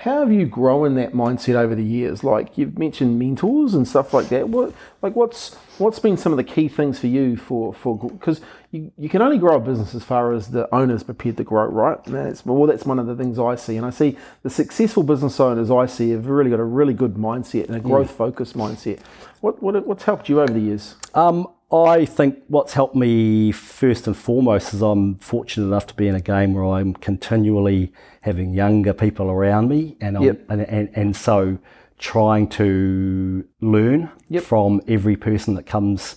How 0.00 0.20
have 0.20 0.32
you 0.32 0.46
grown 0.46 0.94
that 0.94 1.12
mindset 1.12 1.54
over 1.54 1.74
the 1.74 1.84
years? 1.84 2.22
Like 2.24 2.56
you've 2.56 2.78
mentioned 2.78 3.18
mentors 3.18 3.74
and 3.74 3.86
stuff 3.86 4.12
like 4.12 4.28
that. 4.28 4.48
What, 4.48 4.74
like, 5.02 5.16
what's 5.16 5.54
what's 5.78 5.98
been 5.98 6.16
some 6.16 6.32
of 6.32 6.36
the 6.36 6.44
key 6.44 6.68
things 6.68 6.98
for 6.98 7.06
you 7.06 7.36
for 7.36 7.72
for 7.72 7.98
because 7.98 8.40
you, 8.70 8.92
you 8.98 9.08
can 9.08 9.22
only 9.22 9.38
grow 9.38 9.56
a 9.56 9.60
business 9.60 9.94
as 9.94 10.04
far 10.04 10.32
as 10.32 10.50
the 10.50 10.72
owner's 10.74 11.02
prepared 11.02 11.36
to 11.38 11.44
grow, 11.44 11.66
right? 11.66 11.98
And 12.06 12.14
that's 12.14 12.44
well, 12.44 12.66
that's 12.66 12.84
one 12.84 12.98
of 12.98 13.06
the 13.06 13.16
things 13.16 13.38
I 13.38 13.54
see, 13.56 13.76
and 13.76 13.86
I 13.86 13.90
see 13.90 14.16
the 14.42 14.50
successful 14.50 15.02
business 15.02 15.40
owners 15.40 15.70
I 15.70 15.86
see 15.86 16.10
have 16.10 16.26
really 16.26 16.50
got 16.50 16.60
a 16.60 16.64
really 16.64 16.94
good 16.94 17.14
mindset 17.14 17.66
and 17.66 17.76
a 17.76 17.80
growth 17.80 18.10
focused 18.10 18.56
mindset. 18.56 19.00
What, 19.40 19.62
what 19.62 19.86
what's 19.86 20.04
helped 20.04 20.28
you 20.28 20.40
over 20.40 20.52
the 20.52 20.60
years? 20.60 20.96
Um, 21.14 21.48
I 21.72 22.04
think 22.04 22.42
what's 22.48 22.72
helped 22.74 22.96
me 22.96 23.52
first 23.52 24.06
and 24.06 24.16
foremost 24.16 24.74
is 24.74 24.82
I'm 24.82 25.16
fortunate 25.16 25.66
enough 25.66 25.86
to 25.88 25.94
be 25.94 26.08
in 26.08 26.16
a 26.16 26.20
game 26.20 26.52
where 26.54 26.64
I'm 26.64 26.94
continually 26.94 27.92
having 28.20 28.52
younger 28.54 28.92
people 28.92 29.30
around 29.30 29.68
me, 29.68 29.96
and 30.00 30.22
Yep. 30.22 30.46
and, 30.50 30.60
and 30.62 30.90
and 30.94 31.16
so 31.16 31.58
trying 31.98 32.48
to 32.48 33.44
learn 33.60 34.10
Yep. 34.28 34.42
from 34.42 34.80
every 34.88 35.16
person 35.16 35.54
that 35.54 35.66
comes 35.66 36.16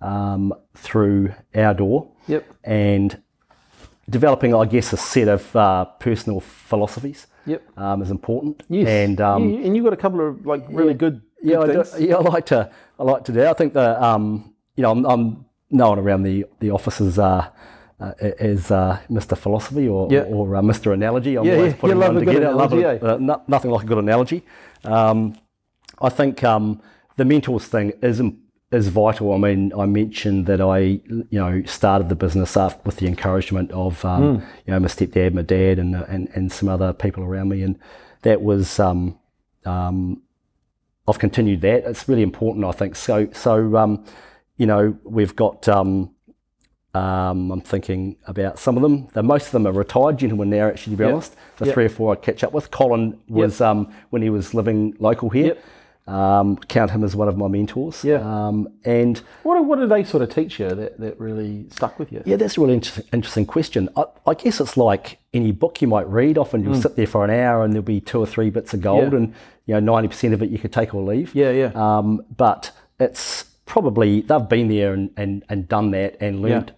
um, 0.00 0.52
through 0.74 1.32
our 1.54 1.74
door, 1.74 2.08
Yep. 2.26 2.44
and 2.64 3.20
developing, 4.08 4.54
I 4.54 4.64
guess, 4.64 4.92
a 4.92 4.96
set 4.96 5.28
of 5.28 5.54
uh, 5.54 5.84
personal 6.00 6.40
philosophies 6.40 7.26
Yep. 7.46 7.62
um, 7.78 8.02
is 8.02 8.10
important. 8.10 8.62
Yes. 8.68 8.88
and 8.88 9.20
um, 9.20 9.48
You- 9.50 9.64
and 9.64 9.76
you've 9.76 9.84
got 9.84 9.92
a 9.92 9.96
couple 9.96 10.26
of 10.26 10.46
like 10.46 10.64
really 10.70 10.94
good, 10.94 11.20
yeah, 11.42 11.60
I 11.60 11.66
do, 11.66 11.84
yeah, 11.98 12.16
I 12.16 12.20
like 12.20 12.46
to, 12.46 12.70
I 12.98 13.02
like 13.04 13.24
to 13.24 13.32
do. 13.32 13.44
I 13.46 13.52
think 13.52 13.72
that, 13.74 14.00
um, 14.02 14.54
you 14.76 14.82
know, 14.82 14.90
I'm, 14.92 15.04
I'm 15.06 15.44
known 15.70 15.98
around 15.98 16.22
the 16.24 16.46
the 16.60 16.70
offices 16.70 17.18
uh, 17.18 17.48
uh, 18.00 18.12
as 18.38 18.70
uh, 18.70 18.98
Mr. 19.10 19.36
Philosophy 19.36 19.86
or 19.88 20.08
Yeah. 20.10 20.22
or 20.22 20.56
uh, 20.56 20.62
Mr. 20.62 20.92
Analogy. 20.92 21.36
I'm 21.36 21.44
Yeah, 21.44 21.56
always 21.56 21.72
yeah, 21.74 21.80
putting 21.80 21.98
love 21.98 22.14
one 22.14 22.24
together. 22.24 22.48
I 22.48 22.52
love 22.52 22.72
analogy, 22.72 22.96
it. 22.96 23.08
Uh, 23.08 23.18
no, 23.18 23.42
nothing 23.48 23.70
like 23.70 23.84
a 23.84 23.86
good 23.86 23.98
analogy. 23.98 24.42
Um, 24.84 25.34
I 26.00 26.08
think 26.08 26.42
um, 26.44 26.80
the 27.16 27.24
mentors 27.24 27.66
thing 27.66 27.92
is 28.02 28.22
is 28.72 28.88
vital. 28.88 29.32
I 29.32 29.36
mean, 29.38 29.72
I 29.76 29.84
mentioned 29.86 30.46
that 30.46 30.60
I, 30.60 30.78
you 30.78 31.26
know, 31.32 31.62
started 31.66 32.08
the 32.08 32.14
business 32.14 32.56
up 32.56 32.86
with 32.86 32.96
the 32.98 33.08
encouragement 33.08 33.72
of, 33.72 34.04
um, 34.04 34.36
Hmm. 34.38 34.44
you 34.64 34.72
know, 34.72 34.78
my 34.80 34.86
stepdad, 34.88 35.34
my 35.34 35.42
dad, 35.42 35.78
and 35.80 35.96
uh, 35.96 36.04
and 36.08 36.28
and 36.34 36.52
some 36.52 36.68
other 36.68 36.92
people 36.92 37.22
around 37.24 37.48
me, 37.48 37.62
and 37.62 37.76
that 38.22 38.40
was. 38.42 38.78
Um, 38.78 39.18
um, 39.66 40.22
I've 41.08 41.18
continued 41.18 41.60
that. 41.62 41.84
It's 41.84 42.08
really 42.08 42.22
important, 42.22 42.64
I 42.64 42.70
think. 42.70 42.94
So, 42.94 43.28
so 43.32 43.76
um, 43.76 44.04
you 44.56 44.66
know, 44.66 44.96
we've 45.04 45.34
got. 45.36 45.68
Um, 45.68 46.10
um, 46.94 47.50
I'm 47.52 47.60
thinking 47.60 48.16
about 48.26 48.58
some 48.58 48.76
of 48.76 48.82
them. 48.82 49.06
The, 49.12 49.22
most 49.22 49.46
of 49.46 49.52
them 49.52 49.66
are 49.66 49.72
retired 49.72 50.18
gentlemen 50.18 50.50
now. 50.50 50.68
Actually, 50.68 50.94
to 50.94 50.96
be 50.98 51.04
Yep. 51.04 51.12
honest, 51.12 51.36
the 51.58 51.66
Yep. 51.66 51.74
three 51.74 51.84
or 51.84 51.88
four 51.88 52.12
I 52.12 52.16
catch 52.16 52.42
up 52.42 52.52
with. 52.52 52.70
Colin 52.70 53.18
was 53.28 53.60
um, 53.60 53.92
when 54.10 54.22
he 54.22 54.30
was 54.30 54.54
living 54.54 54.94
local 54.98 55.30
here. 55.30 55.46
Yep. 55.46 55.64
Um, 56.08 56.56
count 56.56 56.90
him 56.90 57.04
as 57.04 57.14
one 57.14 57.28
of 57.28 57.36
my 57.36 57.46
mentors. 57.46 58.02
Yeah. 58.02 58.16
Um, 58.16 58.66
and 58.84 59.18
What, 59.44 59.64
what 59.64 59.78
do 59.78 59.86
they 59.86 60.02
sort 60.02 60.24
of 60.24 60.34
teach 60.34 60.58
you 60.58 60.68
that, 60.70 60.98
that 60.98 61.20
really 61.20 61.66
stuck 61.70 62.00
with 62.00 62.10
you? 62.10 62.20
yeah, 62.26 62.34
that's 62.34 62.56
a 62.58 62.60
really 62.60 62.74
inter- 62.74 63.02
interesting 63.12 63.46
question. 63.46 63.88
I, 63.96 64.04
I 64.26 64.34
guess 64.34 64.60
it's 64.60 64.76
like 64.76 65.18
any 65.32 65.52
book 65.52 65.80
you 65.80 65.86
might 65.86 66.08
read. 66.08 66.36
Often 66.36 66.64
you'll 66.64 66.74
sit 66.74 66.96
there 66.96 67.06
for 67.06 67.24
an 67.24 67.30
hour 67.30 67.62
and 67.62 67.72
there'll 67.72 67.84
be 67.84 68.00
two 68.00 68.18
or 68.18 68.26
three 68.26 68.50
bits 68.50 68.74
of 68.74 68.80
gold, 68.80 69.12
Mm. 69.12 69.16
And 69.16 69.34
you 69.66 69.74
know 69.74 69.80
ninety 69.80 70.08
percent 70.08 70.34
of 70.34 70.42
it 70.42 70.50
you 70.50 70.58
could 70.58 70.72
take 70.72 70.92
or 70.94 71.02
leave. 71.04 71.32
Yeah, 71.32 71.50
yeah. 71.52 71.70
Um, 71.76 72.24
but 72.36 72.72
it's 72.98 73.44
probably 73.66 74.22
they've 74.22 74.48
been 74.48 74.66
there 74.66 74.92
and, 74.94 75.10
and, 75.16 75.44
and 75.48 75.68
done 75.68 75.92
that 75.92 76.16
and 76.20 76.42
learned 76.42 76.72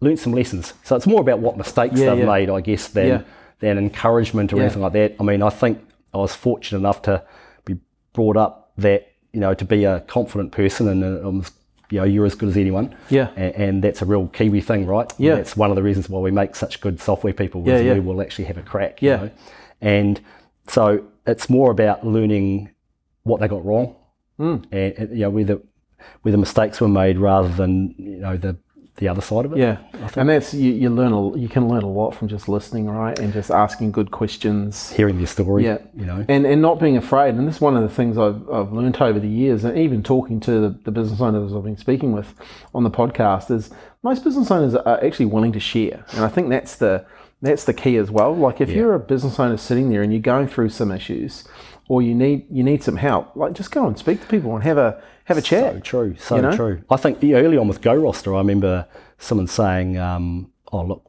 learned 0.00 0.18
some 0.18 0.32
lessons. 0.32 0.74
So 0.84 0.96
it's 0.96 1.06
more 1.06 1.20
about 1.20 1.38
what 1.38 1.56
mistakes 1.56 1.98
Yeah, 1.98 2.10
they've 2.10 2.20
yeah. 2.20 2.26
made, 2.26 2.50
I 2.50 2.60
guess, 2.60 2.88
than 2.88 3.06
Yeah. 3.08 3.22
than 3.60 3.78
encouragement 3.78 4.52
or 4.52 4.60
anything 4.60 4.82
like 4.82 4.92
that. 4.92 5.14
I 5.18 5.22
mean, 5.22 5.42
I 5.42 5.48
think 5.50 5.78
I 6.12 6.18
was 6.18 6.34
fortunate 6.34 6.78
enough 6.78 7.02
to 7.02 7.22
be 7.64 7.78
brought 8.12 8.36
up 8.36 8.72
that 8.78 9.08
you 9.32 9.40
know 9.40 9.54
to 9.54 9.64
be 9.64 9.84
a 9.84 10.00
confident 10.00 10.52
person 10.52 10.88
and 10.88 11.02
uh, 11.04 11.26
um, 11.28 11.44
you 11.90 11.98
know 11.98 12.04
you're 12.04 12.26
as 12.26 12.34
good 12.34 12.48
as 12.50 12.56
anyone. 12.56 12.94
Yeah. 13.10 13.28
and, 13.36 13.54
and 13.54 13.84
that's 13.84 14.02
a 14.02 14.04
real 14.04 14.26
Kiwi 14.28 14.60
thing, 14.60 14.86
right? 14.86 15.10
Yeah. 15.18 15.36
that's 15.36 15.56
one 15.56 15.70
of 15.70 15.76
the 15.76 15.82
reasons 15.82 16.08
why 16.08 16.20
we 16.20 16.30
make 16.30 16.54
such 16.56 16.80
good 16.80 17.00
software 17.00 17.32
people. 17.32 17.62
Yeah, 17.66 17.76
is 17.76 17.84
yeah. 17.86 17.94
we 17.94 18.00
will 18.00 18.20
actually 18.20 18.44
have 18.46 18.58
a 18.58 18.62
crack. 18.62 19.00
you 19.02 19.10
Yeah. 19.10 19.16
know? 19.16 19.30
and 19.80 20.20
so 20.68 21.04
it's 21.26 21.48
more 21.50 21.70
about 21.70 22.04
learning 22.06 22.70
what 23.24 23.40
they 23.40 23.48
got 23.48 23.64
wrong, 23.64 23.94
Hmm. 24.38 24.56
and, 24.72 24.92
and 24.98 25.10
you 25.12 25.22
know 25.24 25.30
whether 25.30 25.58
the 26.24 26.36
mistakes 26.36 26.80
were 26.80 26.88
made 26.88 27.18
rather 27.18 27.48
than 27.48 27.94
you 27.98 28.18
know 28.18 28.36
the 28.36 28.56
the 28.96 29.08
other 29.08 29.20
side 29.20 29.44
of 29.44 29.52
it. 29.52 29.58
Yeah, 29.58 29.78
and 30.16 30.28
that's 30.28 30.54
you, 30.54 30.72
you 30.72 30.90
learn 30.90 31.12
a, 31.12 31.36
you 31.36 31.48
can 31.48 31.68
learn 31.68 31.82
a 31.82 31.88
lot 31.88 32.12
from 32.12 32.28
just 32.28 32.48
listening, 32.48 32.88
right, 32.88 33.18
and 33.18 33.32
just 33.32 33.50
asking 33.50 33.92
good 33.92 34.10
questions. 34.10 34.92
hearing 34.92 35.18
their 35.18 35.26
story. 35.26 35.64
Yeah, 35.64 35.78
you 35.94 36.06
know. 36.06 36.24
and 36.28 36.46
and 36.46 36.62
not 36.62 36.80
being 36.80 36.96
afraid. 36.96 37.34
And 37.34 37.46
this 37.46 37.56
is 37.56 37.60
one 37.60 37.76
of 37.76 37.82
the 37.82 37.94
things 37.94 38.16
I've 38.16 38.48
I've 38.50 38.72
learned 38.72 38.96
over 39.00 39.20
the 39.20 39.28
years, 39.28 39.64
and 39.64 39.76
even 39.76 40.02
talking 40.02 40.40
to 40.40 40.60
the, 40.60 40.78
the 40.84 40.90
business 40.90 41.20
owners 41.20 41.54
I've 41.54 41.64
been 41.64 41.76
speaking 41.76 42.12
with 42.12 42.34
on 42.74 42.84
the 42.84 42.90
podcast 42.90 43.50
is 43.50 43.70
most 44.02 44.24
business 44.24 44.50
owners 44.50 44.74
are 44.74 45.04
actually 45.04 45.26
willing 45.26 45.52
to 45.52 45.60
share, 45.60 46.04
and 46.12 46.24
I 46.24 46.28
think 46.28 46.48
that's 46.48 46.76
the 46.76 47.06
that's 47.42 47.64
the 47.64 47.74
key 47.74 47.96
as 47.96 48.10
well. 48.10 48.34
Like 48.34 48.60
if 48.60 48.70
you're 48.70 48.94
a 48.94 49.00
business 49.00 49.38
owner 49.38 49.56
sitting 49.56 49.90
there 49.90 50.02
and 50.02 50.12
you're 50.12 50.22
going 50.22 50.48
through 50.48 50.70
some 50.70 50.90
issues, 50.90 51.44
or 51.88 52.00
you 52.00 52.14
need 52.14 52.46
you 52.50 52.64
need 52.64 52.82
some 52.82 52.96
help, 52.96 53.36
like 53.36 53.52
just 53.52 53.70
go 53.70 53.86
and 53.86 53.98
speak 53.98 54.20
to 54.22 54.26
people 54.26 54.54
and 54.54 54.64
have 54.64 54.78
a 54.78 55.02
have 55.26 55.38
a 55.38 55.42
chat. 55.42 55.74
So 55.74 55.80
true, 55.80 56.16
so 56.18 56.36
you 56.36 56.42
know? 56.42 56.56
true. 56.56 56.82
I 56.90 56.96
think 56.96 57.18
early 57.22 57.56
on 57.56 57.68
with 57.68 57.80
GoRoster, 57.80 58.34
I 58.34 58.38
remember 58.38 58.86
someone 59.18 59.46
saying, 59.46 59.98
um, 59.98 60.50
"Oh 60.72 60.82
look, 60.84 61.02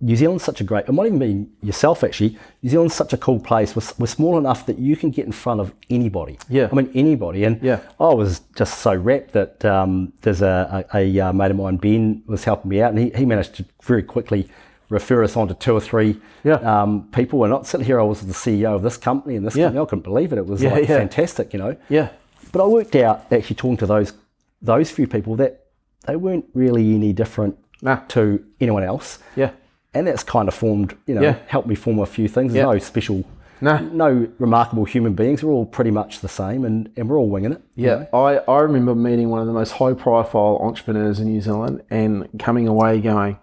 New 0.00 0.14
Zealand's 0.14 0.44
such 0.44 0.60
a 0.60 0.64
great. 0.64 0.84
It 0.88 0.92
might 0.92 1.06
even 1.06 1.18
be 1.18 1.46
yourself 1.66 2.04
actually. 2.04 2.38
New 2.62 2.68
Zealand's 2.70 2.94
such 2.94 3.12
a 3.14 3.16
cool 3.16 3.40
place. 3.40 3.74
We're, 3.74 3.82
we're 3.98 4.06
small 4.06 4.36
enough 4.36 4.66
that 4.66 4.78
you 4.78 4.94
can 4.94 5.10
get 5.10 5.24
in 5.24 5.32
front 5.32 5.60
of 5.60 5.72
anybody. 5.88 6.38
Yeah. 6.50 6.68
I 6.70 6.74
mean 6.74 6.90
anybody. 6.94 7.44
And 7.44 7.62
Yeah. 7.62 7.80
I 7.98 8.12
was 8.12 8.40
just 8.54 8.80
so 8.80 8.94
rapt 8.94 9.32
that 9.32 9.64
um, 9.64 10.12
there's 10.20 10.42
a, 10.42 10.84
a, 10.92 10.98
a 11.18 11.20
uh, 11.28 11.32
mate 11.32 11.50
of 11.50 11.56
mine, 11.56 11.76
Ben, 11.78 12.22
was 12.26 12.44
helping 12.44 12.68
me 12.68 12.82
out, 12.82 12.90
and 12.90 12.98
he, 12.98 13.10
he 13.10 13.24
managed 13.24 13.54
to 13.54 13.64
very 13.82 14.02
quickly 14.02 14.48
refer 14.90 15.24
us 15.24 15.34
on 15.36 15.48
to 15.48 15.54
two 15.54 15.72
or 15.72 15.80
three 15.80 16.20
Yeah. 16.44 16.56
um, 16.56 17.08
people. 17.12 17.42
And 17.44 17.50
not 17.50 17.66
sitting 17.66 17.86
here, 17.86 17.98
I 17.98 18.04
was 18.04 18.20
the 18.20 18.34
CEO 18.34 18.74
of 18.74 18.82
this 18.82 18.98
company 18.98 19.34
and 19.36 19.46
this 19.46 19.56
Yeah. 19.56 19.64
company. 19.68 19.80
I 19.82 19.84
couldn't 19.86 20.02
believe 20.04 20.32
it. 20.32 20.38
It 20.38 20.46
was 20.46 20.62
Yeah, 20.62 20.74
like 20.74 20.86
fantastic, 20.86 21.54
you 21.54 21.58
know. 21.58 21.74
Yeah, 21.88 22.10
But 22.56 22.64
I 22.64 22.68
worked 22.68 22.96
out 22.96 23.30
actually 23.30 23.56
talking 23.56 23.76
to 23.78 23.86
those 23.86 24.14
those 24.62 24.90
few 24.90 25.06
people 25.06 25.36
that 25.36 25.66
they 26.06 26.16
weren't 26.16 26.46
really 26.54 26.94
any 26.94 27.12
different 27.12 27.58
Nah. 27.82 27.96
to 28.08 28.42
anyone 28.62 28.82
else. 28.82 29.18
yeah, 29.36 29.50
And 29.92 30.06
that's 30.06 30.22
kind 30.24 30.48
of 30.48 30.54
formed, 30.54 30.96
you 31.06 31.14
know, 31.14 31.20
Yeah. 31.20 31.36
helped 31.48 31.68
me 31.68 31.74
form 31.74 31.98
a 31.98 32.06
few 32.06 32.28
things. 32.28 32.54
There's 32.54 32.64
Yeah. 32.64 32.72
no 32.72 32.78
special, 32.78 33.24
Nah. 33.60 33.80
no 33.80 34.26
remarkable 34.38 34.86
human 34.86 35.12
beings. 35.12 35.44
We're 35.44 35.52
all 35.52 35.66
pretty 35.66 35.90
much 35.90 36.20
the 36.20 36.28
same 36.28 36.64
and, 36.64 36.88
and 36.96 37.10
we're 37.10 37.18
all 37.18 37.28
winging 37.28 37.52
it. 37.52 37.60
you 37.74 37.88
yeah. 37.88 38.06
know. 38.10 38.18
I, 38.18 38.38
I 38.50 38.60
remember 38.60 38.94
meeting 38.94 39.28
one 39.28 39.40
of 39.42 39.46
the 39.46 39.52
most 39.52 39.72
high 39.72 39.92
profile 39.92 40.58
entrepreneurs 40.62 41.20
in 41.20 41.26
New 41.26 41.42
Zealand 41.42 41.82
and 41.90 42.26
coming 42.38 42.66
away 42.66 43.02
going, 43.02 43.36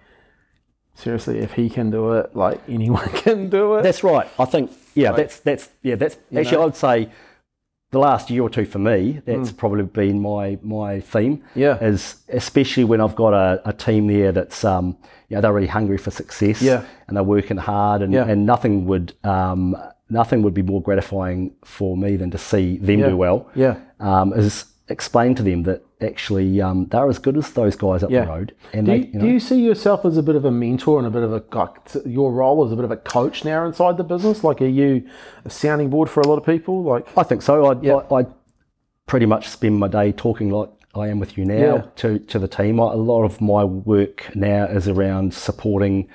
seriously, 0.95 1.37
if 1.37 1.53
he 1.53 1.69
can 1.69 1.91
do 1.91 2.13
it, 2.13 2.35
like 2.35 2.59
anyone 2.67 3.07
can 3.13 3.49
do 3.49 3.75
it. 3.75 3.83
That's 3.83 4.03
right. 4.03 4.27
I 4.39 4.45
think, 4.45 4.71
yeah, 4.95 5.11
that's, 5.11 5.39
that's, 5.41 5.69
yeah, 5.83 5.93
that's 5.93 6.17
actually, 6.35 6.57
know? 6.57 6.65
I'd 6.65 6.75
say 6.75 7.09
the 7.93 7.99
last 7.99 8.29
year 8.31 8.41
or 8.41 8.49
two 8.49 8.65
for 8.65 8.79
me, 8.79 9.21
that's 9.25 9.51
probably 9.51 9.83
been 9.83 10.19
my, 10.19 10.57
my 10.63 10.99
theme. 10.99 11.37
Mm. 11.37 11.41
Yeah. 11.55 11.77
Is 11.77 12.17
especially 12.29 12.83
when 12.83 12.99
I've 12.99 13.15
got 13.15 13.33
a, 13.33 13.61
a 13.69 13.71
team 13.71 14.07
there 14.07 14.31
that's, 14.31 14.65
um, 14.65 14.97
you 15.29 15.35
know, 15.35 15.41
they're 15.41 15.53
really 15.53 15.67
hungry 15.67 15.97
for 15.99 16.09
success. 16.11 16.59
Yeah. 16.61 16.83
And 17.07 17.15
they're 17.15 17.23
working 17.23 17.57
hard 17.57 18.01
and, 18.01 18.11
Yeah. 18.11 18.25
and 18.27 18.45
nothing 18.47 18.85
would, 18.87 19.13
um, 19.23 19.77
nothing 20.09 20.41
would 20.41 20.55
be 20.55 20.63
more 20.63 20.81
gratifying 20.81 21.53
for 21.63 21.95
me 21.95 22.17
than 22.17 22.31
to 22.31 22.37
see 22.37 22.77
them 22.77 22.99
Yeah. 22.99 23.09
do 23.09 23.17
well. 23.17 23.47
Yeah. 23.55 23.75
Um, 23.99 24.33
is 24.33 24.65
explain 24.89 25.33
to 25.35 25.43
them 25.43 25.63
that 25.63 25.83
actually 26.01 26.59
um, 26.61 26.85
they're 26.87 27.09
as 27.09 27.17
good 27.17 27.37
as 27.37 27.51
those 27.53 27.75
guys 27.75 28.03
up 28.03 28.09
Yeah. 28.11 28.25
the 28.25 28.31
road. 28.31 28.55
And 28.73 28.85
Do 28.85 28.91
they, 28.91 28.97
you, 28.97 29.03
you 29.05 29.13
know, 29.19 29.25
do 29.25 29.31
you 29.31 29.39
see 29.39 29.61
yourself 29.63 30.03
as 30.03 30.17
a 30.17 30.23
bit 30.23 30.35
of 30.35 30.43
a 30.43 30.51
mentor 30.51 30.97
and 30.97 31.07
a 31.07 31.09
bit 31.09 31.23
of 31.23 31.31
a 31.31 31.43
like 31.55 31.77
your 32.05 32.33
role 32.33 32.65
as 32.65 32.71
a 32.71 32.75
bit 32.75 32.83
of 32.83 32.91
a 32.91 32.97
coach 32.97 33.45
now 33.45 33.65
inside 33.65 33.95
the 33.97 34.03
business? 34.03 34.43
Like, 34.43 34.61
are 34.61 34.65
you 34.67 35.07
a 35.45 35.49
sounding 35.49 35.89
board 35.89 36.09
for 36.09 36.19
a 36.21 36.27
lot 36.27 36.37
of 36.37 36.45
people? 36.45 36.83
Like, 36.83 37.07
I 37.17 37.23
think 37.23 37.41
so. 37.41 37.65
I, 37.65 37.81
Yeah. 37.81 37.95
I, 38.11 38.21
I 38.21 38.25
pretty 39.05 39.25
much 39.25 39.47
spend 39.49 39.79
my 39.79 39.87
day 39.87 40.11
talking 40.11 40.49
like 40.49 40.69
I 40.95 41.07
am 41.07 41.19
with 41.19 41.37
you 41.37 41.45
now 41.45 41.55
Yeah. 41.75 41.81
to, 41.97 42.19
to 42.19 42.37
the 42.39 42.47
team. 42.49 42.79
I, 42.81 42.91
a 42.93 42.95
lot 42.97 43.23
of 43.23 43.39
my 43.39 43.63
work 43.63 44.35
now 44.35 44.65
is 44.65 44.87
around 44.89 45.33
supporting 45.33 46.07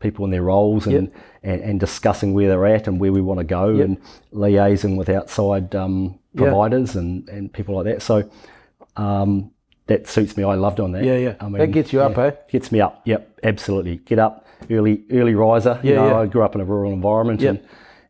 people 0.00 0.24
in 0.24 0.30
their 0.30 0.42
roles 0.42 0.86
and, 0.86 1.10
and, 1.42 1.60
and 1.60 1.80
discussing 1.80 2.34
where 2.34 2.48
they're 2.48 2.66
at 2.66 2.86
and 2.88 3.00
where 3.00 3.12
we 3.12 3.20
want 3.20 3.38
to 3.38 3.44
go 3.44 3.68
and 3.70 3.98
liaising 4.32 4.96
with 4.96 5.08
outside 5.08 5.74
um, 5.74 6.18
Yeah. 6.34 6.42
providers 6.42 6.96
and, 6.96 7.28
and 7.28 7.52
people 7.52 7.74
like 7.76 7.84
that. 7.86 8.02
So 8.02 8.30
um, 8.96 9.50
that 9.86 10.06
suits 10.08 10.36
me. 10.36 10.44
I 10.44 10.54
love 10.54 10.76
doing 10.76 10.92
that. 10.92 11.04
yeah, 11.04 11.16
yeah, 11.16 11.34
I 11.40 11.44
mean, 11.44 11.58
that 11.58 11.68
gets 11.72 11.92
you 11.92 12.00
up, 12.02 12.16
yeah, 12.16 12.24
eh? 12.24 12.30
Gets 12.50 12.70
me 12.72 12.80
up. 12.80 13.02
Yep, 13.04 13.40
absolutely. 13.42 13.96
Get 13.96 14.18
up 14.18 14.46
early, 14.70 15.04
early 15.10 15.34
riser. 15.34 15.80
You 15.82 15.90
Yeah, 15.90 15.96
know, 15.96 16.08
yeah. 16.08 16.18
I 16.20 16.26
grew 16.26 16.42
up 16.42 16.54
in 16.54 16.60
a 16.60 16.64
rural 16.64 16.92
environment, 16.92 17.40
Yeah. 17.40 17.50
and 17.50 17.60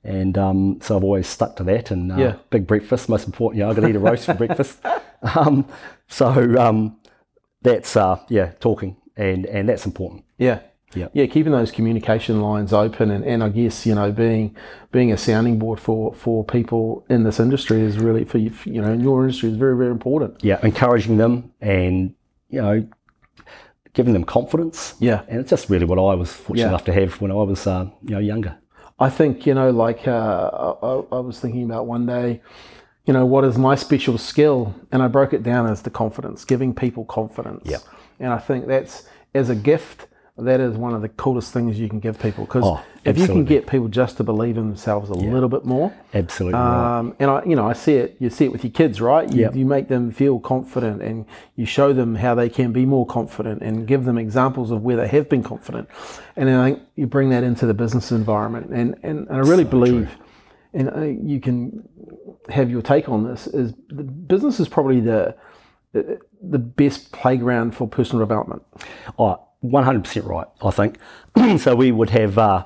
and 0.04 0.36
um, 0.36 0.78
so 0.82 0.96
I've 0.96 1.04
always 1.04 1.28
stuck 1.28 1.54
to 1.56 1.64
that. 1.64 1.90
And 1.92 2.10
uh, 2.12 2.16
Yeah. 2.16 2.34
big 2.50 2.66
breakfast, 2.66 3.08
most 3.08 3.24
important. 3.26 3.58
You 3.58 3.64
know, 3.64 3.70
I 3.70 3.74
got 3.74 3.82
to 3.82 3.88
eat 3.88 3.96
a 3.96 4.00
roast 4.00 4.26
for 4.26 4.34
breakfast. 4.34 4.78
Um, 5.36 5.66
so 6.08 6.26
um, 6.58 6.96
that's 7.62 7.96
uh, 7.96 8.18
yeah, 8.28 8.50
talking, 8.58 8.96
and 9.16 9.46
and 9.46 9.68
that's 9.68 9.86
important. 9.86 10.24
Yeah. 10.36 10.58
Yeah. 10.94 11.08
Yeah, 11.12 11.26
keeping 11.26 11.52
those 11.52 11.70
communication 11.70 12.40
lines 12.42 12.72
open 12.72 13.10
and, 13.10 13.24
and 13.24 13.42
I 13.42 13.48
guess, 13.48 13.86
you 13.86 13.94
know, 13.94 14.12
being 14.12 14.54
being 14.90 15.10
a 15.12 15.16
sounding 15.16 15.58
board 15.58 15.80
for, 15.80 16.14
for 16.14 16.44
people 16.44 17.04
in 17.08 17.24
this 17.24 17.40
industry 17.40 17.80
is 17.80 17.98
really 17.98 18.24
for 18.24 18.38
you 18.38 18.52
you 18.64 18.80
know, 18.82 18.92
in 18.92 19.00
your 19.00 19.22
industry 19.22 19.50
is 19.50 19.56
very, 19.56 19.76
very 19.76 19.90
important. 19.90 20.42
Yeah, 20.44 20.58
encouraging 20.62 21.16
them 21.16 21.52
and 21.60 22.14
you 22.50 22.60
know 22.60 22.86
giving 23.94 24.12
them 24.12 24.24
confidence. 24.24 24.94
Yeah. 25.00 25.22
and 25.28 25.40
it's 25.40 25.50
just 25.50 25.68
really 25.68 25.84
what 25.84 25.98
I 25.98 26.14
was 26.14 26.32
fortunate 26.32 26.62
Yeah. 26.64 26.68
enough 26.68 26.84
to 26.84 26.92
have 26.92 27.20
when 27.20 27.30
I 27.30 27.34
was 27.34 27.66
uh, 27.66 27.86
you 28.02 28.14
know 28.14 28.18
younger. 28.20 28.56
I 28.98 29.10
think, 29.10 29.46
you 29.46 29.54
know, 29.54 29.70
like 29.70 30.06
uh, 30.06 30.74
I, 30.82 31.16
I 31.16 31.20
was 31.20 31.40
thinking 31.40 31.64
about 31.64 31.86
one 31.86 32.06
day, 32.06 32.40
you 33.04 33.12
know, 33.12 33.26
what 33.26 33.42
is 33.44 33.58
my 33.58 33.74
special 33.74 34.16
skill? 34.16 34.74
And 34.92 35.02
I 35.02 35.08
broke 35.08 35.32
it 35.32 35.42
down 35.42 35.66
as 35.66 35.82
the 35.82 35.90
confidence, 35.90 36.44
giving 36.44 36.72
people 36.72 37.04
confidence. 37.04 37.62
Yeah. 37.64 37.78
And 38.20 38.32
I 38.32 38.38
think 38.38 38.66
that's 38.68 39.04
as 39.34 39.50
a 39.50 39.56
gift, 39.56 40.06
that 40.42 40.60
is 40.60 40.76
one 40.76 40.94
of 40.94 41.02
the 41.02 41.08
coolest 41.08 41.52
things 41.52 41.78
you 41.78 41.88
can 41.88 42.00
give 42.00 42.18
people 42.18 42.44
because 42.44 42.64
Oh, 42.64 42.82
if 43.04 43.18
you 43.18 43.26
can 43.26 43.44
get 43.44 43.66
people 43.66 43.88
just 43.88 44.16
to 44.18 44.24
believe 44.24 44.56
in 44.56 44.68
themselves 44.68 45.10
a 45.10 45.14
little 45.14 45.48
bit 45.48 45.64
more, 45.64 45.92
Absolutely 46.14 46.58
right. 46.58 46.98
um, 47.00 47.16
and 47.18 47.30
I, 47.30 47.42
you 47.44 47.56
know, 47.56 47.66
I 47.66 47.72
see 47.72 47.94
it. 47.94 48.16
You 48.20 48.30
see 48.30 48.44
it 48.44 48.52
with 48.52 48.62
your 48.62 48.70
kids, 48.72 49.00
right? 49.00 49.30
You, 49.32 49.40
Yep. 49.42 49.56
you 49.56 49.64
make 49.66 49.88
them 49.88 50.10
feel 50.12 50.38
confident, 50.38 51.02
and 51.02 51.24
you 51.56 51.66
show 51.66 51.92
them 51.92 52.14
how 52.14 52.34
they 52.36 52.48
can 52.48 52.72
be 52.72 52.86
more 52.86 53.04
confident, 53.06 53.60
and 53.62 53.86
give 53.86 54.04
them 54.04 54.18
examples 54.18 54.70
of 54.70 54.82
where 54.82 54.96
they 54.96 55.08
have 55.08 55.28
been 55.28 55.42
confident. 55.42 55.88
And 56.36 56.48
then 56.48 56.58
I 56.60 56.70
think 56.72 56.82
you 56.94 57.06
bring 57.08 57.30
that 57.30 57.42
into 57.42 57.66
the 57.66 57.74
business 57.74 58.12
environment, 58.12 58.70
and 58.70 58.94
and, 59.02 59.26
and 59.28 59.36
I 59.36 59.40
really 59.40 59.64
believe, 59.64 60.16
and 60.72 60.88
uh, 60.90 61.00
you 61.02 61.40
can 61.40 61.88
have 62.50 62.70
your 62.70 62.82
take 62.82 63.08
on 63.08 63.24
this. 63.24 63.46
Is 63.48 63.72
the 63.88 64.04
business 64.04 64.60
is 64.60 64.68
probably 64.68 65.00
the 65.00 65.34
the, 65.92 66.18
the 66.40 66.58
best 66.58 67.12
playground 67.12 67.74
for 67.74 67.86
personal 67.88 68.24
development. 68.24 68.62
Oh, 69.18 69.40
100% 69.64 70.26
right, 70.26 70.46
I 70.62 70.70
think. 70.70 70.98
so 71.60 71.74
we 71.74 71.92
would 71.92 72.10
have, 72.10 72.38
uh, 72.38 72.64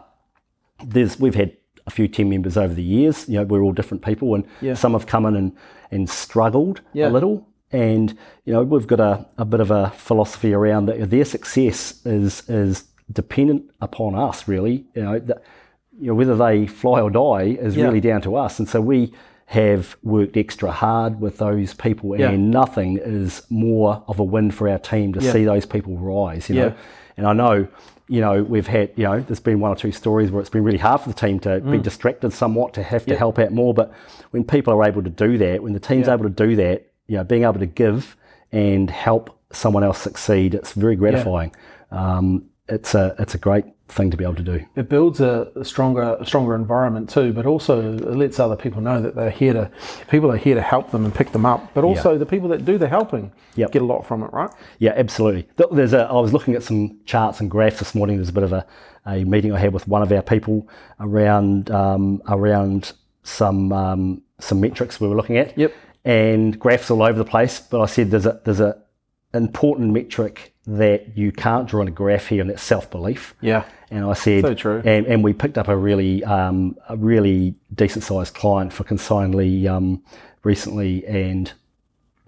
there's, 0.85 1.19
we've 1.19 1.35
had 1.35 1.57
a 1.87 1.91
few 1.91 2.09
team 2.09 2.31
members 2.31 2.57
over 2.57 2.75
the 2.75 2.83
years, 2.83 3.29
you 3.29 3.37
know, 3.39 3.45
we're 3.45 3.63
all 3.63 3.73
different 3.73 4.05
people 4.05 4.35
and 4.35 4.45
Yeah. 4.61 4.75
some 4.75 4.93
have 4.93 5.07
come 5.07 5.25
in 5.27 5.37
and, 5.37 5.53
and 5.91 6.09
struggled 6.11 6.81
Yeah. 6.93 7.09
a 7.09 7.11
little. 7.11 7.47
And, 7.73 8.17
you 8.45 8.53
know, 8.53 8.63
we've 8.63 8.87
got 8.87 9.01
a, 9.01 9.27
a 9.39 9.45
bit 9.45 9.61
of 9.61 9.71
a 9.71 9.91
philosophy 9.91 10.53
around 10.53 10.87
that 10.87 11.11
their 11.11 11.25
success 11.25 12.05
is, 12.07 12.49
is 12.49 12.85
dependent 13.13 13.71
upon 13.81 14.15
us 14.15 14.49
really, 14.49 14.85
you 14.95 15.03
know, 15.03 15.19
that, 15.19 15.43
you 15.99 16.09
know, 16.09 16.15
whether 16.15 16.37
they 16.37 16.67
fly 16.67 17.01
or 17.01 17.11
die 17.11 17.43
is 17.61 17.77
Yeah. 17.77 17.85
really 17.85 18.01
down 18.01 18.21
to 18.23 18.37
us. 18.37 18.59
And 18.59 18.69
so 18.69 18.81
we 18.81 19.13
have 19.47 19.97
worked 20.03 20.37
extra 20.37 20.71
hard 20.73 21.21
with 21.21 21.39
those 21.39 21.73
people 21.75 22.19
Yeah. 22.19 22.31
and 22.31 22.51
nothing 22.51 22.99
is 23.01 23.43
more 23.49 24.03
of 24.09 24.19
a 24.19 24.25
win 24.25 24.51
for 24.51 24.69
our 24.69 24.79
team 24.79 25.13
to 25.13 25.21
Yeah. 25.21 25.33
see 25.33 25.45
those 25.45 25.65
people 25.65 25.97
rise, 25.97 26.49
you 26.51 26.57
know. 26.57 26.73
And 27.17 27.27
I 27.27 27.33
know, 27.33 27.69
you 28.09 28.21
know, 28.21 28.43
we've 28.43 28.67
had, 28.67 28.91
you 28.97 29.05
know, 29.05 29.21
there's 29.21 29.41
been 29.41 29.61
one 29.61 29.71
or 29.71 29.77
two 29.77 29.93
stories 29.93 30.31
where 30.33 30.41
it's 30.41 30.51
been 30.51 30.65
really 30.65 30.79
hard 30.79 31.01
for 31.01 31.09
the 31.09 31.15
team 31.15 31.39
to 31.41 31.61
Mm. 31.61 31.71
be 31.71 31.79
distracted 31.79 32.33
somewhat, 32.33 32.75
to 32.75 32.83
have 32.83 33.07
to 33.07 33.17
help 33.17 33.39
out 33.39 33.53
more. 33.53 33.73
But 33.73 33.93
when 34.33 34.43
people 34.45 34.73
are 34.75 34.85
able 34.85 35.03
to 35.05 35.11
do 35.11 35.39
that, 35.39 35.63
when 35.63 35.73
the 35.75 35.81
team's 35.81 36.09
able 36.09 36.25
to 36.25 36.29
do 36.47 36.57
that, 36.57 36.87
you 37.07 37.17
know, 37.17 37.25
being 37.25 37.45
able 37.45 37.61
to 37.61 37.67
give 37.67 38.17
and 38.53 38.91
help 38.91 39.31
someone 39.53 39.85
else 39.85 39.99
succeed, 39.99 40.55
it's 40.55 40.73
very 40.73 40.97
gratifying. 40.97 41.53
Um, 41.93 42.47
it's 42.69 42.97
a 42.97 43.15
it's 43.21 43.35
a 43.37 43.39
great 43.39 43.65
thing 43.89 44.11
to 44.11 44.17
be 44.17 44.25
able 44.25 44.35
to 44.35 44.43
do. 44.43 44.65
it 44.75 44.89
builds 44.89 45.21
a 45.21 45.51
stronger 45.63 46.19
stronger 46.25 46.55
environment 46.57 47.09
too 47.09 47.33
but 47.33 47.47
also 47.47 47.93
it 47.95 48.17
lets 48.17 48.41
other 48.41 48.57
people 48.57 48.81
know 48.83 49.01
that 49.01 49.15
they're 49.15 49.31
here 49.31 49.53
to 49.53 49.71
people 50.11 50.31
are 50.31 50.37
here 50.37 50.57
to 50.57 50.61
help 50.61 50.91
them 50.91 51.05
and 51.05 51.15
pick 51.15 51.31
them 51.31 51.47
up 51.47 51.73
but 51.73 51.85
also 51.85 52.19
the 52.19 52.27
people 52.27 52.49
that 52.49 52.65
do 52.65 52.77
the 52.79 52.89
helping 52.89 53.31
Yep. 53.55 53.71
get 53.73 53.83
a 53.83 53.85
lot 53.85 54.05
from 54.05 54.23
it 54.23 54.33
right 54.33 54.51
Yeah, 54.79 54.93
absolutely. 54.97 55.45
Th- 55.57 55.71
There's 55.73 55.95
a. 55.95 56.03
I 56.03 56.13
was 56.21 56.33
looking 56.35 56.55
at 56.55 56.63
some 56.63 56.99
charts 57.07 57.41
and 57.41 57.51
graphs 57.51 57.79
this 57.79 57.95
morning. 57.95 58.17
There's 58.17 58.29
a 58.29 58.33
bit 58.35 58.43
of 58.43 58.53
a, 58.53 58.67
a 59.07 59.25
meeting 59.25 59.51
I 59.55 59.59
had 59.59 59.73
with 59.73 59.89
one 59.89 60.03
of 60.03 60.13
our 60.13 60.21
people 60.21 60.69
around 61.01 61.71
um, 61.71 62.21
around 62.29 62.93
some 63.23 63.73
um, 63.73 64.21
some 64.41 64.61
metrics 64.61 65.01
we 65.01 65.09
were 65.09 65.17
looking 65.17 65.39
at. 65.39 65.57
Yep. 65.57 65.73
And 66.05 66.59
graphs 66.59 66.91
all 66.91 67.03
over 67.03 67.17
the 67.19 67.25
place. 67.25 67.61
But 67.61 67.81
I 67.81 67.87
said 67.87 68.11
there's 68.11 68.27
a 68.27 68.41
there's 68.45 68.61
a 68.61 68.77
important 69.33 69.93
metric 69.93 70.53
that 70.67 71.17
you 71.17 71.31
can't 71.33 71.69
draw 71.69 71.81
on 71.81 71.89
a 71.89 71.93
graph 71.93 72.27
here, 72.27 72.41
and 72.41 72.51
that's 72.51 72.63
self 72.63 72.91
belief. 72.91 73.35
yeah 73.41 73.65
And 73.91 74.05
I 74.05 74.15
said, 74.15 74.43
So 74.45 74.55
true. 74.55 74.83
And, 74.85 75.07
and 75.07 75.23
we 75.23 75.33
picked 75.33 75.59
up 75.59 75.69
a 75.69 75.77
really, 75.77 76.25
um, 76.25 76.77
a 76.89 76.97
really 76.97 77.55
decent 77.75 78.05
sized 78.05 78.35
client 78.35 78.73
for 78.73 78.83
Consignly 78.85 79.69
um, 79.69 80.03
recently, 80.43 81.07
and 81.07 81.53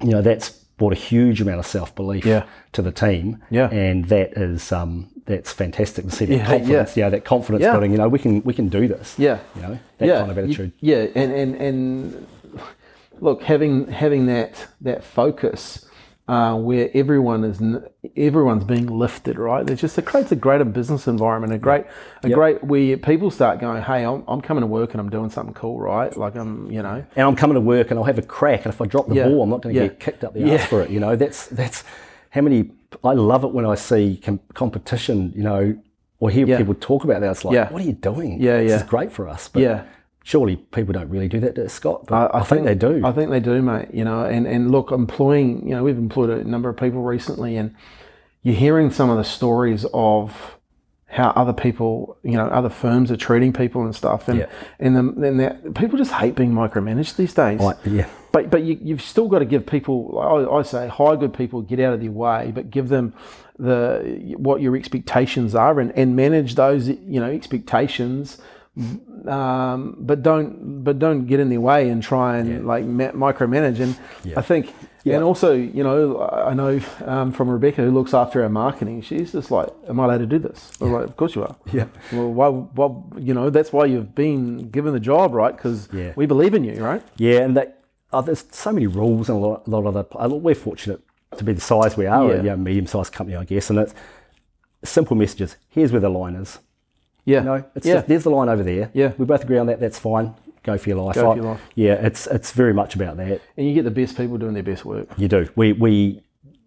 you 0.03 0.11
know 0.11 0.22
that's 0.22 0.51
brought 0.78 0.93
a 0.93 0.97
huge 0.97 1.41
amount 1.41 1.59
of 1.59 1.66
self 1.66 1.95
belief 1.97 2.24
Yeah. 2.24 2.45
to 2.72 2.82
the 2.82 2.93
team. 2.93 3.43
Yeah. 3.51 3.68
and 3.70 4.05
that 4.07 4.34
is 4.34 4.70
um, 4.70 5.09
that's 5.26 5.53
fantastic 5.53 6.05
to 6.05 6.11
see 6.12 6.24
that 6.26 6.36
Yeah, 6.36 6.47
confidence. 6.47 6.97
Yeah, 6.97 7.09
that 7.09 7.24
confidence 7.24 7.62
Yeah. 7.64 7.72
building. 7.72 7.91
You 7.91 7.99
know, 7.99 8.09
we 8.09 8.20
can 8.20 8.43
we 8.45 8.55
can 8.55 8.68
do 8.68 8.86
this. 8.86 9.16
yeah 9.18 9.39
you 9.57 9.62
know 9.62 9.78
that 9.99 10.07
yeah 10.07 10.18
kind 10.20 10.30
of 10.30 10.36
you- 10.36 10.45
attitude. 10.45 10.72
yeah 10.80 11.07
and 11.16 11.32
and 11.32 11.55
and 11.57 12.26
look 13.20 13.43
having 13.43 13.89
having 13.89 14.26
that 14.26 14.68
that 14.80 15.03
focus 15.03 15.84
uh, 16.29 16.55
where 16.55 16.91
everyone 16.93 17.43
is 17.43 17.59
everyone's 18.16 18.64
being 18.64 18.87
lifted, 18.87 19.39
right? 19.39 19.68
It 19.68 19.76
just 19.76 19.97
it 19.99 20.03
creates 20.05 20.31
a 20.31 20.37
greater 20.37 20.64
business 20.64 21.07
environment, 21.09 21.53
a 21.55 21.59
great 21.59 21.87
a 22.22 22.29
Yep. 22.29 22.35
great 22.37 22.64
where 22.64 22.97
people 22.99 23.31
start 23.31 23.61
going, 23.61 23.83
hey, 23.83 24.05
I'm, 24.05 24.24
I'm 24.29 24.41
coming 24.43 24.61
to 24.61 24.66
work 24.66 24.93
and 24.93 25.01
I'm 25.01 25.09
doing 25.09 25.31
something 25.31 25.55
cool, 25.55 25.81
right? 25.81 26.14
Like 26.16 26.35
I'm, 26.37 26.70
you 26.70 26.83
know, 26.83 27.03
and 27.16 27.26
I'm 27.26 27.35
coming 27.35 27.55
to 27.55 27.61
work 27.61 27.91
and 27.91 27.99
I'll 27.99 28.05
have 28.05 28.18
a 28.18 28.22
crack, 28.22 28.64
and 28.64 28.72
if 28.74 28.81
I 28.81 28.87
drop 28.87 29.09
the 29.09 29.14
Yeah. 29.14 29.29
ball, 29.29 29.43
I'm 29.43 29.51
not 29.51 29.62
going 29.62 29.74
to 29.74 29.81
Yeah. 29.81 29.87
get 29.89 30.01
kicked 30.01 30.22
up 30.24 30.35
the 30.35 30.41
Yeah. 30.41 30.55
ass 30.55 30.66
for 30.66 30.83
it. 30.83 30.91
You 30.91 31.01
know, 31.01 31.16
that's 31.16 31.47
that's 31.47 31.83
how 32.31 32.43
many. 32.43 32.70
I 33.03 33.12
love 33.14 33.45
it 33.45 33.53
when 33.53 33.64
I 33.66 33.74
see 33.74 34.20
com- 34.22 34.41
competition. 34.55 35.33
You 35.35 35.43
know, 35.45 35.76
or 36.20 36.31
hear 36.31 36.47
people 36.59 36.74
talk 36.74 37.05
about 37.05 37.20
that. 37.20 37.31
It's 37.31 37.45
like, 37.45 37.70
what 37.70 37.81
are 37.81 37.85
you 37.85 37.93
doing? 37.93 38.41
Yeah, 38.41 38.59
This 38.61 38.70
yeah. 38.70 38.76
is 38.76 38.83
great 38.83 39.12
for 39.12 39.29
us. 39.29 39.49
But 39.49 39.62
yeah. 39.62 39.85
Surely 40.29 40.57
people 40.57 40.93
don't 40.93 41.09
really 41.09 41.26
do 41.26 41.41
that, 41.41 41.55
do 41.55 41.62
they, 41.62 41.68
Scott? 41.68 42.05
But 42.07 42.35
I, 42.35 42.43
think, 42.43 42.66
they 42.66 42.74
do. 42.74 43.01
I 43.03 43.12
think 43.12 43.31
they 43.31 43.41
do, 43.41 43.62
mate. 43.62 43.89
You 43.95 44.05
know, 44.05 44.26
and, 44.26 44.47
and 44.47 44.70
look, 44.70 44.91
employing, 44.93 45.66
you 45.66 45.74
know, 45.74 45.83
we've 45.83 45.97
employed 45.97 46.29
a 46.29 46.45
number 46.45 46.68
of 46.68 46.76
people 46.76 47.01
recently, 47.01 47.57
and 47.57 47.74
you're 48.43 48.55
hearing 48.55 48.91
some 48.91 49.09
of 49.09 49.16
the 49.16 49.24
stories 49.24 49.87
of 49.95 50.59
how 51.07 51.31
other 51.31 51.55
people, 51.55 52.18
you 52.22 52.33
know, 52.33 52.45
other 52.49 52.68
firms 52.68 53.11
are 53.11 53.16
treating 53.16 53.55
people 53.55 53.83
and 53.87 53.97
stuff, 53.97 54.29
and 54.29 54.41
Yeah. 54.41 54.47
and 54.79 54.95
the, 54.95 55.26
and 55.29 55.41
that 55.41 55.74
people 55.74 55.97
just 55.97 56.12
hate 56.12 56.35
being 56.35 56.53
micromanaged 56.53 57.16
these 57.16 57.33
days. 57.33 57.61
Like, 57.61 57.79
yeah, 57.87 58.07
But 58.31 58.51
but 58.51 58.64
you, 58.64 58.79
you've 58.83 59.01
still 59.01 59.29
got 59.29 59.39
to 59.39 59.47
give 59.47 59.64
people. 59.64 60.18
I, 60.20 60.59
I 60.59 60.62
say 60.62 60.89
hire 60.89 61.16
good 61.16 61.33
people, 61.33 61.62
get 61.62 61.81
out 61.81 61.95
of 61.95 62.03
their 62.03 62.11
way, 62.12 62.53
but 62.55 62.70
give 62.70 62.91
them 62.91 63.14
the 63.59 64.35
what 64.37 64.61
your 64.61 64.76
expectations 64.76 65.55
are, 65.55 65.81
and, 65.81 65.91
and 65.97 66.14
manage 66.14 66.55
those 66.57 66.89
you 66.89 67.18
know 67.18 67.31
expectations. 67.31 68.37
Um, 69.27 69.97
but 69.99 70.23
don't 70.23 70.85
but 70.85 70.99
don't 70.99 71.27
get 71.27 71.41
in 71.41 71.49
their 71.49 71.61
way 71.61 71.89
and 71.89 72.03
try 72.03 72.39
and 72.39 72.66
like 72.66 72.85
ma- 72.85 73.11
micromanage. 73.12 73.81
And 73.81 73.99
I 74.37 74.43
think, 74.43 74.73
yeah. 75.05 75.14
and 75.16 75.25
also 75.25 75.53
you 75.55 75.83
know 75.83 76.21
I 76.21 76.55
know 76.55 76.81
um, 77.05 77.33
from 77.33 77.49
Rebecca 77.51 77.83
who 77.83 77.91
looks 77.91 78.14
after 78.14 78.43
our 78.43 78.49
marketing. 78.49 79.03
She's 79.03 79.33
just 79.33 79.51
like, 79.51 79.69
"Am 79.89 79.99
I 80.01 80.05
allowed 80.05 80.19
to 80.19 80.27
do 80.27 80.39
this?" 80.39 80.71
I'm 80.81 80.93
like, 80.93 81.05
"Of 81.05 81.16
course 81.16 81.35
you 81.35 81.43
are." 81.43 81.57
Yeah. 81.73 81.87
Well, 82.12 82.33
why? 82.33 82.49
Why? 82.49 83.19
You 83.21 83.35
know 83.35 83.51
that's 83.51 83.73
why 83.73 83.87
you've 83.87 84.14
been 84.14 84.71
given 84.71 84.93
the 84.93 85.01
job, 85.01 85.35
right? 85.35 85.55
Because 85.57 85.89
Yeah. 85.93 86.12
we 86.16 86.27
believe 86.27 86.55
in 86.55 86.64
you, 86.64 86.83
right? 86.85 87.03
yeah, 87.16 87.41
and 87.41 87.57
that 87.57 87.81
oh, 88.12 88.23
there's 88.23 88.45
so 88.51 88.73
many 88.73 88.87
rules 88.87 89.29
and 89.29 89.37
a 89.37 89.41
lot, 89.47 89.66
a 89.66 89.71
lot 89.71 89.85
of 89.87 89.95
the. 89.95 90.05
uh, 90.19 90.29
We're 90.29 90.55
fortunate 90.55 91.01
to 91.37 91.45
be 91.45 91.53
the 91.53 91.61
size 91.61 91.97
we 91.97 92.07
are, 92.07 92.27
Yeah. 92.29 92.35
a 92.35 92.37
you 92.39 92.43
know, 92.51 92.57
medium-sized 92.57 93.12
company, 93.12 93.37
I 93.37 93.45
guess, 93.45 93.69
and 93.71 93.79
it's 93.79 93.95
simple 94.85 95.14
messages. 95.16 95.57
Here's 95.69 95.93
where 95.93 96.01
the 96.01 96.09
line 96.09 96.35
is. 96.35 96.59
Yeah. 97.29 97.41
No, 97.41 97.64
it's 97.74 97.87
yeah. 97.87 97.95
just, 97.95 98.09
there's 98.09 98.24
the 98.24 98.31
line 98.31 98.49
over 98.49 98.62
there. 98.62 98.91
Yeah. 98.95 99.12
we 99.18 99.24
both 99.26 99.45
agree 99.45 99.59
on 99.59 99.66
that. 99.66 99.81
That's 99.81 99.99
fine. 99.99 100.35
Go 100.62 100.76
for 100.79 100.89
your 100.89 100.99
life. 101.03 101.14
Go 101.14 101.33
for 101.33 101.37
your 101.37 101.45
life. 101.53 101.61
Yeah, 101.74 101.95
it's 101.95 102.26
it's 102.26 102.53
very 102.53 102.74
much 102.74 102.95
about 102.95 103.16
that. 103.18 103.41
and 103.57 103.66
you 103.66 103.74
get 103.74 103.85
the 103.85 103.91
best 103.91 104.16
people 104.16 104.39
doing 104.39 104.55
their 104.55 104.62
best 104.62 104.85
work. 104.85 105.09
You 105.16 105.29
do. 105.29 105.49
We 105.55 105.72
we 105.72 106.22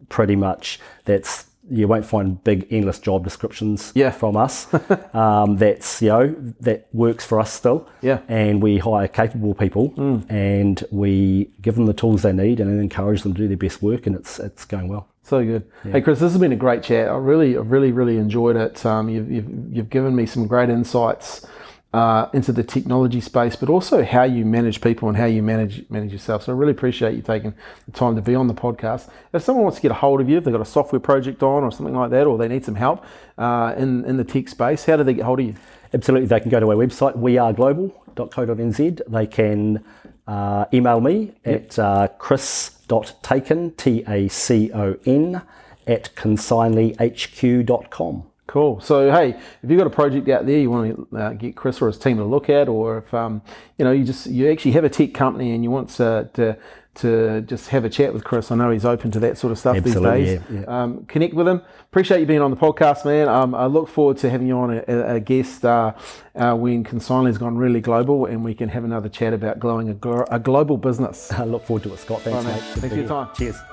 pretty 0.10 0.36
much 0.36 0.80
that's 1.06 1.48
you 1.70 1.88
won't 1.88 2.06
find 2.06 2.44
big 2.44 2.68
endless 2.72 3.00
job 3.00 3.24
descriptions 3.24 3.92
Yeah. 3.96 4.10
from 4.12 4.36
us. 4.36 4.68
um, 5.14 5.58
that's 5.58 6.02
you 6.02 6.10
know 6.10 6.36
that 6.62 6.88
works 6.94 7.26
for 7.26 7.40
us 7.40 7.52
still. 7.54 7.88
Yeah. 8.02 8.18
Mm. 8.18 8.24
And 8.30 8.62
we 8.64 8.78
hire 8.80 9.08
capable 9.08 9.54
people 9.54 9.94
and 10.30 10.84
we 10.92 11.52
give 11.62 11.76
them 11.76 11.86
the 11.86 11.94
tools 11.94 12.24
they 12.24 12.34
need 12.34 12.60
and 12.60 12.70
then 12.70 12.80
encourage 12.80 13.22
them 13.24 13.34
to 13.34 13.42
do 13.42 13.48
their 13.48 13.58
best 13.58 13.82
work 13.82 14.08
and 14.08 14.16
it's 14.16 14.40
it's 14.40 14.66
going 14.66 14.88
well. 14.88 15.08
So 15.24 15.44
good. 15.46 15.64
Hey, 15.84 16.02
Chris, 16.02 16.20
this 16.20 16.32
has 16.32 16.42
been 16.42 16.52
a 16.52 16.58
great 16.58 16.84
chat. 16.84 17.08
I 17.08 17.16
really, 17.16 17.56
I 17.56 17.62
really, 17.62 17.92
really 17.92 18.18
enjoyed 18.18 18.56
it. 18.56 18.86
Um, 18.86 19.08
you've, 19.08 19.32
you've, 19.32 19.76
you've 19.76 19.90
given 19.90 20.16
me 20.16 20.26
some 20.26 20.48
great 20.48 20.70
insights 20.70 21.46
uh, 21.94 22.28
into 22.34 22.52
the 22.52 22.64
technology 22.64 23.22
space, 23.22 23.56
but 23.56 23.70
also 23.70 24.04
how 24.04 24.24
you 24.24 24.46
manage 24.46 24.82
people 24.82 25.10
and 25.10 25.18
how 25.18 25.26
you 25.26 25.44
manage 25.44 25.86
manage 25.90 26.12
yourself. 26.12 26.44
So 26.44 26.54
I 26.54 26.56
really 26.56 26.72
appreciate 26.72 27.16
you 27.16 27.22
taking 27.22 27.54
the 27.86 27.92
time 27.92 28.16
to 28.16 28.22
be 28.22 28.34
on 28.34 28.48
the 28.48 28.54
podcast. 28.54 29.10
If 29.34 29.44
someone 29.44 29.64
wants 29.64 29.78
to 29.78 29.82
get 29.82 29.92
a 29.92 29.96
hold 29.96 30.22
of 30.22 30.30
you, 30.30 30.38
if 30.38 30.44
they've 30.44 30.54
got 30.54 30.62
a 30.62 30.66
software 30.66 31.00
project 31.00 31.44
on 31.44 31.64
or 31.64 31.72
something 31.72 31.96
like 31.96 32.10
that, 32.12 32.28
or 32.28 32.38
they 32.38 32.48
need 32.48 32.66
some 32.66 32.76
help 32.76 33.04
uh, 33.38 33.76
in 33.78 34.06
in 34.06 34.18
the 34.18 34.24
tech 34.24 34.48
space, 34.48 34.86
how 34.86 34.96
do 34.98 35.04
they 35.04 35.14
get 35.14 35.26
hold 35.26 35.40
of 35.40 35.46
you? 35.46 35.56
Absolutely, 35.94 36.28
they 36.28 36.40
can 36.40 36.50
go 36.50 36.60
to 36.60 36.70
our 36.70 36.76
website, 36.76 37.18
weareglobal.co.nz. 37.18 39.02
They 39.08 39.28
can 39.28 39.84
uh, 40.32 40.66
email 40.74 41.02
me 41.02 41.34
at 41.44 41.78
uh, 41.78 42.08
chris.tacon, 42.18 43.76
T 43.76 44.06
A 44.08 44.30
C 44.30 44.72
O 44.74 44.96
N, 45.06 45.42
at 45.86 46.16
consignlyhq.com. 46.16 48.24
Cool. 48.48 48.80
So, 48.80 49.12
hey, 49.12 49.32
if 49.32 49.70
you've 49.70 49.78
got 49.78 49.88
a 49.88 49.90
project 49.90 50.30
out 50.30 50.46
there 50.46 50.58
you 50.58 50.70
want 50.70 51.12
to 51.12 51.18
uh, 51.18 51.34
get 51.34 51.58
Chris 51.58 51.82
or 51.82 51.88
his 51.88 51.98
team 51.98 52.16
to 52.18 52.24
look 52.24 52.50
at, 52.50 52.70
or 52.70 53.00
if 53.00 53.14
um, 53.14 53.42
you 53.78 53.84
know 53.84 53.92
you 53.92 54.06
just 54.06 54.28
you 54.28 54.50
actually 54.50 54.72
have 54.72 54.86
a 54.86 54.90
tech 54.90 55.14
company 55.14 55.54
and 55.54 55.66
you 55.66 55.72
want 55.72 55.90
to, 55.90 56.30
to 56.34 56.58
to 56.96 57.42
just 57.42 57.70
have 57.70 57.86
a 57.86 57.90
chat 57.90 58.14
with 58.14 58.24
Chris, 58.24 58.52
I 58.52 58.56
know 58.56 58.70
he's 58.70 58.84
open 58.86 59.12
to 59.12 59.20
that 59.22 59.38
sort 59.38 59.52
of 59.52 59.58
stuff 59.60 59.78
Absolutely, 59.78 60.24
these 60.26 60.40
days. 60.40 60.42
yeah, 60.52 60.84
Um, 60.84 61.06
connect 61.06 61.34
with 61.34 61.48
him. 61.48 61.62
Appreciate 61.90 62.20
you 62.20 62.26
being 62.26 62.42
on 62.42 62.52
the 62.52 62.58
podcast, 62.58 63.06
man. 63.06 63.30
Um, 63.30 63.56
I 63.56 63.66
look 63.68 63.88
forward 63.88 64.18
to 64.18 64.30
having 64.30 64.48
you 64.48 64.58
on 64.58 64.72
a, 64.78 64.84
a- 64.88 65.16
a 65.16 65.20
guest 65.22 65.64
uh, 65.64 65.94
uh, 66.36 66.54
when 66.56 66.84
Consignly's 66.84 67.38
gone 67.38 67.58
really 67.58 67.80
global, 67.82 68.26
and 68.26 68.44
we 68.44 68.54
can 68.54 68.68
have 68.70 68.84
another 68.84 69.08
chat 69.10 69.34
about 69.34 69.60
growing 69.60 69.90
a, 69.90 69.94
glo- 69.94 70.26
a 70.30 70.40
global 70.40 70.78
business. 70.78 71.32
I 71.42 71.46
look 71.46 71.66
forward 71.66 71.84
to 71.84 71.94
it, 71.94 72.00
Scott. 72.00 72.22
Thanks, 72.22 72.44
right, 72.46 72.54
mate. 72.54 72.62
Thanks 72.62 72.90
for 72.96 73.00
your 73.00 73.08
time. 73.08 73.30
Cheers. 73.38 73.71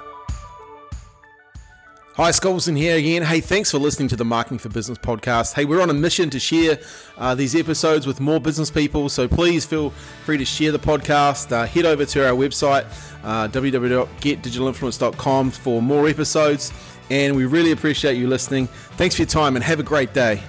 Hi, 2.19 2.33
Scolson 2.33 2.77
here 2.77 2.97
again. 2.97 3.23
Hey, 3.23 3.41
thanks 3.41 3.71
for 3.71 3.79
listening 3.79 4.09
to 4.09 4.16
the 4.16 4.25
Marketing 4.25 4.59
for 4.59 4.69
Business 4.69 4.99
podcast. 4.99 5.55
Hey, 5.55 5.64
we're 5.64 5.81
on 5.81 5.89
a 5.89 5.95
mission 5.95 6.31
to 6.31 6.41
share 6.41 6.81
uh, 7.16 7.37
these 7.37 7.55
episodes 7.55 8.09
with 8.09 8.19
more 8.19 8.41
business 8.41 8.73
people, 8.73 9.09
so 9.09 9.29
please 9.29 9.64
feel 9.64 9.91
free 10.25 10.37
to 10.37 10.45
share 10.45 10.73
the 10.73 10.81
podcast. 10.81 11.53
Uh, 11.53 11.64
head 11.64 11.87
over 11.87 12.05
to 12.05 12.27
our 12.27 12.35
website, 12.35 12.87
uh, 13.23 13.47
www.getdigitalinfluence.com, 13.47 15.51
for 15.53 15.81
more 15.81 16.09
episodes. 16.09 16.73
And 17.09 17.37
we 17.37 17.47
really 17.47 17.71
appreciate 17.71 18.16
you 18.16 18.27
listening. 18.27 18.66
Thanks 18.97 19.14
for 19.14 19.23
your 19.23 19.29
time 19.29 19.55
and 19.55 19.64
have 19.64 19.79
a 19.79 19.85
great 19.85 20.12
day. 20.12 20.43